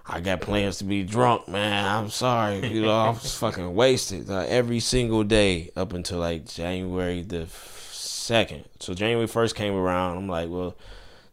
I 0.08 0.20
got 0.22 0.42
plans 0.42 0.78
to 0.80 0.84
be 0.84 1.04
drunk, 1.04 1.48
man. 1.48 1.86
I'm 1.86 2.10
sorry. 2.10 2.66
You 2.68 2.82
know, 2.84 2.98
I 2.98 3.10
was 3.10 3.36
fucking 3.38 3.76
wasted 3.76 4.30
uh, 4.32 4.46
every 4.48 4.80
single 4.80 5.24
day 5.24 5.70
up 5.76 5.94
until 5.94 6.20
like 6.20 6.48
January 6.48 7.22
the 7.22 7.46
second. 7.92 8.66
So 8.80 8.94
January 8.96 9.28
first 9.28 9.56
came 9.56 9.74
around. 9.76 10.18
I'm 10.18 10.28
like, 10.28 10.50
well, 10.50 10.76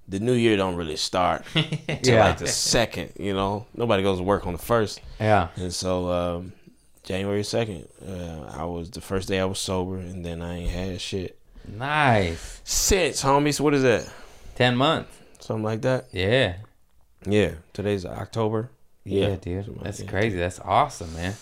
the 0.06 0.20
new 0.20 0.34
year 0.34 0.56
don't 0.58 0.76
really 0.76 0.96
start 0.96 1.44
until 1.54 2.14
Yeah. 2.14 2.26
like 2.26 2.38
the 2.38 2.46
second. 2.48 3.12
You 3.18 3.32
know, 3.32 3.64
nobody 3.74 4.02
goes 4.02 4.18
to 4.18 4.22
work 4.24 4.46
on 4.46 4.52
the 4.52 4.58
first. 4.58 5.00
Yeah. 5.18 5.48
And 5.56 5.72
so 5.72 6.10
um, 6.10 6.52
January 7.04 7.44
second, 7.44 7.86
uh, 8.06 8.50
I 8.50 8.64
was 8.64 8.90
the 8.90 9.00
first 9.00 9.28
day 9.28 9.38
I 9.38 9.44
was 9.44 9.58
sober, 9.58 9.96
and 9.98 10.24
then 10.24 10.40
I 10.42 10.56
ain't 10.58 10.70
had 10.70 11.00
shit 11.00 11.38
Nice. 11.68 12.60
since, 12.64 13.22
homies. 13.22 13.60
What 13.60 13.74
is 13.74 13.82
that? 13.82 14.08
Ten 14.56 14.76
months. 14.76 15.10
Something 15.40 15.64
like 15.64 15.82
that. 15.82 16.06
Yeah. 16.12 16.56
Yeah. 17.26 17.52
Today's 17.72 18.06
October. 18.06 18.70
Yeah, 19.04 19.36
dude. 19.36 19.64
something 19.66 19.74
like 19.76 19.84
That's 19.84 19.98
that. 19.98 20.08
crazy. 20.08 20.38
That's 20.38 20.58
awesome, 20.60 21.12
man. 21.14 21.34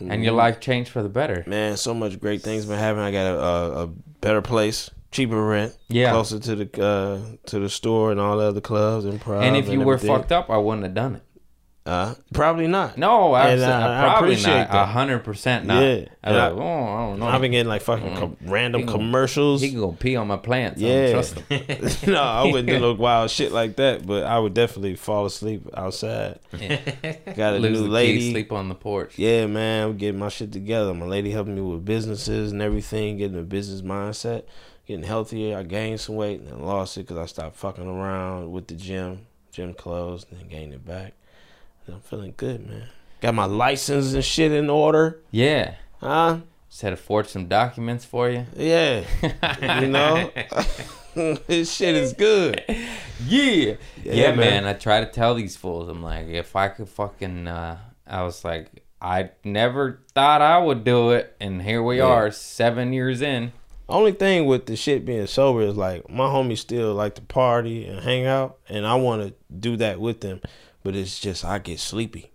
And 0.00 0.22
your 0.22 0.34
Mhm. 0.34 0.36
life 0.36 0.60
changed 0.60 0.90
for 0.90 1.02
the 1.02 1.08
better. 1.08 1.42
Man, 1.46 1.78
so 1.78 1.94
much 1.94 2.20
great 2.20 2.42
things 2.42 2.66
been 2.66 2.78
happening. 2.78 3.04
I 3.06 3.10
got 3.12 3.26
a, 3.26 3.40
a, 3.40 3.82
a 3.84 3.86
better 4.20 4.42
place, 4.42 4.90
cheaper 5.10 5.42
rent, 5.42 5.74
Yeah. 5.88 6.10
closer 6.10 6.38
to 6.38 6.54
the 6.56 6.82
uh, 6.84 7.36
to 7.46 7.58
the 7.58 7.70
store 7.70 8.10
and 8.10 8.20
all 8.20 8.36
the 8.36 8.44
other 8.44 8.60
clubs 8.60 9.06
and 9.06 9.18
and 9.26 9.56
if 9.56 9.70
you 9.70 9.80
were 9.80 9.96
fucked 9.96 10.32
up, 10.32 10.50
I 10.50 10.58
wouldn't 10.58 10.82
have 10.84 10.92
done 10.94 11.14
it. 11.16 11.22
Uh, 11.86 12.14
probably 12.34 12.66
not. 12.66 12.98
No, 12.98 13.34
And 13.34 13.60
absolutely, 13.60 13.72
I- 13.74 14.06
I 14.06 14.18
appreciate 14.18 14.54
not. 14.68 14.70
A 14.74 14.86
hundred 14.86 15.20
percent 15.20 15.66
not. 15.66 15.82
Yeah. 15.82 15.88
I 15.88 15.94
was 15.94 16.08
And 16.22 16.36
like, 16.36 16.52
I- 16.52 16.54
oh, 16.54 16.84
I 16.84 17.06
don't 17.10 17.18
know. 17.20 17.26
I've 17.26 17.40
been 17.40 17.52
getting 17.52 17.68
like 17.68 17.82
fucking 17.82 18.16
com- 18.16 18.36
random 18.42 18.80
He 18.82 18.86
gonna- 18.86 18.98
commercials. 18.98 19.62
he 19.62 19.70
can 19.70 19.78
go 19.80 19.92
pee 19.92 20.16
on 20.16 20.26
my 20.26 20.36
plants. 20.36 20.82
I 20.82 20.84
Yeah. 20.86 21.02
don't 21.04 21.12
trust 21.12 21.38
him. 21.48 22.12
no, 22.12 22.20
I 22.22 22.44
wouldn't 22.44 22.68
do 22.68 22.78
no 22.80 22.92
wild 22.98 23.30
shit 23.30 23.52
like 23.52 23.76
that, 23.76 24.04
but 24.06 24.24
I 24.24 24.38
would 24.38 24.52
definitely 24.54 24.96
fall 24.96 25.26
asleep 25.26 25.66
outside. 25.74 26.38
Got 26.52 27.54
a 27.54 27.58
Lose 27.58 27.78
new 27.80 27.86
the 27.86 27.92
lady. 27.92 28.18
key, 28.18 28.30
sleep 28.32 28.52
on 28.52 28.68
the 28.68 28.74
porch. 28.74 29.18
Yeah, 29.18 29.46
man, 29.46 29.84
I'm 29.88 29.96
getting 29.96 30.18
my 30.18 30.28
shit 30.28 30.52
together. 30.52 30.92
My 30.94 31.06
lady 31.06 31.30
helping 31.30 31.54
me 31.54 31.60
with 31.62 31.84
businesses 31.84 32.52
and 32.52 32.60
everything, 32.62 33.18
getting 33.18 33.38
a 33.38 33.42
business 33.42 33.82
mindset, 33.82 34.42
getting 34.86 35.04
healthier. 35.04 35.56
I 35.58 35.62
gained 35.62 36.00
some 36.00 36.16
weight 36.16 36.40
and 36.40 36.48
then 36.48 36.60
lost 36.64 36.96
it 36.96 37.00
because 37.02 37.18
I 37.18 37.26
stopped 37.26 37.56
fucking 37.56 37.86
around 37.86 38.50
with 38.50 38.66
the 38.66 38.74
gym. 38.74 39.26
Gym 39.52 39.72
closed 39.72 40.26
and 40.30 40.38
then 40.40 40.48
gained 40.48 40.74
it 40.74 40.84
back. 40.84 41.14
I'm 41.88 42.00
feeling 42.00 42.34
good, 42.36 42.66
man. 42.68 42.88
Got 43.20 43.34
my 43.34 43.44
license 43.46 44.12
and 44.12 44.24
shit 44.24 44.52
in 44.52 44.68
order. 44.70 45.20
Yeah. 45.30 45.76
Huh? 46.00 46.40
Just 46.68 46.82
had 46.82 46.90
to 46.90 46.96
forge 46.96 47.28
some 47.28 47.46
documents 47.46 48.04
for 48.04 48.28
you. 48.28 48.46
Yeah. 48.56 49.04
you 49.80 49.88
know? 49.88 50.30
this 51.14 51.72
shit 51.72 51.94
is 51.94 52.12
good. 52.12 52.62
Yeah. 53.26 53.74
Yeah, 54.02 54.28
man. 54.30 54.36
man. 54.36 54.64
I 54.66 54.74
try 54.74 55.00
to 55.00 55.10
tell 55.10 55.34
these 55.34 55.56
fools, 55.56 55.88
I'm 55.88 56.02
like, 56.02 56.26
if 56.28 56.54
I 56.56 56.68
could 56.68 56.88
fucking, 56.88 57.48
uh, 57.48 57.78
I 58.06 58.22
was 58.22 58.44
like, 58.44 58.82
I 59.00 59.30
never 59.44 60.00
thought 60.14 60.42
I 60.42 60.58
would 60.58 60.84
do 60.84 61.10
it, 61.10 61.36
and 61.40 61.62
here 61.62 61.82
we 61.82 61.98
Yeah. 61.98 62.04
are, 62.06 62.30
seven 62.30 62.92
years 62.92 63.20
in. 63.22 63.52
Only 63.88 64.12
thing 64.12 64.46
with 64.46 64.66
the 64.66 64.74
shit 64.74 65.04
being 65.04 65.26
sober 65.26 65.60
is 65.62 65.76
like 65.76 66.10
my 66.10 66.24
homies 66.26 66.58
still 66.58 66.92
like 66.94 67.14
to 67.16 67.22
party 67.22 67.86
and 67.86 68.00
hang 68.00 68.26
out, 68.26 68.58
and 68.68 68.86
I 68.86 68.96
want 68.96 69.22
to 69.22 69.34
do 69.54 69.76
that 69.76 70.00
with 70.00 70.22
them, 70.22 70.40
but 70.86 70.94
it's 70.94 71.18
just 71.18 71.44
I 71.44 71.58
get 71.58 71.80
sleepy. 71.80 72.30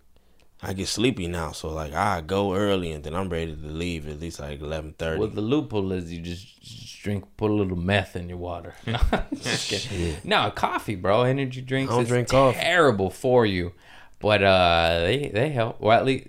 I 0.62 0.74
get 0.74 0.90
sleepy 0.90 1.28
now, 1.28 1.54
so 1.54 1.70
like 1.70 1.94
I 1.94 2.20
go 2.20 2.54
early 2.54 2.92
and 2.92 3.02
then 3.02 3.16
I'm 3.16 3.30
ready 3.30 3.56
to 3.56 3.66
leave 3.66 4.10
at 4.10 4.20
least 4.20 4.42
like 4.42 4.60
eleven 4.60 4.94
thirty. 4.98 5.20
Well, 5.22 5.30
the 5.30 5.40
loophole 5.40 5.94
is 5.94 6.12
you 6.12 6.20
just, 6.20 6.62
just 6.62 7.02
drink, 7.02 7.24
put 7.38 7.50
a 7.50 7.54
little 7.54 7.78
meth 7.78 8.18
in 8.18 8.28
your 8.28 8.38
water. 8.38 8.74
No, 10.26 10.52
coffee, 10.52 10.96
bro. 10.96 11.24
Energy 11.24 11.62
drinks 11.62 11.92
I 11.92 11.96
don't 11.96 12.04
is 12.04 12.10
drink 12.10 12.28
coffee. 12.30 12.60
terrible 12.60 13.10
for 13.10 13.46
you, 13.46 13.72
but 14.20 14.44
uh, 14.44 15.00
they 15.00 15.32
they 15.34 15.48
help. 15.50 15.80
Well, 15.80 15.98
at 15.98 16.06
least, 16.06 16.28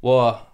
well, 0.00 0.46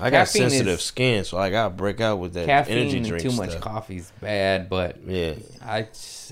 I 0.00 0.08
got 0.08 0.28
sensitive 0.28 0.78
is- 0.78 0.84
skin, 0.84 1.24
so 1.24 1.36
I 1.36 1.50
got 1.50 1.64
to 1.64 1.70
break 1.74 2.00
out 2.00 2.18
with 2.20 2.32
that 2.34 2.46
caffeine 2.46 2.78
energy 2.78 2.96
and 2.96 3.06
drink 3.06 3.22
too 3.22 3.36
much 3.36 3.50
stuff. 3.50 3.62
coffee's 3.62 4.10
bad. 4.18 4.70
But 4.70 5.06
Yeah, 5.06 5.34
I 5.62 5.86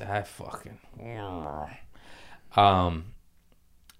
I 0.09 0.23
fucking 0.23 0.79
um. 2.57 3.05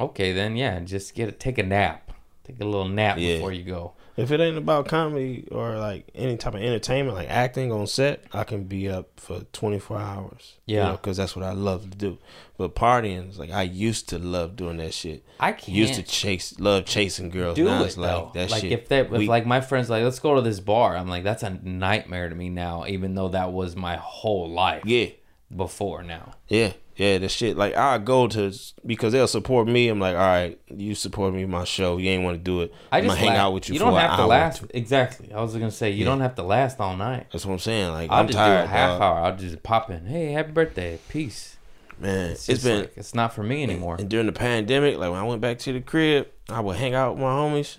Okay, 0.03 0.33
then 0.33 0.57
yeah, 0.57 0.81
just 0.81 1.15
get 1.15 1.29
a, 1.29 1.33
take 1.33 1.59
a 1.59 1.63
nap. 1.63 2.13
Take 2.45 2.61
a 2.61 2.65
little 2.65 2.89
nap 2.89 3.17
Yeah. 3.19 3.35
before 3.37 3.53
you 3.53 3.63
go. 3.63 3.93
if 4.17 4.31
it 4.31 4.41
ain't 4.41 4.59
about 4.59 4.87
comedy 4.89 5.49
or 5.51 5.79
like 5.79 6.07
any 6.15 6.37
type 6.37 6.55
of 6.55 6.61
entertainment, 6.61 7.17
like 7.17 7.31
acting 7.31 7.73
on 7.73 7.87
set, 7.87 8.25
I 8.33 8.45
can 8.45 8.65
be 8.65 8.89
up 8.89 9.09
for 9.19 9.41
twenty 9.53 9.79
four 9.79 9.99
hours. 9.99 10.57
Yeah. 10.67 10.91
because 10.93 11.17
that's 11.17 11.35
what 11.37 11.45
I 11.45 11.53
love 11.53 11.89
to 11.91 11.97
do. 11.97 12.19
But 12.59 12.75
partying, 12.75 13.31
is 13.31 13.39
like 13.39 13.51
I 13.51 13.63
used 13.63 14.09
to 14.11 14.19
love 14.19 14.57
doing 14.57 14.77
that 14.79 14.93
shit. 14.93 15.25
I 15.41 15.53
can't 15.53 15.69
Used 15.77 15.95
to 15.95 16.03
chase, 16.03 16.59
love 16.61 16.85
chasing 16.85 17.31
girls. 17.31 17.57
do 17.57 17.65
now 17.65 17.83
it 17.83 17.87
it's 17.87 17.97
like 17.97 18.11
though. 18.11 18.31
that 18.35 18.51
like 18.51 18.61
shit. 18.63 18.73
if 18.73 18.89
they, 18.89 19.01
if 19.01 19.11
we- 19.11 19.27
like 19.29 19.47
my 19.47 19.61
friends 19.61 19.89
like, 19.89 20.03
let's 20.05 20.19
go 20.19 20.35
to 20.35 20.41
this 20.43 20.61
bar. 20.61 20.97
I'm 20.97 21.09
like, 21.09 21.25
that's 21.25 21.43
a 21.45 21.51
nightmare 21.63 22.29
to 22.29 22.35
me 22.35 22.49
now. 22.51 22.85
Even 22.87 23.15
though 23.15 23.29
that 23.29 23.53
was 23.53 23.77
my 23.77 23.97
whole 23.97 24.51
life 24.51 24.83
yeah, 24.85 25.07
before 25.55 26.03
now. 26.03 26.35
yeah, 26.49 26.73
yeah. 26.97 27.19
The 27.19 27.29
shit 27.29 27.57
like 27.57 27.75
I 27.77 27.99
go 27.99 28.29
to 28.29 28.53
because 28.87 29.13
they'll 29.13 29.27
support 29.29 29.67
me. 29.69 29.89
I'm 29.89 29.99
like, 30.01 30.15
all 30.15 30.21
right, 30.21 30.59
you 30.69 30.95
support 30.95 31.35
me, 31.35 31.45
my 31.45 31.65
show. 31.65 31.97
You 31.99 32.11
ain't 32.11 32.25
want 32.25 32.37
to 32.39 32.43
do 32.43 32.61
it. 32.63 32.73
I 32.91 32.99
I'm 32.99 33.05
just 33.05 33.19
hang 33.19 33.31
out 33.37 33.53
with 33.53 33.69
you. 33.69 33.75
You 33.75 33.79
don't 33.81 33.95
have 33.95 34.17
to 34.19 34.27
last 34.27 34.65
exactly. 34.71 35.33
I 35.33 35.41
was 35.41 35.53
gonna 35.55 35.71
say 35.71 35.91
you 35.91 36.01
Yeah. 36.05 36.11
don't 36.11 36.21
have 36.21 36.35
to 36.37 36.43
last 36.43 36.81
all 36.81 36.97
night. 36.97 37.27
That's 37.33 37.45
what 37.47 37.53
I'm 37.53 37.59
saying. 37.59 37.93
Like 37.93 38.11
I'll 38.11 38.21
I'm 38.21 38.27
just 38.27 38.37
tired, 38.39 38.63
do 38.63 38.65
a 38.65 38.67
half 38.69 38.91
dog. 38.99 39.03
hour. 39.03 39.19
I'll 39.27 39.37
just 39.37 39.63
pop 39.63 39.91
in. 39.91 40.07
Hey, 40.07 40.33
happy 40.33 40.53
birthday, 40.53 40.99
peace. 41.09 41.57
man. 41.99 42.31
It's, 42.33 42.49
it's 42.49 42.65
been 42.65 42.81
like, 42.83 42.93
it's 42.97 43.15
not 43.15 43.33
for 43.33 43.43
me 43.43 43.63
anymore. 43.63 43.97
And 43.99 44.09
during 44.09 44.27
the 44.27 44.33
pandemic, 44.33 44.97
like 44.99 45.11
when 45.11 45.21
I 45.21 45.25
went 45.25 45.41
back 45.41 45.59
to 45.61 45.73
the 45.73 45.81
crib, 45.81 46.29
I 46.49 46.61
would 46.61 46.77
hang 46.77 46.95
out 46.95 47.13
with 47.15 47.23
my 47.23 47.31
homies. 47.33 47.79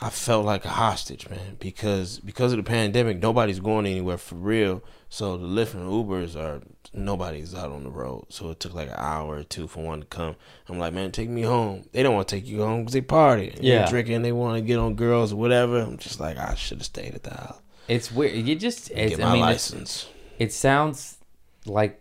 I 0.00 0.10
felt 0.10 0.44
like 0.46 0.64
a 0.64 0.68
hostage, 0.68 1.28
man, 1.28 1.56
because 1.58 2.20
because 2.20 2.52
of 2.52 2.58
the 2.58 2.62
pandemic, 2.62 3.20
nobody's 3.20 3.58
going 3.58 3.84
anywhere 3.84 4.16
for 4.18 4.36
real. 4.36 4.80
So 5.10 5.36
the 5.38 5.46
Lyft 5.46 5.74
and 5.74 5.88
Ubers 5.90 6.36
are 6.36 6.60
nobody's 6.92 7.54
out 7.54 7.70
on 7.70 7.84
the 7.84 7.90
road. 7.90 8.26
So 8.28 8.50
it 8.50 8.60
took 8.60 8.74
like 8.74 8.88
an 8.88 8.94
hour 8.98 9.36
or 9.38 9.42
two 9.42 9.66
for 9.66 9.82
one 9.84 10.00
to 10.00 10.06
come. 10.06 10.36
I'm 10.68 10.78
like, 10.78 10.92
man, 10.92 11.12
take 11.12 11.28
me 11.30 11.42
home. 11.42 11.84
They 11.92 12.02
don't 12.02 12.14
want 12.14 12.28
to 12.28 12.36
take 12.36 12.46
you 12.46 12.60
home 12.62 12.80
because 12.82 12.92
they 12.92 13.00
party, 13.00 13.56
Yeah. 13.60 13.84
they 13.84 13.90
drinking, 13.90 14.22
they 14.22 14.32
want 14.32 14.56
to 14.56 14.60
get 14.62 14.78
on 14.78 14.94
girls 14.94 15.32
or 15.32 15.36
whatever. 15.36 15.78
I'm 15.80 15.96
just 15.98 16.20
like, 16.20 16.36
I 16.36 16.54
should 16.54 16.78
have 16.78 16.84
stayed 16.86 17.14
at 17.14 17.22
the 17.22 17.30
house, 17.34 17.60
It's 17.88 18.12
weird. 18.12 18.34
You 18.46 18.54
just 18.54 18.90
it's, 18.90 19.10
get 19.16 19.18
my 19.20 19.26
I 19.26 19.32
mean, 19.32 19.40
license. 19.42 20.08
it 20.38 20.52
sounds 20.52 21.16
like 21.64 22.00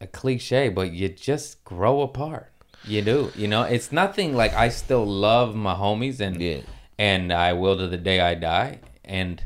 a 0.00 0.06
cliche, 0.06 0.68
but 0.68 0.90
you 0.92 1.08
just 1.10 1.62
grow 1.64 2.00
apart. 2.00 2.50
You 2.84 3.02
do. 3.02 3.30
You 3.36 3.46
know, 3.46 3.62
it's 3.62 3.92
nothing 3.92 4.34
like 4.34 4.52
I 4.54 4.68
still 4.70 5.06
love 5.06 5.54
my 5.54 5.74
homies 5.74 6.18
and 6.20 6.40
Yeah. 6.40 6.60
and 6.98 7.32
I 7.32 7.52
will 7.52 7.76
to 7.76 7.86
the 7.88 7.96
day 7.98 8.20
I 8.20 8.34
die. 8.34 8.80
And 9.04 9.44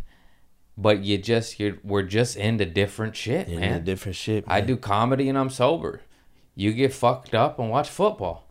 but 0.76 1.02
you 1.04 1.18
just 1.18 1.58
you're 1.58 1.78
we're 1.82 2.02
just 2.02 2.36
into 2.36 2.64
different 2.64 3.16
shit, 3.16 3.48
And 3.48 3.60
man. 3.60 3.84
different 3.84 4.16
shit. 4.16 4.44
I 4.46 4.60
do 4.60 4.76
comedy 4.76 5.28
and 5.28 5.38
I'm 5.38 5.50
sober. 5.50 6.02
You 6.54 6.72
get 6.72 6.92
fucked 6.92 7.34
up 7.34 7.58
and 7.58 7.70
watch 7.70 7.88
football. 7.88 8.44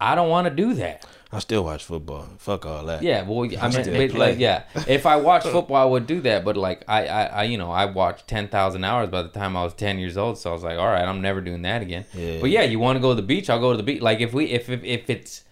I 0.00 0.14
don't 0.14 0.28
want 0.28 0.48
to 0.48 0.54
do 0.54 0.74
that. 0.74 1.06
I 1.34 1.38
still 1.38 1.64
watch 1.64 1.84
football. 1.84 2.26
Fuck 2.38 2.66
all 2.66 2.84
that. 2.86 3.02
Yeah, 3.02 3.22
well, 3.22 3.48
I 3.58 3.68
mean, 3.68 4.10
but, 4.10 4.18
like, 4.18 4.38
yeah. 4.38 4.64
If 4.86 5.06
I 5.06 5.16
watched 5.16 5.46
football, 5.46 5.76
I 5.76 5.84
would 5.86 6.06
do 6.06 6.20
that. 6.22 6.44
But 6.44 6.58
like, 6.58 6.84
I, 6.86 7.06
I, 7.06 7.22
I 7.24 7.42
you 7.44 7.56
know, 7.56 7.70
I 7.70 7.86
watched 7.86 8.26
ten 8.28 8.48
thousand 8.48 8.84
hours 8.84 9.08
by 9.08 9.22
the 9.22 9.30
time 9.30 9.56
I 9.56 9.64
was 9.64 9.72
ten 9.72 9.98
years 9.98 10.18
old. 10.18 10.36
So 10.38 10.50
I 10.50 10.52
was 10.52 10.62
like, 10.62 10.78
all 10.78 10.86
right, 10.88 11.04
I'm 11.06 11.22
never 11.22 11.40
doing 11.40 11.62
that 11.62 11.80
again. 11.80 12.04
Yeah. 12.12 12.38
But 12.40 12.50
yeah, 12.50 12.62
you 12.62 12.78
want 12.78 12.96
to 12.96 13.00
go 13.00 13.10
to 13.10 13.14
the 13.14 13.26
beach? 13.26 13.48
I'll 13.48 13.60
go 13.60 13.70
to 13.70 13.76
the 13.76 13.82
beach. 13.82 14.02
Like 14.02 14.20
if 14.20 14.34
we, 14.34 14.46
if 14.46 14.68
if, 14.68 14.84
if 14.84 15.08
it's, 15.08 15.44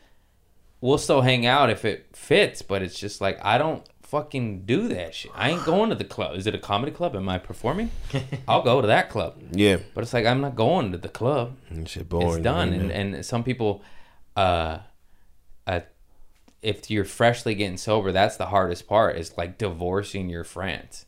we'll 0.82 0.98
still 0.98 1.22
hang 1.22 1.46
out 1.46 1.70
if 1.70 1.84
it 1.86 2.14
fits. 2.14 2.60
But 2.60 2.82
it's 2.82 2.98
just 2.98 3.22
like 3.22 3.42
I 3.42 3.56
don't 3.56 3.82
fucking 4.10 4.62
do 4.66 4.88
that 4.88 5.14
shit. 5.14 5.30
I 5.34 5.50
ain't 5.50 5.64
going 5.64 5.90
to 5.90 5.94
the 5.96 6.04
club. 6.04 6.36
Is 6.36 6.46
it 6.46 6.54
a 6.54 6.58
comedy 6.58 6.92
club? 6.92 7.14
Am 7.14 7.28
I 7.28 7.38
performing? 7.38 7.90
I'll 8.48 8.62
go 8.62 8.80
to 8.80 8.86
that 8.88 9.08
club. 9.10 9.36
Yeah. 9.52 9.78
But 9.94 10.02
it's 10.02 10.12
like 10.12 10.26
I'm 10.26 10.40
not 10.40 10.56
going 10.56 10.92
to 10.92 10.98
the 10.98 11.08
club 11.08 11.56
shit 11.86 12.08
boring. 12.08 12.28
it's 12.36 12.44
done 12.44 12.72
and, 12.72 12.90
and 12.90 13.24
some 13.24 13.44
people 13.44 13.82
uh 14.36 14.78
uh 15.66 15.80
if 16.62 16.90
you're 16.90 17.04
freshly 17.04 17.54
getting 17.54 17.76
sober 17.78 18.12
that's 18.12 18.36
the 18.36 18.46
hardest 18.46 18.86
part 18.86 19.16
is 19.16 19.36
like 19.38 19.56
divorcing 19.58 20.28
your 20.28 20.44
friends 20.44 21.06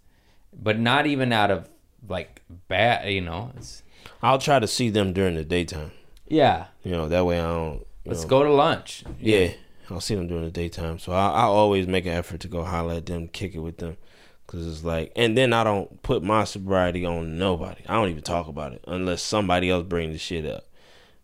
but 0.53 0.79
not 0.79 1.07
even 1.07 1.33
out 1.33 1.51
of 1.51 1.69
like 2.09 2.43
bad 2.69 3.11
you 3.13 3.21
know 3.21 3.53
it's 3.57 3.83
I'll 4.23 4.39
try 4.39 4.59
to 4.59 4.67
see 4.67 4.91
them 4.91 5.13
during 5.13 5.35
the 5.35 5.45
daytime. 5.45 5.93
yeah 6.27 6.67
You 6.85 6.93
know, 6.93 7.09
that 7.09 7.25
way 7.27 7.39
I 7.39 7.43
don't. 7.47 7.87
let's 8.07 8.23
know, 8.23 8.29
go 8.29 8.43
to 8.45 8.53
lunch 8.53 9.05
Yeah, 9.21 9.51
I'll 9.91 10.01
see 10.01 10.15
them 10.15 10.29
during 10.29 10.45
the 10.45 10.51
daytime. 10.51 10.99
So 10.99 11.13
I, 11.13 11.29
I 11.31 11.43
always 11.43 11.87
make 11.87 12.07
an 12.07 12.13
effort 12.13 12.41
to 12.41 12.49
go 12.49 12.65
holler 12.65 12.95
at 12.95 13.07
them, 13.07 13.29
kick 13.29 13.55
it 13.55 13.61
with 13.61 13.79
them, 13.79 13.97
because 14.47 14.67
it's 14.67 14.85
like, 14.85 15.13
and 15.17 15.37
then 15.37 15.53
I 15.53 15.65
don't 15.65 16.03
put 16.03 16.23
my 16.23 16.45
sobriety 16.45 17.05
on 17.05 17.39
nobody. 17.39 17.83
I 17.89 17.95
don't 17.95 18.09
even 18.09 18.23
talk 18.23 18.49
about 18.49 18.73
it 18.73 18.85
unless 18.87 19.23
somebody 19.23 19.71
else 19.71 19.85
bring 19.85 20.13
the 20.13 20.19
shit 20.19 20.47
up. 20.47 20.69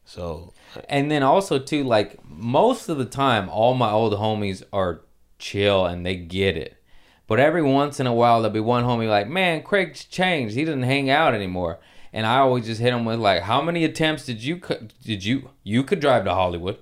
So 0.04 0.52
and 0.88 1.10
then 1.10 1.22
also 1.22 1.58
too 1.58 1.84
like 1.84 2.18
most 2.24 2.88
of 2.88 2.98
the 2.98 3.04
time 3.04 3.48
all 3.48 3.74
my 3.74 3.90
old 3.90 4.12
homies 4.14 4.62
are 4.72 5.00
chill 5.38 5.86
and 5.86 6.04
they 6.04 6.16
get 6.16 6.56
it 6.56 6.76
but 7.26 7.40
every 7.40 7.62
once 7.62 8.00
in 8.00 8.06
a 8.06 8.14
while 8.14 8.40
there'll 8.40 8.52
be 8.52 8.60
one 8.60 8.84
homie 8.84 9.08
like 9.08 9.28
man 9.28 9.62
craig's 9.62 10.04
changed 10.04 10.54
he 10.54 10.64
doesn't 10.64 10.82
hang 10.82 11.08
out 11.08 11.34
anymore 11.34 11.78
and 12.12 12.26
i 12.26 12.38
always 12.38 12.66
just 12.66 12.80
hit 12.80 12.92
him 12.92 13.04
with 13.04 13.18
like 13.18 13.42
how 13.42 13.62
many 13.62 13.84
attempts 13.84 14.26
did 14.26 14.42
you 14.42 14.60
did 15.04 15.24
you 15.24 15.50
you 15.62 15.82
could 15.82 16.00
drive 16.00 16.24
to 16.24 16.34
hollywood 16.34 16.78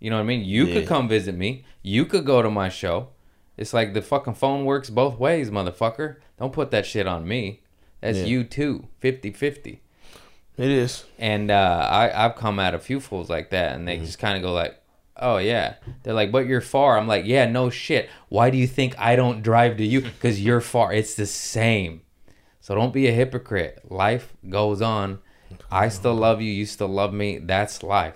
you 0.00 0.10
know 0.10 0.16
what 0.16 0.22
i 0.22 0.26
mean 0.26 0.44
you 0.44 0.66
could 0.66 0.86
come 0.86 1.08
visit 1.08 1.34
me 1.34 1.64
you 1.82 2.04
could 2.04 2.24
go 2.24 2.42
to 2.42 2.50
my 2.50 2.68
show 2.68 3.08
it's 3.56 3.72
like 3.72 3.94
the 3.94 4.02
fucking 4.02 4.34
phone 4.34 4.64
works 4.64 4.90
both 4.90 5.18
ways 5.18 5.50
motherfucker 5.50 6.16
don't 6.38 6.52
put 6.52 6.70
that 6.70 6.84
shit 6.86 7.06
on 7.06 7.26
me 7.26 7.62
that's 8.00 8.18
Yeah. 8.18 8.24
you 8.26 8.44
too 8.44 8.88
50-50 9.02 9.78
it 10.56 10.68
is. 10.70 11.04
and 11.18 11.50
uh, 11.50 11.88
I 11.90 12.24
I've 12.24 12.36
come 12.36 12.58
at 12.60 12.74
a 12.74 12.78
few 12.78 13.00
fools 13.00 13.28
like 13.28 13.50
that, 13.50 13.74
and 13.74 13.88
they 13.88 13.98
just 13.98 14.20
kind 14.20 14.36
of 14.36 14.42
go 14.42 14.52
like, 14.52 14.80
"Oh 15.16 15.38
yeah," 15.38 15.74
they're 16.04 16.14
like, 16.14 16.30
"But 16.30 16.46
you're 16.46 16.60
far." 16.60 16.96
I'm 16.96 17.08
like, 17.08 17.24
"Yeah, 17.26 17.46
no 17.50 17.70
shit. 17.70 18.08
Why 18.28 18.50
do 18.50 18.56
you 18.56 18.68
think 18.68 18.94
I 18.96 19.16
don't 19.16 19.42
drive 19.42 19.78
to 19.78 19.84
you? 19.84 20.00
Because 20.14 20.40
you're 20.40 20.60
far. 20.60 20.92
It's 20.92 21.16
the 21.16 21.26
same. 21.26 22.02
So 22.60 22.76
don't 22.76 22.92
be 22.92 23.08
a 23.08 23.10
hypocrite. 23.12 23.90
Life 23.90 24.32
goes 24.48 24.80
on. 24.80 25.18
I 25.72 25.88
still 25.88 26.14
love 26.14 26.40
you. 26.40 26.52
You 26.52 26.66
still 26.66 26.86
love 26.86 27.12
me. 27.12 27.38
That's 27.38 27.82
life. 27.82 28.14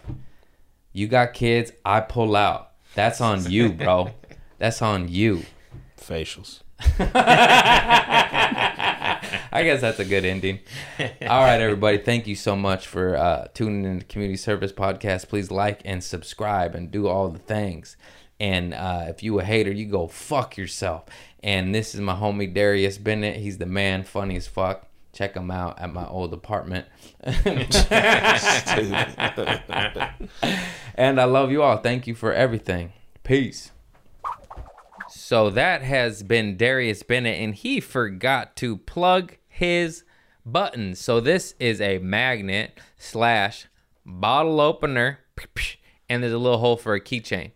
You 0.92 1.06
got 1.06 1.34
kids. 1.34 1.72
I 1.84 2.00
pull 2.00 2.36
out. 2.36 2.72
That's 2.94 3.20
on 3.20 3.50
you, 3.50 3.72
bro. 3.72 4.10
That's 4.58 4.82
on 4.82 5.08
you. 5.08 5.44
Facials. 5.96 6.62
I 9.50 9.62
guess 9.64 9.80
that's 9.80 9.98
a 9.98 10.04
good 10.04 10.24
ending. 10.24 10.60
All 10.98 11.42
right, 11.42 11.60
everybody. 11.60 11.98
Thank 11.98 12.26
you 12.26 12.36
so 12.36 12.54
much 12.54 12.86
for 12.86 13.16
uh, 13.16 13.48
tuning 13.54 13.84
in 13.84 14.00
to 14.00 14.04
Community 14.04 14.36
Service 14.36 14.72
Podcast. 14.72 15.28
Please 15.28 15.50
like 15.50 15.80
and 15.84 16.02
subscribe 16.02 16.74
and 16.74 16.90
do 16.90 17.08
all 17.08 17.28
the 17.28 17.38
things. 17.38 17.96
And 18.40 18.74
uh, 18.74 19.06
if 19.08 19.22
you 19.22 19.38
a 19.40 19.44
hater, 19.44 19.72
you 19.72 19.86
go 19.86 20.06
fuck 20.06 20.56
yourself. 20.56 21.04
And 21.42 21.74
this 21.74 21.94
is 21.94 22.00
my 22.00 22.14
homie 22.14 22.52
Darius 22.52 22.98
Bennett. 22.98 23.36
He's 23.36 23.58
the 23.58 23.66
man, 23.66 24.04
funny 24.04 24.36
as 24.36 24.46
fuck. 24.46 24.87
Check 25.18 25.34
them 25.34 25.50
out 25.50 25.80
at 25.80 25.92
my 25.92 26.06
old 26.06 26.32
apartment. 26.32 26.86
and 27.24 27.60
I 31.20 31.24
love 31.24 31.50
you 31.50 31.60
all. 31.60 31.78
Thank 31.78 32.06
you 32.06 32.14
for 32.14 32.32
everything. 32.32 32.92
Peace. 33.24 33.72
So 35.08 35.50
that 35.50 35.82
has 35.82 36.22
been 36.22 36.56
Darius 36.56 37.02
Bennett, 37.02 37.40
and 37.40 37.52
he 37.52 37.80
forgot 37.80 38.54
to 38.58 38.76
plug 38.76 39.34
his 39.48 40.04
buttons. 40.46 41.00
So 41.00 41.18
this 41.18 41.56
is 41.58 41.80
a 41.80 41.98
magnet 41.98 42.78
slash 42.96 43.66
bottle 44.06 44.60
opener, 44.60 45.18
and 46.08 46.22
there's 46.22 46.32
a 46.32 46.38
little 46.38 46.58
hole 46.58 46.76
for 46.76 46.94
a 46.94 47.00
keychain. 47.00 47.50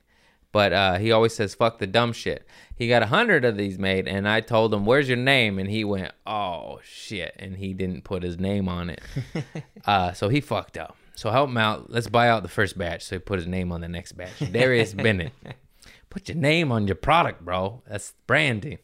But 0.51 0.73
uh, 0.73 0.99
he 0.99 1.13
always 1.13 1.37
says 1.37 1.55
"fuck 1.55 1.79
the 1.79 1.87
dumb 1.87 2.13
shit." 2.13 2.45
He 2.77 2.89
got 2.89 3.03
a 3.03 3.07
hundred 3.07 3.45
of 3.45 3.57
these 3.57 3.79
made, 3.79 4.09
and 4.09 4.29
I 4.29 4.41
told 4.41 4.73
him, 4.73 4.85
"Where's 4.85 5.09
your 5.09 5.19
name?" 5.19 5.59
And 5.59 5.71
he 5.71 5.85
went, 5.85 6.13
"Oh 6.27 6.81
shit!" 6.83 7.35
And 7.39 7.57
he 7.57 7.75
didn't 7.75 8.03
put 8.03 8.23
his 8.23 8.39
name 8.39 8.69
on 8.69 8.91
it. 8.91 9.01
uh, 9.85 10.13
so 10.13 10.29
he 10.29 10.41
fucked 10.41 10.77
up. 10.77 10.97
So 11.15 11.31
help 11.31 11.51
him 11.51 11.59
out. 11.59 11.91
Let's 11.91 12.09
buy 12.09 12.29
out 12.29 12.43
the 12.43 12.49
first 12.49 12.77
batch. 12.77 13.05
So 13.05 13.17
he 13.17 13.21
put 13.21 13.39
his 13.39 13.47
name 13.47 13.71
on 13.73 13.81
the 13.81 13.89
next 13.89 14.13
batch. 14.13 14.39
Darius 14.51 14.95
Bennett. 14.95 15.33
Put 16.11 16.29
your 16.29 16.37
name 16.37 16.71
on 16.71 16.87
your 16.87 16.97
product, 16.97 17.43
bro. 17.43 17.83
That's 17.89 18.13
branding. 18.27 18.79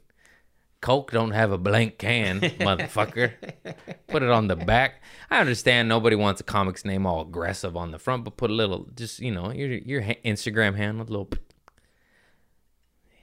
Coke 0.80 1.10
don't 1.10 1.32
have 1.32 1.52
a 1.52 1.58
blank 1.58 1.98
can, 1.98 2.40
motherfucker. 2.40 3.32
Put 4.06 4.22
it 4.22 4.30
on 4.30 4.48
the 4.48 4.56
back. 4.56 5.02
I 5.30 5.40
understand 5.40 5.88
nobody 5.88 6.16
wants 6.16 6.40
a 6.40 6.44
comic's 6.44 6.86
name 6.86 7.04
all 7.04 7.20
aggressive 7.20 7.76
on 7.76 7.90
the 7.90 7.98
front, 7.98 8.24
but 8.24 8.38
put 8.38 8.50
a 8.50 8.54
little, 8.54 8.88
just 8.94 9.20
you 9.20 9.30
know, 9.30 9.52
your 9.52 9.72
your 9.72 10.00
Instagram 10.00 10.76
handle, 10.76 11.06
a 11.06 11.10
little. 11.10 11.28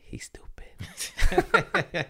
He's 0.03 0.25
stupid. 0.25 0.44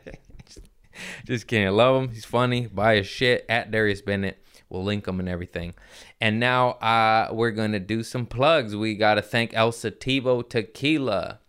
just 1.26 1.48
kidding. 1.48 1.68
I 1.68 1.72
love 1.72 2.04
him. 2.04 2.10
He's 2.10 2.26
funny. 2.26 2.68
Buy 2.68 2.98
his 2.98 3.08
shit 3.08 3.46
at 3.50 3.72
Darius 3.72 4.02
Bennett. 4.02 4.42
We'll 4.70 4.84
link 4.84 5.08
him 5.08 5.20
and 5.20 5.30
everything. 5.30 5.74
And 6.20 6.40
now 6.40 6.72
uh, 6.72 7.30
we're 7.32 7.52
gonna 7.52 7.80
do 7.80 8.04
some 8.04 8.26
plugs. 8.26 8.76
We 8.76 8.96
gotta 8.96 9.22
thank 9.22 9.54
El 9.54 9.72
Sativo 9.72 10.48
Tequila 10.48 11.40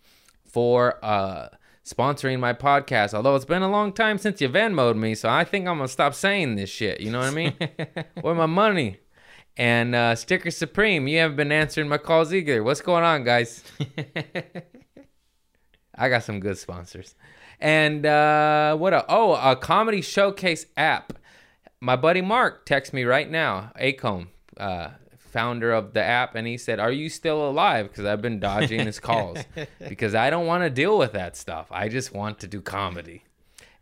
for 0.44 1.04
uh, 1.04 1.48
sponsoring 1.84 2.40
my 2.40 2.52
podcast. 2.52 3.14
Although 3.14 3.36
it's 3.36 3.44
been 3.44 3.62
a 3.62 3.70
long 3.70 3.92
time 3.92 4.18
since 4.18 4.40
you 4.40 4.48
Venmoed 4.48 4.96
me, 4.96 5.14
so 5.14 5.28
I 5.28 5.44
think 5.44 5.66
I'm 5.66 5.78
gonna 5.78 5.88
stop 5.88 6.14
saying 6.14 6.56
this 6.56 6.70
shit. 6.70 7.00
You 7.00 7.10
know 7.10 7.20
what 7.20 7.28
I 7.28 7.34
mean? 7.34 7.54
Where 8.20 8.34
my 8.34 8.46
money? 8.46 8.98
And 9.56 9.94
uh, 9.94 10.14
Sticker 10.14 10.50
Supreme, 10.50 11.08
you 11.08 11.18
haven't 11.18 11.36
been 11.36 11.52
answering 11.52 11.88
my 11.88 11.96
calls 11.98 12.34
either. 12.34 12.62
What's 12.62 12.82
going 12.82 13.04
on, 13.04 13.24
guys? 13.24 13.64
I 15.96 16.08
got 16.08 16.22
some 16.22 16.40
good 16.40 16.58
sponsors. 16.58 17.14
And 17.60 18.04
uh, 18.04 18.76
what? 18.76 18.92
A, 18.92 19.04
oh, 19.08 19.34
a 19.34 19.56
comedy 19.56 20.02
showcase 20.02 20.66
app. 20.76 21.12
My 21.80 21.96
buddy 21.96 22.22
Mark 22.22 22.66
texts 22.66 22.92
me 22.92 23.04
right 23.04 23.30
now. 23.30 23.72
Acom, 23.80 24.28
uh, 24.56 24.90
founder 25.18 25.72
of 25.72 25.92
the 25.92 26.02
app, 26.02 26.34
and 26.34 26.46
he 26.46 26.58
said, 26.58 26.78
"Are 26.78 26.92
you 26.92 27.08
still 27.08 27.48
alive?" 27.48 27.88
Because 27.88 28.04
I've 28.04 28.20
been 28.20 28.40
dodging 28.40 28.84
his 28.84 29.00
calls 29.00 29.38
because 29.88 30.14
I 30.14 30.30
don't 30.30 30.46
want 30.46 30.64
to 30.64 30.70
deal 30.70 30.98
with 30.98 31.12
that 31.12 31.36
stuff. 31.36 31.68
I 31.70 31.88
just 31.88 32.12
want 32.12 32.40
to 32.40 32.46
do 32.46 32.60
comedy. 32.60 33.24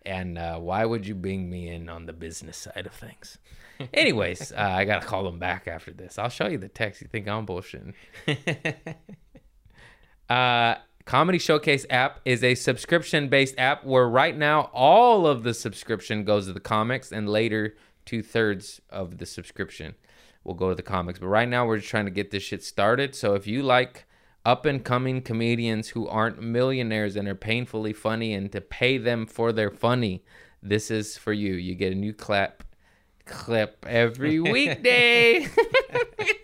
And 0.06 0.36
uh, 0.36 0.58
why 0.58 0.84
would 0.84 1.06
you 1.06 1.14
bring 1.14 1.48
me 1.48 1.68
in 1.68 1.88
on 1.88 2.06
the 2.06 2.12
business 2.12 2.58
side 2.58 2.86
of 2.86 2.92
things? 2.92 3.38
Anyways, 3.94 4.52
uh, 4.52 4.56
I 4.56 4.84
gotta 4.84 5.06
call 5.06 5.26
him 5.26 5.38
back 5.38 5.66
after 5.66 5.92
this. 5.92 6.18
I'll 6.18 6.28
show 6.28 6.46
you 6.46 6.58
the 6.58 6.68
text. 6.68 7.00
You 7.00 7.08
think 7.08 7.26
I'm 7.26 7.46
bullshitting? 7.46 7.94
uh, 10.28 10.74
Comedy 11.04 11.38
Showcase 11.38 11.84
app 11.90 12.20
is 12.24 12.42
a 12.42 12.54
subscription 12.54 13.28
based 13.28 13.54
app 13.58 13.84
where 13.84 14.08
right 14.08 14.36
now 14.36 14.70
all 14.72 15.26
of 15.26 15.42
the 15.42 15.52
subscription 15.52 16.24
goes 16.24 16.46
to 16.46 16.54
the 16.54 16.60
comics 16.60 17.12
and 17.12 17.28
later 17.28 17.76
two 18.06 18.22
thirds 18.22 18.80
of 18.88 19.18
the 19.18 19.26
subscription 19.26 19.94
will 20.44 20.54
go 20.54 20.70
to 20.70 20.74
the 20.74 20.82
comics. 20.82 21.18
But 21.18 21.26
right 21.28 21.48
now 21.48 21.66
we're 21.66 21.76
just 21.76 21.90
trying 21.90 22.06
to 22.06 22.10
get 22.10 22.30
this 22.30 22.42
shit 22.42 22.64
started. 22.64 23.14
So 23.14 23.34
if 23.34 23.46
you 23.46 23.62
like 23.62 24.06
up 24.46 24.64
and 24.64 24.82
coming 24.82 25.20
comedians 25.20 25.88
who 25.90 26.08
aren't 26.08 26.42
millionaires 26.42 27.16
and 27.16 27.28
are 27.28 27.34
painfully 27.34 27.92
funny 27.92 28.32
and 28.32 28.50
to 28.52 28.62
pay 28.62 28.96
them 28.96 29.26
for 29.26 29.52
their 29.52 29.70
funny, 29.70 30.24
this 30.62 30.90
is 30.90 31.18
for 31.18 31.34
you. 31.34 31.52
You 31.52 31.74
get 31.74 31.92
a 31.92 31.96
new 31.96 32.14
clap 32.14 32.64
clip 33.26 33.84
every 33.86 34.40
weekday. 34.40 35.48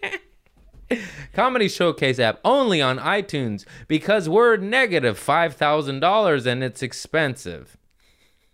Comedy 1.32 1.68
Showcase 1.68 2.18
app 2.18 2.40
only 2.44 2.82
on 2.82 2.98
iTunes 2.98 3.64
because 3.88 4.28
we're 4.28 4.56
negative 4.56 5.18
$5,000 5.18 6.46
and 6.46 6.64
it's 6.64 6.82
expensive. 6.82 7.76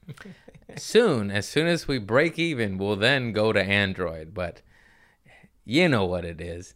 soon, 0.77 1.31
as 1.31 1.49
soon 1.49 1.67
as 1.67 1.89
we 1.89 1.99
break 1.99 2.39
even, 2.39 2.79
we'll 2.79 2.97
then 2.97 3.33
go 3.33 3.53
to 3.53 3.63
Android, 3.63 4.35
but 4.35 4.63
you 5.65 5.89
know 5.89 6.05
what 6.05 6.25
it 6.25 6.41
is. 6.41 6.75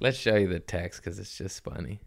Let's 0.00 0.18
show 0.18 0.36
you 0.36 0.48
the 0.48 0.60
text 0.60 1.02
because 1.02 1.18
it's 1.18 1.36
just 1.36 1.62
funny. 1.62 2.00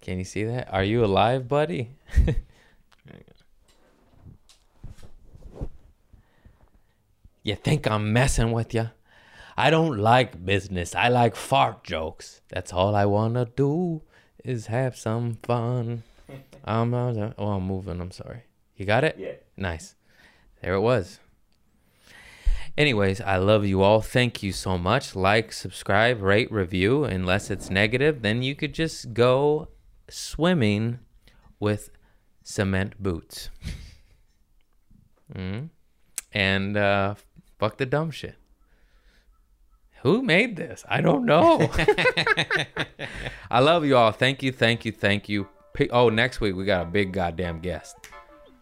Can 0.00 0.18
you 0.18 0.24
see 0.24 0.44
that? 0.44 0.72
Are 0.72 0.84
you 0.84 1.04
alive, 1.04 1.48
buddy? 1.48 1.90
you 7.46 7.56
think 7.56 7.86
I'm 7.86 8.12
messing 8.12 8.52
with 8.52 8.74
you? 8.74 8.90
I 9.56 9.70
don't 9.70 9.98
like 9.98 10.44
business. 10.44 10.94
I 10.94 11.08
like 11.08 11.34
fart 11.34 11.84
jokes. 11.84 12.42
That's 12.48 12.72
all 12.72 12.94
I 12.94 13.06
wanna 13.06 13.46
do 13.56 14.02
is 14.44 14.66
have 14.66 14.96
some 14.96 15.38
fun. 15.42 16.02
I'm 16.64 16.92
oh, 16.92 17.32
I'm 17.38 17.62
moving. 17.62 18.00
I'm 18.00 18.10
sorry. 18.10 18.42
You 18.76 18.84
got 18.84 19.04
it? 19.04 19.16
Yeah. 19.18 19.32
Nice. 19.56 19.94
There 20.60 20.74
it 20.74 20.80
was. 20.80 21.20
Anyways, 22.76 23.22
I 23.22 23.38
love 23.38 23.64
you 23.64 23.80
all. 23.80 24.02
Thank 24.02 24.42
you 24.42 24.52
so 24.52 24.76
much. 24.76 25.16
Like, 25.16 25.50
subscribe, 25.52 26.20
rate, 26.20 26.52
review. 26.52 27.04
Unless 27.04 27.50
it's 27.50 27.70
negative, 27.70 28.20
then 28.20 28.42
you 28.42 28.54
could 28.54 28.74
just 28.74 29.14
go 29.14 29.68
swimming 30.10 30.98
with 31.58 31.90
cement 32.42 33.02
boots. 33.02 33.48
mm. 35.34 35.70
And 36.32 36.76
uh, 36.76 37.14
fuck 37.58 37.76
the 37.76 37.86
dumb 37.86 38.10
shit. 38.10 38.36
Who 40.02 40.22
made 40.22 40.56
this? 40.56 40.84
I 40.88 41.00
don't 41.00 41.24
know. 41.24 41.70
I 43.50 43.60
love 43.60 43.84
you 43.84 43.96
all. 43.96 44.12
Thank 44.12 44.42
you, 44.42 44.52
thank 44.52 44.84
you, 44.84 44.92
thank 44.92 45.28
you. 45.28 45.48
Oh, 45.90 46.08
next 46.08 46.40
week 46.40 46.54
we 46.54 46.64
got 46.64 46.82
a 46.82 46.90
big 46.90 47.12
goddamn 47.12 47.60
guest. 47.60 47.96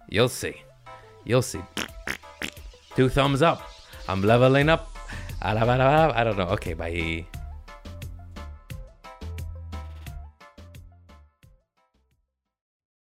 You'll 0.09 0.29
see. 0.29 0.63
You'll 1.25 1.43
see. 1.43 1.63
Two 2.97 3.09
thumbs 3.09 3.43
up. 3.43 3.63
I'm 4.09 4.23
leveling 4.23 4.69
up. 4.69 4.97
I 5.43 5.55
don't 5.55 6.37
know. 6.37 6.49
Okay, 6.49 6.75
bye. 6.75 7.27